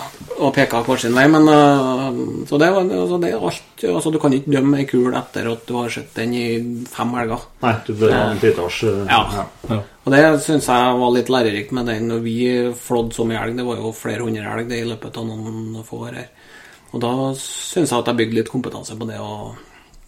og 0.42 0.50
peka 0.56 0.80
hver 0.82 0.98
sin 0.98 1.14
vei. 1.14 1.28
Men 1.30 1.46
uh, 1.46 2.10
Så 2.50 2.58
det, 2.58 2.72
var- 2.74 2.90
altså, 2.90 3.20
det 3.22 3.30
er 3.30 3.38
alt 3.46 3.84
altså, 3.94 4.10
Du 4.10 4.18
kan 4.18 4.34
ikke 4.34 4.50
dømme 4.56 4.82
ei 4.82 4.88
kul 4.90 5.14
etter 5.14 5.46
at 5.52 5.62
du 5.68 5.74
har 5.78 5.88
sett 5.94 6.10
den 6.18 6.34
i 6.34 6.44
fem 6.90 7.14
helger. 7.14 7.46
Nei, 7.62 7.74
du 7.86 7.94
bør 7.94 8.12
ha 8.18 8.26
en 8.34 8.42
titalls 8.42 8.82
eh, 8.82 9.02
Ja. 9.06 9.46
ja. 9.70 9.80
Og 10.02 10.10
det 10.10 10.22
syns 10.42 10.66
jeg 10.66 10.98
var 10.98 11.12
litt 11.14 11.28
lærerikt 11.30 11.70
med 11.78 11.86
den 11.86 12.08
når 12.10 12.22
vi 12.26 12.38
flådde 12.74 13.14
så 13.14 13.24
mye 13.24 13.38
elg. 13.46 13.56
Det 13.62 13.64
var 13.70 13.78
jo 13.78 13.92
flere 13.94 14.26
hundre 14.26 14.42
elg 14.58 14.66
det 14.74 14.82
i 14.82 14.88
løpet 14.90 15.16
av 15.22 15.28
noen 15.30 15.84
få 15.86 16.02
år 16.08 16.16
her. 16.18 16.30
Og 16.92 17.00
da 17.00 17.12
syns 17.38 17.92
jeg 17.94 18.02
at 18.02 18.10
jeg 18.10 18.18
bygde 18.18 18.40
litt 18.42 18.50
kompetanse 18.50 18.98
på 18.98 19.06
det. 19.08 19.20
Og, 19.22 19.54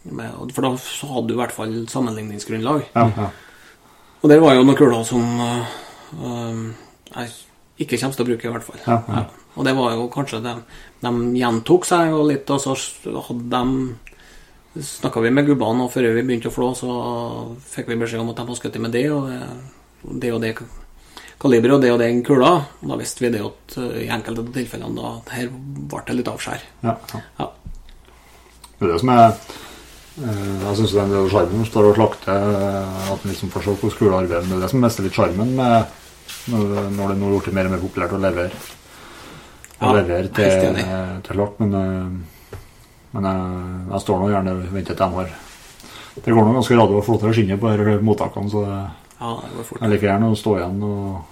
med, 0.04 0.52
for 0.52 0.66
da 0.66 0.72
så 0.80 1.08
hadde 1.14 1.30
du 1.30 1.34
i 1.36 1.40
hvert 1.40 1.54
fall 1.54 1.74
sammenligningsgrunnlag. 1.90 2.86
Ja, 2.94 3.08
ja. 3.16 3.30
Og 4.24 4.30
der 4.32 4.40
var 4.40 4.56
jo 4.56 4.64
noen 4.64 4.78
kuler 4.78 5.04
som 5.04 5.24
øh, 5.40 6.60
jeg 7.14 7.32
ikke 7.84 7.98
kommer 8.00 8.16
til 8.16 8.24
å 8.24 8.28
bruke, 8.28 8.48
i 8.48 8.52
hvert 8.54 8.66
fall. 8.66 8.80
Ja, 8.86 8.98
ja. 9.08 9.24
Og 9.54 9.66
det 9.66 9.74
var 9.76 9.92
jo 9.94 10.08
kanskje 10.10 10.40
de, 10.42 10.54
de 11.04 11.12
gjentok 11.38 11.86
seg 11.86 12.10
jo 12.10 12.24
litt, 12.26 12.50
og 12.50 12.62
så 12.62 12.74
hadde 13.28 13.50
de 13.52 14.00
Snakka 14.74 15.20
vi 15.22 15.30
med 15.30 15.46
gubbene, 15.46 15.84
og 15.84 15.92
før 15.94 16.08
vi 16.16 16.24
begynte 16.26 16.50
å 16.50 16.54
flå, 16.54 16.72
så 16.74 16.88
fikk 17.62 17.92
vi 17.92 17.98
beskjed 18.00 18.24
om 18.24 18.32
at 18.32 18.40
de 18.40 18.42
hadde 18.42 18.56
skutt 18.58 18.78
med 18.82 18.90
det 18.90 19.04
og 19.14 19.28
det, 19.30 19.36
det 20.24 20.32
og 20.34 20.40
det 20.42 20.50
kaliberet 21.38 21.76
og 21.76 21.84
det 21.84 21.92
og 21.94 22.00
den 22.02 22.24
kula. 22.26 22.50
Og 22.80 22.90
da 22.90 22.96
visste 22.98 23.22
vi 23.22 23.30
det 23.36 23.44
at 23.46 23.76
øh, 23.78 24.00
i 24.02 24.08
enkelte 24.10 24.42
av 24.42 24.48
tilfellene 24.56 24.98
da 24.98 25.36
her 25.36 25.52
ble 25.52 26.02
det 26.08 26.18
litt 26.18 26.32
avskjær. 26.32 26.66
ja, 26.88 26.96
ja. 27.12 27.22
Ja. 27.38 27.48
Det 28.80 28.88
er 28.88 28.92
det 28.96 28.98
som 29.04 29.14
er 29.14 29.22
eh, 29.28 29.54
Jeg 30.14 30.76
syns 30.78 30.92
det 30.94 31.02
er 31.02 31.28
sjarmen 31.32 31.64
står 31.66 31.88
og 31.90 31.96
slakter, 31.98 32.44
eh, 32.54 33.12
at 33.12 33.24
en 33.24 33.32
liksom 33.32 33.50
får 33.50 33.64
se 33.66 33.72
hvor 33.80 33.90
skole 33.94 34.18
arbeider. 34.20 34.46
Det 34.46 34.56
er 34.58 34.62
det 34.62 34.70
som 34.70 34.84
mister 34.84 35.02
litt 35.06 35.16
sjarmen 35.16 35.56
når 35.58 36.62
det 36.70 36.84
nå 36.94 37.08
er 37.08 37.16
blitt 37.40 37.54
mer 37.56 37.66
og 37.68 37.72
mer 37.74 37.82
populært 37.82 38.14
å 38.14 38.20
levere, 38.20 38.60
å 39.80 39.88
Ja, 39.88 39.92
levere 39.96 40.28
til, 40.32 40.78
til 41.24 41.34
slakt. 41.34 41.58
Men, 41.64 41.74
eh, 41.74 42.58
men 43.16 43.28
jeg, 43.30 43.40
jeg 43.90 44.04
står 44.04 44.20
nå 44.22 44.30
gjerne 44.30 44.54
og 44.54 44.62
venter 44.74 44.94
til 44.94 45.02
de 45.02 45.18
har 45.18 45.34
Det 46.14 46.30
går 46.34 46.46
nå 46.46 46.54
ganske 46.60 46.78
radio 46.78 47.00
og 47.00 47.06
flottere 47.08 47.34
skinner 47.34 47.58
på 47.58 47.72
disse 47.74 47.98
mottakene, 48.06 48.50
så 48.52 48.64
det 48.68 48.78
Ja, 49.18 49.34
det 49.42 49.52
går 49.56 49.68
fort. 49.70 49.80
Jeg 49.82 49.90
liker 49.94 50.08
gjerne 50.12 50.30
å 50.30 50.38
stå 50.38 50.56
igjen 50.60 50.82
og 50.82 51.22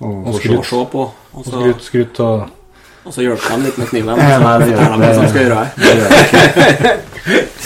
og, 0.00 0.14
Og 0.14 0.26
Og 0.30 0.34
skryt. 0.38 0.72
Og 1.34 1.44
skryt, 1.44 1.82
skryt 1.84 2.20
og 2.24 2.48
og 3.04 3.14
så 3.14 3.22
hjelper 3.24 3.50
han 3.54 3.62
litt 3.64 3.78
med 3.80 3.88
kniven. 3.88 4.18
Nei, 4.18 4.34
Og 4.36 4.42
nei, 4.42 4.58
det- 4.58 4.76
forteller 4.76 5.06
dem 5.06 5.14
som 5.14 5.28
skal 5.28 5.42
gjøre. 5.46 5.62
Det 5.76 5.94
gjør 5.96 6.10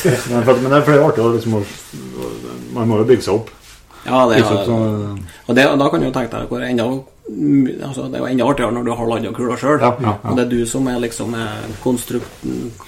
men, 0.04 0.44
for, 0.44 0.54
men 0.60 0.70
det 0.70 0.78
er 0.78 0.84
flere 0.84 1.04
artig 1.06 1.24
liksom 1.36 1.52
Man 2.74 2.88
må 2.90 2.96
jo 2.98 3.04
bygge 3.08 3.22
seg 3.24 3.34
opp. 3.38 3.50
Ja, 4.04 4.24
det 4.28 4.38
er, 4.38 4.44
opp 4.44 4.66
så- 4.66 5.18
og 5.48 5.54
det, 5.56 5.64
da 5.78 5.88
kan 5.88 6.00
du 6.00 6.06
jo 6.06 6.12
tenke 6.12 6.30
deg 6.34 6.48
hvor 6.48 6.62
enda 6.64 6.84
altså, 7.88 8.08
Det 8.10 8.18
er 8.18 8.18
jo 8.18 8.26
enda 8.26 8.44
artigere 8.50 8.72
når 8.76 8.84
du 8.84 8.92
har 8.94 9.06
landa 9.08 9.32
kula 9.32 9.56
sjøl. 9.56 9.78
Ja, 9.80 9.92
ja, 10.00 10.08
ja. 10.08 10.30
Og 10.30 10.36
det 10.36 10.44
er 10.44 10.50
du 10.50 10.66
som 10.66 10.88
er 10.88 10.98
liksom 11.00 11.34
er 11.34 11.62
konstruk 11.82 12.26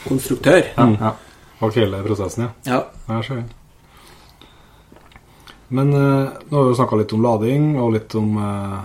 konstruktør. 0.07 0.63
Ja, 0.77 0.89
ja. 1.01 1.13
bak 1.61 1.75
hele 1.75 2.03
prosessen, 2.05 2.45
ja. 2.45 2.51
Ja. 2.75 2.83
Jeg 3.15 3.25
ser 3.25 3.35
den. 3.41 3.49
Men 5.69 5.93
eh, 5.95 6.29
nå 6.51 6.59
har 6.59 6.65
vi 6.69 6.71
jo 6.75 6.77
snakka 6.79 6.99
litt 7.01 7.13
om 7.17 7.23
lading 7.25 7.65
og 7.83 7.93
litt 7.97 8.15
om 8.15 8.37
eh, 8.39 8.77
eh, 8.77 8.83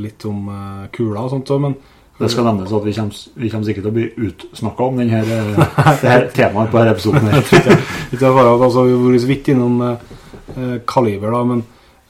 Litt 0.00 0.24
om 0.28 0.46
kula 0.46 0.86
kuler 0.94 1.24
og 1.24 1.32
sånt 1.34 1.50
òg, 1.52 1.64
men 1.66 1.74
Det 2.20 2.28
skal 2.28 2.44
nevnes 2.44 2.72
at 2.76 2.84
vi 2.84 2.92
kommer, 2.92 3.16
vi 3.40 3.48
kommer 3.48 3.64
sikkert 3.64 3.86
til 3.86 3.90
å 3.90 3.96
bli 3.96 4.06
utsnakka 4.28 4.86
om 4.90 4.98
denne, 5.00 5.20
det 5.24 6.10
her 6.10 6.26
temaet 6.36 6.68
på 6.72 6.76
denne 6.76 6.92
episoden. 6.92 7.28
her. 7.32 7.38
Ikke 8.12 8.26
det 8.26 8.32
bare 8.36 8.50
altså, 8.58 8.84
Vi 8.84 8.92
har 8.92 9.04
vært 9.06 9.22
så 9.24 9.30
vidt 9.30 9.48
innom 9.54 9.78
eh, 9.86 10.10
eh, 10.52 10.74
kaliber, 10.84 11.32
da, 11.32 11.40
men 11.48 11.62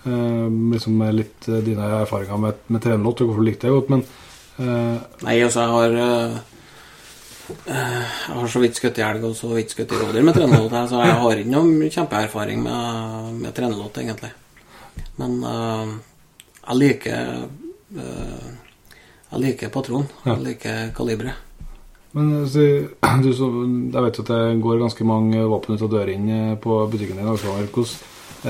eh, 0.02 0.48
liksom 0.74 0.96
med 0.98 1.14
litt 1.14 1.46
eh, 1.46 1.62
dine 1.62 1.92
erfaringer 2.00 2.42
med, 2.42 2.64
med 2.66 2.82
trenlott, 2.82 3.22
og 3.22 3.30
hvorfor 3.30 3.46
du 3.46 3.50
likte 3.52 3.68
det 3.68 3.76
godt, 3.76 3.94
men 3.94 4.02
eh, 4.58 4.98
Nei, 5.28 5.38
altså, 5.46 5.62
jeg 5.62 5.76
har 5.76 5.96
eh, 6.02 6.36
eh, 7.70 8.12
Jeg 8.26 8.36
har 8.42 8.52
så 8.56 8.66
vidt 8.66 8.82
skutt 8.82 8.98
i 8.98 9.06
elg 9.12 9.30
og 9.30 9.38
så 9.38 9.54
vidt 9.54 9.76
skutt 9.76 9.94
i 9.94 10.02
rådyr 10.02 10.26
med 10.26 10.40
trenelåt, 10.40 10.74
så 10.90 11.06
jeg 11.06 11.18
har 11.22 11.44
ikke 11.44 11.54
noe 11.54 11.94
kjempeerfaring 12.00 12.66
med, 12.66 13.34
med 13.44 13.54
trenelåt, 13.54 14.02
egentlig. 14.02 14.34
Men 15.22 15.38
eh, 15.46 15.98
jeg 16.70 16.78
liker 16.78 17.46
uh, 17.98 18.50
Jeg 19.30 19.40
liker 19.44 19.70
patron. 19.70 20.06
Ja. 20.24 20.34
Jeg 20.34 20.44
liker 20.48 20.92
kaliberet. 20.94 21.46
Men 22.12 22.48
så, 22.50 22.58
du, 23.22 23.32
så, 23.34 23.50
jeg 23.94 24.04
vet 24.04 24.22
at 24.22 24.30
det 24.32 24.62
går 24.62 24.80
ganske 24.82 25.06
mange 25.06 25.42
våpen 25.46 25.76
ut 25.76 25.84
av 25.86 25.92
døra 25.92 26.14
inn 26.14 26.30
eh, 26.34 26.56
på 26.58 26.80
butikken 26.90 27.20
din. 27.20 27.28
Altså, 27.30 27.52
Hvordan 27.54 27.92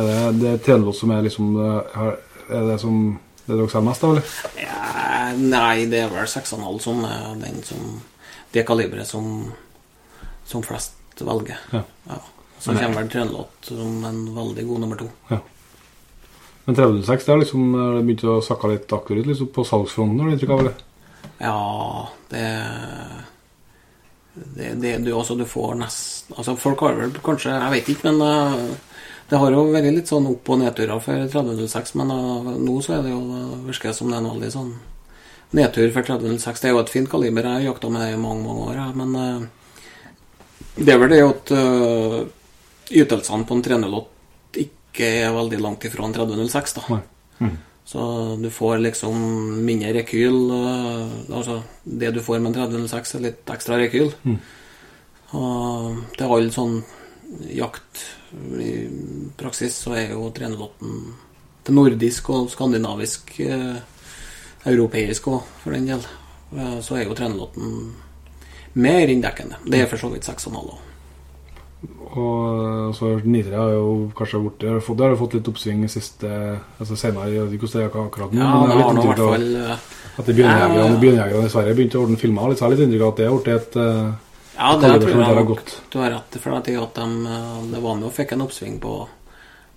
er 0.00 0.06
det, 0.32 0.52
det 0.64 0.72
er 0.72 0.92
som 0.96 1.10
er 1.10 1.26
liksom 1.26 1.58
eh, 1.60 2.06
Er 2.50 2.68
det 2.70 2.78
som 2.80 3.18
det 3.44 3.56
dere 3.58 3.68
selger 3.72 3.86
mest 3.88 4.04
av, 4.06 4.12
eller? 4.14 4.32
Ja, 4.62 5.30
nei, 5.34 5.86
det 5.90 6.04
er 6.04 6.10
vel 6.12 6.28
6,5 6.30 6.78
som 6.84 7.04
er 7.04 7.34
den 7.40 7.62
som 7.66 8.00
Det 8.52 8.64
kaliberet 8.66 9.06
som, 9.06 9.50
som 10.46 10.62
flest 10.62 11.20
velger. 11.20 11.58
Ja. 11.72 11.82
Så 12.58 12.74
kommer 12.74 13.02
vel 13.02 13.10
trenelåt 13.10 13.68
som 13.68 14.04
en 14.04 14.24
veldig 14.34 14.64
god 14.66 14.80
nummer 14.80 14.98
to. 15.00 15.08
Men 16.64 16.76
306 16.76 17.24
det 17.24 17.32
har 17.32 17.40
liksom 17.40 17.74
eh, 17.74 18.02
begynt 18.04 18.24
å 18.28 18.40
sakke 18.44 18.74
litt 18.74 18.92
akkurat 18.92 19.26
liksom, 19.26 19.48
på 19.54 19.64
salgsfronten, 19.66 20.20
har 20.20 20.28
du 20.28 20.36
inntrykk 20.36 20.54
av? 20.56 20.64
det? 20.68 20.74
Ja, 21.40 22.08
det 22.30 22.46
det, 24.34 24.68
det 24.78 24.92
du, 25.04 25.10
altså, 25.12 25.34
du 25.34 25.44
får 25.44 25.74
nesten 25.80 26.36
altså, 26.38 26.54
Folk 26.56 26.84
har 26.86 26.94
vel 26.96 27.10
kanskje 27.24 27.50
Jeg 27.50 27.72
vet 27.74 27.88
ikke, 27.92 28.12
men 28.12 28.22
eh, 28.22 29.00
det 29.30 29.38
har 29.38 29.54
jo 29.54 29.64
vært 29.70 29.88
litt 29.94 30.10
sånn 30.10 30.26
opp- 30.26 30.48
og 30.50 30.58
nedturer 30.58 31.02
for 31.02 31.26
3006. 31.30 31.92
Men 32.00 32.08
eh, 32.14 32.48
nå 32.66 32.76
så 32.82 32.96
er 32.96 33.04
det 33.06 33.12
jo 33.12 33.20
det 33.30 33.60
virker 33.68 33.94
som 33.94 34.10
det 34.10 34.18
er 34.18 34.24
en 34.24 34.30
veldig 34.32 34.52
sånn 34.54 34.72
nedtur 35.54 35.92
for 35.94 36.06
3006. 36.06 36.62
Det 36.62 36.70
er 36.70 36.74
jo 36.74 36.80
et 36.82 36.90
fint 36.90 37.10
kaliber. 37.10 37.46
Jeg 37.46 37.60
har 37.60 37.68
jakta 37.68 37.90
med 37.94 38.02
det 38.02 38.16
i 38.16 38.20
mange 38.20 38.42
mange 38.42 38.66
år. 38.72 38.80
Men 38.98 39.46
det 40.78 40.94
er 40.94 40.98
vel 41.02 41.14
det 41.14 41.22
at 41.28 41.54
ytelsene 42.90 43.46
på 43.46 43.58
en 43.58 43.62
308 43.66 44.19
ikke 44.90 45.10
er 45.24 45.34
veldig 45.34 45.60
langt 45.62 45.84
ifra 45.86 46.06
en 46.06 46.14
3006. 46.14 46.78
da. 46.78 47.00
Mm. 47.40 47.58
Så 47.90 48.02
du 48.38 48.50
får 48.54 48.78
liksom 48.84 49.16
mindre 49.64 49.92
rekyl. 49.96 50.50
øh, 50.50 51.36
Altså, 51.36 51.62
det 51.84 52.14
du 52.14 52.22
får 52.22 52.38
med 52.38 52.52
en 52.52 52.70
3006, 52.70 53.14
er 53.14 53.20
litt 53.20 53.50
ekstra 53.50 53.78
rekyl. 53.80 54.12
Mm. 54.22 54.38
Og 55.32 55.96
til 56.18 56.34
all 56.34 56.50
sånn 56.54 56.82
jakt 57.54 58.04
i 58.58 58.70
praksis 59.38 59.74
så 59.84 59.94
er 59.98 60.12
jo 60.14 60.30
308 60.34 60.90
til 61.66 61.76
nordisk 61.76 62.30
og 62.30 62.50
skandinavisk, 62.50 63.32
eh, 63.40 63.80
europeisk 64.66 65.26
òg, 65.28 65.42
for 65.62 65.72
den 65.72 65.86
del, 65.86 66.04
eh, 66.56 66.78
så 66.80 66.96
er 66.96 67.04
jo 67.04 67.14
308 67.14 67.94
mer 68.74 69.08
inndekkende. 69.08 69.56
Det 69.66 69.80
er 69.80 69.86
for 69.86 69.98
så 69.98 70.10
vidt 70.12 70.24
6,5 70.24 70.70
òg. 70.70 70.89
Og 71.80 72.60
eh, 72.60 72.88
så 72.96 73.14
Nidre 73.24 73.56
har 73.56 73.70
jo 73.72 74.10
kanskje 74.16 74.40
Det 74.60 74.68
har 74.68 74.82
fått, 74.84 75.00
har 75.00 75.16
fått 75.16 75.36
litt 75.38 75.48
oppsving 75.48 75.86
siste 75.88 76.28
Altså 76.80 76.98
senere, 76.98 77.30
jeg 77.32 77.46
vet 77.46 77.54
ikke 77.56 77.68
hvordan 77.68 77.80
det 77.80 77.86
er 77.86 78.02
akkurat 78.04 78.34
nå. 78.34 78.40
Ja, 78.42 78.50
men 78.52 78.68
det 78.68 78.74
jeg 78.74 78.82
har 78.82 78.90
litt 78.90 78.98
inntrykk 78.98 79.22
av 79.24 79.36
øh, 79.36 79.86
at 80.20 80.32
bjørnjegerne 81.00 81.46
i 81.46 81.52
Sverige 81.52 81.76
begynte 81.78 82.00
å 82.00 82.02
ordne 82.04 82.20
filmer 82.20 82.50
litt. 82.50 82.58
Så 82.58 82.64
jeg 82.64 82.68
har 82.68 82.74
litt 82.74 82.84
inntrykk 82.86 83.06
av 83.06 83.12
at 83.12 83.20
det 83.20 83.28
har 83.28 83.38
blitt 83.38 83.54
et 83.54 83.78
eh, 83.80 84.10
Ja, 84.58 84.72
det 84.74 84.90
jeg 84.90 85.04
tror 85.04 85.14
jeg 85.14 85.16
nok 85.38 85.64
du 85.94 85.96
har 86.02 86.12
rett 86.16 86.36
i. 86.36 86.42
For 86.42 86.56
at 86.58 86.68
de, 86.68 86.76
at 86.82 87.00
de, 87.00 87.06
eh, 87.36 87.62
det 87.70 87.82
var 87.86 87.96
med 87.96 88.10
og 88.10 88.14
fikk 88.16 88.34
en 88.36 88.44
oppsving 88.44 88.76
på, 88.82 88.96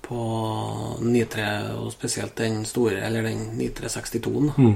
på 0.09 0.25
Nitre, 1.05 1.47
og 1.77 1.93
spesielt 1.93 2.35
den 2.41 2.63
store, 2.67 2.99
eller 3.07 3.29
den 3.29 3.53
Nitre 3.59 3.91
62-en. 3.93 4.51
Mm. 4.57 4.75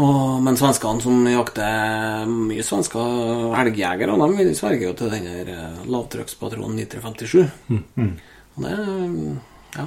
Og, 0.00 0.38
men 0.40 0.56
svenskene 0.56 1.02
som 1.04 1.18
jakter 1.28 2.24
mye 2.30 2.62
svensker 2.64 3.52
elgjegere, 3.60 4.14
de 4.38 4.54
sverger 4.56 4.86
jo 4.88 4.92
til 4.96 5.10
den 5.12 5.26
her 5.28 5.50
eh, 5.52 5.82
lavtrykkspatronen 5.92 6.76
Nitre 6.78 7.02
57. 7.04 7.50
Mm. 7.68 8.14
Og 8.56 8.64
det 8.64 8.78
Ja. 9.76 9.84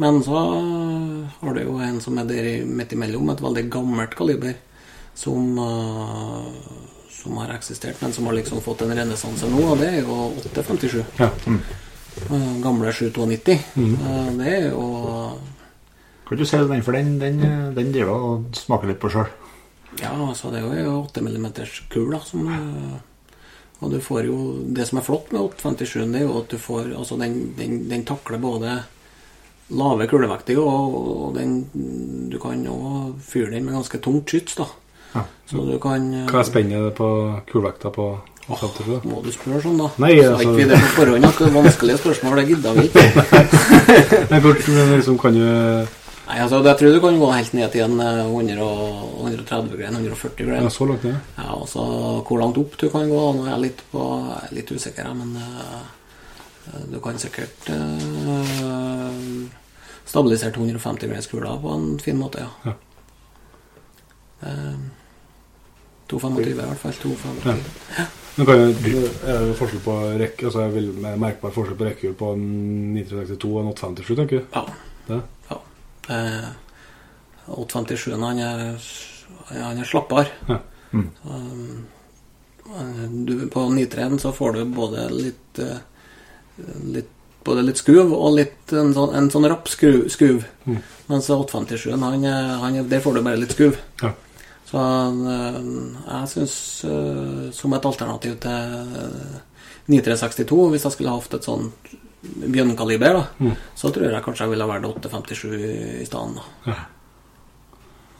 Men 0.00 0.22
så 0.24 0.32
har 1.42 1.54
du 1.54 1.60
jo 1.62 1.78
en 1.78 2.00
som 2.00 2.16
er 2.18 2.24
der 2.24 2.42
i- 2.46 2.64
midt 2.64 2.92
imellom, 2.92 3.28
et 3.30 3.40
veldig 3.42 3.68
gammelt 3.70 4.14
kaliber, 4.16 4.54
som 5.14 5.58
eh, 5.58 6.46
som 7.20 7.36
har 7.36 7.50
eksistert, 7.52 8.00
men 8.00 8.12
som 8.12 8.24
har 8.26 8.32
liksom 8.38 8.62
fått 8.64 8.80
en 8.82 8.94
renessanse 8.96 9.44
nå, 9.50 9.60
og 9.72 9.78
det 9.78 9.88
er 9.88 10.00
jo 10.06 10.32
857. 10.40 11.04
Ja. 11.18 11.28
Mm. 11.46 11.60
Gamle 12.62 12.92
792. 12.92 13.58
Eh, 13.76 14.30
Det 14.38 14.46
er 14.54 14.70
jo 14.70 14.86
Kan 16.28 16.38
du 16.38 16.44
se 16.46 16.56
den, 16.58 16.82
for 16.82 16.92
den, 16.92 17.18
den, 17.18 17.40
den 17.74 17.92
driver 17.92 18.14
og 18.14 18.44
smaker 18.56 18.86
litt 18.88 19.00
på 19.02 19.10
sjøl. 19.10 19.26
Ja, 19.98 20.12
altså 20.14 20.52
det 20.54 20.62
er 20.62 20.84
jo 20.84 21.00
8 21.02 21.22
mm 21.24 21.48
kul, 21.90 22.10
da. 22.12 22.20
Som, 22.24 22.46
eh, 22.46 23.34
og 23.80 23.90
du 23.90 23.98
får 24.00 24.28
jo 24.28 24.38
Det 24.76 24.86
som 24.86 25.00
er 25.00 25.04
flott 25.04 25.32
med 25.32 25.40
857, 25.40 26.12
det 26.12 26.20
er 26.20 26.26
jo 26.28 26.38
at 26.38 26.50
du 26.52 26.58
får 26.58 26.92
Altså, 26.94 27.16
den, 27.16 27.54
den, 27.58 27.88
den 27.90 28.04
takler 28.04 28.38
både 28.38 28.82
lave 29.70 30.06
kulevekter, 30.10 30.58
og, 30.58 31.34
den 31.34 31.64
Du 32.30 32.38
kan 32.38 32.64
jo 32.64 33.14
fyre 33.22 33.50
den 33.50 33.64
med 33.64 33.74
ganske 33.74 33.98
tungt 33.98 34.30
skyts, 34.30 34.58
da. 34.58 34.66
Ja. 35.14 35.24
Så 35.46 35.64
du 35.66 35.78
kan 35.82 36.12
eh, 36.14 36.26
Hva 36.30 36.42
er 36.42 36.50
spennet 36.50 36.94
på 36.98 37.08
kulevekta 37.50 37.90
på 37.94 38.12
57? 38.50 38.86
da? 38.86 39.00
Må 39.06 39.22
du 39.22 39.30
spørre 39.34 39.62
sånn, 39.62 39.78
da? 39.78 39.90
Nei, 40.02 40.16
Sa 40.18 40.34
er 40.34 40.44
ikke 40.44 40.56
vi 40.58 40.68
det 40.70 40.78
på 40.82 40.92
forhånd 40.98 41.26
at 41.28 41.38
det 41.38 41.48
er 41.48 41.56
vanskelige 41.56 42.02
spørsmål, 42.02 42.40
det 42.40 42.46
gidder 42.50 42.78
vi 42.78 42.86
ikke. 42.88 43.04
Men 44.30 44.96
liksom 44.96 45.18
kan 45.22 45.38
du 45.38 45.99
Nei, 46.30 46.38
altså, 46.44 46.60
jeg 46.62 46.78
tror 46.78 46.92
du 46.94 47.00
kan 47.02 47.16
gå 47.18 47.28
helt 47.34 47.54
ned 47.58 47.72
til 47.74 47.82
en 47.82 48.00
eh, 48.04 48.18
100 48.22 48.60
og- 48.62 49.24
130 49.24 49.76
grein, 49.76 49.94
140 49.96 50.46
grein. 50.46 50.62
Ja, 50.62 50.68
så 50.70 50.86
langt 50.86 51.04
ned? 51.04 51.16
Ja, 51.36 51.46
altså 51.56 51.86
hvor 52.22 52.38
langt 52.38 52.58
opp 52.60 52.76
du 52.78 52.88
kan 52.88 53.08
gå, 53.10 53.22
nå 53.34 53.46
er 53.46 53.50
jeg 53.50 53.62
litt, 53.64 53.82
på, 53.90 54.04
jeg 54.28 54.44
er 54.46 54.54
litt 54.54 54.70
usikker, 54.70 55.08
men 55.18 55.34
uh, 55.36 55.82
du 56.92 57.00
kan 57.02 57.18
sikkert 57.18 57.70
uh, 57.74 59.16
stabilisere 60.06 60.54
250 60.54 61.10
greins 61.10 61.26
kuler 61.26 61.58
på 61.58 61.74
en 61.74 61.98
fin 61.98 62.18
måte, 62.20 62.46
ja. 62.46 62.70
Ja. 62.70 62.76
Uh, 64.46 64.78
225 66.10 66.46
i 66.46 66.54
hvert 66.60 66.78
fall. 66.78 66.94
225. 67.02 67.58
Men 68.36 68.46
kan 68.46 68.62
jo, 68.62 69.02
er 69.26 69.48
det 69.50 69.58
forskjell 69.58 69.82
på 69.84 69.96
rekke, 70.22 70.46
altså 70.46 70.62
jeg 70.62 70.76
vil 70.78 70.92
merkbar 71.18 71.52
forskjell 71.54 71.78
på 71.78 71.90
rekkehjul 71.90 72.14
på 72.18 72.30
en 72.36 72.46
962 72.94 73.50
og 73.50 73.60
en 73.64 73.72
857, 73.74 74.14
tenker 74.22 74.38
du? 74.38 74.46
Ja. 74.54 74.64
Det? 75.10 75.20
ja. 75.50 75.58
Eh, 76.08 76.48
857 77.50 78.14
han 78.22 78.38
er, 78.38 78.76
han 79.50 79.78
er 79.82 79.88
slappere. 79.88 80.26
Ja. 80.48 80.58
Mm. 80.92 81.08
Um, 81.24 81.86
på 83.50 83.60
93 83.74 84.18
så 84.22 84.32
får 84.34 84.52
du 84.52 84.64
både 84.74 85.08
litt, 85.10 85.58
eh, 85.58 85.78
litt 86.94 87.08
både 87.44 87.62
litt 87.64 87.76
skruv 87.80 88.12
og 88.12 88.34
litt 88.36 88.72
en 88.76 88.90
sånn, 88.94 89.14
en 89.16 89.30
sånn 89.32 89.46
rapp 89.48 89.68
skruv. 89.72 90.08
skruv. 90.12 90.42
Mm. 90.66 90.76
Mens 91.08 91.30
857 91.30 91.96
han, 91.98 92.24
er- 92.24 92.58
han, 92.60 92.74
er- 92.76 92.82
der 92.90 93.00
får 93.00 93.14
du 93.16 93.22
bare 93.22 93.36
litt 93.40 93.52
skruv. 93.56 93.78
Ja. 94.02 94.12
Så 94.70 94.78
eh, 94.78 95.60
jeg 96.06 96.28
syns 96.34 96.56
som 97.56 97.72
et 97.74 97.84
alternativ 97.88 98.36
til 98.44 98.50
eh, 98.50 99.40
9362, 99.90 100.68
hvis 100.70 100.84
jeg 100.86 100.92
skulle 100.94 101.10
hatt 101.16 101.34
et 101.34 101.44
sånt 101.48 101.74
bjørnkaliber, 102.22 103.12
da, 103.16 103.26
Mm. 103.40 103.54
så 103.74 103.90
tror 103.92 104.10
jeg 104.10 104.24
kanskje 104.24 104.44
jeg 104.44 104.50
ville 104.50 104.66
valgt 104.66 104.86
857 104.86 106.00
i 106.00 106.04
stedet. 106.04 106.40
da. 106.66 106.74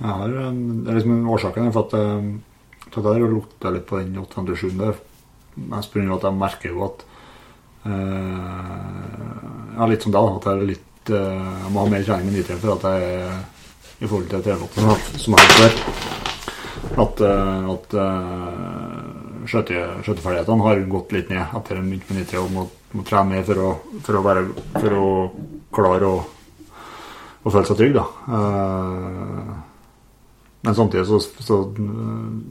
Jeg 0.00 0.08
har, 0.16 0.28
det 0.28 0.88
er 0.88 0.96
liksom 0.96 1.28
årsaken 1.28 1.66
er 1.66 1.72
for 1.72 1.84
at 1.86 1.94
um, 2.00 2.40
at 2.90 2.96
jeg 2.96 3.22
har 3.22 3.30
lukta 3.30 3.70
litt 3.70 3.86
på 3.86 4.00
den 4.00 4.16
857 4.18 4.78
der. 4.78 4.98
Mest 5.70 5.92
på 5.92 6.00
at 6.00 6.24
jeg 6.24 6.38
merker 6.38 6.72
jo 6.72 6.84
at 6.86 7.04
uh, 7.86 9.82
er 9.82 9.90
litt 9.90 10.02
som 10.02 10.14
deg, 10.14 10.30
at 10.36 10.46
jeg 10.48 10.56
er 10.56 10.70
litt 10.70 11.12
uh, 11.12 11.16
Jeg 11.64 11.72
må 11.74 11.84
ha 11.84 11.90
mer 11.90 12.04
trening 12.06 12.30
med 12.30 12.38
nitre 12.38 12.58
for 12.62 12.78
at 12.78 12.86
jeg 12.88 12.98
er 13.20 13.40
i 14.00 14.08
forhold 14.08 14.30
til 14.30 14.42
trenerlåten 14.46 15.20
som 15.20 15.36
jeg 15.36 15.44
har 15.44 15.50
før. 15.60 15.72
At, 17.00 17.20
eh, 17.20 17.66
at 17.74 17.94
uh, 18.00 19.40
skjøteferdighetene 19.50 20.64
har 20.64 20.80
gått 20.88 21.12
litt 21.12 21.28
ned 21.28 21.52
etter 21.58 21.76
en 21.76 21.90
begynte 21.90 22.08
med 22.08 22.22
nitre 22.22 22.40
og 22.40 22.48
må, 22.54 22.64
må 22.96 23.06
trene 23.06 23.36
mer 23.36 23.46
for 23.46 23.62
å, 23.62 23.70
for 24.04 24.18
å, 24.18 24.22
være, 24.24 24.44
for 24.74 24.96
å 24.96 25.06
klare 25.74 26.10
å, 26.10 26.18
å 27.44 27.52
føle 27.52 27.68
seg 27.68 27.78
trygg. 27.78 27.96
da. 27.98 28.06
Eh, 28.36 29.52
men 30.66 30.76
samtidig 30.76 31.06
så, 31.08 31.20
så, 31.20 31.62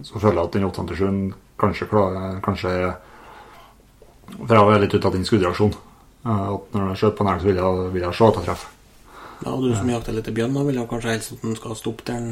så, 0.08 0.16
føler 0.18 0.40
jeg 0.40 0.48
at 0.48 0.56
den 0.56 0.66
857 0.70 1.20
kanskje 1.60 1.86
klarer 1.92 2.40
kanskje 2.42 2.72
For 4.32 4.56
jeg 4.56 4.66
var 4.66 4.82
litt 4.82 4.96
ute 4.96 5.10
av 5.10 5.14
din 5.14 5.28
skuddreaksjon. 5.28 5.76
Eh, 6.26 6.48
at 6.56 6.76
når 6.76 6.92
jeg 6.92 7.02
skjøt 7.04 7.18
på 7.18 7.28
næring, 7.28 7.44
så 7.44 7.50
vil 7.50 7.62
jeg, 7.62 7.88
vil 7.96 8.06
jeg 8.08 8.18
se 8.18 8.30
at 8.30 8.40
jeg 8.40 8.50
treffer. 8.50 8.76
Ja, 9.40 9.54
og 9.54 9.62
du 9.64 9.70
som 9.72 9.88
jakter 9.88 10.16
litt 10.16 10.28
bjørn, 10.36 10.56
da 10.58 10.66
vil 10.68 10.82
jo 10.82 10.88
kanskje 10.90 11.14
helst 11.14 11.32
at 11.38 11.44
den 11.46 11.56
skal 11.56 11.76
stoppe 11.80 12.04
den 12.10 12.26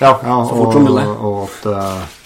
Ja, 0.00 0.14
ja 0.24 0.36
så 0.48 0.56
fort 0.56 0.72
som 0.72 0.86
mulig. 0.86 1.04
og, 1.04 1.24
og 1.28 1.42
at 1.44 1.66
eh, 1.68 2.20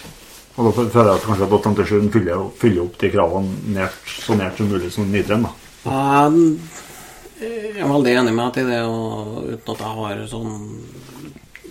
og 0.59 0.67
da 0.67 0.73
føler 0.91 1.13
jeg 1.13 1.21
at 1.21 1.27
kanskje 1.29 1.47
at 1.47 1.53
857 1.55 2.11
fyller, 2.17 2.47
fyller 2.59 2.83
opp 2.83 2.99
de 2.99 3.11
kravene 3.13 3.75
nært, 3.77 4.11
så 4.11 4.35
nært 4.35 4.59
som 4.59 4.71
mulig 4.73 4.91
som 4.91 5.07
nitren. 5.13 5.47
da. 5.47 5.53
Jeg 7.39 7.79
er 7.79 7.87
veldig 7.87 8.15
enig 8.19 8.35
med 8.35 8.57
deg 8.57 8.67
i 8.67 8.71
det, 8.73 8.81
og 8.91 9.53
uten 9.53 9.75
at 9.77 9.83
jeg 9.85 9.99
har 10.01 10.23
sånn 10.27 10.57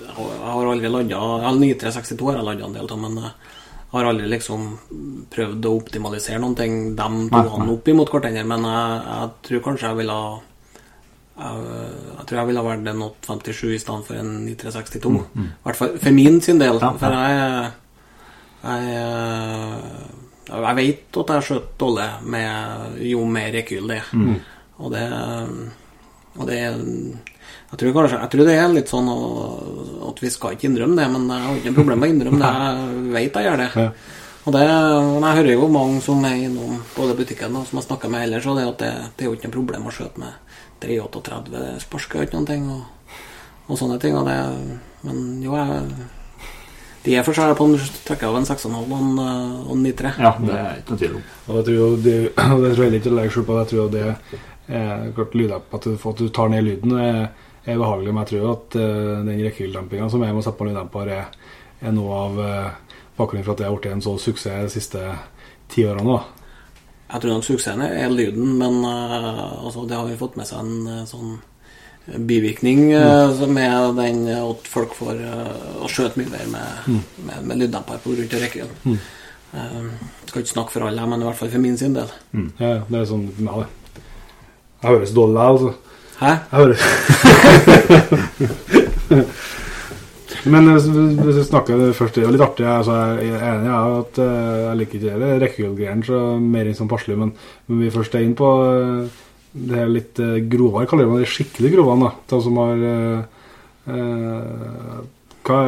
Jeg 0.07 0.53
har 0.53 0.69
aldri 0.71 0.91
landa 0.91 1.51
Nitre 1.59 1.91
62 1.91 2.29
har 2.29 2.39
jeg 2.39 2.47
landa 2.47 2.69
en 2.69 2.77
del 2.77 2.87
av, 2.87 3.01
men 3.01 3.17
jeg 3.19 3.33
har 3.91 4.07
aldri 4.07 4.29
liksom 4.31 4.63
prøvd 5.35 5.67
å 5.67 5.73
optimalisere 5.81 6.39
noen 6.43 6.55
ting, 6.55 6.77
de 6.95 7.09
to 7.33 7.41
han 7.53 7.73
opp 7.73 7.91
imot 7.91 8.11
hverandre. 8.11 8.45
Men 8.47 8.67
jeg, 8.67 9.01
jeg, 9.07 9.33
tror 9.47 9.65
kanskje 9.67 9.91
jeg 9.91 9.99
ville 9.99 10.17
jeg, 11.37 11.65
jeg 12.13 12.25
tror 12.29 12.39
jeg 12.39 12.49
ville 12.49 12.63
vært 12.69 12.89
en 12.93 13.03
857 13.09 13.75
i 13.75 13.81
stedet 13.83 14.07
for 14.07 14.21
en 14.21 14.31
9362. 14.47 15.11
I 15.11 15.11
mm, 15.11 15.27
mm. 15.35 15.51
hvert 15.67 15.81
fall 15.81 15.93
for 16.07 16.17
min 16.21 16.41
sin 16.47 16.63
del. 16.63 16.79
Ja, 16.79 16.93
ja. 16.93 16.95
For 17.03 17.19
jeg 17.19 17.69
jeg, 18.67 20.11
jeg 20.51 20.77
vet 20.79 21.19
at 21.21 21.33
jeg 21.35 21.47
skjøt 21.49 21.73
dårlig 21.79 22.07
med 22.35 23.01
jo 23.07 23.25
mer 23.27 23.49
rekyl 23.55 23.89
det 23.91 23.99
er. 24.01 24.13
Mm. 24.13 24.37
Og 24.77 24.93
det 24.93 25.05
Og 26.37 26.45
det 26.47 26.59
jeg 27.67 27.79
tror, 27.79 27.91
kanskje, 27.95 28.19
jeg 28.21 28.31
tror 28.31 28.47
det 28.47 28.53
er 28.55 28.69
litt 28.71 28.91
sånn 28.91 29.09
at 30.07 30.21
vi 30.23 30.29
skal 30.31 30.53
ikke 30.55 30.69
innrømme 30.69 30.95
det, 30.95 31.07
men 31.11 31.25
jeg 31.27 31.43
har 31.43 31.57
ikke 31.57 31.71
noe 31.73 31.77
problem 31.81 31.99
med 31.99 32.07
å 32.07 32.13
innrømme 32.13 32.39
det. 32.39 32.51
Jeg 32.53 33.09
vet 33.15 33.39
jeg 33.39 33.47
gjør 33.47 33.59
det. 33.59 33.67
Ja. 33.75 33.87
Og 34.47 34.53
det, 34.55 34.61
Jeg 34.63 35.35
hører 35.35 35.51
jo 35.51 35.67
mange 35.67 36.01
som 36.01 36.23
er 36.23 36.37
innom 36.45 36.77
både 36.95 37.17
butikken 37.17 37.57
og 37.59 37.65
som 37.67 37.81
jeg 37.81 37.87
snakker 37.89 38.11
med 38.13 38.23
ellers, 38.23 38.45
og 38.47 38.55
det 38.55 38.67
det, 38.79 38.91
det 39.17 39.25
er 39.25 39.27
jo 39.27 39.35
ikke 39.35 39.49
noe 39.49 39.57
problem 39.57 39.89
å 39.89 39.91
skjøte 39.91 40.21
med 40.23 40.55
338 40.79 41.65
sparsker 41.83 42.21
og 42.21 42.27
ikke 42.27 42.37
noen 42.37 42.47
ting, 42.47 42.69
og, 42.71 43.17
og 43.67 43.81
sånne 43.81 43.99
ting. 43.99 44.15
Og 44.15 44.23
det, 44.29 44.37
men 45.03 45.43
jo, 45.43 45.57
jeg 45.59 46.07
de 47.07 47.15
er 47.15 47.23
forskjellige 47.23 47.55
på 47.55 47.65
en 47.69 47.77
trekker 48.03 48.27
av 48.27 48.37
en 48.41 48.45
6,5 48.47 48.73
og 48.75 48.93
en, 48.97 49.11
og 49.63 49.73
en 49.77 49.83
9,3. 49.85 50.09
Ja, 50.19 50.33
det 50.43 50.55
er 50.59 50.79
ikke 50.81 50.93
noe 50.93 51.01
tvil 51.01 51.13
om. 51.15 51.25
Og 51.47 51.59
det, 51.63 51.75
det, 52.03 52.15
det 52.63 52.71
tror 52.73 52.83
jeg 52.83 52.99
ikke 52.99 53.11
å 53.13 53.17
legge 53.17 53.33
skjul 53.35 53.45
på. 53.47 53.59
Jeg 53.61 53.69
tror 53.71 53.91
det 53.93 54.05
er 54.67 55.13
klart 55.15 55.37
lydapp 55.39 55.77
at, 55.77 55.87
at 55.87 56.19
du 56.19 56.27
tar 56.35 56.51
ned 56.51 56.65
lyden, 56.67 56.97
er, 56.99 57.21
er 57.63 57.79
behagelig. 57.79 58.11
Men 58.11 58.25
jeg 58.25 58.31
tror 58.33 58.49
at 58.51 58.79
uh, 58.79 59.13
den 59.23 59.43
rekkevilledempinga 59.45 60.09
som 60.11 60.25
jeg 60.27 60.35
må 60.35 60.43
sette 60.43 60.59
på 60.59 60.67
lyddemper, 60.67 61.13
er, 61.15 61.53
er 61.79 61.95
noe 61.95 62.21
av 62.25 62.41
uh, 62.41 62.97
bakgrunnen 63.19 63.47
for 63.47 63.55
at 63.55 63.63
det 63.63 63.69
har 63.69 63.77
blitt 63.77 63.93
en 63.93 64.03
så 64.03 64.17
suksess 64.21 64.67
de 64.67 64.73
siste 64.75 65.03
ti 65.71 65.87
årene. 65.87 66.19
Jeg 67.07 67.23
tror 67.23 67.37
nok 67.37 67.47
suksessen 67.47 67.85
er 67.87 68.11
lyden, 68.11 68.57
men 68.59 68.81
uh, 68.83 69.63
altså, 69.63 69.87
det 69.87 69.95
har 69.95 70.09
vi 70.09 70.19
fått 70.19 70.35
med 70.39 70.49
seg 70.49 70.59
en 70.59 71.07
sånn 71.07 71.37
bivirkning 72.15 72.93
mm. 72.93 73.53
med 73.53 73.95
den 73.95 74.27
at 74.31 74.67
folk 74.71 74.93
får 74.95 75.15
uh, 75.19 75.83
å 75.83 75.87
skjøte 75.91 76.21
mye 76.21 76.31
mer 76.31 76.45
med, 76.53 76.67
mm. 76.87 77.01
med, 77.27 77.37
med 77.49 77.59
lyddemper 77.63 77.97
på 78.03 78.15
rundt 78.15 78.37
rekkevidden. 78.39 78.77
Mm. 78.83 78.97
Uh, 79.53 79.85
skal 80.27 80.41
ikke 80.43 80.53
snakke 80.53 80.73
for 80.75 80.87
alle, 80.87 81.07
men 81.09 81.21
i 81.21 81.27
hvert 81.27 81.39
fall 81.39 81.51
for 81.51 81.63
min 81.63 81.77
sin 81.79 81.97
del. 81.97 82.09
Mm. 82.31 82.49
Ja, 82.61 82.71
det 82.87 82.97
er 83.01 83.05
sånn 83.11 83.27
ja, 83.35 83.53
det. 83.59 83.67
Jeg 84.77 84.89
høres 84.93 85.15
dårlig 85.17 85.35
ut, 85.35 85.43
altså. 85.51 85.71
Hæ? 86.17 86.31
Jeg 86.31 86.57
hører 86.61 86.77
Men 90.47 90.69
hvis 90.71 90.87
vi 90.87 91.43
snakker 91.43 91.81
først, 91.97 92.15
det 92.15 92.21
er 92.21 92.27
jo 92.27 92.31
litt 92.31 92.43
artig. 92.45 92.65
Altså, 92.71 92.93
jeg 93.19 93.35
er 93.35 93.47
enig 93.49 93.67
i 93.67 93.71
at 93.75 94.19
jeg 94.21 94.77
liker 94.79 94.95
ikke 94.99 95.19
det 95.19 95.31
rekkevidde 95.43 95.95
så 96.07 96.19
mer 96.39 96.69
enn 96.69 96.77
som 96.77 96.87
passelig, 96.91 97.17
men, 97.19 97.33
men 97.67 97.81
vi 97.83 97.91
først 97.91 98.15
er 98.15 98.23
inne 98.23 98.37
på 98.37 98.49
det 99.51 99.79
er 99.81 99.91
litt 99.91 100.19
uh, 100.21 100.37
grovere, 100.49 100.87
kaller 100.89 101.09
man 101.09 101.21
det 101.21 101.29
skikkelig 101.31 101.71
grove, 101.75 101.95
da. 102.03 102.11
De 102.29 102.39
som 102.43 102.59
har 102.61 102.83
uh, 102.87 103.21
hva, 105.47 105.59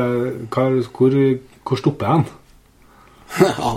hva, 0.52 0.66
hvor, 0.92 1.16
hvor 1.64 1.80
stopper 1.80 2.06
jeg 2.06 2.16
hen? 2.18 2.26
ja. 3.46 3.74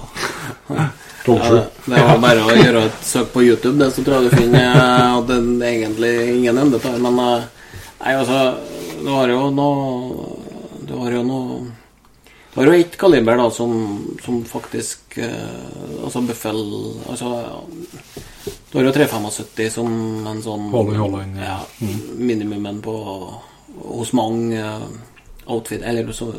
ja. 0.73 0.89
Det 1.23 2.01
var 2.03 2.19
bare 2.19 2.43
å 2.43 2.57
gjøre 2.57 2.87
et 2.89 3.05
søk 3.07 3.29
på 3.35 3.45
YouTube, 3.47 3.77
det, 3.79 3.93
så 3.95 4.03
tror 4.03 4.19
jeg 4.19 4.33
du 4.33 4.41
finner 4.41 4.73
at 4.81 5.29
det 5.31 5.69
egentlig 5.69 6.15
ingen 6.33 6.59
ende 6.65 6.81
tar. 6.83 6.99
Men 6.99 7.21
nei, 7.21 8.15
altså 8.17 8.41
Du 9.03 9.13
har 9.13 9.31
jo 9.31 9.45
noe 9.55 10.27
Du 10.83 10.97
har 10.99 11.15
jo 11.15 11.23
noe 11.27 11.61
du 12.53 12.59
har 12.61 12.69
jo 12.69 12.81
ett 12.83 12.99
kaliber 13.01 13.39
da 13.41 13.47
som, 13.49 13.71
som 14.21 14.43
faktisk 14.45 15.15
Altså 15.17 16.21
bøffel 16.27 16.59
Altså 17.09 17.31
du 18.73 18.79
har 18.79 18.87
jo 18.87 18.93
375 18.97 19.71
som 19.71 19.89
en 20.27 20.43
sånn 20.43 20.71
holden, 20.73 21.35
ja. 21.37 21.59
ja 21.61 21.87
mm. 21.87 21.99
Minimumen 22.25 22.79
på 22.85 22.95
hos 23.83 24.13
mange 24.17 24.63
outfit 25.45 25.83
Eller 25.83 26.13
så 26.13 26.31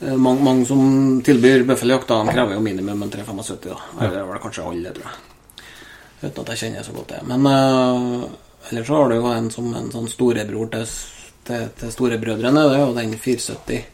eh, 0.00 0.14
mange, 0.14 0.44
mange, 0.44 0.66
som 0.66 1.22
tilbyr 1.24 1.64
bøffeljakt, 1.66 2.08
de 2.08 2.34
krever 2.34 2.54
jo 2.54 2.62
minimum 2.62 3.02
en 3.02 3.10
375. 3.10 3.58
Da. 3.64 3.78
Ja. 3.98 4.06
Eller 4.06 4.28
var 4.28 4.38
det 4.38 4.44
kanskje 4.44 4.68
alle, 4.70 4.94
tror 4.94 5.08
jeg. 5.10 5.66
Uten 6.20 6.42
at 6.42 6.52
jeg 6.52 6.62
kjenner 6.62 6.86
så 6.86 6.94
godt 6.94 7.12
det. 7.14 7.20
Men 7.28 7.46
uh, 7.50 8.24
ellers 8.70 8.86
så 8.88 9.00
har 9.00 9.10
du 9.10 9.18
jo 9.18 9.30
en 9.32 9.50
som 9.52 9.68
en 9.74 9.90
sånn 9.92 10.08
storebror 10.12 10.70
til, 10.72 10.86
til, 11.48 11.68
til 11.80 11.94
storebrødrene. 11.94 12.66
Det 12.70 12.78
er 12.78 12.84
jo 12.84 12.96
den 12.96 13.16
470 13.18 13.92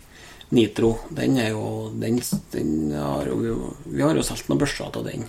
Nitro. 0.53 0.97
Den 1.09 1.39
er 1.41 1.55
jo 1.55 1.65
den, 1.97 2.21
den 2.53 2.93
har 2.93 3.31
jo, 3.31 3.73
Vi 3.85 4.03
har 4.05 4.19
jo 4.19 4.27
solgt 4.27 4.51
noen 4.51 4.61
børser 4.61 4.91
av 4.91 5.07
den. 5.07 5.25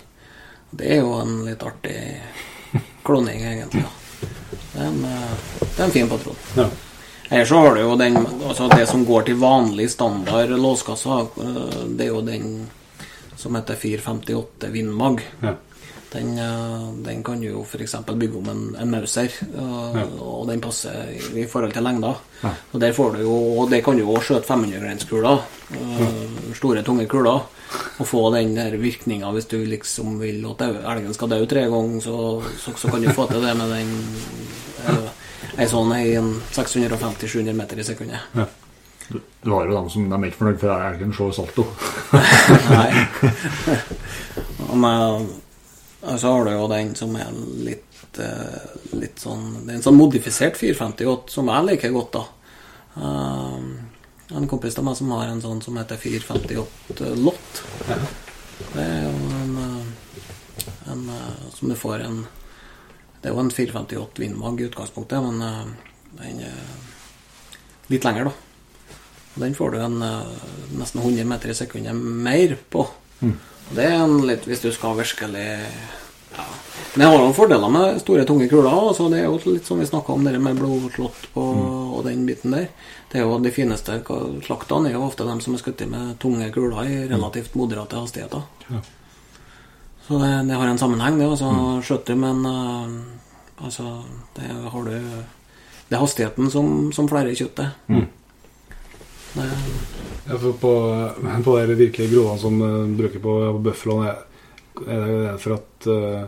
Det 0.76 0.90
er 0.96 1.02
jo 1.02 1.12
en 1.20 1.36
litt 1.46 1.62
artig 1.62 1.98
kloning, 3.04 3.42
egentlig. 3.44 3.84
Ja. 3.84 4.28
Det, 4.72 4.80
er 4.80 4.86
en, 4.88 5.04
eh, 5.04 5.36
det 5.60 5.76
er 5.78 5.84
en 5.84 5.94
fin 5.94 6.08
patron. 6.10 6.40
Ja. 6.56 6.68
Ellers 7.28 7.48
så 7.48 7.60
har 7.64 7.74
du 7.74 7.80
jo 7.80 7.94
den 7.96 8.16
altså 8.20 8.68
Det 8.68 8.86
som 8.86 9.04
går 9.08 9.22
til 9.28 9.38
vanlig 9.40 9.88
standard 9.90 10.50
låskasse, 10.50 11.20
eh, 11.44 11.78
det 11.96 12.08
er 12.08 12.10
jo 12.12 12.24
den 12.24 12.48
som 13.36 13.54
heter 13.58 13.76
458 13.76 14.72
Vindmag. 14.72 15.22
Ja. 15.42 15.54
Den, 16.14 16.38
eh, 16.38 16.92
den, 17.06 17.22
kan 17.26 17.40
du 17.40 17.48
jo 17.48 17.64
f.eks. 17.64 17.96
bygge 18.06 18.38
om 18.38 18.50
en, 18.50 18.76
en 18.78 18.90
Mauser, 18.90 19.32
og, 19.58 19.96
ja. 19.98 20.04
og 20.22 20.46
den 20.48 20.60
passer 20.62 21.10
i, 21.10 21.20
i 21.42 21.46
forhold 21.50 21.74
til 21.74 21.82
lengda. 21.82 22.14
Ja. 22.42 22.52
Og 22.72 22.80
der 22.80 22.94
får 22.94 23.16
du 23.16 23.24
jo, 23.24 23.34
og 23.60 23.70
det 23.70 23.82
kan 23.84 23.98
du 23.98 24.04
jo 24.04 24.20
skjøte 24.22 24.46
500-grenskuler, 24.50 25.42
Ja. 25.74 26.08
store, 26.54 26.82
tunge 26.86 27.06
kuler, 27.10 27.40
og 27.98 28.06
få 28.06 28.22
den 28.34 28.54
der 28.56 28.76
virkninga 28.80 29.30
hvis 29.34 29.48
du 29.50 29.58
liksom 29.66 30.18
vil 30.20 30.44
at 30.50 30.64
elgen 30.66 31.14
skal 31.14 31.30
dø 31.30 31.40
tre 31.46 31.66
ganger, 31.70 32.00
så, 32.02 32.16
så, 32.58 32.74
så, 32.76 32.90
kan 32.90 33.02
du 33.02 33.12
få 33.14 33.26
til 33.30 33.44
det 33.44 33.54
med 33.58 33.72
den 33.74 33.94
ei 35.58 35.66
sånn 35.70 35.92
ei 35.94 36.18
650-700 36.54 37.56
meter 37.56 37.80
i 37.80 37.86
sekundet. 37.86 38.28
Ja. 38.34 38.46
Du, 39.08 39.18
du, 39.20 39.50
har 39.52 39.68
jo 39.68 39.76
dem 39.76 39.88
som 39.92 40.06
de 40.08 40.16
er 40.16 40.30
ikke 40.30 40.40
fornøyd 40.40 40.60
for 40.62 40.84
elgen 40.88 41.12
slår 41.14 41.32
salto. 41.36 41.66
Nei. 42.72 42.90
Men, 44.72 45.26
så 46.16 46.32
har 46.32 46.46
du 46.46 46.54
jo 46.54 46.70
den 46.72 46.94
som 46.98 47.12
er 47.20 47.34
litt, 47.66 48.20
uh, 48.20 48.64
litt 48.96 49.20
sånn 49.20 49.44
Det 49.60 49.74
er 49.74 49.76
en 49.78 49.84
sånn 49.84 49.98
modifisert 49.98 50.56
458 50.60 51.36
som 51.36 51.52
jeg 51.52 51.68
liker 51.68 51.94
godt, 51.94 52.18
da. 52.18 52.24
En 54.34 54.48
kompis 54.50 54.78
av 54.80 54.86
meg 54.86 54.96
som 54.98 55.12
har 55.14 55.30
en 55.30 55.42
sånn 55.42 55.62
som 55.62 55.76
heter 55.78 56.00
458 56.00 57.12
Lott. 57.22 57.60
Ja. 57.88 57.98
Det 58.74 58.82
er 58.82 59.04
jo 59.06 59.12
en, 59.38 59.54
eh, 59.62 60.88
en, 60.92 61.04
som 61.54 61.70
du 61.70 61.76
får 61.78 62.06
en 62.06 62.24
Det 63.20 63.30
er 63.30 63.34
jo 63.34 63.40
en 63.40 63.50
458 63.50 64.20
Vindmag 64.20 64.60
i 64.60 64.66
utgangspunktet, 64.68 65.22
men 65.24 65.38
den 66.18 66.40
er 66.44 66.58
litt 67.88 68.04
lenger, 68.04 68.28
da. 68.28 68.32
Den 69.40 69.54
får 69.56 69.70
du 69.72 69.78
en 69.80 69.96
nesten 70.76 71.00
100 71.00 71.24
meter 71.24 71.48
i 71.48 71.56
sekundet 71.56 71.96
mer 71.96 72.52
på. 72.70 72.84
Mm. 73.22 73.38
Det 73.72 73.86
er 73.88 73.96
en 73.96 74.18
litt 74.28 74.44
Hvis 74.44 74.60
du 74.60 74.68
skal 74.76 74.98
virkelig 74.98 75.46
ja. 76.36 76.46
Men 76.94 77.02
jeg 77.02 77.10
har 77.10 77.22
noen 77.24 77.34
fordeler 77.34 77.70
med 77.74 77.96
store, 77.98 78.24
tunge 78.28 78.46
kuler. 78.50 78.70
Altså 78.70 79.08
det 79.10 79.18
er 79.18 79.24
jo 79.26 79.38
litt 79.50 79.66
som 79.66 79.80
vi 79.82 79.86
snakka 79.88 80.14
om, 80.14 80.26
det 80.26 80.38
med 80.38 80.58
blodslått 80.60 81.24
på, 81.34 81.42
mm. 81.42 81.70
og 81.96 82.04
den 82.06 82.22
biten 82.28 82.54
der. 82.54 82.68
Det 83.10 83.18
er 83.18 83.26
jo 83.26 83.40
De 83.42 83.50
fineste 83.54 83.96
slaktene 84.46 84.90
er 84.90 84.94
jo 84.94 85.06
ofte 85.08 85.26
dem 85.26 85.40
som 85.42 85.56
er 85.56 85.62
skutt 85.62 85.82
med 85.90 86.14
tunge 86.22 86.50
kuler 86.54 86.86
i 86.86 87.00
relativt 87.10 87.56
moderate 87.58 87.98
hastigheter. 87.98 88.46
Ja. 88.68 88.82
Så 90.06 90.18
det, 90.20 90.30
det, 90.48 90.54
har 90.60 90.68
en 90.68 90.78
sammenheng, 90.78 91.18
det. 91.18 91.26
Altså, 91.26 91.50
mm. 91.50 91.82
Skjøtter, 91.82 92.18
men 92.20 92.46
uh, 92.46 92.94
Altså, 93.64 94.02
det 94.34 94.50
har 94.50 94.84
du 94.84 94.90
Det 94.90 95.94
er 95.94 96.02
hastigheten 96.02 96.50
som, 96.50 96.92
som 96.92 97.08
flerrer 97.08 97.34
kjøttet. 97.34 97.74
Mm. 97.88 98.06
Det, 99.34 99.48
Ja, 100.24 100.38
på, 100.38 100.52
på 101.44 101.56
de 101.58 101.74
virkelig 101.74 102.10
grovene 102.12 102.40
som 102.40 102.62
uh, 102.62 102.86
bruker 102.96 103.18
på, 103.18 103.34
på 103.52 103.58
Buffaloen, 103.66 104.14
er, 104.82 105.04
er 105.04 105.32
det 105.32 105.38
for 105.42 105.56
at 105.58 105.88
uh, 105.90 106.24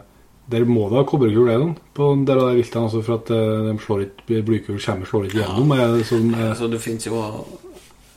der 0.46 0.66
må 0.68 0.86
det 0.90 1.00
ha 1.00 1.04
kobberkul, 1.08 1.50
er 1.50 1.62
det? 1.62 1.70
På 1.96 2.12
en 2.14 2.24
del 2.28 2.38
av 2.38 2.50
de 2.52 2.60
viltene, 2.60 2.86
altså 2.86 3.02
for 3.02 3.18
at 3.18 3.32
uh, 3.34 3.66
de 3.66 3.76
slår 3.82 4.04
ikke, 4.06 4.42
blykul 4.46 4.80
kommer 4.82 5.10
slår 5.10 5.28
ikke 5.28 5.40
gjennom. 5.42 5.76
Er 5.76 5.96
det 5.96 6.08
sånn, 6.08 6.34
er, 6.34 6.52
altså, 6.54 6.70
det 6.72 6.82
fins 6.82 7.08
jo 7.08 7.22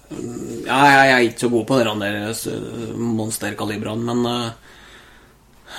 ja, 0.10 0.78
jeg, 0.90 0.94
jeg 1.06 1.14
er 1.14 1.24
ikke 1.28 1.44
så 1.44 1.50
god 1.54 1.66
på 1.70 1.76
de 1.80 2.96
monsterkalibrene, 2.98 4.10
men 4.10 4.26
eh, 4.26 4.70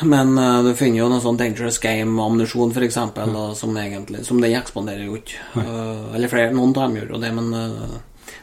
Men 0.06 0.38
eh, 0.38 0.62
du 0.64 0.74
finner 0.78 1.02
jo 1.02 1.08
noe 1.10 1.22
sånn 1.22 1.38
Dangerous 1.40 1.80
Game-ammunisjon, 1.82 2.70
f.eks., 2.72 2.98
mm. 3.16 3.38
som 3.58 3.76
egentlig 3.76 4.22
Som 4.26 4.40
den 4.40 4.54
ekspanderer 4.56 5.04
jo 5.08 5.18
ikke. 5.18 5.40
Eh, 5.60 6.14
eller 6.16 6.30
flere, 6.30 6.54
noen 6.54 6.74
av 6.76 6.86
dem 6.86 7.00
gjør 7.00 7.16
jo 7.16 7.22
det, 7.24 7.32
men 7.36 7.50
eh, 7.56 7.98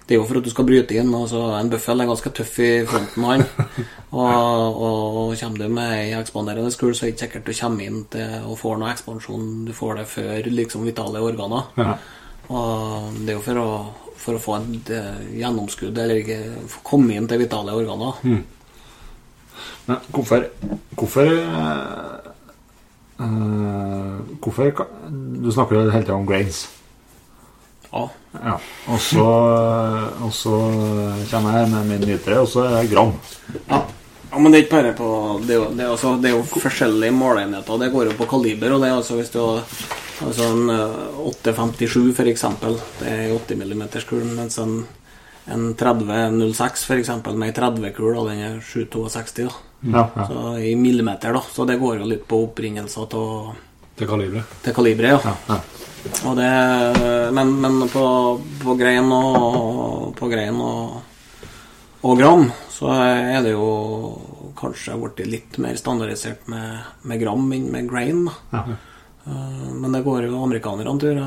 det 0.07 0.15
er 0.15 0.21
jo 0.21 0.25
for 0.27 0.39
at 0.39 0.45
du 0.45 0.51
skal 0.53 0.67
bryte 0.67 0.95
inn. 0.95 1.09
Altså, 1.15 1.41
en 1.57 1.69
bøffel 1.71 2.01
er 2.01 2.07
ganske 2.07 2.31
tøff 2.35 2.59
i 2.63 2.69
fronten, 2.87 3.25
han. 3.27 3.43
og, 4.21 4.23
og, 4.23 5.17
og 5.21 5.33
kommer 5.41 5.59
du 5.59 5.73
med 5.75 5.95
ei 5.97 6.13
ekspanderende 6.15 6.71
skul, 6.71 6.93
så 6.95 7.05
er 7.05 7.09
det 7.09 7.15
ikke 7.15 7.25
sikkert 7.25 7.49
du 7.49 7.57
kommer 7.59 7.89
inn 7.89 8.05
til 8.13 8.47
og 8.47 8.59
får 8.61 8.79
noe 8.79 8.93
ekspansjon. 8.93 9.49
Du 9.67 9.73
får 9.75 9.99
det 9.99 10.07
før 10.13 10.51
liksom 10.61 10.87
vitale 10.87 11.23
organer. 11.23 11.73
ja. 11.83 11.97
Og 12.47 13.15
det 13.25 13.33
er 13.33 13.35
jo 13.35 13.43
for 13.43 13.59
å, 13.59 13.71
for 14.15 14.37
å 14.37 14.39
få 14.39 14.53
et 14.61 14.91
eh, 14.95 15.23
gjennomskudd, 15.41 15.97
eller 15.99 16.21
ikke 16.21 16.67
få 16.71 16.83
komme 16.93 17.17
inn 17.17 17.27
til 17.27 17.41
vitale 17.41 17.75
organer. 17.75 18.21
Men 19.87 20.07
hvorfor 20.15 20.47
Hvorfor 20.95 21.27
eh, 21.27 22.31
Hvorfor 23.17 24.87
Du 25.43 25.51
snakker 25.51 25.75
jo 25.75 25.89
hele 25.89 26.05
tida 26.05 26.15
om 26.15 26.27
grains. 26.27 26.67
Ja. 27.91 28.07
Ja. 28.37 28.55
Og 28.93 28.99
så, 29.01 29.27
og 30.23 30.33
så 30.33 30.55
kommer 31.31 31.59
jeg 31.59 31.69
med 31.71 31.91
min 31.91 32.03
nytere, 32.05 32.41
og 32.43 32.49
så 32.51 32.65
er 32.67 32.75
det 32.81 32.91
gram. 32.91 33.13
Ja. 33.69 33.79
ja, 34.31 34.41
men 34.41 34.51
det 34.51 34.59
er 34.59 34.65
ikke 34.65 34.75
bare 34.75 34.91
på 34.97 35.11
Det 35.45 35.55
er 35.55 35.61
jo, 35.61 35.69
det 35.77 35.85
er 35.85 35.93
også, 35.93 36.15
det 36.21 36.31
er 36.31 36.35
jo 36.35 36.43
forskjellige 36.51 37.15
måleenheter. 37.15 37.81
Det 37.81 37.93
går 37.93 38.11
jo 38.11 38.17
på 38.19 38.29
kaliber. 38.35 38.75
Og 38.75 38.83
det 38.83 38.91
er 38.91 38.97
altså 38.99 39.17
hvis 39.19 39.33
du 39.33 39.39
har 39.41 39.63
altså 40.25 40.51
en 40.51 40.69
eh, 40.73 41.23
857 41.29 42.13
for 42.17 42.29
eksempel, 42.29 42.77
det 43.01 43.13
er 43.13 43.35
80 43.37 43.63
mm 43.63 43.85
kul, 44.09 44.25
mens 44.37 44.57
en, 44.61 44.81
en 45.53 45.69
3006 45.77 46.85
for 46.89 47.01
eksempel 47.01 47.37
med 47.37 47.53
ei 47.53 47.57
30-kul, 47.57 48.13
og 48.17 48.29
den 48.31 48.43
er 48.43 48.59
762 48.61 49.47
da. 49.47 49.55
Ja, 49.93 50.07
ja. 50.15 50.27
Så 50.27 50.57
i 50.57 50.75
millimeter, 50.75 51.33
da. 51.33 51.41
Så 51.53 51.65
det 51.69 51.77
går 51.77 51.99
jo 52.01 52.07
litt 52.09 52.25
på 52.27 52.41
opprinnelser 52.47 53.09
til 53.11 53.55
til 53.97 54.09
kaliberet. 54.09 54.57
til 54.61 54.73
kaliberet, 54.77 55.25
ja. 55.25 55.33
ja. 55.49 55.59
Og 56.27 56.33
det, 56.39 56.51
men, 57.35 57.47
men 57.61 57.73
på, 57.91 58.05
på 58.63 58.71
grein 58.79 59.11
og 59.13 60.15
på 60.17 60.25
grein 60.31 60.57
og, 60.61 61.01
og 62.07 62.13
gram 62.19 62.45
så 62.73 62.85
er 62.93 63.41
det 63.45 63.53
jo 63.55 63.67
kanskje 64.57 64.97
blitt 65.01 65.27
litt 65.29 65.57
mer 65.61 65.75
standardisert 65.79 66.41
med, 66.51 66.67
med 67.09 67.17
gram 67.21 67.45
enn 67.53 67.67
med 67.73 67.89
grain. 67.89 68.21
Ja. 68.53 68.61
Eh, 69.27 69.67
Men 69.73 69.91
det 69.93 70.03
går 70.05 70.23
jo 70.29 70.43
amerikanerne, 70.45 70.99
tur. 71.01 71.15
jeg. 71.17 71.25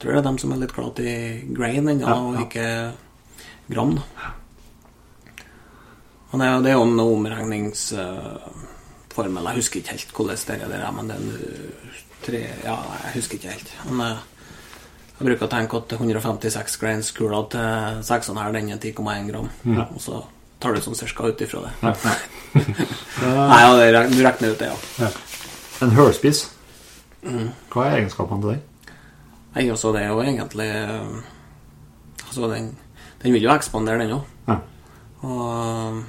Tror 0.00 0.12
det 0.14 0.18
er 0.22 0.28
dem 0.30 0.38
som 0.40 0.52
er 0.54 0.60
litt 0.62 0.72
glad 0.72 0.98
i 1.04 1.14
grain 1.52 1.88
ennå, 1.92 2.06
Ja, 2.08 2.14
og 2.16 2.40
ikke 2.46 2.66
gram. 3.68 3.98
Men 6.30 6.62
det, 6.64 6.70
er 6.70 6.76
jo- 6.78 6.86
en 6.86 7.00
omregningsformel. 7.04 9.44
Jeg 9.50 9.58
husker 9.58 9.76
ikke 9.82 9.94
helt 9.96 10.14
hvordan 10.16 10.70
det 10.70 10.78
er, 10.80 10.92
men 10.96 11.06
det 11.10 11.16
er 11.18 11.24
tre 12.30 12.40
Ja, 12.64 12.76
jeg 13.04 13.14
husker 13.18 13.38
ikke 13.40 13.52
helt. 13.54 13.72
Men 13.90 14.00
eh, 14.06 14.26
jeg 15.20 15.26
bruker 15.28 15.46
å 15.46 15.52
tenke 15.52 15.76
at 15.82 15.92
156 15.98 16.76
grains 16.80 17.10
kula 17.16 17.42
til 17.52 18.00
6,5 18.08 18.52
den 18.56 18.70
er 18.72 18.78
10,1 18.80 19.26
gram. 19.30 19.50
Og 19.90 20.00
så 20.00 20.22
tar 20.60 20.74
du 20.76 20.80
sånn 20.84 20.96
cirka 20.96 21.28
ut 21.28 21.40
ifra 21.44 21.60
det. 21.66 21.74
Ja, 21.82 21.92
ja. 22.04 22.14
Nei, 23.50 23.60
ja, 23.62 23.68
det, 23.78 23.90
rek- 23.94 24.10
du 24.14 24.22
regner 24.24 24.54
ut 24.54 24.62
det, 24.64 24.70
ja. 24.72 25.10
En 25.84 25.92
hølspiss. 25.96 26.40
Hva 27.72 27.84
er 27.90 27.98
egenskapene 28.00 28.40
til 28.40 28.54
den? 28.54 28.94
Nei, 29.54 29.66
altså 29.72 29.90
det 29.92 30.02
er 30.06 30.12
jo 30.14 30.20
egentlig 30.24 30.66
eh, 30.70 31.20
Altså 32.30 32.46
den, 32.52 32.68
den 33.24 33.32
vil 33.34 33.42
jo 33.48 33.50
ekspandere, 33.52 33.98
den 34.04 34.12
òg. 34.14 34.28
Ja. 34.48 34.56
Og, 35.26 36.00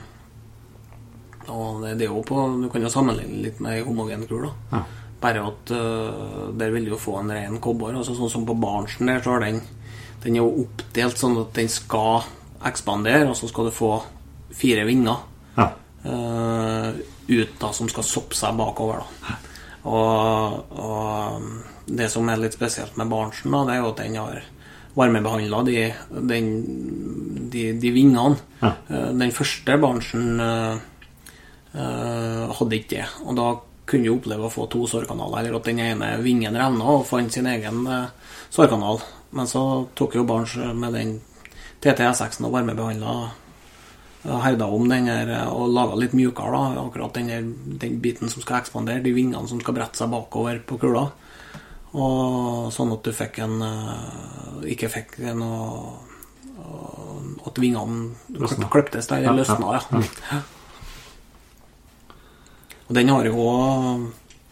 og 1.52 1.82
det, 1.84 1.96
det 2.00 2.06
er 2.08 2.12
jo 2.14 2.22
på 2.28 2.44
Du 2.62 2.68
kan 2.72 2.84
jo 2.86 2.92
sammenligne 2.94 3.42
litt 3.48 3.60
med 3.64 3.80
ei 3.80 3.86
homogen 3.88 4.24
kul. 4.30 4.46
Ja. 4.72 4.84
Bare 5.22 5.44
at 5.46 5.72
uh, 5.76 6.50
der 6.58 6.72
vil 6.74 6.90
du 6.90 6.98
få 6.98 7.20
en 7.20 7.32
ren 7.32 7.60
kobber. 7.62 7.94
Altså, 7.94 8.16
sånn 8.18 8.32
som 8.34 8.46
på 8.48 8.56
Barnsen 8.58 9.10
der, 9.12 9.22
så 9.22 9.36
har 9.36 9.46
den 9.46 9.62
Den 10.24 10.36
er 10.36 10.44
jo 10.44 10.64
oppdelt 10.66 11.18
sånn 11.18 11.40
at 11.42 11.54
den 11.58 11.70
skal 11.70 12.22
ekspandere, 12.66 13.26
og 13.30 13.36
så 13.38 13.48
skal 13.50 13.66
du 13.66 13.72
få 13.74 13.96
fire 14.54 14.84
vinger 14.86 15.18
Ja. 15.58 15.72
uh, 16.06 16.92
ut 17.28 17.54
da, 17.60 17.72
som 17.74 17.90
skal 17.90 18.04
soppe 18.06 18.38
seg 18.38 18.54
bakover. 18.60 19.02
da. 19.02 19.38
Og, 19.90 20.76
og 20.78 21.42
det 21.90 22.12
som 22.14 22.30
er 22.30 22.38
litt 22.38 22.54
spesielt 22.54 22.98
med 23.02 23.10
Barnsen, 23.10 23.50
da, 23.52 23.64
det 23.66 23.74
er 23.74 23.82
jo 23.82 23.90
at 23.90 24.02
den 24.04 24.20
har 24.20 24.44
varmebehandla 24.94 25.64
de, 25.66 25.80
de, 26.30 27.64
de 27.82 27.92
vingene. 27.96 28.38
Ja. 28.62 28.76
Uh, 28.92 29.10
Den 29.18 29.34
første 29.34 29.78
Barnsen 29.82 30.38
uh, 30.38 30.78
hadde 31.74 32.78
ikke 32.78 32.96
det. 33.00 33.08
Og 33.26 33.36
da 33.42 33.50
kunne 33.90 34.08
jo 34.08 34.18
oppleve 34.20 34.48
å 34.48 34.54
få 34.54 34.68
to 34.72 34.86
sårkanaler, 34.88 35.42
eller 35.42 35.58
at 35.60 35.68
den 35.68 35.82
ene 35.84 36.14
vingen 36.24 36.56
revna 36.56 36.96
og 36.98 37.08
fant 37.10 37.34
sin 37.34 37.50
egen 37.50 37.86
eh, 37.88 38.34
sårkanal. 38.54 39.02
Men 39.32 39.48
så 39.48 39.64
tok 39.96 40.16
jo 40.20 40.28
Barents 40.28 40.56
med 40.56 40.98
den 40.98 41.14
TTS6-en 41.82 42.50
og 42.50 42.58
varmebehandla 42.58 43.16
herda 44.24 44.66
om 44.66 44.90
den 44.90 45.08
her 45.10 45.30
eh, 45.30 45.48
og 45.50 45.72
laga 45.74 45.98
litt 45.98 46.14
mjukere. 46.14 46.52
da, 46.52 46.84
Akkurat 46.86 47.14
den, 47.18 47.30
her, 47.30 47.42
den 47.82 48.00
biten 48.02 48.30
som 48.30 48.44
skal 48.44 48.62
ekspandere, 48.62 49.04
de 49.04 49.14
vingene 49.16 49.48
som 49.50 49.62
skal 49.62 49.76
brette 49.78 49.98
seg 49.98 50.12
bakover 50.14 50.62
på 50.66 50.78
kula. 50.82 51.08
Og 51.92 52.70
sånn 52.72 52.94
at 52.96 53.04
du 53.04 53.12
fikk 53.12 53.42
en 53.44 53.58
eh, 53.66 54.70
Ikke 54.72 54.88
fikk 54.88 55.18
noe 55.36 55.90
eh, 56.56 57.26
At 57.50 57.60
vingene 57.60 58.14
kløptes 58.72 59.10
der, 59.12 59.28
løsna, 59.36 59.74
ja. 59.76 60.40
Og 62.92 62.96
den 62.98 63.08
har 63.08 63.24
jo 63.24 63.44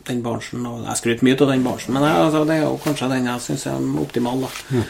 den 0.07 0.21
Barnsen 0.23 0.63
og 0.63 0.85
Jeg 0.85 0.95
skryter 0.95 1.25
mye 1.27 1.35
av 1.35 1.49
den 1.51 1.63
Barnsen, 1.65 1.91
men 1.91 2.05
altså, 2.07 2.45
det 2.47 2.55
er 2.55 2.61
jo 2.63 2.77
kanskje 2.79 3.09
den 3.11 3.25
jeg 3.27 3.43
syns 3.43 3.65
er 3.67 3.87
optimal. 3.99 4.45
da. 4.45 4.83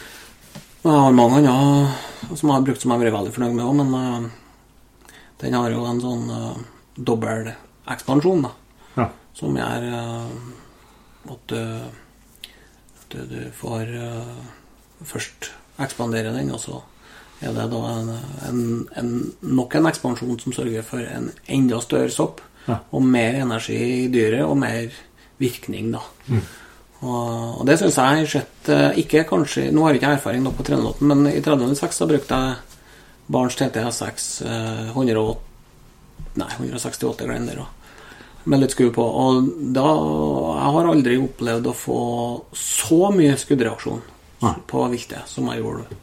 Jeg 0.84 0.92
har 0.94 1.16
mange 1.18 1.40
andre 1.40 2.36
som 2.36 2.46
jeg 2.46 2.54
har 2.54 2.62
brukt 2.68 2.80
som 2.80 2.92
jeg 2.92 3.00
har 3.00 3.02
vært 3.02 3.16
veldig 3.16 3.32
fornøyd 3.34 3.56
med 3.56 3.64
òg, 3.66 3.74
men 3.80 3.90
uh, 3.98 5.16
den 5.42 5.56
har 5.58 5.74
jo 5.74 5.82
en 5.82 6.02
sånn 6.04 6.30
uh, 6.30 6.60
dobbel 6.94 7.50
ekspansjon, 7.90 8.46
da. 8.46 8.52
Ja. 8.94 9.08
Som 9.34 9.58
gjør 9.58 9.88
uh, 9.90 10.30
at 11.34 11.42
du, 11.50 11.58
at 13.02 13.16
du, 13.32 13.40
får 13.58 13.90
eh, 13.98 14.30
først 15.04 15.50
ekspandere 15.82 16.32
den, 16.36 16.52
og 16.54 16.62
så 16.62 16.78
er 17.42 17.52
det 17.56 17.66
da 17.72 17.80
en, 17.96 18.14
en, 18.46 18.62
en, 18.96 19.10
nok 19.42 19.74
en 19.74 19.90
ekspansjon 19.90 20.38
som 20.40 20.54
sørger 20.54 20.86
for 20.86 21.02
en 21.02 21.28
enda 21.50 21.82
større 21.82 22.14
sopp, 22.14 22.40
Ja. 22.70 22.78
og 22.94 23.02
mer 23.04 23.36
energi 23.42 23.78
i 24.04 24.08
dyret, 24.12 24.44
og 24.46 24.56
mer 24.60 24.88
virkning, 25.40 25.90
da. 25.94 26.02
Og, 27.00 27.60
og 27.60 27.66
det 27.68 27.78
syns 27.80 27.96
jeg 27.96 28.18
har 28.20 28.26
sett 28.28 28.68
eh, 28.68 28.98
Ikke 29.00 29.22
kanskje 29.24 29.70
Nå 29.72 29.86
har 29.86 29.94
jeg 29.94 30.02
ikke 30.02 30.10
erfaring 30.18 30.42
nok 30.44 30.58
på 30.58 30.66
308, 30.68 31.06
men 31.08 31.30
i 31.30 31.38
306 31.40 31.96
da 32.02 32.08
brukte 32.10 32.40
jeg 32.42 32.82
Barents 33.32 33.56
TTH6 33.56 34.26
eh, 34.44 34.90
108 34.92 35.38
Nei, 36.42 36.50
168 36.58 37.24
Glender 37.24 37.62
òg. 37.64 37.70
Med 38.52 38.60
litt 38.62 38.74
skru 38.76 38.90
på. 38.94 39.02
Og 39.02 39.48
da 39.74 39.86
Jeg 39.88 40.74
har 40.76 40.90
aldri 40.92 41.16
opplevd 41.24 41.66
å 41.72 41.74
få 41.76 41.98
så 42.56 43.10
mye 43.16 43.34
skuddreaksjon 43.40 44.04
Nei. 44.44 44.54
på 44.68 44.84
viltet 44.92 45.28
som 45.28 45.48
jeg 45.50 45.64
gjorde 45.64 45.98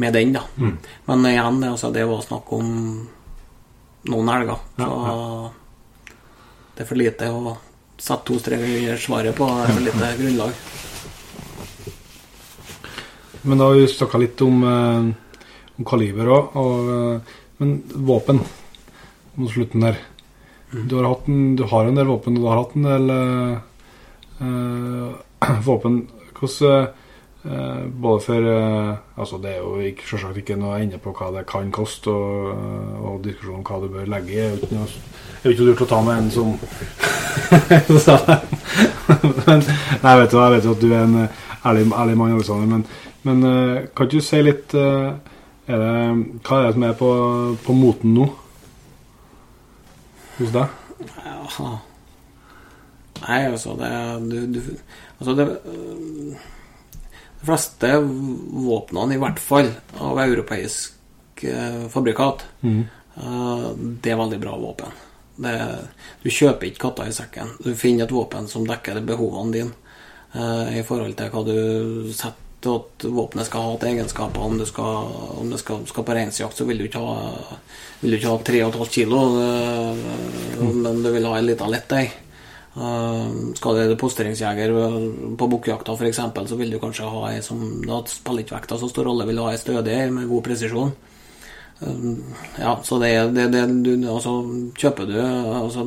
med 0.00 0.16
den, 0.16 0.32
da. 0.32 0.42
Men 1.06 1.26
igjen, 1.28 1.62
altså, 1.68 1.90
det 1.92 2.06
var 2.08 2.22
snakk 2.24 2.50
om 2.56 2.68
noen 4.08 4.28
helger. 4.32 4.60
Så 4.80 4.88
det 6.80 6.86
er 6.86 6.88
for 6.88 6.96
lite 6.96 7.26
å 7.28 7.50
sette 8.00 8.24
to 8.24 8.38
streker 8.40 8.70
under 8.78 9.00
svaret 9.04 9.36
på. 9.36 9.44
Det 9.52 9.64
er 9.66 9.74
for 9.76 9.84
lite 9.84 10.06
grunnlag. 10.16 10.52
Men 13.42 13.60
da 13.60 13.66
har 13.68 13.74
vi 13.76 13.90
snakka 13.92 14.20
litt 14.22 14.40
om, 14.46 14.64
eh, 14.64 15.10
om 15.76 15.84
kaliber 15.84 16.24
òg. 16.24 16.56
Og, 16.56 16.88
eh, 16.94 17.20
men 17.58 17.82
våpen 17.84 18.40
mot 19.36 19.52
slutten 19.52 19.84
der. 19.84 19.98
Du 20.72 20.96
har, 20.96 21.20
en, 21.28 21.54
du 21.56 21.64
har 21.64 21.84
en 21.84 21.94
del 22.00 22.06
våpen, 22.06 22.38
og 22.38 22.40
du 22.40 22.48
har 22.48 22.62
hatt 22.62 22.74
en 22.76 22.88
del 22.88 23.10
eh, 23.10 23.60
eh, 24.40 25.60
våpen. 25.68 26.08
Hvordan 26.32 26.88
Eh, 26.88 26.88
både 27.42 28.20
for 28.20 28.46
eh, 28.52 28.96
Altså, 29.16 29.38
det 29.40 29.50
er 29.50 29.62
jo 29.62 29.78
ikke, 29.80 30.04
selvsagt 30.08 30.36
ikke 30.42 30.58
noe 30.60 30.80
ende 30.82 30.98
på 31.00 31.14
hva 31.16 31.30
det 31.32 31.46
kan 31.48 31.70
koste, 31.72 32.12
og, 32.12 32.50
eh, 32.52 32.98
og 33.00 33.22
diskusjon 33.24 33.60
om 33.60 33.64
hva 33.64 33.80
du 33.80 33.88
bør 33.92 34.10
legge 34.12 34.34
i. 34.34 34.40
Er 34.44 34.50
jo 34.50 34.56
ikke 34.60 34.76
noe 34.76 34.88
jo 35.44 35.50
ikke 35.54 35.66
lurt 35.70 35.84
å 35.84 35.86
ta 35.88 35.98
med 36.04 36.18
en 36.20 36.30
som 36.34 36.48
men, 39.46 39.58
Nei, 40.02 40.14
vet 40.20 40.32
du, 40.32 40.36
jeg 40.36 40.52
vet 40.54 40.66
jo 40.66 40.74
at 40.74 40.82
du 40.82 40.88
er 40.90 41.04
en 41.06 41.18
eh, 41.22 41.36
ærlig, 41.64 41.84
ærlig 41.96 42.16
mann, 42.20 42.36
Alexander, 42.36 42.68
men, 42.68 42.82
men 43.24 43.36
eh, 43.48 43.76
kan 43.94 44.04
ikke 44.08 44.20
du 44.20 44.26
si 44.26 44.40
litt 44.44 44.70
eh, 44.76 45.08
er 45.70 45.76
det, 45.84 45.94
Hva 46.44 46.52
er 46.58 46.62
det 46.66 46.74
som 46.76 46.84
er 46.88 46.94
på, 46.98 47.10
på 47.64 47.72
moten 47.76 48.10
nå? 48.16 48.26
Hos 50.40 50.50
deg? 50.56 50.66
Ja. 51.24 51.36
Nei, 53.20 53.40
altså 53.50 53.70
det 53.76 53.90
du, 54.28 54.36
du, 54.54 54.60
Altså 55.20 55.32
det 55.36 55.46
De 57.40 57.48
fleste 57.48 57.92
våpnene, 57.98 59.16
i 59.16 59.20
hvert 59.20 59.40
fall 59.40 59.70
av 59.98 60.20
europeisk 60.20 61.44
eh, 61.48 61.86
fabrikat, 61.88 62.44
mm. 62.60 62.80
eh, 63.16 63.68
det 64.02 64.12
er 64.12 64.20
veldig 64.20 64.40
bra 64.42 64.58
våpen. 64.60 64.98
Det, 65.40 65.54
du 66.20 66.28
kjøper 66.28 66.68
ikke 66.68 66.84
katta 66.84 67.08
i 67.08 67.16
sekken. 67.16 67.54
Du 67.64 67.72
finner 67.78 68.04
et 68.04 68.12
våpen 68.12 68.48
som 68.50 68.66
dekker 68.68 69.00
behovene 69.08 69.56
dine 69.56 69.96
eh, 70.36 70.80
i 70.82 70.84
forhold 70.84 71.16
til 71.16 71.32
hva 71.32 71.44
du 71.48 72.12
setter 72.12 72.36
at 72.76 73.06
våpenet 73.08 73.48
skal 73.48 73.70
ha 73.70 73.76
til 73.80 73.94
egenskaper. 73.94 74.42
Om 74.44 74.58
det 74.60 74.68
skal, 74.68 75.12
om 75.40 75.48
du 75.48 75.56
skal, 75.56 75.86
skal 75.88 76.04
på 76.04 76.16
reinsjakt, 76.16 76.60
så 76.60 76.66
vil 76.68 76.82
du 76.82 76.90
ikke 76.90 77.00
ha 77.00 77.30
vil 78.00 78.14
du 78.14 78.16
ikke 78.16 78.32
ha 78.32 78.40
3,5 78.72 78.92
kilo, 78.92 79.20
eh, 79.40 80.68
men 80.72 81.02
du 81.04 81.10
vil 81.12 81.28
ha 81.28 81.38
en 81.38 81.48
liten 81.48 81.72
lett 81.72 81.92
ei. 81.96 82.06
Eh, 82.76 83.30
skal 83.58 83.80
du 83.90 83.96
posteringsjeger 83.98 84.72
på 85.38 85.48
bukkjakta 85.50 85.96
f.eks., 85.96 86.20
så 86.46 86.58
vil 86.58 86.70
du 86.70 86.78
kanskje 86.78 87.08
ha 87.10 87.22
ei 87.32 87.40
som 87.42 87.80
Da 87.82 87.98
spiller 88.06 88.44
ikke 88.44 88.60
vekta 88.60 88.78
så 88.78 88.90
stor 88.90 89.08
rolle, 89.10 89.26
vil 89.26 89.40
du 89.40 89.42
ha 89.42 89.54
ei 89.54 89.58
stødig 89.58 89.96
med 90.14 90.28
god 90.30 90.44
presisjon. 90.46 90.92
Eh, 91.80 92.14
Ja, 92.60 92.76
så 92.84 93.00
det 93.02 93.10
er 93.16 93.34
det, 93.34 93.50
det 93.56 93.64
du 93.82 94.06
Altså, 94.06 94.36
kjøper 94.78 95.10
du 95.10 95.18
altså, 95.18 95.86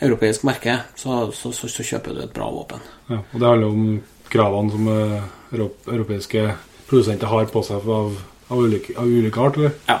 europeisk 0.00 0.44
merke, 0.44 0.80
så, 0.96 1.30
så, 1.32 1.52
så, 1.52 1.68
så 1.68 1.86
kjøper 1.86 2.14
du 2.14 2.22
et 2.24 2.34
bra 2.34 2.50
våpen. 2.50 2.82
Ja, 3.08 3.22
og 3.22 3.38
det 3.38 3.48
handler 3.48 3.68
om 3.68 4.02
kravene 4.32 4.74
som 4.74 4.90
eh, 4.90 5.22
europeiske 5.54 6.48
produsenter 6.88 7.30
har 7.30 7.46
på 7.52 7.62
seg 7.62 7.86
av, 7.86 8.14
av, 8.48 8.58
ulike, 8.58 8.94
av 8.98 9.06
ulike 9.06 9.40
art, 9.40 9.58
eller? 9.58 9.74
Ja. 9.86 10.00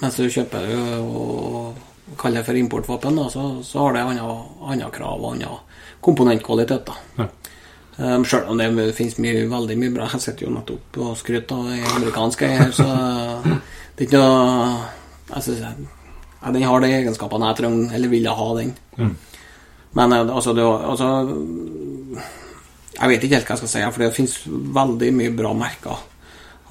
Mens 0.00 0.16
du 0.18 0.26
kjøper 0.26 0.66
og 0.98 1.93
kaller 2.18 2.42
det 2.42 2.48
for 2.48 2.58
importvåpen, 2.58 3.16
da, 3.16 3.28
så, 3.30 3.48
så 3.66 3.84
har 3.84 3.96
det 3.96 4.04
andre, 4.04 4.90
krav 4.94 5.22
og 5.22 5.32
annen 5.32 5.58
komponentkvalitet. 6.04 6.86
da. 6.86 6.94
Ja. 7.18 7.28
Um, 7.96 8.24
Sjøl 8.26 8.48
om 8.50 8.58
det 8.58 8.88
finnes 8.98 9.20
mye, 9.22 9.44
veldig 9.50 9.76
mye 9.78 9.92
bra. 9.94 10.08
Jeg 10.16 10.24
sitter 10.24 10.48
jo 10.48 10.54
nettopp 10.54 10.96
og 10.98 11.12
skryter 11.18 11.60
av 11.60 11.68
ei 11.70 11.82
amerikansk 11.94 12.42
ei 12.42 12.56
her, 12.58 12.72
så 12.74 12.86
det 13.94 14.02
er 14.02 14.08
ikke 14.08 14.22
noe 14.22 14.88
Jeg 15.30 15.42
synes 15.46 15.60
jeg, 15.62 15.86
Den 16.56 16.66
har 16.66 16.82
de 16.82 16.90
egenskapene 16.90 17.52
jeg 17.52 17.60
trenger, 17.60 17.94
eller 17.94 18.10
ville 18.12 18.34
ha 18.40 18.48
den. 18.58 18.74
Mm. 18.98 19.14
Men 19.94 20.12
eh, 20.12 20.34
altså, 20.34 20.52
det, 20.52 20.64
altså 20.64 21.10
Jeg 22.98 23.08
vet 23.12 23.24
ikke 23.24 23.38
helt 23.38 23.46
hva 23.46 23.54
jeg 23.54 23.62
skal 23.62 23.72
si, 23.76 23.84
for 23.94 24.02
det 24.02 24.16
finnes 24.16 24.36
veldig 24.80 25.12
mye 25.14 25.36
bra 25.38 25.54
merker. 25.54 26.02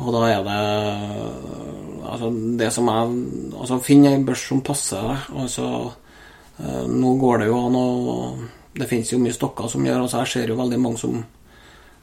Og 0.02 0.10
da 0.15 0.24
er 0.32 0.48
det 0.48 0.61
Altså, 2.14 2.30
det 2.60 2.72
som 2.74 2.90
er 2.91 3.14
Altså, 3.60 3.80
finn 3.84 4.06
ei 4.10 4.18
børs 4.26 4.48
som 4.48 4.61
passer 4.65 5.02
deg. 5.02 5.30
Altså, 5.44 5.68
eh, 6.60 6.84
nå 6.90 7.15
går 7.22 7.44
det 7.44 7.48
jo 7.48 7.61
an 7.68 7.78
å 7.78 7.88
Det 8.74 8.90
finnes 8.90 9.14
jo 9.14 9.22
mye 9.22 9.36
stokker 9.36 9.70
som 9.70 9.86
gjør 9.86 10.06
Altså, 10.06 10.24
jeg 10.24 10.34
ser 10.34 10.53
jo 10.53 10.60
veldig 10.60 10.80
mange 10.82 11.02
som 11.02 11.24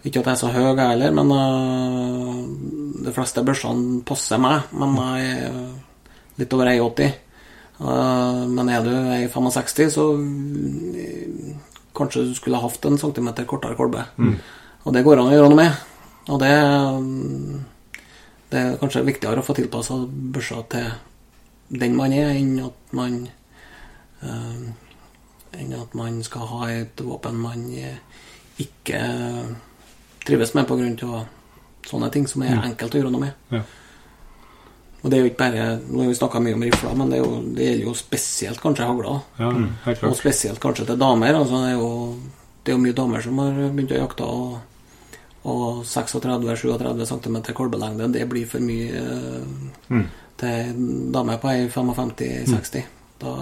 Ikke 0.05 0.21
at 0.21 0.31
jeg 0.31 0.33
er 0.33 0.41
så 0.41 0.53
høy, 0.55 0.63
jeg 0.63 0.79
heller, 0.81 1.11
men 1.13 1.29
uh, 1.29 2.37
de 3.05 3.13
fleste 3.13 3.43
børsene 3.45 3.99
passer 4.09 4.39
meg. 4.41 4.71
Men 4.73 4.95
jeg 4.97 5.35
er 5.45 5.59
litt 6.41 6.55
over 6.57 6.71
1,80. 6.71 7.19
Uh, 7.81 8.47
men 8.49 8.71
er 8.73 8.81
du 8.81 8.89
1,65, 8.95 9.91
så 9.93 10.07
eh, 10.17 11.53
kanskje 11.93 12.25
du 12.31 12.33
skulle 12.39 12.63
hatt 12.63 12.89
en 12.89 12.97
centimeter 12.97 13.45
kortere 13.45 13.77
kolbe. 13.77 14.07
Og 14.87 14.97
det 14.97 15.05
går 15.05 15.21
an 15.21 15.29
å 15.29 15.37
gjøre 15.37 15.53
noe 15.53 15.61
med. 15.61 15.85
Og 16.33 16.41
det 16.41 16.55
mm, 16.57 17.61
Det 18.51 18.59
er 18.61 18.79
kanskje 18.81 19.07
viktigere 19.07 19.43
å 19.43 19.47
få 19.47 19.55
tilpassa 19.55 19.97
børsa 20.07 20.63
til 20.73 20.89
den 21.71 21.95
man 21.95 22.13
er, 22.13 22.33
enn 22.35 22.57
at 22.67 22.95
man 22.97 23.21
eh, 24.23 24.71
Enn 25.51 25.73
at 25.75 25.95
man 25.99 26.21
skal 26.23 26.47
ha 26.47 26.67
et 26.71 27.01
våpen 27.03 27.39
man 27.43 27.65
eh, 27.75 27.97
ikke 28.63 29.01
trives 30.23 30.55
med 30.55 30.69
pga. 30.69 31.25
sånne 31.87 32.11
ting 32.15 32.29
som 32.31 32.45
er 32.47 32.61
enkelt 32.63 32.95
å 32.95 33.01
gjøre 33.01 33.11
noe 33.11 33.25
med. 33.25 33.33
Ja. 33.51 33.63
Og 35.01 35.11
det 35.11 35.17
er 35.17 35.23
jo 35.25 35.31
ikke 35.31 35.41
bare 35.41 35.67
Nå 35.81 36.03
har 36.03 36.11
vi 36.11 36.15
snakka 36.19 36.43
mye 36.45 36.55
om 36.55 36.65
rifler, 36.67 36.97
men 36.99 37.11
det, 37.11 37.21
jo, 37.23 37.31
det 37.57 37.67
gjelder 37.67 37.87
jo 37.87 37.95
spesielt 37.97 38.61
kanskje 38.61 38.89
hagler. 38.89 39.23
Ja, 39.41 39.51
Og 40.09 40.17
spesielt 40.19 40.61
kanskje 40.61 40.87
til 40.91 41.01
damer. 41.01 41.39
Altså 41.41 41.63
det, 41.65 41.71
er 41.73 41.79
jo, 41.81 41.93
det 42.63 42.73
er 42.73 42.77
jo 42.77 42.83
mye 42.85 42.99
damer 42.99 43.25
som 43.25 43.41
har 43.41 43.57
begynt 43.73 43.95
å 43.97 44.03
jakte, 44.03 44.29
og, 44.29 44.59
og 45.49 45.83
36-37 45.89 47.07
cm 47.09 47.37
kolbelengde, 47.57 48.11
det 48.13 48.27
blir 48.29 48.49
for 48.49 48.61
mye 48.61 49.05
mm. 49.89 50.07
til 50.41 50.81
damer 51.15 51.41
på 51.41 51.53
ei 51.53 51.67
55-60. 51.73 52.89
Da, 53.21 53.35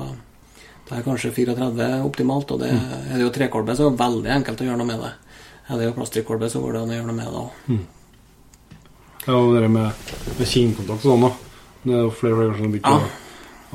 da 0.89 0.97
er 0.99 1.07
kanskje 1.07 1.33
34 1.35 1.89
optimalt, 2.07 2.55
og 2.55 2.63
det 2.63 2.71
er 2.71 3.17
det 3.17 3.25
jo 3.25 3.33
trekolbe, 3.35 3.75
så 3.75 3.89
er 3.89 3.95
det 3.95 4.03
veldig 4.05 4.35
enkelt 4.39 4.63
å 4.63 4.69
gjøre 4.69 4.81
noe 4.83 4.91
med 4.93 5.05
det. 5.05 5.13
Er 5.69 5.81
det 5.81 5.89
jo 5.89 5.97
plastikkolbe, 5.99 6.49
så 6.49 6.63
går 6.63 6.77
det 6.77 6.83
an 6.83 6.93
å 6.93 6.99
gjøre 6.99 7.11
noe 7.11 7.19
med 7.19 7.29
det 7.29 7.43
òg. 7.43 7.87
Ja, 9.27 9.35
og 9.37 9.55
det 9.59 9.69
med, 9.69 10.13
med 10.39 10.49
kinnkontakt 10.49 11.03
og 11.03 11.11
sånn, 11.11 11.27
da. 11.27 11.65
Det 11.83 11.97
er 11.97 12.07
jo 12.07 12.15
flere 12.15 12.37
og 12.37 12.41
flere 12.41 12.61
som 12.61 12.73
begynt 12.73 12.89
Ja. 12.89 13.01
å 13.01 13.27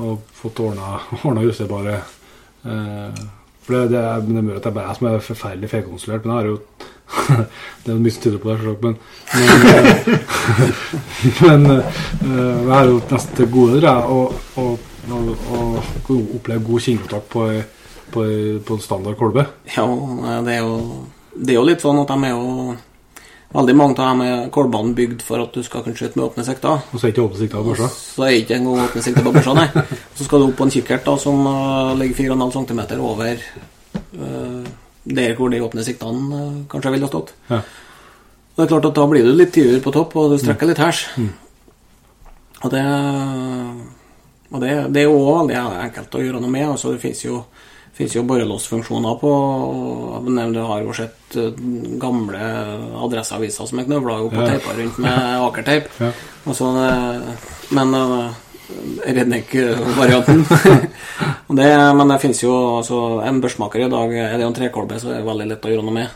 å 0.02 0.16
få 0.34 0.50
ordna, 0.64 1.42
justerbare 1.46 1.94
eh, 2.66 3.20
For 3.62 3.76
det, 3.76 3.84
det, 3.92 4.00
er, 4.00 4.24
det 4.26 4.40
er 4.40 4.48
det 4.48 4.66
er 4.66 4.74
bare 4.74 4.88
jeg 4.88 4.98
som 4.98 5.08
er 5.08 5.22
forferdelig 5.24 5.70
feilkonstruert, 5.70 6.24
men 6.24 6.34
jeg 6.34 6.40
har 6.40 6.50
jo 6.50 6.58
Det 7.84 7.92
er 7.92 8.00
mye 8.00 8.12
som 8.14 8.22
tyder 8.24 8.40
på 8.40 8.48
det, 8.50 8.56
selvsagt, 8.60 8.82
men 8.82 8.96
Men, 11.44 11.60
men 11.66 11.70
eh, 11.70 12.62
jeg 12.64 12.72
har 12.72 12.88
jo 12.88 13.00
nesten 13.10 13.36
til 13.38 13.50
gode 13.52 13.80
dere 13.82 13.92
å, 14.08 14.22
å, 14.60 14.64
å, 15.10 15.20
å 15.58 15.60
oppleve 16.38 16.64
god 16.64 16.86
kinnkontakt 16.86 17.28
på, 17.32 17.44
på, 18.14 18.24
på 18.64 18.80
standard 18.82 19.20
kolbe. 19.20 19.46
Ja, 19.76 19.86
det 20.46 20.58
er 20.58 20.64
jo 20.64 21.04
Det 21.34 21.52
er 21.52 21.58
jo 21.58 21.68
litt 21.68 21.82
sånn 21.84 22.02
at 22.02 22.12
de 22.12 22.30
er 22.30 22.36
jo 22.36 22.74
Veldig 23.54 23.74
mange 23.78 23.94
av 24.02 24.08
dem 24.08 24.22
er 24.24 24.48
kolbene 24.50 24.96
bygd 24.98 25.20
for 25.22 25.38
at 25.38 25.54
du 25.54 25.62
skal 25.62 25.84
kunne 25.84 25.94
skyte 25.94 26.18
med 26.18 26.24
åpne 26.24 26.42
sikter. 26.42 26.80
Og 26.90 26.98
så 26.98 27.06
er 27.06 27.12
ikke 27.12 27.22
åpne 27.22 27.38
sikter 27.38 27.60
på 27.60 27.68
børsa. 27.68 27.86
Så 27.94 28.24
er 28.26 28.32
ikke 28.40 28.56
engang 28.56 28.80
åpne 28.82 29.02
sikter 29.04 29.22
på 29.22 29.32
børsa, 29.36 29.54
nei. 29.54 29.68
Så 30.18 30.26
skal 30.26 30.42
du 30.42 30.46
opp 30.48 30.56
på 30.58 30.66
en 30.66 30.72
kikkert 30.74 31.06
da, 31.06 31.14
som 31.22 31.46
eh, 31.46 31.92
ligger 32.00 32.34
4,5 32.34 32.56
cm 32.56 32.80
over 32.98 33.30
eh, 33.30 34.72
der 35.04 35.34
hvor 35.36 35.52
de 35.52 35.62
åpne 35.64 35.84
siktene 35.84 36.38
eh, 36.40 36.60
kanskje 36.72 36.94
ville 36.94 37.08
ha 37.08 37.12
stått. 37.12 37.34
Ja. 37.50 37.60
Og 38.54 38.60
det 38.60 38.64
er 38.64 38.70
klart 38.70 38.88
at 38.88 38.96
da 38.96 39.08
blir 39.10 39.26
du 39.26 39.32
litt 39.34 39.52
tidligere 39.54 39.82
på 39.82 39.92
topp, 39.94 40.14
og 40.16 40.30
du 40.32 40.38
strekker 40.38 40.70
litt 40.70 40.80
hærs. 40.80 41.04
Og 42.64 42.70
det 42.72 42.82
og 44.54 44.60
det, 44.62 44.74
det 44.94 45.02
er 45.02 45.08
jo 45.08 45.18
òg 45.18 45.48
veldig 45.48 45.56
enkelt 45.88 46.14
å 46.14 46.20
gjøre 46.22 46.40
noe 46.42 46.52
med. 46.52 46.68
Altså, 46.76 46.92
det 46.94 47.02
fins 47.02 47.24
jo, 47.24 47.40
finnes 47.96 48.14
jo 48.14 48.22
borrelåsfunksjoner 48.28 49.16
på 49.18 49.32
Du 50.30 50.60
har 50.60 50.84
jo 50.84 50.94
sett 50.94 51.36
eh, 51.40 51.58
gamle 51.98 52.44
adresseaviser 53.02 53.66
som 53.66 53.82
er 53.82 53.88
knøvla 53.88 54.20
opp 54.28 54.38
og 54.38 54.46
teipa 54.46 54.76
rundt 54.78 55.02
med 55.02 55.18
akerteip. 55.48 55.90
Ja. 55.98 56.12
Altså, 56.46 56.70
men 57.74 57.98
Redneck-varianten. 59.04 60.44
Men 61.98 62.08
det 62.08 62.18
finnes 62.22 62.40
jo 62.42 62.52
altså, 62.78 62.98
En 63.26 63.40
børsmaker 63.42 63.84
i 63.84 63.88
dag 63.92 64.14
Er 64.16 64.38
det 64.40 64.46
en 64.46 64.56
trekolbe, 64.56 64.96
så 65.00 65.10
er 65.12 65.20
det 65.20 65.26
veldig 65.28 65.48
lett 65.50 65.66
å 65.68 65.72
gjøre 65.74 65.84
noe 65.84 65.96
med. 65.98 66.14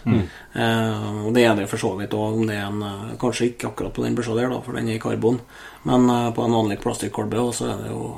Eh, 0.57 1.19
og 1.29 1.35
det 1.37 1.45
er 1.45 1.59
det 1.59 1.69
for 1.70 1.81
så 1.81 1.93
vidt 1.99 2.16
òg, 2.16 2.41
om 2.41 2.49
det 2.49 2.57
er 2.57 2.65
en 2.66 2.81
eh, 2.83 3.12
Kanskje 3.20 3.53
ikke 3.53 3.69
akkurat 3.70 3.95
på 3.95 4.07
den 4.07 4.16
børsa 4.16 4.37
der, 4.39 4.49
da, 4.51 4.62
for 4.65 4.79
den 4.79 4.89
er 4.89 4.97
i 4.97 5.03
karbon, 5.03 5.39
men 5.87 6.09
eh, 6.15 6.31
på 6.35 6.45
en 6.45 6.57
vanlig 6.57 6.81
plastikkolbe 6.83 7.45
så 7.55 7.69
er 7.75 7.85
det 7.85 7.93
jo 7.93 8.09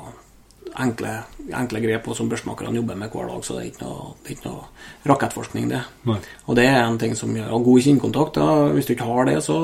enkle, 0.79 1.11
enkle 1.51 1.81
grep 1.83 2.07
og 2.07 2.15
som 2.15 2.29
børsmakerne 2.31 2.79
jobber 2.79 2.97
med 2.97 3.11
hver 3.11 3.27
dag, 3.27 3.43
så 3.43 3.57
det 3.57 3.65
er 3.65 3.69
ikke 3.73 3.83
noe, 3.83 4.13
det 4.23 4.31
er 4.31 4.37
ikke 4.37 4.47
noe 4.47 5.11
rakettforskning, 5.11 5.67
det. 5.73 5.83
Nei. 6.07 6.17
Og 6.47 6.57
det 6.57 6.65
er 6.69 6.79
en 6.85 6.97
ting 7.01 7.13
som 7.17 7.35
gjør 7.35 7.51
Og 7.57 7.67
god 7.67 7.85
kinnkontakt, 7.89 8.39
da, 8.39 8.71
hvis 8.71 8.87
du 8.87 8.95
ikke 8.95 9.09
har 9.11 9.27
det, 9.27 9.37
så 9.43 9.59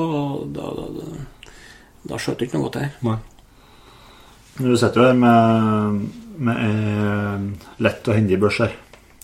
da, 0.52 0.68
da, 0.76 0.86
da, 1.00 1.50
da 2.12 2.20
skjøter 2.20 2.44
du 2.44 2.48
ikke 2.48 2.60
noe 2.60 2.68
godt 2.68 2.80
her. 2.82 2.94
Nei. 3.08 3.18
Du 4.58 4.74
sitter 4.76 4.98
jo 5.00 5.06
her 5.06 5.14
med, 5.14 5.98
med 6.42 6.62
eh, 6.66 7.42
lett 7.84 8.08
og 8.10 8.16
hendig 8.16 8.38
børs 8.42 8.56
her, 8.64 8.72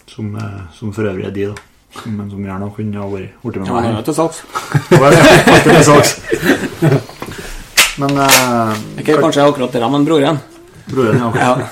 som, 0.07 0.29
eh, 0.39 0.61
som 0.77 0.93
for 0.95 1.09
øvrig 1.11 1.27
er 1.27 1.35
de, 1.35 1.47
da. 1.51 2.05
Men 2.11 2.29
som 2.31 2.43
gjerne 2.43 2.69
kunne 2.75 3.01
ha 3.03 3.09
vært 3.11 3.35
borti 3.43 3.63
med 3.63 3.73
meg. 3.75 3.89
Ja, 3.91 4.03
til 4.07 4.15
salgs. 4.15 4.43
Til 5.65 5.83
salgs. 5.89 6.15
Men 8.03 8.17
eh, 8.23 8.85
Ikke 9.03 9.19
kanskje 9.23 9.49
akkurat 9.49 9.75
det, 9.75 9.83
men 9.91 10.07
broren. 10.07 10.39
broren, 10.91 11.19
ja. 11.19 11.33
Ja. 11.43 11.69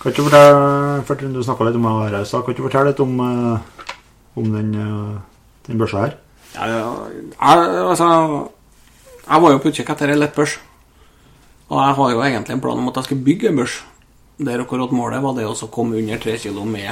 Kan 0.00 0.14
ikke 0.14 0.30
fortelle, 0.30 1.34
Du 1.34 1.42
snakka 1.44 1.66
litt 1.66 1.76
om 1.82 1.90
stad. 2.24 2.44
Kan 2.46 2.54
ikke 2.54 2.68
fortelle 2.68 2.92
litt 2.92 3.02
om, 3.02 3.18
eh, 3.26 3.84
om 4.38 4.54
den, 4.54 4.72
den 5.66 5.82
børsa 5.82 6.06
her? 6.06 6.18
Ja, 6.54 6.66
jeg, 6.66 7.86
altså, 7.90 8.06
jeg 9.26 9.42
var 9.42 9.50
jo 9.54 9.62
på 9.62 9.70
utkikk 9.70 9.90
etter 9.94 10.10
ei 10.14 10.18
lett 10.18 10.34
børs. 10.38 10.60
Og 11.70 11.78
jeg 11.78 11.96
har 12.00 12.12
jo 12.12 12.22
egentlig 12.26 12.56
en 12.56 12.62
plan 12.62 12.78
om 12.82 12.90
at 12.90 13.00
jeg 13.00 13.10
skal 13.10 13.24
bygge 13.26 13.50
en 13.50 13.60
børs. 13.62 13.80
Der 14.40 14.62
akkurat 14.62 14.92
målet 14.96 15.22
var 15.22 15.36
det 15.36 15.46
å 15.46 15.72
komme 15.72 15.98
under 16.00 16.18
3 16.18 16.38
kilo 16.42 16.64
med 16.66 16.90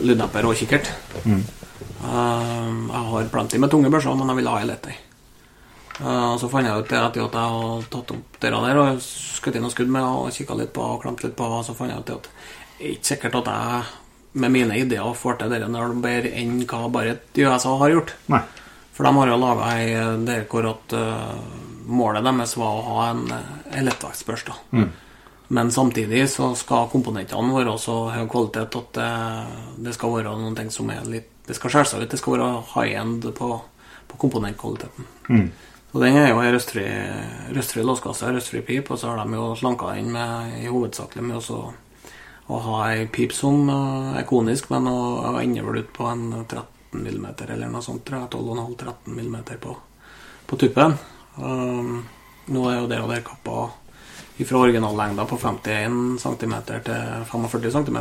lyddemper 0.00 0.46
og 0.48 0.56
kikkert. 0.56 0.92
Mm. 1.24 1.42
Uh, 2.04 2.70
jeg 2.90 3.08
har 3.10 3.32
plenty 3.32 3.58
med 3.60 3.72
tunge 3.72 3.90
børser, 3.92 4.14
men 4.16 4.30
jeg 4.32 4.40
ville 4.40 4.54
ha 4.54 4.62
ei 4.62 4.70
lett 4.70 4.88
ei. 4.92 4.96
Eh, 6.00 6.32
og 6.32 6.40
så 6.42 6.48
fant 6.50 6.66
jeg 6.66 6.74
ut 6.74 6.88
etter 6.88 7.04
at 7.06 7.14
jeg 7.14 7.30
hadde 7.30 7.90
tatt 7.92 8.14
opp 8.16 8.38
det 8.42 8.50
der 8.50 8.78
og 8.82 9.02
skutt 9.02 9.54
inn 9.54 9.66
og 9.68 9.70
skudd 9.74 9.92
med 9.94 10.02
og 10.02 10.32
kikka 10.34 10.56
litt 10.58 10.72
på 10.74 10.82
og 10.82 11.04
klemt 11.04 11.22
litt 11.22 11.36
på, 11.38 11.46
så 11.62 11.76
fant 11.76 11.92
jeg 11.92 12.02
ut 12.02 12.10
at 12.16 12.26
det 12.26 12.88
er 12.88 12.96
ikke 12.96 13.10
sikkert 13.12 13.38
at 13.38 13.50
jeg 13.52 14.40
med 14.42 14.50
mine 14.50 14.78
ideer 14.80 15.14
får 15.14 15.38
til 15.38 15.54
dere 15.54 15.68
når 15.70 15.92
det 15.92 16.02
bedre 16.02 16.32
enn 16.40 16.56
hva 16.66 16.88
bare 16.90 17.18
USA 17.38 17.76
har 17.78 17.94
gjort. 17.94 18.14
Nei. 18.34 18.42
For 18.94 19.06
de 19.06 19.12
har 19.14 19.30
jo 19.30 19.38
laga 19.38 19.70
ei 19.78 19.86
der 20.26 20.42
hvor 20.50 20.66
at 20.72 20.96
eh, 20.98 21.38
målet 21.84 22.24
deres 22.24 22.56
var 22.56 22.78
å 22.78 22.84
ha 22.88 23.08
en, 23.12 23.24
en 23.32 23.88
lettvektsbørs. 23.88 24.46
da. 24.48 24.56
Mm. 24.72 24.88
Men 25.54 25.70
samtidig 25.72 26.24
så 26.32 26.54
skal 26.56 26.88
komponentene 26.92 27.52
være 27.54 27.76
så 27.78 27.98
høy 28.14 28.24
kvalitet 28.32 28.78
at 28.80 28.96
det, 28.96 29.10
det 29.86 29.92
skal 29.96 30.16
være 30.16 30.32
noen 30.40 30.56
ting 30.56 30.72
som 30.72 30.90
er 30.90 31.04
litt 31.08 31.30
Det 31.44 31.52
skal 31.58 31.70
skjære 31.70 31.88
seg 31.90 32.02
ut. 32.02 32.10
Det 32.10 32.18
skal 32.18 32.38
være 32.38 32.62
high 32.72 33.00
end 33.02 33.26
på, 33.36 33.48
på 34.08 34.18
komponentkvaliteten. 34.22 35.08
Mm. 35.28 35.48
Og 35.94 36.00
den 36.00 36.16
er 36.16 36.30
jo 36.32 36.40
ei 36.40 36.50
røstfri, 36.50 36.84
røstfri 37.54 37.84
låskasse, 37.84 38.30
røstfri 38.32 38.62
pip, 38.64 38.88
og 38.90 38.98
så 38.98 39.12
har 39.12 39.20
de 39.20 39.36
jo 39.36 39.52
slanka 39.60 39.92
inn 40.00 40.08
med 40.10 40.56
i 40.62 40.70
hovedsakelig 40.72 41.22
med 41.22 41.36
også 41.36 41.58
å 42.50 42.60
ha 42.64 42.78
ei 42.88 43.04
pip 43.12 43.32
som 43.36 43.68
eh, 43.70 44.16
er 44.18 44.26
konisk, 44.28 44.72
men 44.72 44.88
å, 44.90 44.96
ende 45.40 45.62
vel 45.64 45.84
ut 45.84 45.92
på 45.94 46.08
en 46.10 46.26
13 46.42 46.64
mm 46.98 47.26
eller 47.46 47.70
noe 47.70 47.84
sånt, 47.84 48.02
tror 48.08 48.24
jeg. 48.24 48.32
12,5-13 48.34 49.20
mm 49.20 49.36
på, 49.62 49.76
på 50.50 50.58
tuppen. 50.64 50.96
Um, 51.36 52.04
nå 52.46 52.62
er 52.70 52.78
jo 52.80 52.86
det 52.90 53.00
der 53.08 53.24
kappa 53.26 53.70
fra 54.44 54.58
originallengda 54.58 55.24
på 55.30 55.38
51 55.38 56.18
cm 56.22 56.54
til 56.66 57.24
45 57.30 57.70
cm. 57.70 57.98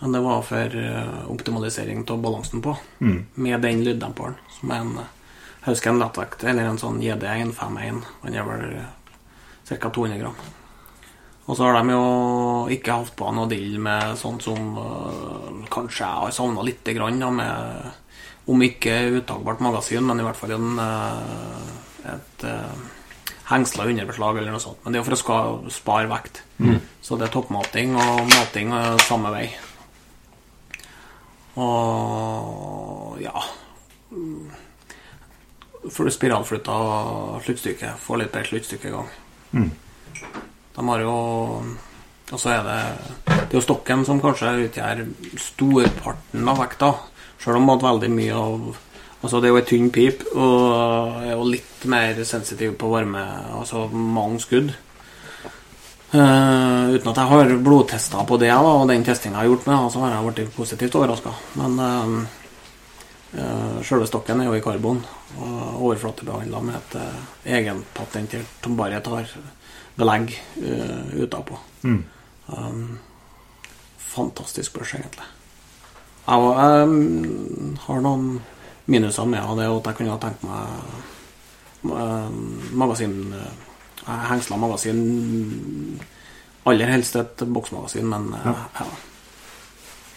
Men 0.00 0.12
det 0.12 0.20
var 0.20 0.42
for 0.42 0.74
eh, 0.76 1.20
optimalisering 1.30 2.02
av 2.10 2.18
balansen 2.20 2.60
på, 2.62 2.76
Mm. 3.00 3.26
med 3.34 3.60
den 3.62 3.84
lyddemperen, 3.84 4.34
som 4.60 4.70
er 4.70 4.80
en 4.82 4.98
jeg 5.64 5.72
husker 5.72 5.90
en 5.90 5.98
lettvekt, 6.02 6.42
eller 6.44 6.66
en 6.68 6.76
sånn 6.78 6.98
JD151. 7.00 8.02
Den 8.22 8.34
er 8.36 8.44
vel 8.44 8.84
ca. 9.64 9.88
200 9.88 10.18
gram. 10.20 10.34
Og 11.46 11.56
så 11.56 11.64
har 11.64 11.78
de 11.78 11.94
jo 11.94 12.68
ikke 12.68 12.92
hatt 12.92 13.14
på 13.16 13.30
noe 13.32 13.48
dill 13.48 13.78
med 13.80 14.18
sånt 14.20 14.42
som 14.44 14.76
øh, 14.76 15.64
kanskje 15.72 16.04
jeg 16.04 16.20
har 16.20 16.30
savna 16.36 16.62
lite 16.62 16.92
grann, 16.92 17.18
med 17.36 17.92
om 18.46 18.60
ikke 18.60 19.20
uttagbart 19.22 19.60
magasin, 19.64 20.04
men 20.04 20.20
i 20.20 20.26
hvert 20.26 20.36
fall 20.36 20.52
en, 20.52 20.78
øh, 20.78 21.72
et 22.12 22.46
øh, 22.50 22.84
hengsla 23.50 23.88
underbeslag 23.90 24.40
eller 24.40 24.54
noe 24.54 24.62
sånt. 24.62 24.80
Men 24.84 24.92
det 24.92 25.00
er 25.00 25.04
jo 25.04 25.08
for 25.08 25.36
å 25.36 25.72
spare 25.72 26.10
vekt. 26.10 26.42
Så 27.04 27.18
det 27.20 27.28
er 27.28 27.34
toppmating 27.34 27.96
og 27.98 28.24
mating 28.30 28.72
samme 29.04 29.32
vei. 29.34 29.46
Og 31.60 33.20
ja 33.22 33.42
spiralflytta 36.10 37.40
sluttstykke. 37.44 37.94
Få 38.00 38.18
litt 38.18 38.32
bedre 38.32 38.48
sluttstykke 38.48 38.88
i 38.88 38.94
gang. 38.94 39.10
Mm. 39.52 39.70
De 40.74 40.88
har 40.88 41.00
jo 41.00 41.16
Og 42.32 42.40
så 42.40 42.48
er 42.50 42.62
det 42.64 42.78
Det 43.26 43.52
er 43.52 43.60
jo 43.60 43.60
stokken 43.60 44.04
som 44.04 44.20
kanskje 44.20 44.66
utgjør 44.66 45.04
storparten 45.38 46.48
av 46.48 46.58
vekta. 46.58 46.94
Selv 47.38 47.56
om 47.56 47.70
at 47.70 47.82
veldig 47.82 48.10
mye 48.10 48.34
av 48.34 48.76
Altså 49.24 49.40
Det 49.40 49.48
er 49.48 49.54
jo 49.54 49.60
ei 49.62 49.68
tynn 49.68 49.92
pip 49.92 50.24
og 50.36 51.22
er 51.24 51.32
jo 51.32 51.44
litt 51.48 51.84
mer 51.88 52.18
sensitiv 52.28 52.74
på 52.76 52.90
varme. 52.92 53.22
Altså 53.56 53.88
mange 53.88 54.40
skudd. 54.44 54.74
Uh, 56.14 56.94
uten 56.94 57.10
at 57.10 57.18
jeg 57.18 57.30
har 57.32 57.48
blodtesta 57.64 58.22
på 58.28 58.36
det, 58.38 58.50
da, 58.52 58.58
og 58.62 58.86
den 58.86 59.02
testinga 59.02 59.40
jeg 59.40 59.40
har 59.40 59.50
gjort 59.50 59.66
med, 59.66 59.90
så 59.90 59.98
har 60.04 60.12
jeg 60.12 60.34
blitt 60.36 60.54
positivt 60.54 60.98
overraska. 61.00 61.32
Men 61.58 61.70
uh, 61.80 62.22
sjølve 63.82 64.06
stokken 64.06 64.40
er 64.44 64.50
jo 64.50 64.54
i 64.54 64.62
karbon 64.62 65.00
og 65.40 65.82
overflatebehandla 65.88 66.58
med 66.68 66.76
et 66.78 66.92
uh, 67.00 67.18
egenpatentert 67.56 68.50
som 68.62 68.78
bare 68.78 69.02
tar 69.02 69.24
belegg 69.98 70.26
uh, 70.60 71.04
utapå. 71.24 71.54
Mm. 71.82 72.02
Um, 72.52 72.98
fantastisk 73.98 74.72
børs, 74.76 74.94
egentlig. 75.00 75.26
Jeg, 76.28 76.38
jeg 76.60 76.80
har 77.88 77.98
noen 78.04 78.26
minuser 78.86 79.24
med 79.28 79.40
av 79.40 79.56
det, 79.58 79.64
er 79.64 79.76
at 79.76 79.86
jeg 79.90 79.96
kunne 79.98 80.12
ha 80.12 80.18
tenkt 80.22 80.42
meg 80.44 80.66
eh, 81.94 82.30
magasin 82.76 83.14
uh, 83.32 83.48
Hengsla 84.28 84.56
magasin 84.60 84.98
Aller 86.68 86.88
helst 86.92 87.16
et 87.20 87.42
boksmagasin, 87.48 88.06
men 88.08 88.30
ja. 88.44 88.54
ja. 88.80 88.86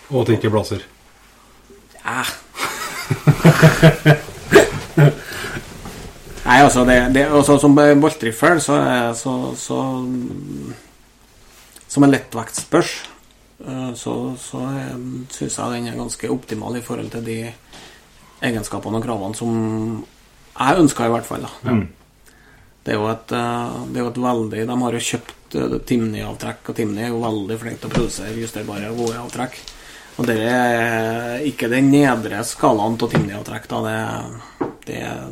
Og 0.10 0.22
at 0.22 0.28
det 0.30 0.38
ikke 0.40 0.52
blåser. 0.54 0.84
ja. 2.06 2.24
Nei, 6.48 6.62
altså, 6.64 6.86
det, 6.88 6.96
det, 7.16 7.26
altså 7.28 7.58
Som 7.60 7.76
boltriffel 7.76 8.62
så, 8.64 8.74
er- 8.80 9.14
så, 9.20 9.34
så 9.60 9.80
Som 11.88 12.04
en 12.08 12.12
lettvektsbørs 12.14 12.94
eh, 13.68 13.92
så, 13.96 14.14
så 14.40 14.64
syns 15.34 15.58
jeg 15.60 15.74
den 15.76 15.88
er 15.92 16.00
ganske 16.00 16.32
optimal 16.32 16.76
i 16.80 16.84
forhold 16.84 17.12
til 17.12 17.26
de 17.28 17.38
egenskapene 18.46 19.00
og 19.00 19.06
kravene 19.06 19.38
som 19.38 19.54
jeg 20.58 20.84
ønska, 20.84 21.08
i 21.08 21.14
hvert 21.14 21.28
fall. 21.28 21.48
Mm. 21.64 21.86
Det 22.84 22.94
er 22.94 23.00
jo 23.02 23.10
et, 23.12 23.34
eh, 23.36 23.80
det 23.92 24.00
er 24.00 24.06
jo 24.06 24.12
et 24.14 24.22
veldig 24.24 24.68
De 24.70 24.78
har 24.82 24.96
jo 24.96 25.08
kjøpt 25.10 25.58
uh, 25.60 25.80
Timney-avtrekk, 25.90 26.70
og 26.70 26.78
Timny 26.78 27.04
er 27.04 27.12
jo 27.12 27.24
veldig 27.24 27.58
flink 27.60 27.82
til 27.82 27.90
å 27.90 27.94
produsere 27.94 28.38
justerbare 28.40 28.92
og 28.94 29.02
gode 29.04 29.20
avtrekk. 29.26 29.60
Og 30.18 30.26
det 30.26 30.38
er 30.50 31.44
ikke 31.46 31.70
den 31.70 31.92
nedre 31.92 32.42
skalaen 32.48 32.98
av 32.98 33.12
Timney-avtrekk, 33.12 33.68
da. 33.70 33.82
Det, 33.86 34.70
det 34.88 35.02
er 35.04 35.28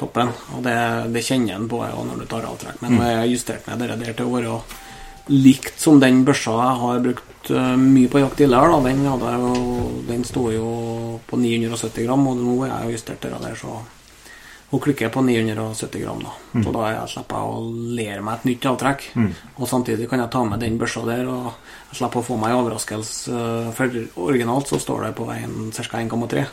toppen. 0.00 0.32
Og 0.56 0.64
det, 0.64 0.76
det 1.14 1.24
kjenner 1.26 1.58
en 1.58 1.68
på 1.70 1.82
ja, 1.84 1.92
når 2.08 2.24
du 2.24 2.26
tar 2.30 2.48
avtrekk. 2.48 2.80
Men 2.82 2.98
har 3.02 3.12
jeg 3.20 3.36
justert 3.36 3.68
ned 3.68 3.84
det 3.84 4.00
der 4.00 4.16
til 4.16 4.30
å 4.30 4.34
være 4.34 4.56
likt 5.30 5.78
som 5.78 6.00
den 6.02 6.24
børsa 6.26 6.56
jeg 6.56 6.80
har 6.82 7.04
brukt 7.04 7.31
eh, 7.50 7.72
mye 7.76 8.08
på 8.08 8.20
jakt 8.22 8.36
tidligere. 8.36 8.70
Da. 8.70 8.78
Den, 8.88 9.02
hadde 9.06 10.04
den 10.08 10.24
sto 10.24 10.50
jo 10.52 10.68
på 11.26 11.36
970 11.36 12.06
gram, 12.06 12.26
og 12.28 12.36
nå 12.36 12.56
er 12.66 12.72
jeg 12.72 12.98
justert 12.98 13.20
det 13.24 13.32
der, 13.42 13.54
så 13.58 13.80
hun 14.72 14.80
klikker 14.80 15.10
på 15.12 15.20
970 15.20 16.00
gram. 16.00 16.22
da 16.22 16.62
Så 16.64 16.72
da 16.72 16.90
jeg 16.94 17.08
slipper 17.12 17.36
jeg 17.36 17.48
å 17.52 17.96
lære 17.98 18.22
meg 18.24 18.38
et 18.38 18.44
nytt 18.48 18.66
avtrekk. 18.70 19.02
Og 19.58 19.68
samtidig 19.68 20.08
kan 20.08 20.20
jeg 20.20 20.30
ta 20.32 20.44
med 20.44 20.60
den 20.60 20.78
børsa 20.80 21.04
der, 21.04 21.26
og 21.28 21.52
jeg 21.90 21.98
slipper 22.00 22.22
å 22.22 22.24
få 22.24 22.36
meg 22.40 22.52
en 22.54 22.62
overraskelse. 22.62 23.32
eh, 23.32 23.72
For 23.76 23.98
originalt 24.16 24.68
så 24.68 24.78
står 24.80 25.08
det 25.08 25.16
på 25.16 25.28
veien 25.28 25.72
ca. 25.72 25.98
1,3. 26.00 26.46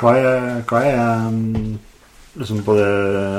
Hva 0.00 0.16
er, 0.16 0.62
hva 0.68 0.82
er 0.84 1.00
um, 1.28 1.78
liksom 2.34 2.62
på 2.64 2.76
det 2.76 2.90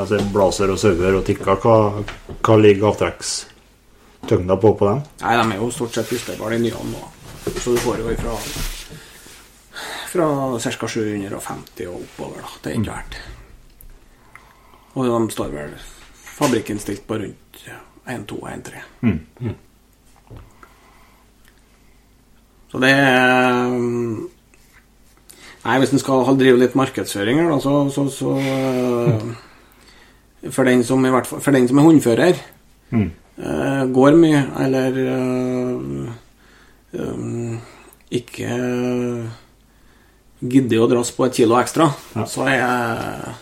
altså 0.02 0.19
Blazer 0.34 0.69
og 0.73 0.80
sauer 0.81 1.15
og 1.18 1.26
tikker, 1.26 1.56
hva, 1.61 2.03
hva 2.41 2.57
ligger 2.57 2.89
avtrekkstyngda 4.22 4.57
på 4.57 4.73
på 4.77 4.85
dem? 4.85 5.02
Nei, 5.22 5.35
de 5.38 5.52
er 5.52 5.60
jo 5.60 5.72
stort 5.72 5.93
sett 5.93 6.11
justerbare, 6.11 6.57
de 6.57 6.64
nye 6.64 6.72
nå. 6.72 7.07
Så 7.60 7.72
du 7.73 7.77
får 7.77 7.99
jo 7.99 8.11
ifra 8.11 8.35
fra 10.11 10.27
ca. 10.60 10.88
750 10.88 11.88
og 11.88 12.02
oppover, 12.02 12.41
da. 12.41 12.49
Det 12.64 12.72
er 12.72 12.80
ikke 12.80 12.91
verdt. 12.91 13.15
Og 14.93 15.06
de 15.07 15.31
står 15.31 15.53
vel 15.53 15.76
fabrikken 16.14 16.80
stilt 16.80 17.06
på 17.07 17.15
rundt 17.15 17.61
1,2-1,3. 18.06 18.81
Mm. 19.02 19.56
Så 22.72 22.80
det 22.80 22.89
er 22.91 23.72
Nei, 25.61 25.77
hvis 25.77 25.91
en 25.93 25.99
skal 26.02 26.38
drive 26.39 26.57
litt 26.57 26.73
markedsføring 26.76 27.38
her, 27.38 27.52
da, 27.52 27.60
så, 27.61 27.89
så, 27.93 28.07
så 28.10 28.31
øh, 28.34 29.26
for, 30.49 30.65
den 30.65 30.81
som 30.84 31.06
i 31.06 31.11
hvert 31.14 31.27
fall, 31.30 31.41
for 31.45 31.53
den 31.53 31.68
som 31.69 31.77
er 31.77 31.85
hundfører, 31.85 32.41
Mm. 32.91 33.11
Øh, 33.41 33.84
går 33.93 34.18
mye, 34.18 34.41
eller 34.63 34.97
uh, 35.11 36.09
um, 37.01 37.59
ikke 38.11 38.47
øh, 38.47 39.26
gidder 40.41 40.81
å 40.84 40.89
dras 40.91 41.11
på 41.15 41.26
et 41.27 41.35
kilo 41.41 41.57
ekstra, 41.61 41.91
Ja. 42.15 42.26
så 42.26 42.47
er 42.49 43.35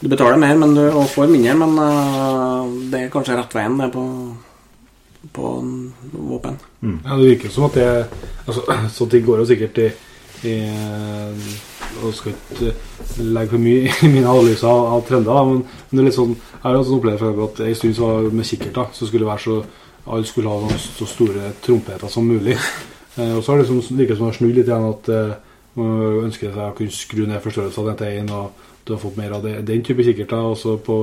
Du 0.00 0.08
betaler 0.08 0.38
mer 0.40 0.56
men 0.56 0.74
du, 0.74 0.80
og 0.96 1.10
får 1.12 1.26
mindre, 1.28 1.54
men 1.60 1.74
uh, 1.76 2.64
det 2.90 3.00
er 3.02 3.10
kanskje 3.12 3.36
rett 3.36 3.52
veien 3.54 3.74
det 3.76 3.90
på, 3.92 4.04
på 5.36 5.50
våpen. 6.14 6.56
Ja, 6.80 7.16
Det 7.18 7.26
virker 7.34 7.50
som 7.52 7.66
at 7.68 7.74
det 7.76 7.88
altså, 8.46 8.62
Så 8.96 9.04
det 9.12 9.20
går 9.26 9.42
jo 9.42 9.44
sikkert 9.50 9.78
i, 9.78 9.90
i 10.48 10.54
Og 12.00 12.14
skal 12.14 12.32
ikke 12.34 12.72
legge 13.20 13.50
for 13.50 13.62
mye 13.62 13.90
i 13.90 14.08
mine 14.12 14.30
analyser 14.30 14.70
av, 14.70 14.86
av 14.94 15.04
trender, 15.08 15.32
da, 15.34 15.44
men, 15.44 15.60
men 15.90 15.98
det 15.98 16.04
er 16.04 16.08
litt 16.08 16.16
sånn 16.16 16.34
Jeg 16.36 16.62
har 16.64 16.80
sånn 16.84 16.98
opplevd 17.00 17.44
at 17.46 17.62
en 17.66 17.78
stund 17.80 17.96
så 17.98 18.10
med 18.30 18.48
kikkert 18.48 18.76
da, 18.78 18.86
så 18.94 19.08
skulle 19.08 19.26
det 19.26 19.32
være 19.32 19.46
så 19.46 19.60
alle 20.10 20.26
skulle 20.26 20.48
ha 20.48 20.78
så 20.80 21.06
store 21.06 21.52
trompeter 21.62 22.08
som 22.08 22.26
mulig. 22.26 22.56
Eh, 23.18 23.32
og 23.34 23.40
så 23.42 23.50
har 23.50 23.58
det 23.58 23.64
liksom, 23.66 23.96
virket 23.98 24.16
som 24.16 24.28
det 24.28 24.30
har 24.30 24.36
snudd 24.36 24.52
litt 24.54 24.68
igjen 24.70 24.84
at, 24.86 25.08
eh, 25.10 25.32
man 25.74 26.02
ønsker 26.28 26.52
seg 26.52 26.60
å 26.62 26.74
kunne 26.78 26.94
skru 26.94 27.24
ned 27.26 27.42
forstørrelsen 27.42 27.96
til 27.98 28.18
én, 28.20 28.28
og 28.30 28.68
du 28.86 28.92
har 28.94 29.00
fått 29.02 29.18
mer 29.18 29.34
av 29.34 29.42
det, 29.42 29.54
den 29.66 29.82
type 29.82 30.04
kikkerter. 30.06 30.46
Også 30.52 30.76
på, 30.86 31.00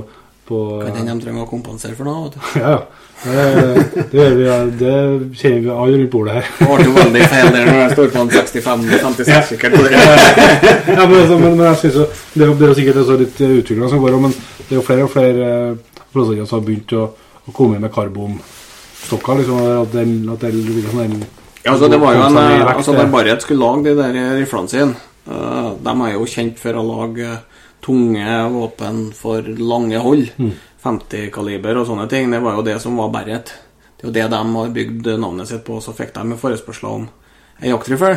på 0.48 0.60
Kan 0.82 0.96
hende 0.96 1.14
de 1.18 1.26
trenger 1.26 1.44
å 1.44 1.50
kompensere 1.50 1.98
for 1.98 2.08
noe. 2.08 2.32
Ja, 2.64 2.72
ja. 2.72 2.80
Det, 3.18 4.04
det, 4.12 4.26
vi, 4.38 4.44
ja. 4.46 4.58
det 4.78 4.92
kjenner 5.40 5.62
vi 5.64 5.70
alle 5.74 5.98
rundt 5.98 6.12
bordet 6.14 6.36
her. 6.36 6.50
Det 6.60 6.68
ble 6.86 6.92
veldig 7.00 7.30
feil 7.32 7.48
der 7.56 7.64
når 7.66 7.80
jeg 7.80 7.96
står 7.96 8.12
på 8.14 8.22
en 8.22 8.30
65-56 8.36 9.48
sikkert. 9.50 9.78
ja, 9.90 11.08
men, 11.08 11.16
altså, 11.24 11.40
men, 11.42 11.56
men 11.58 11.64
jeg 11.66 11.80
synes 11.82 11.98
jo 11.98 12.06
Det 12.36 12.50
det 12.60 12.70
er 12.70 12.76
sikkert 12.78 13.02
også 13.02 13.18
litt 13.24 13.42
utvikling 13.48 13.90
som 13.90 14.04
går, 14.04 14.20
men 14.22 14.36
det 14.38 14.70
er 14.70 14.78
jo 14.78 14.86
flere 14.86 15.08
og 15.08 15.12
flere 15.16 15.50
eh, 15.50 15.98
produsenter 16.14 16.46
som 16.46 16.60
har 16.60 16.68
begynt 16.70 16.94
å, 16.94 17.08
å 17.50 17.56
komme 17.58 17.82
med 17.82 17.94
karbonstokker. 17.96 19.42
Liksom, 19.42 19.66
at 19.82 19.98
den, 19.98 20.16
at 20.36 20.46
det 20.46 20.54
sånn 20.92 21.04
en- 21.08 21.28
Ja, 21.66 21.74
altså 21.74 21.90
det 21.90 22.00
var 22.04 22.14
jo 22.16 22.22
en, 22.22 22.38
altså 22.38 22.94
det. 22.94 23.02
Da 23.02 23.12
Barrett 23.18 23.44
skulle 23.44 23.66
lage 23.66 23.90
de 23.90 23.98
der 23.98 24.38
riflene 24.38 24.72
sine 24.72 24.94
uh, 25.28 25.74
De 25.84 25.94
er 26.06 26.14
jo 26.14 26.30
kjent 26.30 26.62
for 26.62 26.78
å 26.78 26.86
lage 26.86 27.34
tunge 27.88 28.38
våpen 28.54 29.08
for 29.16 29.48
lange 29.58 30.04
hold. 30.04 30.28
50 30.84 31.32
kaliber 31.34 31.80
og 31.80 31.88
sånne 31.90 32.06
ting. 32.12 32.30
Det 32.32 32.44
var 32.44 32.60
jo 32.60 32.68
det 32.68 32.78
som 32.84 33.00
var 33.00 33.10
Barrett. 33.16 33.54
Det 33.98 34.06
er 34.06 34.12
jo 34.12 34.14
det 34.14 34.28
de 34.30 34.42
har 34.60 34.76
bygd 34.76 35.10
navnet 35.18 35.50
sitt 35.50 35.66
på. 35.66 35.80
Så 35.82 35.96
fikk 35.98 36.14
de 36.16 36.26
med 36.30 36.40
forespørsler 36.42 37.00
om 37.02 37.08
ei 37.64 37.72
jaktrifle. 37.72 38.14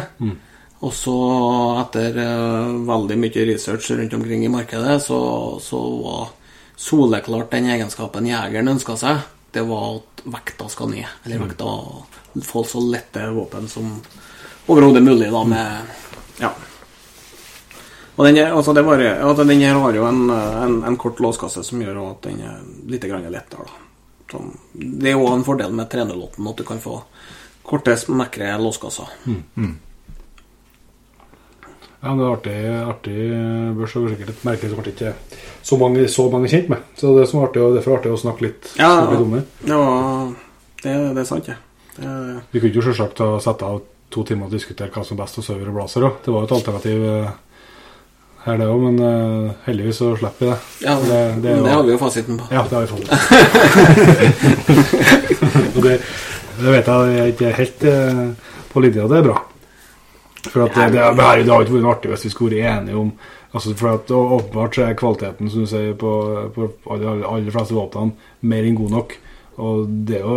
Og 0.80 0.92
så, 0.96 1.14
etter 1.82 2.16
uh, 2.16 2.70
veldig 2.88 3.18
mye 3.20 3.46
research 3.50 3.90
rundt 3.92 4.14
omkring 4.16 4.44
i 4.46 4.52
markedet, 4.52 4.96
så, 5.04 5.20
så 5.60 5.80
var 6.00 6.30
soleklart 6.80 7.50
den 7.52 7.68
egenskapen 7.74 8.28
jegeren 8.28 8.72
ønska 8.72 8.96
seg. 8.96 9.20
Det 9.52 9.64
var 9.68 9.98
at 9.98 10.24
vekta 10.36 10.68
skal 10.72 10.92
ned. 10.94 11.08
Eller 11.24 11.44
vekta 11.44 11.74
Få 12.46 12.62
så 12.62 12.78
lette 12.78 13.24
våpen 13.34 13.64
som 13.68 13.88
overhodet 14.70 15.02
mulig, 15.02 15.32
da, 15.32 15.44
med 15.44 15.96
Ja. 16.38 16.52
Og 18.20 18.26
den, 18.26 18.36
altså 18.52 18.74
det 18.76 18.82
var, 18.84 19.00
altså 19.24 19.44
den 19.48 19.62
her 19.64 19.78
har 19.80 19.96
jo 19.96 20.04
en, 20.04 20.26
en, 20.30 20.74
en 20.84 20.96
kort 21.00 21.22
låskasse 21.24 21.62
som 21.64 21.80
gjør 21.80 22.02
at 22.04 22.26
den 22.26 22.42
er 22.44 22.58
litt 22.92 23.06
grann 23.08 23.24
lettere. 23.32 23.64
Da. 23.64 23.86
Sånn, 24.30 24.50
det 24.76 25.14
er 25.14 25.16
jo 25.16 25.30
en 25.32 25.44
fordel 25.46 25.72
med 25.74 25.88
308 25.90 26.44
at 26.50 26.58
du 26.60 26.66
kan 26.68 26.82
få 26.82 26.98
korte, 27.66 27.94
smekre 27.96 28.50
låskasser. 28.60 29.08
Ja, 32.00 32.12
det 32.16 32.24
er 32.24 32.30
artig, 32.32 32.54
artig 32.90 33.16
børs 33.76 33.96
og 34.00 34.06
sikkert 34.08 34.30
et 34.32 34.44
merke 34.48 34.68
som 34.70 34.78
kanskje 34.78 34.92
ikke 34.94 35.40
så 35.68 35.76
mange, 35.80 36.04
så 36.08 36.28
mange 36.32 36.48
kjent 36.52 36.70
med. 36.72 36.86
Så 36.96 37.12
det 37.18 37.26
som 37.28 37.40
er 37.40 37.48
artig, 37.50 37.64
og 37.64 37.76
derfor 37.76 37.92
er 37.92 37.98
det 37.98 38.00
artig 38.00 38.14
å 38.14 38.20
snakke 38.22 38.46
litt, 38.46 38.70
Ja, 38.80 38.92
litt 39.10 39.24
om 39.24 39.34
det. 39.36 39.42
ja 39.68 39.80
det, 40.80 40.94
det 41.16 41.24
er 41.24 41.28
sant, 41.28 41.50
det. 41.50 41.58
Er... 42.00 42.38
Vi 42.52 42.62
kunne 42.62 42.76
jo 42.78 42.84
selvsagt 42.86 43.20
ha 43.20 43.34
sette 43.44 43.68
av 43.68 43.82
to 44.10 44.24
timer 44.26 44.48
og 44.48 44.54
diskutere 44.56 44.88
hva 44.94 45.04
som 45.04 45.18
er 45.18 45.22
best 45.24 45.40
av 45.42 45.46
Sauer 45.46 45.68
og 45.68 45.76
Blazer 45.76 46.06
òg. 46.08 46.16
Det 46.24 46.32
var 46.32 46.46
jo 46.46 46.48
et 46.48 46.56
alternativ 46.56 47.04
eh, 47.10 47.34
her, 48.44 48.56
det 48.56 48.66
òg, 48.72 48.80
men 48.86 48.96
uh, 49.04 49.50
heldigvis 49.66 50.00
så 50.00 50.14
slipper 50.16 50.46
vi 50.46 50.50
det. 50.50 50.58
ja, 50.86 50.94
det, 51.00 51.20
det, 51.42 51.50
det, 51.50 51.56
er 51.58 51.74
har 51.76 51.84
vi 51.84 51.92
jo 51.92 52.00
fasiten 52.00 52.40
på. 52.40 52.48
Ja, 52.54 52.62
det 52.68 52.76
har 52.76 52.82
vi 52.84 52.92
fått. 52.94 53.06
det, 55.84 55.98
det 56.60 56.70
vet 56.76 56.88
jeg 56.88 57.10
jeg 57.10 57.20
er 57.20 57.34
ikke 57.34 57.58
helt 57.58 57.80
uh, 57.84 58.24
på 58.72 58.84
linja, 58.86 59.08
det 59.10 59.18
er 59.20 59.28
bra. 59.28 59.36
For 60.46 60.64
at 60.64 60.72
det, 60.72 60.86
det, 60.94 61.02
det, 61.18 61.26
her, 61.26 61.44
det 61.44 61.52
har 61.52 61.66
ikke 61.66 61.76
vært 61.76 61.92
artig 61.92 62.14
hvis 62.14 62.26
vi 62.26 62.32
skulle 62.32 62.56
vært 62.56 62.80
enige 62.80 62.96
om 63.02 63.12
altså 63.50 63.74
For 63.74 63.96
at 63.96 64.10
Åpenbart 64.14 64.76
så 64.76 64.84
er 64.86 64.98
kvaliteten 64.98 65.50
som 65.50 65.64
du 65.64 65.70
sier 65.70 65.94
på, 65.98 66.10
på 66.54 66.68
alle, 66.94 67.16
alle, 67.26 67.50
fleste 67.50 67.74
våpnene 67.74 68.46
mer 68.46 68.66
enn 68.66 68.78
god 68.78 68.92
nok. 68.94 69.16
Og 69.60 69.88
det 70.06 70.20
er 70.20 70.26
jo 70.26 70.36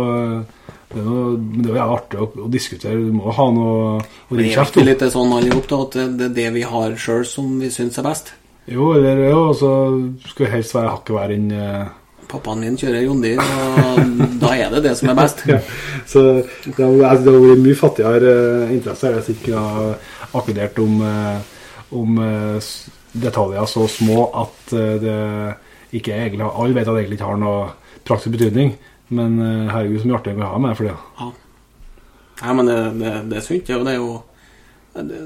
det 0.94 1.02
er, 1.02 1.08
noe, 1.08 1.34
det 1.58 1.72
er 1.72 1.80
jo 1.80 1.90
artig 1.96 2.22
å, 2.22 2.28
å 2.44 2.48
diskutere. 2.52 3.00
Du 3.02 3.12
må 3.16 3.34
ha 3.34 3.48
noe 3.54 3.74
å 3.98 4.38
rive 4.38 4.54
kjeft 4.54 4.78
om. 4.78 4.84
det 4.84 4.84
er 4.84 4.90
litt 4.92 5.12
sånn 5.16 5.34
alle 5.34 5.58
opp 5.58 5.74
at 5.80 5.98
det 6.18 6.28
er 6.28 6.38
det 6.38 6.48
vi 6.54 6.64
har 6.70 6.96
sjøl 7.00 7.26
som 7.28 7.52
vi 7.60 7.70
syns 7.74 7.98
er 7.98 8.06
best. 8.06 8.32
Jo, 8.70 8.94
eller 8.96 9.20
jo, 9.26 9.40
og 9.50 9.58
så 9.58 9.72
skulle 10.30 10.54
helst 10.54 10.72
være 10.76 10.94
hakket 10.94 11.16
verre 11.18 11.36
enn 11.36 11.50
eh, 11.52 11.92
Pappaen 12.24 12.62
min 12.64 12.76
kjører 12.80 13.04
Jondi, 13.04 13.34
og 13.36 14.22
da 14.40 14.54
er 14.56 14.72
det 14.72 14.80
det 14.86 14.94
som 14.98 15.10
er 15.12 15.18
best. 15.18 15.44
Ja, 15.52 15.58
så 16.08 16.22
det 16.64 16.78
har 16.78 17.10
altså, 17.10 17.34
vært 17.36 17.62
mye 17.62 17.78
fattigere 17.78 18.32
eh, 18.32 18.74
interesse 18.78 19.12
hvis 19.14 19.30
jeg 19.30 19.40
ikke 19.42 19.60
har 19.60 19.92
akkodert 20.34 20.80
om, 20.82 20.96
eh, 21.04 21.68
om 22.00 22.18
eh, 22.24 22.72
detaljer 23.26 23.68
så 23.70 23.86
små 23.90 24.28
at 24.40 24.72
det 24.74 25.18
ikke 25.94 26.16
egentlig 26.16 26.48
Alle 26.48 26.74
vet 26.74 26.88
at 26.88 26.96
det 26.96 27.04
egentlig 27.04 27.20
ikke 27.20 27.28
har 27.28 27.38
noe 27.38 27.68
praktisk 28.04 28.34
betydning, 28.34 28.72
men 29.08 29.38
eh, 29.40 29.72
herregud, 29.72 30.00
så 30.02 30.08
mye 30.08 30.18
artig 30.18 30.36
vi 30.38 30.46
har 30.48 30.58
med 30.64 30.76
for 30.78 30.88
det. 30.88 30.94
Ja. 31.20 31.30
Nei, 32.44 32.54
men 32.58 32.66
det, 32.70 32.78
det, 33.00 33.12
det 33.30 33.36
er 33.38 33.44
sunt, 33.46 33.66
det. 33.68 33.76
Og 33.78 33.84
det 33.86 33.92
er 33.94 34.00
jo 34.00 34.22
det, 34.94 35.18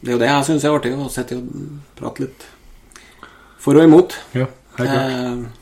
det 0.00 0.08
er 0.08 0.14
jo 0.14 0.20
det 0.22 0.28
jeg 0.30 0.46
syns 0.48 0.64
er 0.64 0.76
artig, 0.76 0.92
å 0.96 1.08
sitte 1.12 1.36
og 1.36 1.48
prate 1.98 2.24
litt 2.26 2.46
for 3.60 3.76
og 3.76 3.84
imot. 3.84 4.14
Ja, 4.34 4.46
helt 4.78 4.92
klart. 4.94 5.16
Eh, 5.16 5.56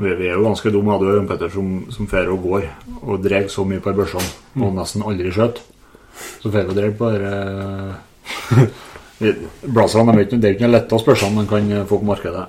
Vi, 0.00 0.14
vi 0.16 0.30
er 0.30 0.38
jo 0.38 0.46
ganske 0.46 0.70
dumme. 0.72 0.94
Hadde 0.96 1.10
jo 1.10 1.16
Ørn 1.20 1.26
Petter 1.28 1.50
som, 1.52 1.66
som 1.92 2.06
fer 2.08 2.30
og 2.32 2.40
går 2.46 2.62
og 3.04 3.20
drar 3.22 3.44
så 3.52 3.66
mye 3.68 3.82
på 3.84 3.92
børsene 3.92 4.64
og 4.64 4.72
nesten 4.78 5.04
aldri 5.04 5.28
skjøt. 5.34 5.60
Så 6.40 6.48
fer 6.50 6.64
vi 6.64 6.72
og 6.72 6.78
dreg 6.78 6.96
bare 6.98 7.32
Blazerne 9.68 10.14
er 10.16 10.24
ikke 10.24 10.64
noe 10.64 10.72
lette 10.72 10.98
spørsmål 11.02 11.34
man 11.36 11.48
kan 11.50 11.68
få 11.88 11.98
på 12.00 12.08
markedet. 12.08 12.46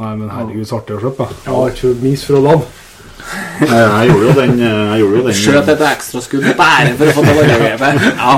Nei, 0.00 0.10
men 0.18 0.30
herregud, 0.32 0.66
så 0.66 0.80
artig 0.80 0.96
å 0.96 1.02
slippe. 1.04 1.28
Jeg 1.44 1.54
har 1.54 1.70
ikke 1.76 1.92
minst 2.02 2.26
fra 2.26 2.40
land. 2.42 2.64
Jeg, 3.62 4.08
gjorde 4.10 4.26
jo 4.26 4.32
den 4.40 4.58
Jeg 4.58 4.98
gjorde 5.02 5.18
jo 5.18 5.26
den, 5.26 5.36
Skjøt 5.38 5.70
et 5.72 5.84
ekstraskudd 5.88 6.48
bare 6.58 6.96
for 6.98 7.10
å 7.10 7.14
få 7.16 7.24
til 7.26 7.32
å 7.32 7.38
varregrepet. 7.38 8.02
Ja. 8.18 8.34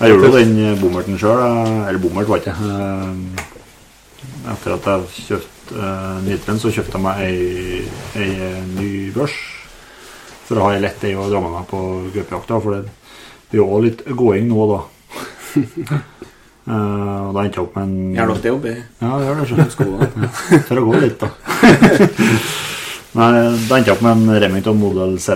jeg 0.00 0.12
gjorde 0.12 0.28
jo 0.28 0.34
den 0.36 0.80
bommerten 0.80 1.20
sjøl. 1.20 1.40
Eller 1.86 2.02
bommert 2.02 2.30
var 2.30 2.42
ikke 2.42 2.56
eh, 2.56 3.48
Etter 4.50 4.76
at 4.76 4.88
jeg 4.88 5.26
kjøpte 5.28 5.76
uh, 5.76 6.20
Nitren, 6.24 6.60
så 6.60 6.72
kjøpte 6.72 6.96
jeg 6.96 7.04
meg 7.04 7.20
ei, 7.24 7.82
ei 8.18 8.30
eh, 8.48 8.62
ny 8.74 8.88
børs. 9.14 9.36
For 10.48 10.58
å 10.58 10.66
ha 10.66 10.72
ei 10.74 10.82
lett 10.82 11.04
ei 11.06 11.14
å 11.14 11.28
dra 11.30 11.42
med 11.44 11.54
meg 11.54 11.68
på 11.70 11.82
gaupejakta. 12.14 12.60
For 12.64 12.78
det 12.78 12.82
blir 13.52 13.62
jo 13.62 13.82
litt 13.84 14.02
gåing 14.16 14.48
nå, 14.50 14.66
da. 14.72 14.80
Uh, 15.50 17.20
og 17.28 17.36
da 17.36 17.44
endte 17.44 17.60
jeg 17.60 17.64
opp 17.66 17.78
med 17.78 17.84
en 17.84 17.94
Gjør 18.14 18.28
dere 18.30 18.42
det 18.44 18.50
oppi 18.54 18.74
Ja, 18.76 19.12
det 19.18 19.24
gjør 19.26 19.40
det. 19.40 19.46
du. 20.14 20.28
For 20.68 20.80
å 20.82 20.84
gå 20.88 21.00
litt, 21.04 21.24
da. 21.24 21.30
Nei, 23.10 23.30
da 23.34 23.76
endte 23.76 23.90
jeg 23.90 23.96
opp 23.96 24.04
med 24.06 24.20
en 24.20 24.42
Remington 24.44 24.78
Model 24.78 25.16
7 25.18 25.32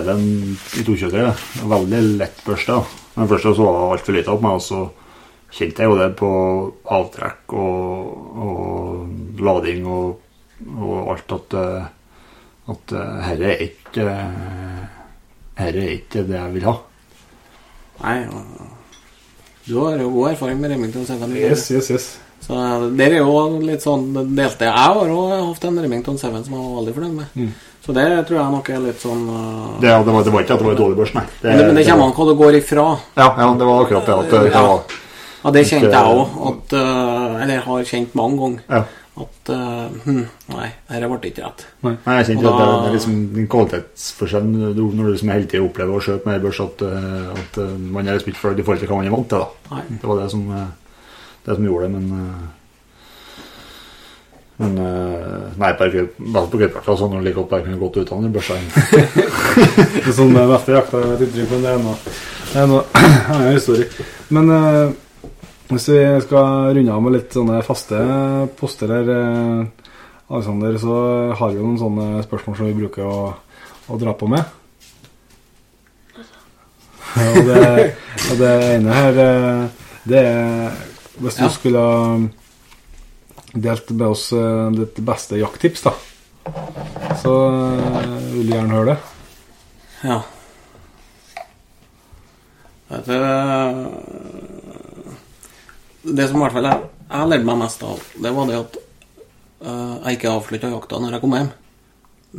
i 0.79 0.85
223. 0.87 1.25
Veldig 1.67 2.03
lett 2.21 2.37
børsta. 2.45 2.79
Men 3.15 3.27
først 3.31 3.49
så 3.49 3.65
var 3.65 3.75
det 3.75 3.89
altfor 3.95 4.15
lite 4.15 4.31
opp 4.31 4.45
meg, 4.45 4.59
og 4.59 4.63
så 4.63 4.83
kjente 5.55 5.83
jeg 5.83 5.91
jo 5.91 5.97
det 5.99 6.07
på 6.19 6.29
avtrekk 6.95 7.55
og, 7.59 8.39
og 8.45 9.43
lading 9.43 9.85
og, 9.87 10.23
og 10.75 11.13
alt 11.13 11.35
at 11.35 11.55
eh, 11.59 11.85
at 12.65 12.93
eh, 12.97 13.17
herre 13.27 13.51
er 13.53 13.63
ikke 13.67 14.05
eh, 14.09 14.83
Herre 15.55 15.83
er 15.85 15.91
ikke 15.95 16.25
det 16.27 16.35
jeg 16.35 16.53
vil 16.57 16.65
ha. 16.67 16.73
Nei, 18.01 18.15
du 19.69 19.77
har 19.79 20.01
jo 20.01 20.09
god 20.11 20.33
erfaring 20.33 20.59
med 20.59 20.73
Remington 20.73 21.05
7. 21.07 21.13
Yes, 21.39 21.69
yes, 21.71 21.91
yes. 21.93 22.07
Så 22.45 22.57
der 22.97 23.11
er 23.15 23.21
jo 23.23 23.59
litt 23.65 23.81
sånn 23.81 24.11
delte. 24.35 24.67
Jeg 24.67 24.73
har 24.75 24.95
òg 25.09 25.31
hatt 25.49 25.63
en 25.65 25.79
Remington 25.81 26.17
7 26.17 26.25
som 26.45 26.53
jeg 26.53 26.59
var 26.61 26.75
veldig 26.79 26.93
fornøyd 26.97 27.15
med. 27.15 27.31
Mm. 27.35 27.53
Så 27.85 27.93
det 27.93 28.03
tror 28.27 28.37
jeg 28.39 28.51
nok 28.53 28.69
er 28.73 28.79
litt 28.81 29.01
sånn 29.01 29.23
uh, 29.29 29.79
Det, 29.81 29.89
det, 29.89 30.13
var, 30.13 30.23
det 30.25 30.33
var 30.33 30.41
ikke 30.45 30.53
at 30.55 30.61
det 30.61 30.65
var 30.65 30.73
en 30.75 30.79
dårlig 30.83 30.97
børs, 30.97 31.13
nei. 31.13 31.23
men, 31.43 31.57
det, 31.57 31.65
men 31.69 31.75
det 31.79 31.85
kommer 31.85 32.05
an 32.09 32.13
hva 32.17 32.25
du 32.29 32.35
går 32.39 32.59
ifra. 32.59 32.85
Ja, 33.17 33.27
ja, 33.37 33.49
det 33.59 33.65
var 33.69 33.81
akkurat 33.85 34.05
det. 34.05 34.19
At 34.19 34.53
Ja. 34.53 34.61
var, 34.67 35.01
Ja, 35.45 35.51
det 35.53 35.65
kjente 35.69 35.91
jeg 35.93 36.13
òg. 36.17 36.37
Uh, 36.73 37.41
Eller 37.43 37.59
har 37.65 37.83
kjent 37.85 38.15
mange 38.17 38.39
ganger. 38.41 38.63
ja. 38.69 38.83
At 39.15 39.47
uh, 39.47 39.85
hm, 40.03 40.25
Nei, 40.51 40.65
dette 40.89 41.07
ble 41.07 41.29
ikke 41.29 41.43
rett. 41.45 41.61
Nei, 41.85 41.93
jeg 42.17 42.25
kjente 42.33 42.43
Og 42.43 42.49
at 42.51 42.57
det, 42.59 42.65
da- 42.67 42.79
det 42.81 42.87
er 42.89 42.95
liksom 42.97 43.13
en 43.39 43.45
kvalitetsforskjell 43.53 44.49
du- 44.75 44.81
når 44.91 45.03
du 45.05 45.11
liksom 45.13 45.29
hele 45.31 45.47
tida 45.47 45.63
opplever 45.63 45.95
å 45.95 46.01
skjøte 46.03 46.25
med 46.27 46.41
børs, 46.43 46.59
at, 46.59 46.81
eh, 46.83 47.29
at 47.31 47.59
eh, 47.63 47.77
man 47.95 48.07
er 48.09 48.17
liksom 48.17 48.35
for 48.35 48.51
det 48.57 48.59
i 48.59 48.65
forhold 48.67 48.81
til 48.83 48.89
hva 48.91 48.97
man 48.99 49.07
er 49.07 49.15
vant 49.15 49.29
til. 49.31 49.39
da. 49.39 49.75
Nei. 49.77 49.83
Det 50.01 50.09
var 50.09 50.19
det 50.19 50.27
som, 50.33 50.43
eh, 50.51 50.65
det 51.45 51.55
som 51.55 51.65
gjorde 51.65 51.87
det, 51.87 51.99
men 51.99 52.19
eh, 52.19 52.45
Men 54.57 54.77
eh, 54.79 55.47
Nei, 55.59 55.73
på 55.75 55.87
gaupejakta 55.91 56.45
på 56.51 56.59
gaupejakta 56.61 56.93
sånn 56.95 57.09
når 57.11 57.19
du 57.19 57.25
like 57.27 57.35
godt 57.35 57.49
bare 57.51 57.65
kunne 57.65 57.79
gått 57.81 57.97
uten 57.99 58.21
den 58.23 58.35
børsa. 58.35 58.55
Det 59.95 60.05
er 60.05 60.15
sånn 60.15 60.31
det 60.35 60.45
beste 60.47 60.75
jakta 60.77 61.01
er 61.01 61.15
et 61.15 61.25
ikke, 61.25 61.47
men 61.49 61.65
det 61.65 61.73
er 61.73 61.81
noe, 61.83 61.95
det 62.53 62.61
er 62.61 62.69
noe 62.71 62.83
annen 63.33 63.51
historie. 63.51 64.05
Men 64.31 64.53
eh, 64.55 64.95
hvis 65.73 65.89
vi 65.91 65.99
skal 66.23 66.71
runde 66.77 66.93
av 66.93 67.03
med 67.03 67.17
litt 67.17 67.35
sånne 67.35 67.59
faste 67.67 67.99
poster 68.59 68.95
her, 68.95 69.11
eh, 69.11 69.85
Alexander, 70.31 70.79
så 70.81 70.95
har 71.37 71.51
vi 71.51 71.59
jo 71.59 71.67
noen 71.67 71.81
sånne 71.81 72.23
spørsmål 72.25 72.55
som 72.57 72.69
vi 72.69 72.79
bruker 72.79 73.03
å, 73.11 73.33
å 73.91 73.99
dra 74.01 74.15
på 74.15 74.29
med. 74.31 74.43
Og 77.25 77.41
det, 77.47 77.95
og 78.27 78.39
det 78.41 78.51
ene 78.73 78.95
her, 78.95 79.19
eh, 79.23 79.61
det 80.09 80.21
er 80.21 80.94
Hvis 81.19 81.35
du 81.39 81.43
Ja. 81.45 81.49
skulle 81.49 81.79
ha 81.79 82.17
delt 83.55 83.89
med 83.95 84.07
oss 84.07 84.31
eh, 84.35 84.69
ditt 84.75 84.97
beste 85.05 85.37
jakttips, 85.39 85.81
da, 85.85 85.93
så 87.21 87.33
eh, 87.51 88.15
vil 88.33 88.49
jeg 88.49 88.57
gjerne 88.59 88.75
høre 88.75 88.85
det. 88.93 88.97
Ja. 90.03 90.17
Vet 92.89 93.05
du, 93.09 93.17
Det 96.15 96.27
som 96.29 96.37
i 96.37 96.43
hvert 96.43 96.53
fall 96.53 96.67
jeg, 96.69 96.81
jeg 97.09 97.29
lærte 97.31 97.47
meg 97.47 97.57
mest 97.63 97.81
av, 97.87 98.01
det 98.21 98.31
var 98.35 98.45
det 98.49 98.57
at 98.59 98.75
jeg 100.05 100.17
ikke 100.19 100.33
avslutta 100.35 100.69
jakta 100.69 100.99
når 101.01 101.15
jeg 101.15 101.21
kom 101.23 101.33
hjem. 101.33 101.47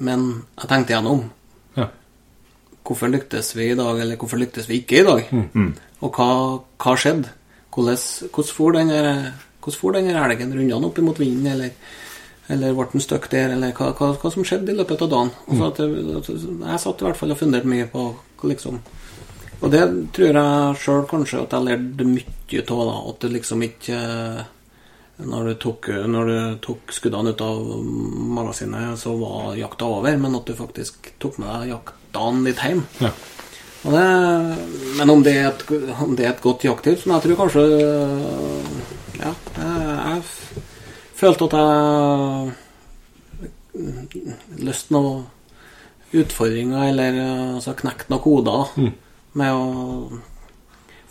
Men 0.06 0.26
jeg 0.60 0.68
tenkte 0.70 0.92
igjennom. 0.94 1.24
Ja. 1.74 1.88
Hvorfor 2.86 3.10
lyktes 3.10 3.48
vi 3.56 3.70
i 3.72 3.78
dag, 3.78 3.98
eller 4.04 4.16
hvorfor 4.20 4.38
lyktes 4.38 4.68
vi 4.70 4.78
ikke 4.84 5.00
i 5.00 5.06
dag? 5.08 5.32
Og 6.04 6.12
hva, 6.14 6.28
hva 6.84 6.94
skjedde? 7.00 7.32
Hvordan, 7.76 8.48
for 8.48 9.96
den 9.96 10.10
elgen? 10.10 10.52
Runda 10.54 10.76
den 10.76 10.88
opp 10.88 10.98
imot 10.98 11.20
vinden, 11.20 11.46
eller, 11.52 11.70
eller 12.48 12.76
ble 12.76 12.88
den 12.92 13.04
stuck 13.04 13.28
der, 13.32 13.52
eller 13.54 13.74
hva, 13.76 13.92
hva, 13.98 14.12
hva 14.16 14.32
som 14.32 14.46
skjedde 14.46 14.72
i 14.72 14.78
løpet 14.78 15.04
av 15.04 15.12
dagen? 15.12 15.32
Og 15.46 15.58
så 15.58 15.70
at 15.70 15.82
jeg, 15.82 16.42
jeg 16.64 16.82
satt 16.82 17.02
i 17.02 17.08
hvert 17.08 17.20
fall 17.20 17.34
og 17.34 17.40
funderte 17.40 17.70
mye 17.70 17.88
på 17.92 18.08
liksom 18.46 18.80
Og 19.64 19.70
det 19.72 19.82
tror 20.14 20.36
jeg 20.36 20.80
sjøl 20.82 21.06
kanskje 21.10 21.42
at 21.44 21.54
jeg 21.56 21.66
lærte 21.68 22.08
mye 22.08 22.64
av. 22.64 22.90
At 23.10 23.22
det 23.24 23.32
liksom 23.32 23.64
ikke 23.64 23.96
eh, 23.96 24.42
når 25.24 25.46
du, 25.48 25.54
tok, 25.60 25.88
når 26.12 26.28
du 26.28 26.38
tok 26.64 26.92
skuddene 26.92 27.32
ut 27.32 27.40
av 27.40 27.62
magasinet, 28.36 28.98
så 29.00 29.14
var 29.16 29.56
jakta 29.56 29.88
over, 29.88 30.18
men 30.20 30.36
at 30.36 30.44
du 30.48 30.52
faktisk 30.58 31.14
tok 31.22 31.38
med 31.40 31.48
deg 31.48 31.72
jaktdagen 31.72 32.44
litt 32.44 32.60
hjem. 32.60 32.82
Ja. 33.00 33.14
Det, 33.86 34.06
men 34.98 35.10
om 35.12 35.20
det, 35.22 35.34
er 35.38 35.46
et, 35.52 35.62
om 36.02 36.16
det 36.18 36.24
er 36.26 36.32
et 36.32 36.42
godt 36.42 36.64
jakttips 36.66 37.04
Men 37.06 37.14
jeg 37.16 37.22
tror 37.26 37.36
kanskje 37.44 37.62
Ja, 39.20 39.30
jeg, 39.30 39.76
jeg 40.00 40.22
følte 41.20 41.46
at 41.46 41.54
jeg 41.56 42.54
løste 44.66 44.94
noen 44.96 45.26
utfordringer, 46.16 46.88
eller 46.90 47.18
altså 47.56 47.74
knekt 47.76 48.10
noen 48.12 48.22
koder. 48.24 48.72
mm. 48.76 48.92
Med 49.36 49.52
å 49.52 49.64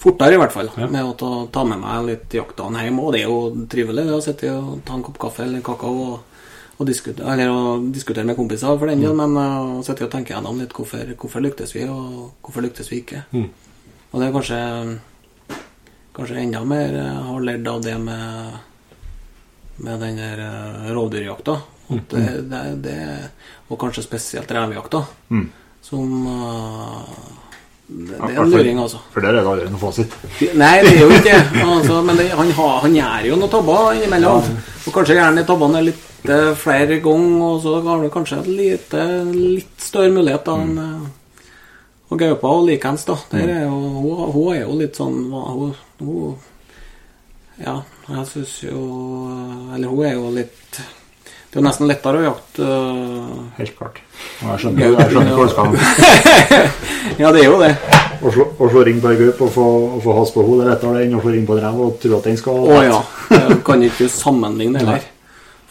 Fortere, 0.06 0.36
i 0.36 0.38
hvert 0.38 0.54
fall. 0.54 0.68
Ja. 0.78 0.86
Med 0.92 1.08
å 1.08 1.14
ta, 1.18 1.30
ta 1.50 1.64
med 1.66 1.80
meg 1.82 2.04
litt 2.10 2.34
jaktdagen 2.36 2.76
hjem. 2.78 3.00
Og 3.02 3.14
det 3.16 3.24
er 3.24 3.32
jo 3.32 3.66
trivelig 3.72 4.04
å 4.14 4.22
sitte 4.22 4.52
og 4.54 4.84
ta 4.86 4.98
en 4.98 5.06
kopp 5.06 5.18
kaffe 5.24 5.46
eller 5.46 5.64
kakao 5.66 5.94
og, 6.04 6.35
og 6.76 6.88
diskutere, 6.90 7.34
eller 7.34 7.52
å 7.52 7.78
diskutere 7.80 8.28
med 8.28 8.36
kompiser, 8.36 8.78
for 8.80 8.92
den 8.92 9.04
del, 9.04 9.16
men 9.16 9.36
uh, 9.40 9.82
sitte 9.86 10.08
og 10.08 10.12
tenke 10.12 10.34
gjennom 10.34 10.60
litt 10.60 10.76
hvorfor, 10.76 11.14
hvorfor 11.16 11.44
lyktes 11.46 11.72
vi, 11.76 11.86
og 11.88 12.34
hvorfor 12.44 12.66
lyktes 12.66 12.92
vi 12.92 13.02
ikke. 13.04 13.26
Mm. 13.32 13.50
Og 14.12 14.22
det 14.22 14.30
er 14.30 14.40
kanskje 14.40 14.62
Kanskje 16.16 16.38
enda 16.40 16.62
mer 16.64 16.94
jeg 16.96 17.24
har 17.28 17.42
lært 17.44 17.66
av 17.68 17.82
det 17.84 17.98
med 18.00 18.54
med 19.78 20.00
den 20.00 20.16
der 20.16 20.40
eh, 20.40 20.92
rovdyrjakta. 20.96 21.62
Mm. 21.88 22.00
det, 22.10 22.42
det, 22.50 22.76
det, 22.82 23.30
og 23.68 23.80
kanskje 23.80 24.04
spesielt 24.06 24.52
revejakta. 24.52 25.04
Mm. 25.30 25.50
Som 25.82 26.28
eh, 26.32 27.10
det, 27.88 28.16
det 28.18 28.32
er 28.34 28.40
en 28.42 28.50
luring, 28.50 28.80
altså. 28.82 29.00
For 29.14 29.22
der 29.22 29.36
er 29.36 29.44
det 29.44 29.52
aldri 29.52 29.68
noe 29.70 29.82
fasit. 29.84 30.14
Nei, 30.58 30.72
det 30.82 30.94
er 30.96 31.04
jo 31.04 31.10
ikke. 31.14 31.36
Altså, 31.62 32.00
men 32.08 32.18
det, 32.18 32.32
han, 32.34 32.50
han 32.58 32.96
gjør 32.98 33.28
jo 33.30 33.38
noen 33.38 33.52
tabber 33.54 33.92
innimellom. 34.00 34.48
Og 34.86 34.96
kanskje 34.96 35.20
gjerne 35.20 35.44
tabbene 35.46 35.82
er 35.82 35.88
litt 35.92 36.32
eh, 36.34 36.50
flere 36.58 36.98
ganger, 37.04 37.44
og 37.46 37.62
så 37.62 37.76
har 37.86 38.02
du 38.02 38.10
kanskje 38.14 38.42
et 38.42 38.50
lite, 38.50 39.06
litt 39.36 39.86
større 39.86 40.14
mulighet 40.16 40.50
da 40.50 40.58
enn 40.64 40.74
mm. 40.80 41.06
Og 42.06 42.20
gaupa 42.22 42.52
og 42.54 42.68
likeens, 42.68 43.02
da. 43.08 43.16
Der 43.32 43.50
er 43.50 43.64
jo, 43.64 43.78
hun, 43.96 44.20
hun 44.34 44.50
er 44.54 44.60
jo 44.62 44.76
litt 44.78 44.98
sånn 44.98 45.16
hun, 45.34 45.72
hun 46.02 46.36
Ja, 47.58 47.80
jeg 48.12 48.26
syns 48.30 48.54
jo 48.62 48.82
Eller 49.74 49.90
hun 49.90 50.06
er 50.06 50.14
jo 50.14 50.30
litt 50.36 50.78
Det 51.56 51.62
er 51.62 51.64
jo 51.64 51.70
nesten 51.70 51.88
lettere 51.88 52.20
å 52.20 52.24
jakte 52.26 52.66
øh, 52.68 53.28
Helt 53.56 53.78
klart. 53.78 54.00
Jeg 54.42 54.58
skjønner, 54.60 54.90
jeg 54.92 55.06
skjønner 55.14 55.38
hvor 55.38 55.46
du 55.48 55.54
skal. 55.54 55.78
Ja, 57.22 57.30
det 57.32 57.46
er 57.46 57.48
jo 57.48 57.62
det. 57.62 57.70
Å 58.20 58.32
slå, 58.34 58.46
slå 58.60 58.82
ring 58.84 59.00
på 59.00 59.14
ei 59.14 59.20
gaup 59.22 59.40
og 59.46 59.54
få, 59.54 59.68
få 60.04 60.16
has 60.18 60.34
på 60.36 60.44
henne, 60.44 60.58
det 60.58 60.66
er 60.66 60.70
lettere 60.74 61.06
enn 61.06 61.16
å 61.16 61.22
slå 61.24 61.32
ring 61.32 61.46
på 61.48 61.56
en 61.56 61.64
rev 61.64 61.80
og 61.86 61.96
tro 62.04 62.18
at 62.18 62.28
den 62.28 62.42
skal 62.42 62.60
Å 62.60 62.82
ja. 62.84 63.00
Jeg 63.38 63.58
kan 63.72 63.88
ikke 63.88 64.10
sammenligne 64.12 64.82
det 64.82 64.84
heller. 64.84 65.08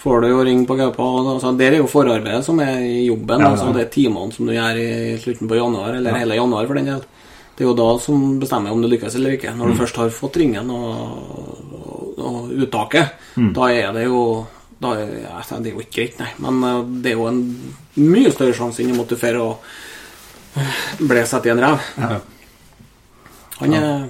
Får 0.07 0.25
du 0.25 0.29
jo 0.31 0.41
ring 0.49 0.65
på 0.65 0.79
gaupa 0.81 1.11
altså, 1.35 1.53
Der 1.61 1.77
er 1.77 1.83
jo 1.83 1.93
forarbeidet 1.99 2.49
som 2.49 2.65
er 2.65 2.81
i 2.81 3.05
jobben. 3.11 3.45
Ja, 3.45 3.51
ja. 3.51 3.53
Altså, 3.53 3.69
det 3.77 3.85
er 3.85 3.93
timene 3.99 4.33
som 4.33 4.49
du 4.49 4.57
gjør 4.57 4.81
i 4.81 4.89
slutten 5.21 5.53
på 5.53 5.61
januar, 5.61 5.93
eller 6.01 6.21
hele 6.23 6.41
januar 6.41 6.65
for 6.73 6.81
den 6.81 6.93
del. 6.95 7.07
Det 7.53 7.69
er 7.69 7.69
jo 7.75 7.77
da 7.85 7.93
som 8.01 8.27
bestemmer 8.41 8.73
om 8.73 8.81
du 8.81 8.89
lykkes 8.89 9.21
eller 9.21 9.37
ikke. 9.37 9.53
Når 9.61 9.69
du 9.69 9.81
først 9.85 10.01
har 10.01 10.17
fått 10.17 10.41
ringen 10.41 10.73
og, 10.73 10.91
og, 11.77 12.21
og 12.25 12.61
uttaket, 12.65 13.21
da 13.53 13.69
er 13.69 13.93
det 14.01 14.09
jo 14.09 14.25
da 14.83 14.95
ja, 15.01 15.43
Det 15.61 15.71
er 15.71 15.75
jo 15.77 15.83
ikke 15.85 15.97
greit, 16.01 16.19
nei. 16.21 16.31
Men 16.43 16.63
eh, 16.69 16.81
det 17.05 17.13
er 17.13 17.19
jo 17.19 17.29
en 17.31 17.43
mye 18.01 18.33
større 18.35 18.57
sjanse 18.57 18.83
enn 18.83 18.95
å 18.95 18.99
måtte 18.99 19.19
dra 19.21 19.43
og 19.43 19.63
eh, 20.59 20.81
bli 20.99 21.23
satt 21.29 21.47
i 21.47 21.53
en. 21.55 21.63
Ja. 21.65 22.21
Han 23.61 23.77
er, 23.79 24.09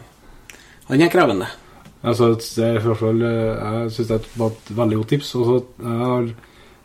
han 0.89 1.05
er 1.05 1.13
krevende. 1.13 1.51
Altså, 2.05 2.33
det 2.37 2.65
er 2.65 2.79
i 2.79 2.85
hvert 2.85 3.01
fall 3.01 3.23
eh, 3.25 3.63
Jeg 3.85 3.95
syns 3.97 4.11
det 4.13 4.21
var 4.41 4.53
et 4.53 4.75
veldig 4.77 5.01
godt 5.01 5.13
tips. 5.15 5.35
Og 5.41 5.47
så 5.49 5.59
jeg 5.85 5.99
har, 6.05 6.29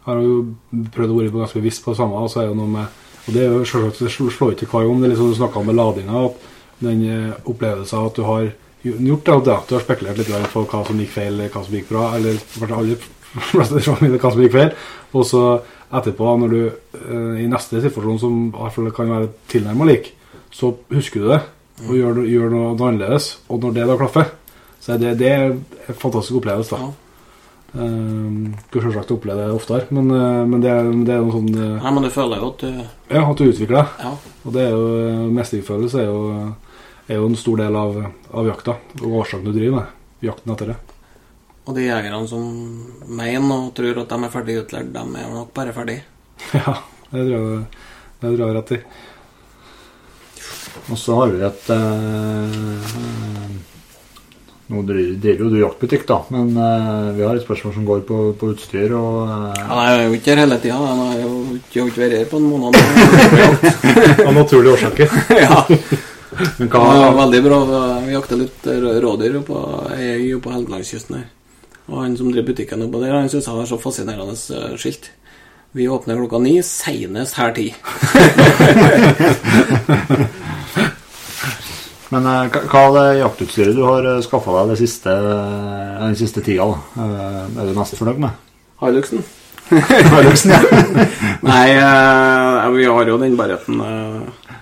har 0.07 0.23
jo 0.23 0.38
prøvd 0.95 1.15
å 1.15 1.19
være 1.19 1.35
ganske 1.35 1.60
bevisst 1.61 1.84
på 1.85 1.95
det 1.95 2.01
samme. 2.01 2.23
Og 2.23 2.31
så 2.31 2.43
er 2.43 2.51
det 2.51 2.60
noe 2.60 2.72
med 2.77 3.03
Og 3.27 3.35
det 3.35 3.43
er 3.45 3.51
jo 3.53 3.65
selvsagt 3.68 4.06
Det 4.06 4.14
slår- 4.15 4.56
ikke 4.56 4.72
hver 4.72 4.88
gang. 4.88 5.01
Det 5.01 5.10
er 5.10 5.14
liksom 5.15 5.31
du 5.34 5.39
snakka 5.39 5.64
med 5.68 5.80
ladinga. 5.80 6.26
At 6.30 6.49
den 6.80 7.06
opplevelsen 7.43 8.06
at 8.07 8.15
du 8.15 8.23
har 8.23 8.51
gjort 8.84 9.26
det, 9.26 9.53
at 9.53 9.68
du 9.68 9.76
har 9.76 9.84
spekulert 9.84 10.18
litt 10.18 10.30
på 10.53 10.61
hva 10.64 10.85
som 10.88 10.99
gikk 11.01 11.11
feil, 11.11 11.41
hva 11.51 11.64
som 11.65 11.76
gikk 11.76 11.89
bra, 11.89 12.06
eller 12.15 12.38
kanskje 12.56 12.77
alle 12.77 12.99
hva 13.53 13.65
som 13.65 14.41
gikk 14.43 14.56
feil. 14.56 14.73
Og 15.18 15.26
så 15.27 15.43
etterpå, 15.89 16.31
når 16.41 16.53
du 16.53 16.61
eh, 16.69 17.43
i 17.43 17.47
neste 17.49 17.81
situasjon, 17.81 18.22
som 18.22 18.39
i 18.49 18.56
hvert 18.56 18.76
fall 18.76 18.91
kan 18.95 19.14
være 19.14 19.31
tilnærma 19.51 19.89
lik, 19.89 20.14
så 20.53 20.73
husker 20.93 21.23
du 21.23 21.31
det 21.34 21.41
og 21.88 21.93
gjør, 21.95 22.23
gjør 22.27 22.49
noe, 22.53 22.72
noe 22.76 22.89
annerledes. 22.89 23.31
Og 23.49 23.61
når 23.64 23.77
det 23.77 23.85
da 23.89 23.99
klaffer, 23.99 24.34
så 24.80 24.95
er 24.95 25.03
det, 25.03 25.14
det 25.22 25.30
er 25.30 25.45
en 25.51 25.95
fantastisk 25.95 26.41
opplevelse. 26.41 26.76
da. 26.76 26.89
Ja. 26.89 27.06
Um, 27.69 28.56
Skulle 28.65 28.88
selvsagt 28.88 29.11
oppleve 29.14 29.43
det 29.45 29.53
oftere, 29.53 29.85
men, 29.93 30.07
eh, 30.10 30.39
men 30.49 30.61
det, 30.64 30.72
er, 30.73 30.88
det 31.06 31.14
er 31.14 31.19
noe 31.22 31.35
sånn 31.35 31.51
eh, 31.53 31.76
Nei, 31.84 31.91
men 31.93 32.07
du 32.07 32.10
føler 32.10 32.41
jo 32.41 32.47
at 32.49 32.64
du 32.64 32.80
Ja, 33.14 33.22
at 33.22 33.38
du 33.38 33.43
utvikler 33.45 33.76
deg. 33.76 33.91
Ja. 34.07 34.14
Og 34.41 34.56
det 34.56 34.64
er 34.64 34.73
jo 34.73 34.88
eh, 35.03 35.27
mestringsfølelse 35.38 36.01
er 36.01 36.10
er 37.10 37.18
jo 37.18 37.26
en 37.30 37.38
stor 37.38 37.57
del 37.57 37.77
av, 37.77 37.99
av 38.38 38.49
jakta. 38.49 38.76
Og 39.01 39.19
årsaken 39.23 39.47
du 39.49 39.53
driver 39.53 39.80
med. 39.80 39.93
Jakten 40.26 40.53
etter 40.53 40.73
det. 40.73 40.77
Og 41.70 41.76
de 41.78 41.86
jegerne 41.86 42.26
som 42.26 42.46
mener 43.06 43.68
og 43.68 43.76
tror 43.78 44.02
at 44.02 44.10
de 44.10 44.18
er 44.26 44.34
ferdig 44.34 44.56
utlært, 44.64 44.90
de 44.96 45.04
er 45.22 45.30
nok 45.30 45.54
bare 45.54 45.76
ferdig. 45.76 46.00
ja, 46.58 46.74
det 47.14 47.28
tror 47.30 47.38
jeg 47.38 47.64
det 48.20 48.34
tror 48.36 48.41
jeg 48.50 48.56
rett 48.58 48.72
i. 48.76 48.80
Og 50.90 50.98
så 51.00 51.16
har 51.20 51.30
vi 51.32 51.44
et 51.46 51.70
eh, 51.76 52.90
Nå 54.70 54.82
driver 54.86 55.46
jo 55.46 55.48
du 55.50 55.58
jaktbutikk, 55.62 56.04
da, 56.10 56.18
men 56.34 56.52
eh, 56.58 57.08
vi 57.16 57.24
har 57.26 57.38
et 57.38 57.46
spørsmål 57.46 57.74
som 57.78 57.88
går 57.88 58.04
på, 58.10 58.20
på 58.41 58.52
utstyr. 58.56 58.91
og 58.98 59.24
eh, 59.30 59.64
Ja, 59.64 59.80
jeg 59.88 59.96
er 59.96 60.04
jo 60.04 60.20
ikke 60.20 60.34
her 60.34 60.44
hele 60.44 60.60
tida. 60.60 60.82
Jeg 60.84 61.00
har 61.00 61.18
jo 61.24 61.32
ikke, 61.56 61.88
ikke 61.88 62.04
vært 62.04 62.20
her 62.20 62.30
på 62.34 62.44
en 62.44 62.52
måned. 62.52 62.72
Av 64.28 64.36
naturlige 64.36 64.76
årsaker. 64.76 65.18
ja. 65.46 65.64
Men 66.60 66.68
Det 66.68 66.72
hva 66.76 66.86
var 67.06 67.20
veldig 67.24 67.44
bra. 67.48 67.66
Vi 68.04 68.16
jakter 68.18 68.44
litt 68.44 68.72
rådyr 69.08 69.41
på 69.48 69.66
ei 69.96 70.16
øy 70.20 70.40
på 70.44 70.54
Helgelandskysten 70.54 71.22
her. 71.22 71.28
Og 71.90 72.03
han 72.03 72.18
som 72.20 72.30
driver 72.32 72.52
butikken 72.52 72.84
oppå 72.86 73.02
der, 73.02 73.16
han 73.18 73.30
syns 73.32 73.48
jeg 73.49 73.56
har 73.57 73.66
så 73.70 73.80
fascinerende 73.82 74.36
eh, 74.38 74.76
skilt. 74.78 75.10
Vi 75.78 75.86
åpner 75.90 76.18
klokka 76.18 76.40
ni, 76.41 76.56
seinest 76.66 77.38
her 77.38 77.52
ti. 77.53 77.68
Men 82.10 82.26
eh, 82.26 82.56
hva 82.72 82.82
er 82.88 82.94
det 82.95 83.20
jaktutstyret 83.22 83.76
du 83.78 83.84
har 83.86 84.07
skaffa 84.26 84.64
deg 84.70 84.80
siste, 84.80 85.14
eh, 85.14 85.98
den 86.02 86.16
siste 86.18 86.41
tida? 86.45 86.66
da? 86.66 87.03
Eh, 87.03 87.60
Er 87.61 87.70
du 87.70 87.78
mest 87.78 87.98
fornøyd 87.99 88.22
med? 88.24 88.32
Hiluxen. 88.82 89.22
Hiluksen, 89.70 90.52
ja. 90.56 90.61
Nei, 91.49 91.68
eh, 91.78 92.70
vi 92.74 92.88
har 92.90 93.06
jo 93.11 93.20
den 93.22 93.36
barretten 93.38 93.78
eh, 93.86 94.56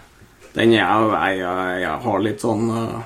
Den 0.58 0.74
jeg, 0.76 0.84
jeg, 1.14 1.38
jeg 1.86 1.94
har 2.04 2.20
litt 2.26 2.44
sånn 2.44 2.66
eh, 2.76 2.98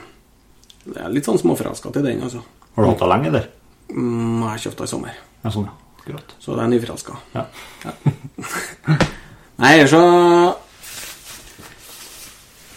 Jeg 0.88 1.04
er 1.06 1.14
litt 1.14 1.28
sånn 1.30 1.38
småforelska 1.44 1.92
til 1.94 2.08
den, 2.08 2.24
altså. 2.26 2.42
Har 2.74 2.82
du 2.82 2.90
hatt 2.90 3.04
det 3.04 3.10
lenge, 3.12 3.28
eller? 3.30 3.46
Mm, 3.92 4.42
jeg 4.54 4.66
kjøpte 4.66 4.84
den 4.84 4.88
i 4.88 4.92
sommer, 4.96 5.16
Ja, 5.44 5.52
sånn, 5.52 5.68
ja. 5.68 5.74
Akkurat. 6.02 6.36
så 6.40 6.56
det 6.58 6.64
er 6.64 6.72
nyforelska. 6.72 7.18
Ja. 7.36 7.46
Nei, 9.62 9.74
ellers 9.78 9.92
så 9.94 10.04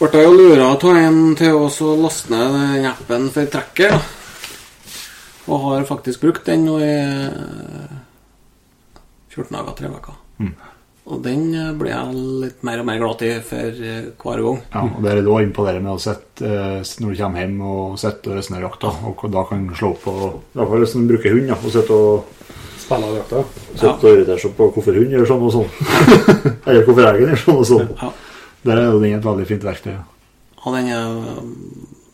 ble 0.05 0.21
jeg 0.21 0.27
jo 0.27 0.35
lura 0.37 0.67
av 0.75 0.85
en 0.99 1.21
til 1.39 1.57
å 1.57 1.71
så 1.73 1.95
laste 1.97 2.29
ned 2.35 2.57
den 2.59 2.89
appen 2.91 3.31
for 3.33 3.49
trekket 3.49 3.95
da. 3.95 4.01
Og 5.45 5.61
har 5.69 5.85
faktisk 5.89 6.21
brukt 6.25 6.45
den 6.49 6.65
nå 6.65 6.79
i 6.81 6.91
eh, 6.91 7.97
14 9.33 9.51
dager, 9.53 9.75
tre 9.77 9.91
uker. 9.93 10.15
Mm. 10.41 10.55
Og 11.05 11.21
den 11.21 11.51
eh, 11.53 11.73
blir 11.77 11.93
jeg 11.93 12.21
litt 12.45 12.63
mer 12.65 12.81
og 12.81 12.87
mer 12.89 13.01
glad 13.03 13.23
i 13.27 13.33
for 13.45 13.81
eh, 13.85 14.07
hver 14.17 14.43
gang. 14.47 14.61
Ja, 14.73 14.85
og 14.89 15.03
Det 15.05 15.11
er 15.13 15.19
det 15.21 15.83
med 15.85 15.93
å 15.93 16.01
sitte 16.01 16.49
eh, 16.49 16.93
når 17.03 17.11
du 17.13 17.19
kommer 17.19 17.43
hjem 17.43 17.59
og 17.61 17.99
sitter 18.01 18.33
og 18.33 18.39
resonnerer 18.41 18.67
jakta. 18.71 18.93
Og 19.11 19.25
da 19.35 19.43
kan 19.51 19.67
du 19.69 19.75
slå 19.77 19.91
på 20.01 20.15
I 20.15 20.57
hvert 20.57 20.71
fall 20.71 20.85
hvis 20.85 20.95
du 20.97 21.11
bruker 21.11 21.37
hund, 21.37 21.51
ja, 21.53 21.59
og 21.61 21.75
sitter 21.75 21.99
og 21.99 22.31
Spiller 22.85 23.09
av 23.09 23.15
jakta. 23.17 23.43
ja. 23.81 23.91
og 23.95 24.07
irriterer 24.11 24.41
seg 24.43 24.57
på 24.59 24.67
hvorfor 24.75 24.97
hund 24.99 25.13
gjør 25.15 25.29
sånn 25.29 25.45
og 25.47 25.53
sånn. 25.55 25.69
Eller 26.67 26.83
hvorfor 26.85 27.07
elgen 27.09 27.31
gjør 27.33 27.43
sånn 27.43 27.61
og 27.61 27.69
sånn. 27.69 27.93
Ja. 28.01 28.11
Der 28.65 28.81
er 28.81 28.89
jo 28.91 28.99
den 29.05 29.15
et 29.17 29.29
veldig 29.29 29.47
fint 29.49 29.65
verktøy. 29.65 29.93
ja. 29.95 30.03
Og 30.65 30.73
den 30.77 30.89
er, 30.93 31.39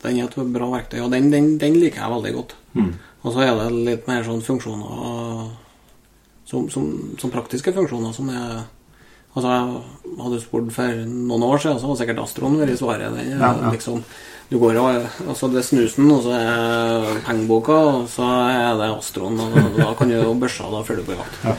den 0.02 0.18
er 0.18 0.26
et 0.26 0.36
bra 0.54 0.68
verktøy, 0.72 0.98
og 1.04 1.10
den, 1.14 1.28
den, 1.30 1.52
den 1.62 1.78
liker 1.78 2.02
jeg 2.02 2.14
veldig 2.16 2.32
godt. 2.34 2.54
Og 3.22 3.34
så 3.34 3.44
er 3.46 3.52
det 3.54 3.66
litt 3.86 4.08
mer 4.10 4.24
sånn 4.26 4.42
funksjoner 4.42 5.50
som, 6.50 6.66
som, 6.72 6.86
som 7.20 7.30
praktiske 7.30 7.74
funksjoner 7.76 8.14
som 8.16 8.30
er 8.34 8.64
Altså, 9.36 9.82
Hadde 10.10 10.36
du 10.36 10.42
spurt 10.42 10.72
for 10.74 11.04
noen 11.06 11.44
år 11.46 11.60
siden, 11.62 11.78
så 11.78 11.86
hadde 11.86 12.00
sikkert 12.00 12.22
Astron 12.24 12.58
vært 12.58 12.80
svaret. 12.80 13.14
Den, 13.14 13.28
Ja, 13.38 13.52
ja. 13.54 13.70
Liksom, 13.70 14.02
du 14.50 14.56
går 14.58 14.80
og, 14.82 15.04
altså 15.28 15.48
Det 15.48 15.60
er 15.60 15.66
snusen, 15.68 16.10
og 16.10 16.24
så 16.24 16.34
er 16.34 17.20
pengeboka, 17.28 17.72
og 17.72 18.08
så 18.10 18.26
er 18.50 18.74
det 18.80 18.90
Astron. 18.90 19.38
Og 19.38 19.78
da 19.78 19.92
kan 19.94 20.10
du 20.10 20.16
jo 20.16 20.34
børsa, 20.34 20.66
da 20.72 20.82
før 20.82 20.98
du 20.98 21.06
på 21.06 21.14
jakt. 21.14 21.38
Ja. 21.44 21.54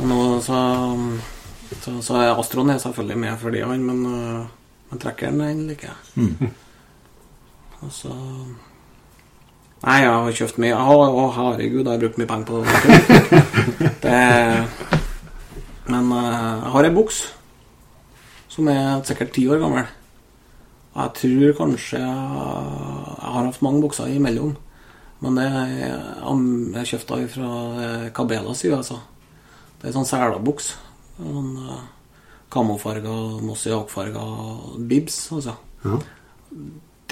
Men, 0.00 0.40
så, 0.40 0.58
så, 1.82 1.98
så 2.00 2.16
er 2.22 2.32
Astron 2.32 2.72
er 2.72 2.80
selvfølgelig 2.80 3.18
med 3.18 3.38
fordi 3.38 3.60
han, 3.60 3.84
men, 3.84 4.06
øh, 4.06 4.44
men 4.90 5.04
trekkeren 5.04 5.40
den 5.40 5.66
liker 5.68 5.92
jeg. 5.92 5.96
Mm. 6.14 6.50
Altså 7.82 8.08
Nei, 9.82 9.96
jeg 9.98 10.10
har 10.10 10.36
kjøpt 10.38 10.58
mye. 10.62 10.74
Å, 10.78 11.22
herregud, 11.34 11.80
jeg 11.82 11.90
har 11.90 12.02
brukt 12.04 12.18
mye 12.20 12.28
penger 12.30 12.46
på 12.46 12.60
det. 12.62 13.40
det 14.04 15.01
men 15.86 16.12
øh, 16.12 16.62
jeg 16.62 16.72
har 16.74 16.88
ei 16.88 16.94
buks 16.94 17.22
som 18.52 18.68
er 18.68 19.00
sikkert 19.08 19.32
ti 19.32 19.46
år 19.48 19.62
gammel. 19.62 19.86
Og 20.92 21.00
jeg 21.02 21.14
tror 21.20 21.56
kanskje 21.62 22.02
jeg, 22.02 22.10
har 23.22 23.46
hatt 23.46 23.62
mange 23.64 23.80
bukser 23.80 24.12
imellom. 24.12 24.52
Men 25.22 25.38
det 25.38 25.46
er, 25.46 26.84
kjøpt 26.84 27.08
fra 27.32 27.48
Cabela 28.12 28.12
Cabelas 28.12 28.64
i 28.64 28.72
USA. 28.74 28.98
Det 29.80 29.88
er 29.88 29.94
sånn 29.96 30.08
selabuks. 30.08 30.74
Sånn 31.16 31.54
uh, 31.64 31.80
kamofarga, 32.52 33.14
mosaikkfarga 33.40 34.26
bibs, 34.90 35.16
altså. 35.32 35.56
Ja. 35.84 35.98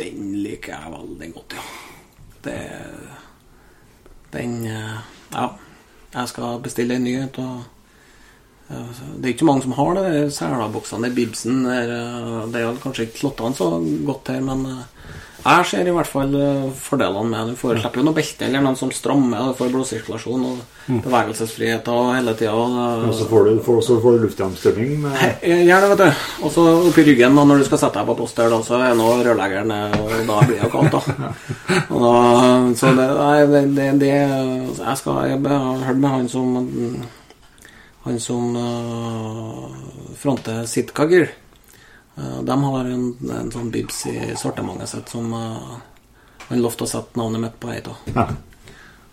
Den 0.00 0.34
liker 0.44 0.76
jeg 0.76 0.92
veldig 0.92 1.30
godt, 1.34 1.56
ja. 1.56 1.64
Det 2.44 2.58
Den 4.32 4.66
eh, 4.66 5.00
Ja. 5.32 5.48
Jeg 6.14 6.28
skal 6.28 6.60
bestille 6.62 6.94
en 6.94 7.04
ny. 7.04 7.14
Eh, 7.22 7.62
Det 8.70 9.26
er 9.26 9.34
ikke 9.34 9.48
mange 9.48 9.64
som 9.64 9.74
har 9.74 9.98
det, 9.98 10.30
Selaboksene, 10.34 11.10
bibsen. 11.14 11.64
Det 11.66 11.74
er, 11.74 11.90
eh, 11.96 12.46
det 12.52 12.62
er 12.62 12.82
kanskje 12.82 13.08
ikke 13.08 13.24
flottene 13.24 13.58
så 13.58 13.72
godt 14.06 14.30
her, 14.30 14.40
men 14.46 14.62
eh, 14.70 14.84
jeg 15.40 15.66
ser 15.66 15.88
i 15.88 15.94
hvert 15.96 16.06
fall 16.06 16.36
eh, 16.38 16.68
fordelene 16.78 17.32
med 17.32 17.48
det. 17.48 17.56
Du 17.56 17.60
får 17.64 17.80
slipper 17.80 18.02
jo 18.02 18.06
noe 18.06 18.14
belte 18.14 18.46
eller 18.46 18.62
noen 18.62 18.78
som 18.78 18.92
strammer, 18.94 19.50
du 19.50 19.58
får 19.58 19.74
blodsirkulasjon 19.74 20.46
og 20.52 20.62
bevegelsesfrihet 21.02 21.90
og 21.90 22.14
hele 22.14 22.36
tida. 22.38 22.54
Og 22.54 23.12
så 23.18 23.26
får 23.30 23.48
du, 23.48 23.52
får, 23.66 23.82
så 23.88 23.98
får 24.04 24.16
du 24.16 24.24
luftgjennomstrømming 24.28 25.04
Gjør 25.66 25.86
det, 25.86 25.92
vet 25.92 26.02
du. 26.04 26.24
Og 26.46 26.54
så 26.54 26.66
oppi 26.78 27.06
ryggen 27.10 27.38
da, 27.42 27.46
når 27.50 27.62
du 27.62 27.68
skal 27.68 27.84
sette 27.84 27.98
deg 27.98 28.10
på 28.12 28.18
post 28.22 28.38
der, 28.38 28.54
da, 28.54 28.62
så 28.66 28.78
er 28.78 28.98
nå 28.98 29.12
rørleggeren 29.18 29.74
og 29.74 30.18
da 30.30 30.42
blir 30.44 30.58
det 30.60 30.66
jo 30.68 30.74
kaldt, 30.78 30.98
da. 30.98 31.32
Og 31.90 32.02
da 32.04 32.14
så 32.78 32.90
det, 32.94 33.06
det, 33.50 33.62
det, 33.74 33.86
det 34.00 34.10
Jeg 34.12 34.98
skal 34.98 35.24
Jeg 35.26 35.40
har 35.42 35.88
hørt 35.88 36.04
med 36.04 36.14
han 36.14 36.28
som 36.30 36.54
Han 38.06 38.20
som 38.20 38.56
uh, 38.56 39.66
fronter 40.16 40.64
Sitkagir. 40.66 41.30
Uh, 42.16 42.40
de 42.42 42.56
har 42.64 42.84
en, 42.88 43.06
en 43.40 43.50
sånn 43.52 43.70
bibs 43.70 44.06
i 44.08 44.32
sortimentet 44.40 44.88
sitt 44.88 45.12
som 45.12 45.32
uh, 45.34 45.76
han 46.48 46.62
lovte 46.62 46.86
å 46.86 46.90
sette 46.90 47.20
navnet 47.20 47.44
mitt 47.44 47.60
på 47.60 47.72
ei 47.74 47.82
av. 47.82 48.00
ja. 48.14 48.30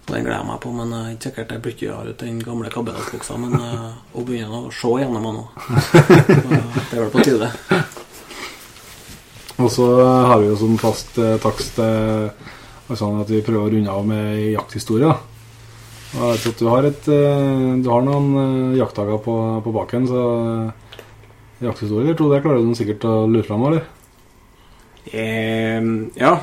Den 0.08 0.24
gleder 0.24 0.38
jeg 0.38 0.48
meg 0.48 0.60
på, 0.64 0.70
men 0.72 0.94
uh, 0.96 1.10
ikke 1.12 1.28
sikkert 1.28 1.52
jeg 1.52 1.64
bytter 1.66 2.12
ut 2.14 2.22
den 2.24 2.40
gamle 2.40 2.72
kabbelasbuksa. 2.72 3.36
Men 3.44 3.60
uh, 3.60 4.22
begynne 4.24 4.64
å 4.64 4.72
se 4.72 4.94
gjennom 5.04 5.28
meg 5.28 5.36
nå. 5.36 5.48
Det 6.88 6.96
er 6.96 7.02
vel 7.02 7.12
på 7.12 7.26
tide. 7.28 7.52
Og 9.58 9.72
så 9.72 9.88
har 10.06 10.40
vi 10.40 10.52
jo 10.52 10.58
som 10.58 10.78
fast 10.78 11.18
eh, 11.18 11.38
takst 11.42 11.80
eh, 11.82 12.30
altså 12.88 13.10
at 13.24 13.32
vi 13.32 13.42
prøver 13.42 13.64
å 13.66 13.72
runde 13.74 13.94
av 13.94 14.06
med 14.06 14.52
jakthistorie. 14.52 15.10
da. 15.10 15.37
Jeg 16.08 16.24
vet 16.24 16.46
at 16.50 16.62
du 16.62 16.68
har, 16.72 16.86
et, 16.88 17.08
eh, 17.12 17.72
du 17.84 17.90
har 17.92 18.04
noen 18.06 18.28
eh, 18.40 18.78
jaktdager 18.80 19.20
på, 19.24 19.36
på 19.64 19.74
baken, 19.76 20.08
så 20.08 20.22
jakthistorier, 21.64 22.14
tror 22.14 22.18
tror 22.18 22.34
det 22.36 22.44
klarer 22.46 22.64
du 22.64 22.78
sikkert 22.78 23.08
å 23.10 23.16
lure 23.28 23.44
fram, 23.48 23.66
eller? 23.68 23.84
Eh, 25.12 25.90
ja. 26.20 26.34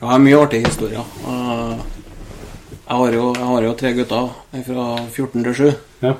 Jeg 0.00 0.08
har 0.08 0.22
mye 0.22 0.40
artige 0.40 0.70
historier. 0.70 1.04
Jeg, 1.26 2.96
har 2.96 3.16
jo, 3.18 3.26
jeg 3.36 3.48
har 3.50 3.66
jo 3.66 3.76
tre 3.82 3.92
gutter 3.98 4.30
fra 4.70 4.86
14 5.10 5.44
til 5.44 5.58
7. 5.58 5.66
Ja. 6.06 6.14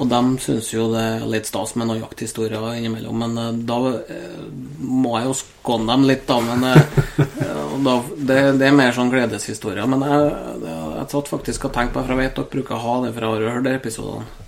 Og 0.00 0.08
de 0.08 0.20
syns 0.40 0.70
jo 0.72 0.86
det 0.94 1.00
er 1.00 1.26
litt 1.28 1.48
stas 1.48 1.74
med 1.76 1.90
noen 1.90 2.00
jakthistorier 2.00 2.62
innimellom. 2.78 3.20
Men 3.20 3.36
eh, 3.42 3.62
da 3.68 3.78
eh, 4.00 4.42
må 4.80 5.18
jeg 5.18 5.28
jo 5.28 5.38
skåne 5.42 5.90
dem 5.92 6.06
litt, 6.08 6.26
da. 6.28 6.38
Men 6.40 6.68
eh, 6.70 7.00
da, 7.86 7.96
det, 8.16 8.38
det 8.60 8.70
er 8.70 8.76
mer 8.76 8.96
sånn 8.96 9.12
gledeshistorier. 9.12 9.84
Men 9.90 10.06
jeg, 10.08 10.36
jeg 10.64 11.08
satt 11.12 11.32
faktisk 11.36 11.68
og 11.68 11.74
tenkte 11.76 11.98
på 11.98 12.06
For 12.06 12.16
jeg 12.16 12.22
vet 12.24 12.38
dere 12.38 12.54
bruker 12.54 12.78
å 12.78 12.84
ha 12.86 13.00
det, 13.04 13.12
for 13.12 13.26
jeg 13.26 13.34
har 13.34 13.44
jo 13.44 13.58
hørt 13.58 13.68
de 13.68 13.74
episodene. 13.76 14.46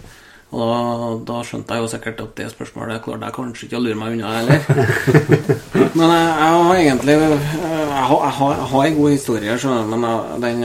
Og 0.53 0.61
da, 0.69 0.81
da 1.31 1.39
skjønte 1.49 1.77
jeg 1.77 1.81
jo 1.81 1.89
sikkert 1.89 2.19
at 2.21 2.33
det 2.37 2.47
spørsmålet 2.53 3.01
klarte 3.05 3.29
jeg 3.29 3.37
kanskje 3.39 3.69
ikke 3.69 3.79
å 3.79 3.85
lure 3.87 3.97
meg 3.97 4.17
unna 4.19 4.33
heller. 4.37 4.67
Men 5.97 6.13
jeg, 6.13 6.27
jeg 6.27 6.51
har 6.57 6.75
egentlig 6.81 7.15
Jeg 7.23 8.03
har, 8.09 8.19
jeg 8.19 8.35
har, 8.37 8.53
jeg 8.59 8.69
har 8.73 8.89
en 8.89 8.99
god 8.99 9.11
historie, 9.13 9.57
men 9.93 10.05
jeg, 10.09 10.41
den, 10.43 10.63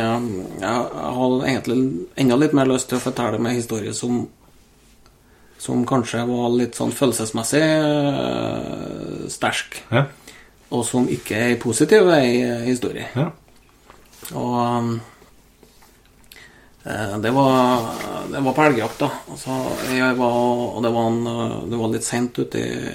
jeg, 0.62 1.02
har 1.18 1.34
egentlig 1.52 1.78
enda 2.24 2.38
litt 2.40 2.56
mer 2.56 2.70
lyst 2.72 2.88
til 2.90 2.98
å 2.98 3.04
fortelle 3.04 3.40
meg 3.44 3.60
historie 3.60 3.94
som 3.96 4.22
som 5.58 5.86
kanskje 5.90 6.22
var 6.30 6.50
litt 6.54 6.76
sånn 6.78 6.92
følelsesmessig 6.94 7.64
øh, 7.64 9.28
sterk, 9.34 9.80
Ja. 9.92 10.06
og 10.72 10.84
som 10.86 11.08
ikke 11.10 11.36
er 11.52 11.60
positiv 11.62 12.10
ei 12.14 12.42
historie. 12.68 13.08
ja. 13.16 13.32
Og 14.36 15.00
eh, 16.86 17.18
det 17.22 17.32
var, 17.32 17.86
det 18.32 18.42
var 18.44 18.54
på 18.58 18.66
elgjakt, 18.66 19.00
da. 19.00 19.10
Altså, 19.32 19.58
var, 20.18 20.34
og 20.78 20.82
det 20.84 20.92
var, 20.94 21.08
en, 21.12 21.22
eh, 21.28 21.56
det 21.72 21.80
var 21.80 21.94
litt 21.94 22.04
seint 22.08 22.38
ute 22.40 22.60
i, 22.60 22.92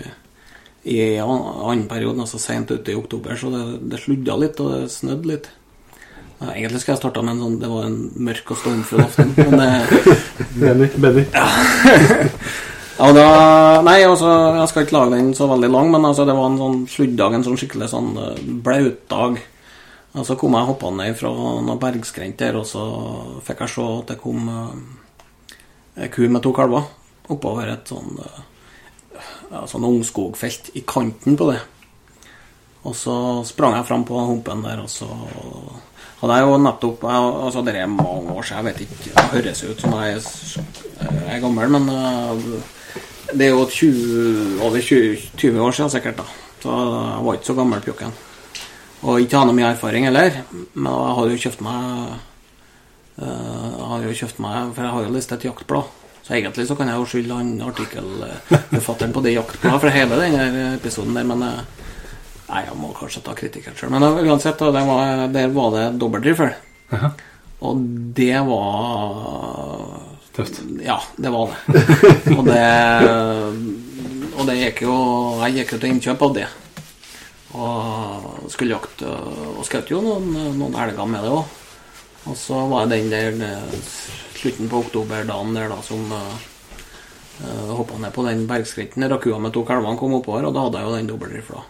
i 0.96 0.98
an- 1.22 1.48
annen 1.70 1.88
periode, 1.90 2.20
altså 2.24 2.40
seint 2.42 2.70
ute 2.70 2.92
i 2.92 2.98
oktober, 2.98 3.36
så 3.38 3.50
det, 3.54 3.64
det 3.92 4.00
sludda 4.02 4.36
litt, 4.42 4.60
og 4.60 4.72
det 4.74 4.90
snødde 4.92 5.30
litt. 5.34 5.50
Eh, 6.42 6.50
Egentlig 6.58 6.82
skulle 6.82 6.96
jeg 6.96 7.02
starta 7.02 7.22
med 7.22 7.36
en 7.36 7.42
sånn 7.44 7.58
Det 7.62 7.70
var 7.70 7.86
en 7.86 7.98
mørk 8.28 8.52
og 8.54 8.60
stormfull 8.60 9.04
aften. 9.04 9.32
Men 9.38 9.58
det, 9.62 10.14
Benny. 10.62 10.90
Benny. 10.98 11.24
og 12.98 13.14
da, 13.18 13.26
nei, 13.86 13.98
altså, 14.06 14.32
jeg 14.58 14.70
skal 14.72 14.86
ikke 14.86 14.98
lage 14.98 15.16
den 15.16 15.32
så 15.38 15.48
veldig 15.50 15.70
lang, 15.72 15.90
men 15.94 16.08
altså, 16.08 16.26
det 16.28 16.36
var 16.38 16.50
en 16.50 16.60
sånn 16.60 16.80
sluddag, 16.90 17.36
en 17.36 17.46
sånn 17.46 17.60
skikkelig 17.60 17.90
sånn 17.92 18.14
eh, 18.18 18.40
blautdag. 18.64 19.38
Og 20.12 20.26
så 20.28 20.36
kom 20.36 20.58
jeg 20.58 20.68
hoppa 20.68 20.90
ned 20.92 21.14
fra 21.16 21.30
noen 21.32 21.78
bergskrent 21.80 22.36
der, 22.42 22.58
og 22.60 22.66
så 22.68 22.82
fikk 23.46 23.62
jeg 23.64 23.72
se 23.72 23.86
at 23.94 24.10
det 24.12 24.18
kom 24.20 24.50
eh, 24.52 26.02
ei 26.02 26.10
ku 26.12 26.26
med 26.28 26.42
to 26.44 26.52
kalver 26.56 26.90
oppover 27.32 27.70
et 27.72 27.88
sånn 27.88 28.18
eh, 28.20 28.40
ja, 29.52 29.62
sånn 29.68 29.86
ungskogfelt 29.88 30.72
i 30.76 30.82
kanten 30.88 31.38
på 31.38 31.48
det. 31.52 31.60
Og 32.82 32.96
så 32.98 33.14
sprang 33.46 33.76
jeg 33.76 33.86
fram 33.86 34.04
på 34.08 34.18
humpen 34.26 34.64
der, 34.66 34.82
og 34.82 34.90
så 34.90 35.06
hadde 36.22 36.36
er 36.38 36.46
jo 36.46 36.58
nettopp 36.62 37.04
Altså, 37.10 37.62
det 37.66 37.74
er 37.76 37.90
mange 37.90 38.30
år 38.32 38.46
siden, 38.46 38.58
jeg 38.58 38.64
vet 38.68 38.80
ikke 38.86 39.14
Det 39.16 39.28
høres 39.32 39.62
ut 39.64 39.80
som 39.82 39.96
jeg 39.98 40.16
er, 40.16 40.26
jeg 41.32 41.42
gammel, 41.42 41.72
men 41.74 41.88
eh, 41.90 42.44
det 43.32 43.46
er 43.46 43.54
jo 43.54 43.64
20, 43.64 44.60
over 44.62 44.80
20, 44.80 45.16
20 45.40 45.62
år 45.64 45.72
siden 45.72 45.90
sikkert, 45.90 46.20
da. 46.20 46.26
Så 46.62 46.68
jeg 46.70 47.24
var 47.26 47.38
ikke 47.38 47.48
så 47.48 47.56
gammel 47.56 47.80
pjokken. 47.82 48.12
Og 49.02 49.22
ikke 49.24 49.38
har 49.38 49.48
noe 49.48 49.56
mye 49.56 49.72
erfaring 49.72 50.06
heller, 50.06 50.36
men 50.52 50.92
jeg 50.92 51.16
har 51.16 51.30
jo 51.32 51.40
kjøpt 51.46 51.64
meg 51.66 52.12
eh, 53.18 53.66
Jeg 53.72 53.88
har 53.90 54.04
jo 54.06 54.14
kjøpt 54.20 54.42
meg 54.44 54.74
For 54.76 54.86
jeg 54.86 54.94
har 54.94 55.06
jo 55.06 55.14
lest 55.16 55.34
et 55.34 55.46
jaktblad. 55.48 55.98
Så 56.22 56.36
egentlig 56.38 56.68
så 56.68 56.76
kan 56.78 56.86
jeg 56.86 57.00
jo 57.00 57.08
skylde 57.10 57.34
han 57.40 57.54
artikkelforfatteren 57.66 59.14
på 59.16 59.24
det 59.24 59.32
jaktbladet 59.34 59.80
for 59.82 59.96
hele 59.96 60.18
denne 60.20 60.66
episoden 60.76 61.18
der, 61.18 61.26
men 61.26 61.42
eh, 61.48 61.64
Nei, 62.52 62.66
jeg 62.68 62.76
må 62.76 62.90
kanskje 62.92 63.22
ta 63.24 63.32
kritikken 63.36 63.76
sjøl. 63.78 63.92
Men 63.94 64.04
eh, 64.04 64.18
uansett, 64.28 64.60
det 64.60 64.82
var, 64.84 65.28
der 65.32 65.52
var 65.54 65.70
det 65.72 65.84
dobbeltdriffer. 66.00 66.50
Jaha. 66.92 67.12
Og 67.62 67.78
det 68.18 68.40
var 68.44 70.00
Tøft. 70.32 70.62
Ja, 70.84 70.98
det 71.16 71.30
var 71.32 71.50
det. 71.52 71.82
Og 72.38 72.46
det 72.48 72.62
Og 74.32 74.46
det 74.48 74.54
gikk 74.56 74.80
jo 74.86 74.94
Jeg 75.42 75.58
gikk 75.58 75.74
jo 75.74 75.80
til 75.82 75.92
innkjøp 75.92 76.24
av 76.24 76.32
det. 76.38 76.46
Og 77.52 78.48
skulle 78.52 78.74
jakte 78.74 79.10
Og 79.52 79.60
skjøt 79.68 79.92
jo 79.92 80.00
noen, 80.04 80.32
noen 80.56 80.78
elger 80.84 81.08
med 81.08 81.26
det 81.26 81.34
òg. 81.36 81.58
Og 82.32 82.38
så 82.38 82.64
var 82.70 82.88
det 82.88 83.02
den 83.02 83.12
der 83.12 83.44
eh, 83.48 83.76
slutten 84.38 84.72
på 84.72 84.82
oktoberdagen 84.86 85.54
der 85.56 85.70
da 85.70 85.78
som 85.82 86.02
uh, 86.10 87.72
hoppa 87.74 87.98
ned 87.98 88.14
på 88.14 88.24
den 88.26 88.44
bergskrenten 88.46 89.02
der 89.04 89.14
og 89.16 89.22
kua 89.22 89.38
med 89.42 89.54
to 89.54 89.62
kalvene 89.66 89.98
kom 89.98 90.14
oppover, 90.18 90.46
og 90.46 90.54
da 90.54 90.64
hadde 90.66 90.80
jeg 90.80 90.88
jo 90.88 90.96
den 90.96 91.10
dobbeltrifla 91.10 91.62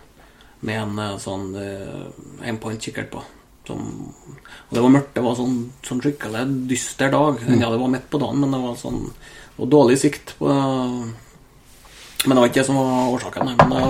med 0.62 0.78
en 0.78 0.98
eh, 1.02 1.14
sånn 1.22 1.46
uh, 1.58 2.10
aimpoint 2.46 2.82
kikkert 2.82 3.10
på. 3.12 3.22
Som, 3.66 3.86
og 4.68 4.74
det 4.74 4.82
var 4.82 4.92
mørkt. 4.94 5.12
Det 5.14 5.22
var 5.24 5.38
sånn, 5.38 5.56
sånn 5.86 6.02
skikkelig 6.02 6.44
dyster 6.70 7.12
dag. 7.12 7.38
Ja, 7.46 7.70
det 7.70 7.80
var 7.82 7.90
midt 7.92 8.08
på 8.10 8.20
dagen, 8.22 8.42
men 8.42 8.54
det 8.54 8.62
var 8.62 8.78
sånn 8.78 9.04
det 9.52 9.60
var 9.60 9.68
dårlig 9.68 9.98
sikt 10.00 10.32
på 10.38 10.48
Men 10.48 12.32
det 12.32 12.38
var 12.38 12.48
ikke 12.48 12.60
det 12.62 12.68
som 12.70 12.78
var 12.78 13.10
årsaken. 13.12 13.50
Men 13.58 13.74
det, 13.74 13.82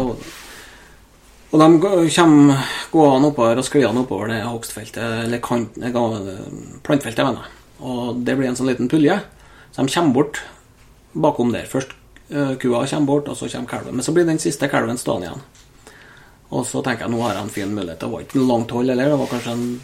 Og 1.53 1.61
de 1.61 2.09
kommer 2.17 2.71
gående 2.91 3.29
oppover 3.29 3.61
og 3.61 3.67
skliende 3.69 4.03
oppover 4.03 4.33
det 4.33 4.41
hogstfeltet, 4.43 5.27
eller 5.27 5.39
kant, 5.45 5.77
eh, 5.77 6.47
plantfeltet, 6.83 7.27
mener 7.27 7.45
jeg. 7.45 7.51
Og 7.81 8.23
det 8.25 8.37
blir 8.39 8.49
en 8.49 8.57
sånn 8.57 8.71
liten 8.71 8.89
pulje. 8.89 9.21
Så 9.71 9.85
de 9.85 9.93
kommer 9.93 10.15
bort 10.15 10.41
bakom 11.13 11.53
der. 11.53 11.69
Først 11.69 11.93
eh, 12.31 12.55
kua 12.57 12.87
kommer 12.87 13.07
bort, 13.07 13.29
og 13.29 13.37
så 13.37 13.49
kommer 13.53 13.69
kalven. 13.69 13.95
Men 13.95 14.03
så 14.03 14.13
blir 14.17 14.25
den 14.25 14.41
siste 14.41 14.69
kalven 14.69 14.97
stående 14.97 15.29
igjen. 15.29 15.45
Og 16.53 16.67
så 16.69 16.83
tenker 16.85 17.07
jeg 17.07 17.15
nå 17.15 17.23
har 17.25 17.39
jeg 17.39 17.47
en 17.47 17.55
fin 17.55 17.73
mulighet. 17.73 18.01
Det 18.03 18.11
var 18.13 18.25
ikke 18.25 18.45
langt 18.45 18.75
hold 18.77 18.93
heller. 18.93 19.13
Det 19.13 19.21
var 19.23 19.31
kanskje 19.31 19.55
en 19.57 19.81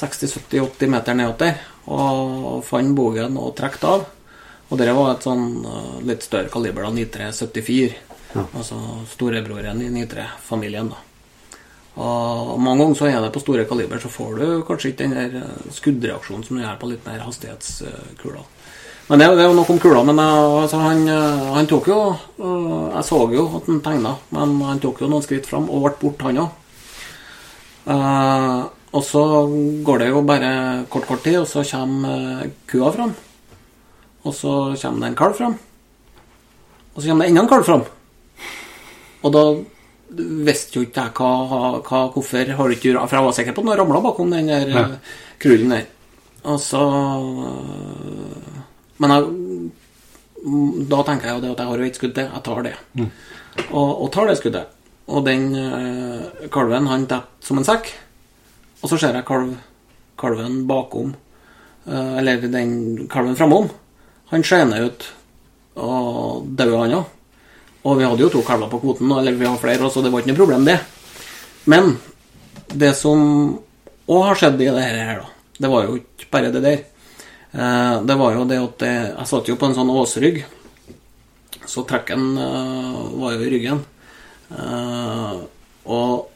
60-70-80 0.00 0.94
meter 0.94 1.18
nedåt 1.18 1.44
der. 1.44 1.60
Og 1.92 2.64
fant 2.64 2.96
bogen 2.96 3.36
og 3.40 3.52
trakk 3.58 3.78
av. 3.84 4.06
Og 4.70 4.78
det 4.78 4.90
var 4.94 5.12
et 5.12 5.26
sånn 5.26 5.46
eh, 5.66 5.94
litt 6.06 6.24
større 6.24 6.50
kaliber, 6.52 6.86
da, 6.86 6.92
9374. 6.94 7.94
Ja. 8.30 8.44
Altså 8.46 8.78
storebroren 9.10 9.82
i 9.82 9.90
Nitre-familien, 9.90 10.92
da. 10.92 11.06
Og 12.00 12.60
mange 12.62 12.84
ganger 12.84 12.96
så 12.96 13.08
er 13.10 13.18
det 13.18 13.32
på 13.34 13.42
store 13.42 13.64
kaliber, 13.68 13.98
så 13.98 14.08
får 14.12 14.38
du 14.38 14.44
kanskje 14.68 14.92
ikke 14.92 15.02
den 15.02 15.16
der 15.18 15.40
eh, 15.42 15.72
skuddreaksjonen 15.74 16.46
som 16.46 16.56
du 16.56 16.62
gjør 16.62 16.78
på 16.80 16.92
litt 16.92 17.08
mer 17.08 17.24
hastighetskuler. 17.26 18.46
Men 19.10 19.18
det, 19.18 19.26
det 19.34 19.42
er 19.42 19.48
jo 19.50 19.54
noe 19.58 19.72
om 19.74 19.78
kula. 19.82 20.02
Men 20.06 20.20
eh, 20.22 20.56
altså, 20.62 20.78
han, 20.84 21.00
eh, 21.10 21.46
han 21.56 21.66
tok 21.70 21.88
jo 21.90 21.98
eh, 22.14 22.84
Jeg 22.94 23.06
så 23.08 23.18
jo 23.34 23.46
at 23.58 23.66
han 23.66 23.80
tegna, 23.82 24.12
men 24.36 24.52
han 24.68 24.82
tok 24.82 25.00
jo 25.02 25.08
noen 25.10 25.24
skritt 25.26 25.48
fram 25.50 25.66
og 25.70 25.82
ble 25.88 25.96
borte, 26.04 26.28
han 26.28 26.44
òg. 26.44 26.56
og 28.94 29.02
så 29.06 29.22
går 29.86 29.98
det 30.02 30.08
jo 30.10 30.20
bare 30.26 30.50
kort, 30.92 31.06
kort 31.08 31.24
tid, 31.26 31.40
og 31.42 31.48
så 31.50 31.64
kommer 31.66 32.44
eh, 32.44 32.52
kua 32.70 32.92
fram. 32.94 33.14
Og 34.22 34.34
så 34.36 34.54
kommer 34.78 35.00
det 35.06 35.10
en 35.10 35.18
kalv 35.18 35.34
fram. 35.38 35.58
Og 36.94 37.02
så 37.02 37.08
kommer 37.08 37.24
det 37.24 37.32
enda 37.32 37.42
en 37.46 37.50
kalv 37.50 37.66
fram. 37.66 37.84
Og 39.24 39.32
da 39.34 39.44
visste 40.46 40.78
jo 40.78 40.84
ikke 40.86 41.02
jeg 41.06 41.14
hva, 41.18 41.80
hva, 41.86 42.00
hvorfor 42.14 42.48
har 42.58 42.68
du 42.70 42.74
ikke 42.74 42.94
For 43.06 43.16
jeg 43.16 43.26
var 43.26 43.34
sikker 43.36 43.54
på 43.54 43.62
at 43.62 43.68
den 43.70 43.78
ramla 43.80 44.00
bakom 44.06 44.30
den 44.34 44.48
der 44.50 44.68
Ja. 44.70 44.84
eh, 44.86 45.18
krullen 45.40 45.74
der. 45.74 45.86
Og 46.44 46.60
så 46.60 46.80
Men 49.00 49.14
jeg, 49.14 49.30
mm, 50.44 50.84
da 50.90 51.00
tenker 51.06 51.30
jeg 51.30 51.38
jo 51.38 51.44
det 51.44 51.54
at 51.54 51.62
jeg 51.62 51.70
har 51.70 51.82
jo 51.82 51.88
ett 51.88 52.00
skudd 52.00 52.14
til. 52.16 52.28
Jeg 52.28 52.44
tar 52.46 52.62
det. 52.66 52.74
Og, 53.70 53.88
og 53.88 54.12
tar 54.12 54.30
det 54.30 54.36
skuddet. 54.40 54.76
Og 55.10 55.24
den 55.26 55.48
øh, 55.56 56.48
kalven, 56.52 56.86
han 56.86 57.06
detter 57.08 57.44
som 57.44 57.58
en 57.58 57.66
sekk. 57.66 57.90
Og 58.80 58.92
så 58.92 58.98
ser 59.00 59.16
jeg 59.16 59.26
kalv, 59.28 59.56
kalven 60.20 60.62
bakom, 60.68 61.14
øh, 61.86 62.18
eller 62.20 62.46
den 62.48 63.08
kalven 63.10 63.36
framom. 63.36 63.68
Han 64.30 64.44
skjener 64.46 64.86
ut 64.86 65.08
og 65.80 66.46
dauer, 66.56 66.84
han 66.84 67.00
òg. 67.00 67.16
Og 67.80 67.96
vi 67.96 68.04
hadde 68.04 68.22
jo 68.22 68.30
to 68.32 68.44
kalver 68.44 68.68
på 68.70 68.78
kvoten, 68.82 69.10
eller 69.16 69.36
vi 69.36 69.48
har 69.48 69.58
flere, 69.60 69.90
så 69.90 70.02
det 70.04 70.12
var 70.12 70.20
ikke 70.20 70.34
noe 70.34 70.42
problem, 70.42 70.66
det. 70.68 70.78
Men 71.64 71.94
det 72.76 72.92
som 72.98 73.20
òg 74.10 74.26
har 74.28 74.38
skjedd 74.38 74.60
i 74.60 74.68
det 74.68 74.84
her, 74.84 75.22
da, 75.22 75.54
det 75.60 75.70
var 75.72 75.86
jo 75.88 75.96
ikke 76.00 76.28
bare 76.32 76.52
det 76.52 76.62
der. 76.64 76.82
Eh, 77.52 78.02
Det 78.02 78.14
var 78.14 78.34
jo 78.34 78.44
det 78.44 78.58
at 78.62 78.84
jeg, 78.86 79.06
jeg 79.18 79.30
satt 79.30 79.48
jo 79.48 79.56
på 79.58 79.66
en 79.66 79.76
sånn 79.76 79.90
åsrygg, 79.90 80.44
så 81.66 81.84
trekken 81.86 82.36
eh, 82.38 83.00
var 83.20 83.34
jo 83.34 83.42
i 83.42 83.50
ryggen. 83.50 83.82
Eh, 84.54 85.40
og 85.90 86.28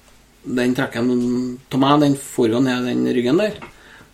den 0.45 0.75
trekken 0.77 1.13
av 1.73 1.81
meg, 1.81 2.01
den 2.03 2.17
for 2.21 2.51
jo 2.51 2.61
ned 2.63 2.89
den 2.89 3.07
ryggen 3.15 3.39
der, 3.41 3.61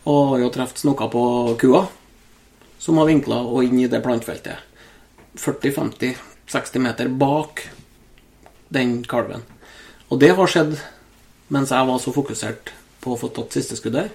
og 0.05 0.35
har 0.35 0.45
jo 0.45 0.53
truffet 0.53 0.85
snokka 0.85 1.09
på 1.13 1.25
kua, 1.61 1.87
som 2.81 3.01
har 3.01 3.09
vinkla 3.09 3.43
og 3.45 3.65
inn 3.65 3.81
i 3.81 3.89
det 3.91 4.03
plantfeltet. 4.05 4.61
40-50-60 5.41 6.83
meter 6.83 7.09
bak 7.09 7.65
den 8.73 9.01
kalven. 9.09 9.45
Og 10.11 10.19
det 10.21 10.33
har 10.37 10.51
skjedd 10.51 10.77
mens 11.51 11.73
jeg 11.75 11.87
var 11.87 11.99
så 12.03 12.13
fokusert 12.15 12.71
på 13.03 13.15
å 13.15 13.19
få 13.19 13.31
tatt 13.35 13.55
siste 13.57 13.77
skuddet. 13.79 14.11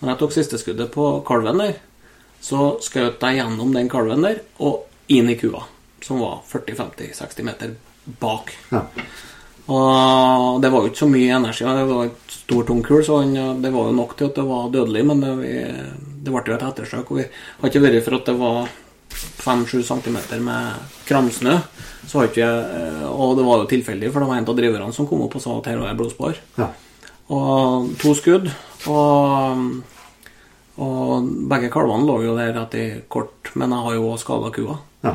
Når 0.00 0.10
jeg 0.10 0.20
tok 0.20 0.34
siste 0.34 0.60
skuddet 0.60 0.90
på 0.92 1.06
kalven 1.26 1.60
der, 1.62 1.76
så 2.44 2.74
skjøt 2.84 3.22
jeg 3.24 3.40
gjennom 3.40 3.72
den 3.72 3.88
kalven 3.92 4.24
der 4.24 4.42
og 4.60 4.84
inn 5.12 5.30
i 5.32 5.36
kua, 5.40 5.62
som 6.04 6.20
var 6.20 6.42
40-50-60 6.50 7.46
meter 7.46 7.76
bak. 8.20 8.52
Ja. 8.72 8.84
Og 9.72 10.60
det 10.60 10.68
var 10.68 10.84
jo 10.84 10.90
ikke 10.90 11.00
så 11.06 11.08
mye 11.08 11.36
energi. 11.38 11.64
Det 11.64 11.84
var 11.88 12.10
et 12.10 12.34
stor, 12.36 12.66
tung 12.68 12.82
så 12.84 13.22
det 13.24 13.70
var 13.72 13.88
jo 13.88 13.96
nok 13.96 14.16
til 14.18 14.28
at 14.28 14.36
det 14.36 14.44
var 14.44 14.72
dødelig. 14.72 15.04
Men 15.08 15.22
det, 15.24 15.32
det 16.20 16.34
ble 16.34 16.42
jo 16.44 16.58
et 16.58 16.66
ettersøk. 16.68 17.10
Og 17.10 17.20
vi 17.22 17.24
har 17.24 17.70
ikke 17.70 17.84
vært 17.86 18.04
for 18.04 18.18
at 18.18 18.28
det 18.28 18.36
var 18.42 18.68
5-7 19.14 19.80
cm 19.88 20.18
med 20.44 20.84
kramsnø. 21.08 21.56
Så 22.04 22.20
har 22.20 22.28
ikke, 22.28 22.44
eh, 22.44 23.06
og 23.08 23.38
det 23.38 23.48
var 23.48 23.62
jo 23.62 23.70
tilfeldig, 23.70 24.12
for 24.12 24.20
det 24.20 24.28
var 24.28 24.42
en 24.42 24.48
av 24.52 24.58
driverne 24.58 24.92
som 24.92 25.08
kom 25.08 25.24
opp 25.24 25.38
og 25.38 25.44
sa 25.44 25.56
at 25.56 25.72
her 25.72 25.80
var 25.80 25.88
det 25.88 25.96
blodspor. 26.02 26.36
Ja. 26.60 26.68
Og 27.32 27.94
to 28.02 28.12
skudd. 28.18 28.50
Og, 28.92 29.64
og 30.82 31.28
begge 31.50 31.70
kalvene 31.70 32.06
lå 32.08 32.16
jo 32.24 32.34
der 32.38 32.56
etter 32.64 33.04
kort, 33.12 33.52
men 33.54 33.70
jeg 33.70 33.86
har 33.86 33.94
jo 33.94 34.08
også 34.10 34.24
skada 34.24 34.50
kua. 34.54 34.78
Ja. 35.04 35.14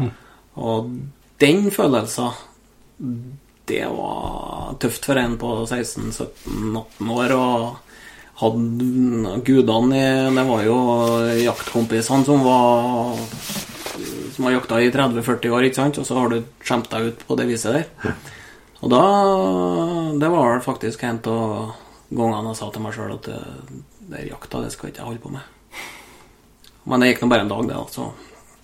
Og 0.59 0.93
den 1.39 1.69
følelsen 1.71 2.31
Det 3.69 3.85
var 3.85 4.75
tøft 4.81 5.05
for 5.05 5.19
en 5.19 5.37
på 5.37 5.49
16-17-18 5.65 7.11
år. 7.13 7.33
Og 7.35 7.77
hadde 8.39 9.41
gudene 9.45 9.99
i 9.99 10.35
Det 10.35 10.45
var 10.47 10.63
jo 10.63 10.77
jaktkompisene 11.43 12.25
som 12.25 12.43
var 12.43 13.19
Som 14.35 14.47
har 14.47 14.55
jakta 14.55 14.79
i 14.81 14.91
30-40 14.91 15.55
år, 15.55 15.67
ikke 15.67 15.81
sant? 15.81 15.99
Og 15.99 16.07
så 16.07 16.17
har 16.17 16.31
du 16.31 16.41
skjemt 16.63 16.89
deg 16.91 17.11
ut 17.11 17.27
på 17.27 17.35
det 17.39 17.49
viset 17.51 17.75
der. 17.75 18.17
Og 18.79 18.91
da 18.95 19.03
Det 20.23 20.31
var 20.31 20.63
faktisk 20.63 21.03
en 21.03 21.19
av 21.27 21.75
gangene 22.09 22.53
jeg 22.53 22.57
sa 22.57 22.71
til 22.73 22.81
meg 22.81 22.95
sjøl 22.95 23.17
at 23.19 23.27
det, 24.09 24.15
det 24.15 24.23
er 24.23 24.31
jakta, 24.33 24.61
det 24.65 24.71
skal 24.73 24.89
ikke 24.89 24.99
jeg 25.03 25.05
holde 25.07 25.21
på 25.21 25.29
med. 25.29 25.41
Men 26.89 26.99
det 27.03 27.07
gikk 27.13 27.21
nå 27.21 27.29
bare 27.29 27.41
en 27.45 27.51
dag, 27.53 27.67
det. 27.69 27.75
altså 27.77 28.09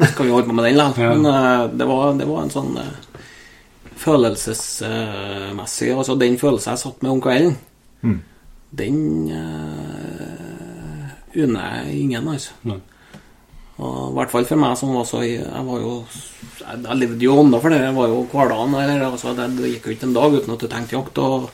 skal 0.09 0.25
vi 0.25 0.31
holde 0.33 0.47
på 0.49 0.53
med 0.57 0.65
den 0.65 0.75
likevel. 0.79 1.17
Men 1.21 1.25
eh, 1.31 1.63
det, 1.77 1.85
var, 1.87 2.13
det 2.19 2.25
var 2.27 2.41
en 2.43 2.51
sånn 2.51 2.73
eh, 2.81 2.95
følelsesmessig 3.95 5.91
Altså 5.95 6.15
den 6.19 6.35
følelsen 6.41 6.73
jeg 6.73 6.81
satt 6.83 7.03
med 7.05 7.11
om 7.15 7.21
kvelden, 7.23 7.55
Mm. 8.05 8.19
den 8.77 8.97
uh, 9.33 11.07
unner 11.41 11.63
jeg 11.79 11.95
ingen, 12.03 12.27
altså. 12.29 12.51
Nei. 12.69 12.75
Og 13.81 14.11
I 14.11 14.13
hvert 14.19 14.31
fall 14.31 14.45
for 14.45 14.55
meg 14.61 14.75
som 14.77 14.91
var 14.93 15.05
så 15.09 15.23
Jeg 15.25 15.63
var 15.65 15.79
jo 15.81 15.93
Jeg, 16.59 16.97
levde 16.99 17.25
jo 17.25 17.39
ånda 17.41 17.57
for 17.63 17.69
det. 17.73 17.79
Jeg 17.81 17.95
var 17.95 18.07
jo 18.11 18.19
hverdagen. 18.31 18.71
der. 18.77 19.03
altså, 19.07 19.33
det 19.33 19.71
gikk 19.73 19.87
jo 19.87 19.91
ikke 19.95 20.07
en 20.07 20.13
dag 20.13 20.37
uten 20.37 20.53
at 20.53 20.61
du 20.61 20.67
tenkte 20.67 20.95
jakt. 20.95 21.17
Og, 21.17 21.49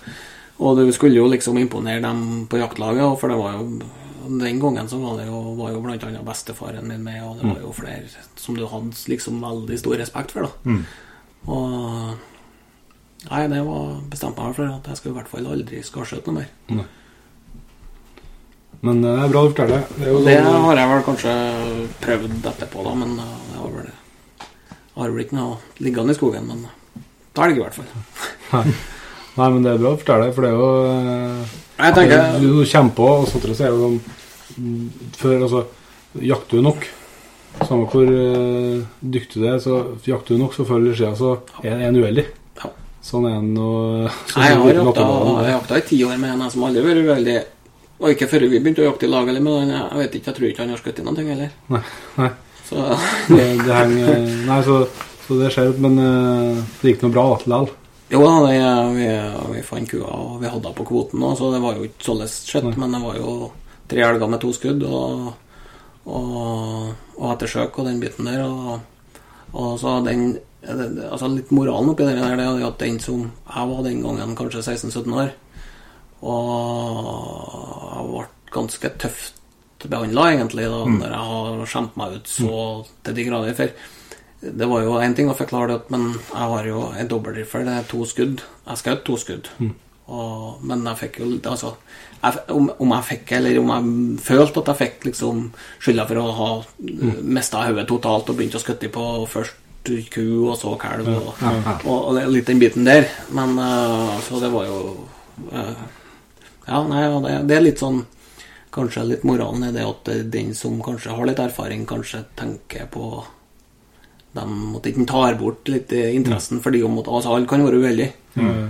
og 0.61 0.77
du 0.77 0.91
skulle 0.93 1.17
jo 1.17 1.27
liksom 1.31 1.57
imponere 1.57 2.03
dem 2.03 2.45
på 2.49 2.59
jaktlaget, 2.61 3.17
for 3.19 3.33
det 3.33 3.39
var 3.39 3.57
jo 3.57 3.81
den 4.31 4.59
gangen 4.61 4.87
så 4.87 4.99
var 5.01 5.17
det 5.17 5.25
jo, 5.27 5.39
var 5.57 5.71
jo 5.73 5.81
blant 5.83 6.03
annet 6.05 6.25
bestefaren 6.25 6.87
min 6.87 7.03
med, 7.03 7.23
og 7.25 7.39
det 7.39 7.49
var 7.49 7.63
jo 7.63 7.71
flere 7.75 8.27
som 8.39 8.57
du 8.57 8.67
hadde 8.69 8.93
liksom 9.11 9.41
veldig 9.41 9.79
stor 9.81 9.97
respekt 10.01 10.35
for. 10.35 10.47
da 10.47 10.71
Mm. 10.71 10.83
Og 11.51 12.19
Nei, 13.29 13.43
det 13.51 13.59
var 13.61 13.99
bestemte 14.09 14.41
meg 14.41 14.55
for 14.57 14.65
at 14.65 14.87
jeg 14.89 14.97
skulle 14.97 15.13
i 15.13 15.17
hvert 15.19 15.29
fall 15.29 15.49
aldri 15.53 15.81
skadskjøte 15.85 16.31
noe 16.33 16.41
mer. 16.41 16.87
Men 18.81 19.03
eh, 19.05 19.11
det 19.13 19.25
er 19.27 19.33
bra 19.33 19.43
du 19.45 19.51
forteller. 19.51 19.83
Det 19.97 20.07
jo 20.09 20.23
Det 20.25 20.37
sånn, 20.41 20.63
har 20.65 20.79
jeg 20.79 20.89
vel 20.91 21.03
kanskje 21.05 21.33
prøvd 22.01 22.47
etterpå, 22.53 22.85
da, 22.87 22.95
men 22.97 23.11
uh, 23.19 23.35
det 23.51 23.59
har 23.59 23.75
vel 23.75 23.91
har 24.95 25.13
vel 25.13 25.23
ikke 25.23 25.37
noe 25.37 25.59
liggende 25.85 26.15
i 26.15 26.17
skogen, 26.17 26.49
men 26.49 26.65
det 26.65 27.43
er 27.43 27.51
det 27.51 27.53
ikke, 27.53 27.61
i 27.61 27.65
hvert 27.67 27.77
fall. 27.77 27.93
Nei, 28.55 28.73
men 29.49 29.63
det 29.63 29.71
er 29.71 29.79
bra 29.79 29.93
å 29.93 29.99
fortelle, 29.99 30.31
for 30.35 30.43
det 30.43 30.49
er 30.51 30.57
jo 30.59 30.71
eh, 30.91 31.53
Jeg 31.81 31.95
tenker 31.95 32.25
Du 32.41 32.47
du 32.59 32.65
kommer 32.67 32.95
på, 32.97 33.07
og 33.21 33.29
så 33.29 33.39
så 33.39 33.47
er 33.67 33.71
det 33.71 33.83
sånn 33.85 34.01
Før, 35.21 35.37
altså 35.45 35.61
Jakter 36.19 36.59
du 36.59 36.65
nok, 36.65 36.83
samme 37.63 37.85
hvor 37.87 38.03
uh, 38.03 38.81
dyktig 38.99 39.39
du 39.39 39.45
er, 39.47 39.61
så 39.63 39.77
jakter 40.03 40.35
du 40.35 40.41
nok, 40.41 40.53
så 40.57 40.65
før 40.67 40.81
eller 40.81 40.97
siden 40.99 41.15
så 41.15 41.29
er 41.63 41.85
en 41.87 41.95
uheldig. 41.95 42.25
Ja. 42.59 42.67
Sånn 43.07 43.29
er 43.29 43.37
en 43.37 43.53
og 43.55 44.09
sånn 44.33 44.43
Jeg 44.43 44.57
har 44.59 44.75
jakta, 44.81 45.05
jeg 45.45 45.53
jakta 45.55 45.79
i 45.79 45.85
ti 45.87 46.01
år 46.03 46.19
med 46.19 46.33
en 46.35 46.51
som 46.51 46.65
aldri 46.67 46.83
har 46.83 46.89
vært 46.91 47.07
uheldig. 47.07 47.37
Og 48.01 48.09
ikke 48.15 48.27
før 48.27 48.47
vi 48.49 48.59
begynte 48.59 48.83
å 48.83 48.89
jakte 48.89 49.07
i 49.07 49.11
lag, 49.13 49.29
eller, 49.31 49.43
men 49.45 49.71
han- 49.71 49.87
jeg 49.93 50.01
vet 50.01 50.15
ikke, 50.19 50.27
jeg 50.31 50.37
tror 50.41 50.49
ikke 50.49 50.63
han 50.65 50.73
har 50.75 50.81
skutt 50.83 50.99
i 50.99 51.05
noen 51.07 51.19
ting 51.21 51.31
heller. 51.31 51.53
Nei, 51.71 51.83
nei. 52.17 52.29
Så 52.67 52.85
Det, 53.29 53.45
det 53.63 53.75
henger 53.77 54.21
Nei, 54.47 54.59
så, 54.67 54.77
så 55.27 55.37
det 55.39 55.51
skjer, 55.55 55.71
men 55.83 55.99
uh, 56.01 56.63
det 56.81 56.91
gikk 56.95 57.05
noe 57.05 57.15
bra 57.15 57.25
likevel. 57.37 57.71
Jo 58.11 58.19
da, 58.25 58.31
det, 58.43 58.59
vi, 58.97 59.07
vi 59.55 59.63
fant 59.63 59.87
kua, 59.87 60.09
og 60.11 60.39
vi 60.41 60.49
hadde 60.51 60.67
henne 60.67 60.75
på 60.75 60.87
kvoten 60.89 61.23
òg, 61.23 61.37
så 61.39 61.51
det 61.53 61.61
var 61.63 61.77
jo 61.77 61.87
ikke 61.87 62.07
således 62.09 62.37
skjøtt. 62.49 62.75
Men 62.81 62.95
det 62.95 62.99
var 63.05 63.19
jo 63.19 63.35
tre 63.91 64.03
elger 64.03 64.31
med 64.31 64.41
to 64.43 64.51
skudd, 64.55 64.83
og, 64.83 65.29
og, 66.11 66.89
og 67.15 67.27
ettersøk 67.31 67.79
og 67.79 67.87
den 67.87 68.01
biten 68.03 68.27
der. 68.27 68.43
Og, 68.43 68.81
og 69.55 69.77
så 69.79 69.99
den 70.03 70.33
altså 70.61 71.29
Litt 71.31 71.49
moralen 71.55 71.89
oppi 71.89 72.05
det 72.05 72.19
der 72.19 72.35
det 72.37 72.45
er 72.45 72.59
jo 72.61 72.67
at 72.67 72.81
den 72.83 72.99
som 73.01 73.23
jeg 73.25 73.69
var 73.71 73.85
den 73.87 74.03
gangen, 74.03 74.35
kanskje 74.37 74.61
16-17 74.61 75.15
år, 75.17 75.31
og 76.21 77.95
jeg 77.95 78.11
ble 78.11 78.27
ganske 78.51 78.91
tøft 79.01 79.39
behandla, 79.89 80.27
egentlig, 80.35 80.67
da 80.69 80.83
når 80.85 81.15
jeg 81.15 81.31
har 81.31 81.65
skjemt 81.71 81.97
meg 81.97 82.19
ut 82.19 82.29
så 82.29 82.59
til 83.07 83.17
de 83.17 83.25
grader. 83.25 83.55
For 83.57 83.73
det 84.41 84.65
var 84.65 84.81
jo 84.81 84.97
én 84.97 85.13
ting 85.13 85.29
å 85.29 85.37
forklare 85.37 85.75
det, 85.75 85.93
men 85.93 86.11
jeg 86.17 86.49
har 86.53 86.67
jo 86.67 86.83
en 86.97 87.09
dobbeltrifle, 87.09 87.65
det 87.67 87.77
er 87.77 87.87
to 87.89 88.01
skudd. 88.09 88.41
Jeg 88.65 88.81
skjøt 88.81 89.03
to 89.05 89.17
skudd. 89.21 89.49
Og, 90.11 90.63
men 90.67 90.81
jeg 90.89 90.99
fikk 90.99 91.19
jo 91.21 91.27
altså, 91.47 91.75
jeg, 92.17 92.41
om, 92.51 92.71
om 92.81 92.93
jeg 92.97 93.07
fikk, 93.11 93.33
eller 93.37 93.59
om 93.61 93.69
jeg 93.71 94.23
følte 94.25 94.63
at 94.63 94.71
jeg 94.71 94.79
fikk 94.81 95.05
liksom 95.11 95.43
skylda 95.79 96.07
for 96.09 96.21
å 96.21 96.31
ha 96.39 96.49
mm. 96.81 97.19
mista 97.37 97.61
hodet 97.67 97.85
totalt 97.89 98.31
og 98.31 98.39
begynt 98.39 98.57
å 98.57 98.63
skutte 98.63 98.89
på 98.93 99.05
først 99.29 99.59
ku 99.81 100.25
og 100.45 100.55
så 100.61 100.75
kalv 100.77 101.07
og, 101.09 101.29
og, 101.89 101.89
og, 101.89 102.17
litt 102.29 102.49
den 102.49 102.59
biten 102.61 102.85
der. 102.85 103.07
Men 103.33 103.55
uh, 103.57 104.17
så 104.21 104.41
det 104.41 104.51
var 104.53 104.67
jo 104.69 104.81
uh, 105.53 105.85
Ja, 106.67 106.83
nei, 106.85 107.05
det, 107.25 107.31
det, 107.49 107.55
er 107.55 107.65
litt 107.65 107.81
sånn 107.81 108.03
Kanskje 108.71 109.07
litt 109.07 109.23
moralen 109.27 109.65
i 109.67 109.71
det 109.73 109.83
at 109.83 110.11
den 110.31 110.53
som 110.55 110.77
kanskje 110.85 111.15
har 111.17 111.27
litt 111.27 111.41
erfaring, 111.43 111.81
kanskje 111.89 112.21
tenker 112.39 112.85
på 112.93 113.23
dem 114.37 114.51
måtte 114.71 114.87
de 114.87 114.93
ikke 114.95 115.09
ta 115.11 115.25
bort 115.39 115.67
litt 115.67 115.91
interessen, 115.91 116.61
for 116.61 116.69
fordi 116.69 116.83
om 116.87 116.99
at 117.01 117.09
altså, 117.11 117.35
alle 117.35 117.49
kan 117.49 117.65
være 117.65 117.81
uheldige. 117.81 118.13
Mm 118.35 118.69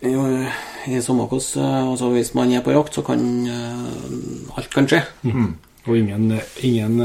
i, 0.00 0.14
i 0.94 1.00
sommerkos 1.02 1.56
altså 1.58 2.10
Hvis 2.12 2.34
man 2.38 2.52
er 2.54 2.62
på 2.62 2.74
jakt, 2.74 2.94
så 2.94 3.02
kan 3.06 3.22
uh, 3.48 4.58
alt 4.58 4.70
kan 4.74 4.88
skje. 4.88 5.02
Mm. 5.22 5.54
Og 5.88 5.96
ingen, 5.96 6.32
ingen, 6.62 7.00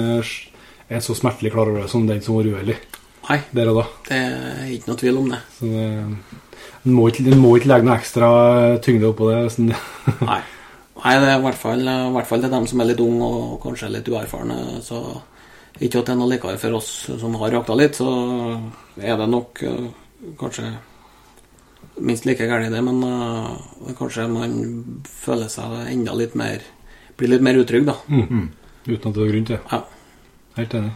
er 0.89 0.99
så 1.01 1.15
smertelig 1.15 1.53
klar 1.53 1.69
over 1.69 1.84
det 1.84 1.89
som 1.89 2.07
den 2.07 2.21
som 2.21 2.38
var 2.38 2.49
uheldig. 2.49 2.75
Nei, 3.23 3.38
Der 3.55 3.69
og 3.71 3.77
da. 3.80 3.84
det 4.09 4.17
er 4.19 4.71
ikke 4.75 4.89
noe 4.91 4.99
tvil 4.99 5.19
om 5.21 5.30
det. 5.31 5.39
Så 5.57 5.69
det 5.71 5.85
en 6.84 6.91
må, 6.91 7.07
ikke, 7.07 7.23
en 7.31 7.39
må 7.39 7.53
ikke 7.55 7.69
legge 7.71 7.88
noe 7.88 7.95
ekstra 7.95 8.30
tyngde 8.84 9.07
oppå 9.07 9.30
det. 9.31 9.38
Sånn. 9.55 9.71
Nei. 10.27 10.41
Nei, 11.03 11.13
det 11.19 11.30
er 11.30 11.39
i 11.39 11.43
hvert 11.45 11.59
fall, 11.59 11.81
i 11.88 12.11
hvert 12.15 12.27
fall 12.27 12.43
til 12.43 12.51
dem 12.51 12.67
som 12.67 12.84
er 12.84 12.89
litt 12.91 13.01
unge 13.03 13.30
og 13.39 13.55
kanskje 13.63 13.89
litt 13.91 14.11
uerfarne. 14.11 14.59
Så 14.84 14.99
ikke 15.79 15.99
at 15.99 16.07
det 16.07 16.13
er 16.13 16.19
noe 16.19 16.29
likere 16.29 16.59
for 16.61 16.77
oss 16.77 16.89
som 17.19 17.37
har 17.41 17.55
jakta 17.57 17.77
litt, 17.77 17.97
så 17.97 18.09
er 19.01 19.17
det 19.17 19.29
nok 19.29 19.63
uh, 19.65 19.87
kanskje 20.39 20.67
minst 22.03 22.25
like 22.25 22.45
gærent, 22.45 22.73
det, 22.73 22.81
men 22.85 23.01
uh, 23.05 23.93
kanskje 23.97 24.27
man 24.29 24.53
føler 25.09 25.49
seg 25.51 25.73
enda 25.89 26.15
litt 26.17 26.37
mer 26.39 26.61
Blir 27.13 27.29
litt 27.29 27.43
mer 27.45 27.53
utrygg, 27.61 27.83
da. 27.85 27.93
Mm. 28.09 28.23
Mm. 28.25 28.45
Uten 28.87 29.11
at 29.11 29.15
det 29.15 29.21
er 29.21 29.27
grunn 29.29 29.43
til 29.45 29.53
det. 29.53 29.59
Ja. 29.69 29.77
Helt 30.57 30.73
enig. 30.79 30.93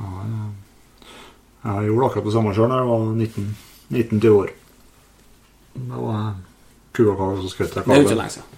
Ja, 0.00 1.74
jeg 1.76 1.86
gjorde 1.86 2.08
akkurat 2.08 2.26
det 2.26 2.32
samme 2.34 2.54
sjøl 2.56 2.72
da 2.72 2.80
jeg 2.80 2.88
var 2.88 3.04
19-20 3.94 4.34
år. 4.40 4.50
Da 5.76 6.02
var 6.02 6.18
jeg 6.18 6.34
kua 6.98 7.14
kar, 7.20 7.38
så 7.38 7.52
skjøt 7.54 7.78
jeg 7.78 7.86
kalven. 7.86 7.90
Det 7.90 7.94
er 7.94 8.02
jo 8.02 8.08
ikke 8.08 8.20
lenge 8.24 8.34
siden. 8.34 8.56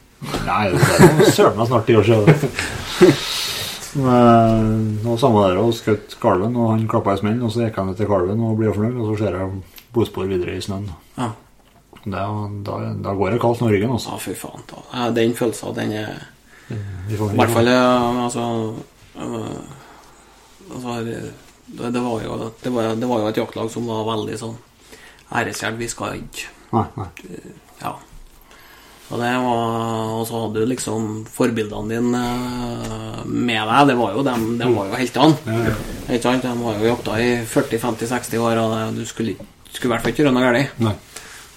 Nei, 0.48 0.64
det 0.72 1.26
er 1.28 1.34
søren 1.36 1.60
meg 1.60 1.72
snart 1.74 1.88
ti 1.90 2.00
år 2.00 2.08
siden. 2.08 3.48
Men, 3.98 5.00
og 5.04 5.18
samme 5.20 5.42
der, 5.44 5.58
og 5.60 5.72
skjøt 5.76 6.16
kalven, 6.22 6.56
og 6.56 6.72
han 6.72 6.88
klappa 6.88 7.16
i 7.16 7.20
smellen, 7.20 7.42
og 7.44 7.52
så 7.52 7.66
gikk 7.66 7.80
han 7.80 7.92
etter 7.92 8.08
kalven 8.08 8.40
og 8.40 8.56
ble 8.60 8.72
fornøyd, 8.72 8.96
og 8.96 9.10
så 9.10 9.16
ser 9.20 9.36
jeg 9.36 9.58
blodspor 9.92 10.28
videre 10.30 10.56
i 10.56 10.62
snøen. 10.64 10.88
Ja. 11.18 11.32
Da, 12.02 12.22
da, 12.66 12.78
da, 12.98 13.14
går 13.14 13.34
det 13.36 13.42
kaldt 13.42 13.62
i 13.62 13.68
ryggen, 13.70 13.92
altså. 13.94 14.14
Ja, 14.14 14.22
fy 14.22 14.34
faen. 14.38 14.64
Da. 14.70 15.10
Den 15.14 15.36
følelsen, 15.38 15.74
den 15.76 15.92
er 16.00 16.22
I 16.72 17.18
hvert 17.18 17.52
fall 17.52 17.68
altså, 17.68 18.46
altså 20.72 20.94
det, 21.04 21.18
det, 21.92 22.00
var 22.00 22.22
jo, 22.24 22.38
det, 22.62 22.72
var, 22.72 22.94
det, 22.96 23.08
var, 23.08 23.20
jo, 23.20 23.28
et 23.28 23.42
jaktlag 23.42 23.70
som 23.70 23.86
var 23.90 24.06
veldig 24.08 24.38
sånn 24.40 24.56
æresgjeld. 25.32 25.78
Vi 25.78 25.90
skal 25.92 26.16
ikke 26.22 26.48
nei. 26.72 27.06
Ja. 27.82 27.92
Og, 29.12 29.20
det 29.20 29.30
var, 29.44 30.12
og 30.16 30.22
så 30.24 30.38
hadde 30.40 30.62
du 30.62 30.70
liksom 30.70 31.08
forbildene 31.28 31.90
dine 31.92 32.22
eh, 32.24 33.24
med 33.28 33.60
deg. 33.60 33.90
Det 33.90 33.96
var 33.98 34.14
jo 34.16 34.24
dem, 34.24 34.46
de 34.56 34.68
var 34.72 34.88
jo 34.88 35.00
heltene. 35.02 35.36
Ja, 35.44 35.58
ja. 35.68 36.36
De 36.40 36.52
var 36.62 36.78
jo 36.80 36.88
jakta 36.88 37.18
i 37.20 37.30
40-50-60 37.44 38.40
år, 38.40 38.60
og 38.62 38.96
du 38.96 39.04
skulle, 39.08 39.36
skulle 39.68 39.90
i 39.90 39.94
hvert 39.94 40.06
fall 40.06 40.14
ikke 40.14 40.24
gjøre 40.24 40.36
noe 40.38 40.48
galt. 40.48 41.10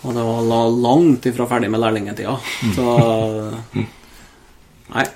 Og 0.06 0.14
det 0.14 0.26
var 0.28 0.76
langt 0.84 1.30
ifra 1.32 1.48
ferdig 1.50 1.72
med 1.72 1.82
lærlingetida. 1.82 2.36
Mm. 2.36 2.74
Så 2.76 3.86
Nei. 4.96 5.08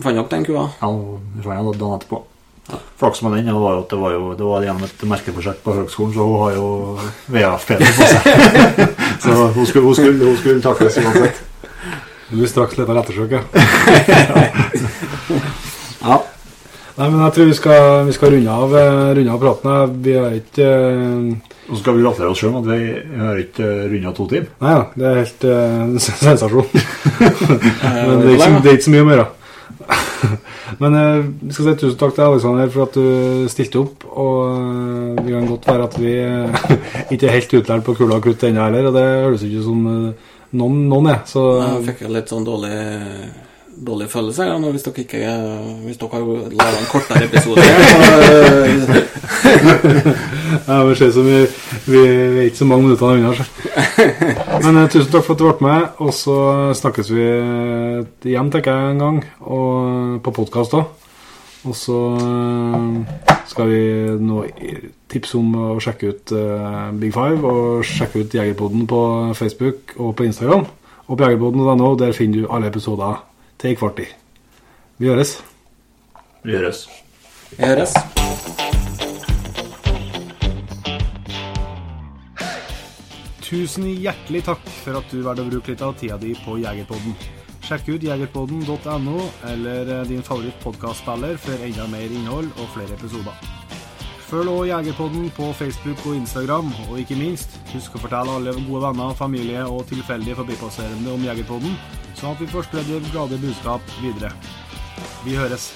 Fant 0.00 0.16
nok 0.16 0.30
den 0.30 0.44
kua. 0.46 0.68
Ja, 0.80 0.88
vi 0.92 1.42
fant 1.44 1.72
den 1.72 1.80
dagen 1.80 1.96
etterpå. 1.96 2.22
Ja. 2.70 2.78
Flaks 3.00 3.24
med 3.24 3.40
den 3.40 3.56
var 3.56 3.74
jo 3.74 3.82
at 3.82 3.90
det 3.90 3.98
var, 3.98 4.14
jo, 4.14 4.32
det 4.38 4.46
var 4.46 4.64
gjennom 4.64 4.86
et 4.86 5.04
merkeprosjekt 5.10 5.64
på 5.64 5.74
høgskolen, 5.80 6.12
så 6.14 6.26
hun 6.28 6.42
har 6.44 6.54
jo 6.54 6.66
VF-Peder 7.34 7.94
på 7.96 8.10
seg. 8.12 8.28
så 9.24 9.36
hun 9.56 9.66
skulle, 9.66 9.86
hun 9.88 9.96
skulle, 9.98 10.28
hun 10.28 10.36
skulle 10.38 10.62
takles 10.64 11.00
uansett. 11.02 11.46
Du 12.30 12.36
blir 12.38 12.46
straks 12.46 12.76
litt 12.78 12.86
av 12.86 12.94
ettersøk, 13.00 13.32
ja. 13.34 13.42
ja. 16.06 16.18
Nei, 17.00 17.08
men 17.08 17.24
jeg 17.24 17.32
tror 17.34 17.48
vi 17.48 17.56
skal, 17.58 18.06
vi 18.06 18.12
skal 18.14 18.30
runde, 18.36 18.52
av, 18.54 18.70
eh, 18.76 19.14
runde 19.18 19.32
av 19.34 19.40
praten. 19.42 19.96
Vi 20.04 20.12
har 20.14 20.30
ikke 20.36 20.66
uh, 20.68 21.34
og 21.70 21.74
så 21.74 21.80
skal 21.82 21.96
vi 21.96 22.04
gratulere 22.04 22.30
oss 22.34 22.40
sjøl 22.42 22.52
med 22.54 22.60
at 22.60 22.68
vi 22.70 22.76
har 23.22 23.34
ikke 23.40 23.66
runde 23.66 23.90
runda 23.94 24.10
to 24.14 24.24
timer. 24.30 24.48
Nei 24.62 24.72
ja, 24.76 24.82
det 24.94 25.04
er 25.08 25.20
helt 25.20 25.42
uh, 25.48 25.52
sensasjon. 26.06 26.68
Men 26.70 28.22
det 28.22 28.30
er, 28.30 28.34
ikke, 28.36 28.62
det 28.62 28.68
er, 28.70 28.74
ikke, 28.78 28.86
så 28.86 28.94
mye 28.94 29.04
å 29.04 29.14
gjøre. 29.14 29.28
Men 30.80 30.92
vi 31.40 31.52
skal 31.54 31.64
si 31.66 31.72
tusen 31.82 31.98
takk 31.98 32.14
til 32.14 32.28
Alexander 32.28 32.66
for 32.70 32.80
at 32.86 32.94
du 32.98 33.06
stilte 33.50 33.78
opp. 33.82 33.98
Og 34.06 34.38
det 35.18 35.30
kan 35.34 35.50
godt 35.50 35.66
være 35.66 35.86
at 35.88 35.94
vi 35.98 36.12
ikke 37.16 37.26
er 37.26 37.36
helt 37.40 37.56
utlært 37.58 37.86
på 37.86 37.96
kula 37.98 38.14
og 38.20 38.24
krutt 38.28 38.42
ennå 38.46 38.60
heller. 38.68 38.84
Og 38.90 38.94
det 38.94 39.06
høres 39.08 39.42
ikke 39.46 39.60
ut 39.64 39.66
som 39.66 39.80
noen, 40.56 40.82
noen 40.90 41.12
er. 41.12 41.22
Så, 41.28 41.44
jeg 41.62 41.86
fikk 41.92 42.08
litt 42.10 42.32
sånn 42.32 42.46
dårlig 42.46 42.74
dårlig 43.80 44.10
følelse 44.12 44.44
ja, 44.44 44.56
hvis 44.60 44.82
dere 44.84 45.02
ikke 45.04 45.18
Hvis 45.86 45.98
dere 46.00 46.10
har 46.12 46.22
laga 46.58 46.78
en 46.80 46.88
kortere 46.90 47.24
episode. 47.24 47.62
ja, 50.66 50.76
det 50.84 50.96
ser 50.98 51.08
ut 51.08 51.14
som 51.14 51.26
vi, 51.26 51.38
vi, 51.86 52.02
er 52.04 52.42
ikke 52.48 52.60
så 52.60 52.68
mange 52.68 52.84
minutter 52.88 53.06
unna. 53.06 53.32
Men 54.64 54.82
uh, 54.82 54.88
tusen 54.90 55.12
takk 55.12 55.24
for 55.24 55.34
at 55.34 55.40
du 55.40 55.46
ble 55.46 55.56
med. 55.64 55.82
Og 56.04 56.12
så 56.16 56.36
snakkes 56.76 57.12
vi 57.14 57.26
igjen, 58.28 58.52
tenker 58.52 58.70
jeg, 58.74 58.94
en 58.94 59.04
gang. 59.04 59.18
Og 59.40 60.20
på 60.24 60.36
podkast 60.42 60.76
òg. 60.76 60.84
Og 61.68 61.76
så 61.76 61.98
skal 63.50 63.68
vi 63.68 63.82
nå 64.20 64.44
tipse 65.10 65.38
om 65.38 65.54
å 65.58 65.66
sjekke 65.82 66.12
ut 66.12 66.32
uh, 66.36 66.90
Big 67.00 67.14
Five 67.14 67.42
og 67.46 67.84
sjekke 67.86 68.24
ut 68.24 68.36
Jegerpoden 68.36 68.86
på 68.90 69.00
Facebook 69.38 69.96
og 69.98 70.14
på 70.18 70.28
Instagram. 70.28 70.66
Og 71.10 71.18
på 71.18 71.26
jegerpoden.no, 71.26 71.94
der 71.98 72.14
finner 72.16 72.42
du 72.44 72.50
alle 72.50 72.70
episoder 72.70 73.22
til 73.58 73.72
ei 73.72 73.78
kvart 73.78 74.02
i. 74.04 74.08
Vi 75.00 75.10
høres. 75.10 75.40
Vi 76.44 76.54
høres. 76.54 76.86
Vi 77.56 77.64
høres. 77.64 77.96
Tusen 83.50 83.88
hjertelig 83.90 84.44
takk 84.46 84.62
for 84.84 85.00
at 85.00 85.10
du 85.10 85.24
valgte 85.26 85.42
å 85.42 85.50
bruke 85.50 85.72
litt 85.72 85.82
av 85.82 85.96
tida 85.98 86.18
di 86.22 86.36
på 86.44 86.60
Jegerpodden. 86.62 87.16
Sjekk 87.66 87.90
ut 87.96 88.04
jegerpodden.no 88.06 89.16
eller 89.50 89.90
eh, 89.96 90.04
din 90.06 90.22
favoritt 90.22 90.54
favorittpodkastspiller 90.62 91.40
for 91.42 91.66
enda 91.66 91.88
mer 91.90 92.14
innhold 92.14 92.54
og 92.56 92.70
flere 92.76 92.94
episoder. 92.94 93.59
Følg 94.30 94.48
også 94.48 94.68
Jegerpodden 94.70 95.30
på 95.34 95.52
Facebook 95.58 96.04
og 96.06 96.20
Instagram, 96.20 96.68
og 96.88 97.00
ikke 97.02 97.18
minst, 97.18 97.56
husk 97.72 97.96
å 97.98 98.04
fortelle 98.04 98.36
alle 98.38 98.54
gode 98.60 98.84
venner, 98.84 99.16
familie 99.18 99.64
og 99.66 99.88
tilfeldige 99.90 100.38
forbipasserende 100.38 101.16
om 101.16 101.26
Jegerpodden 101.26 101.74
sånn 102.20 102.34
at 102.34 102.42
vi 102.42 102.50
får 102.52 102.68
spredd 102.68 102.90
det 102.90 103.12
glade 103.14 103.40
budskap 103.40 103.94
videre. 104.02 104.32
Vi 105.24 105.36
høres. 105.38 105.70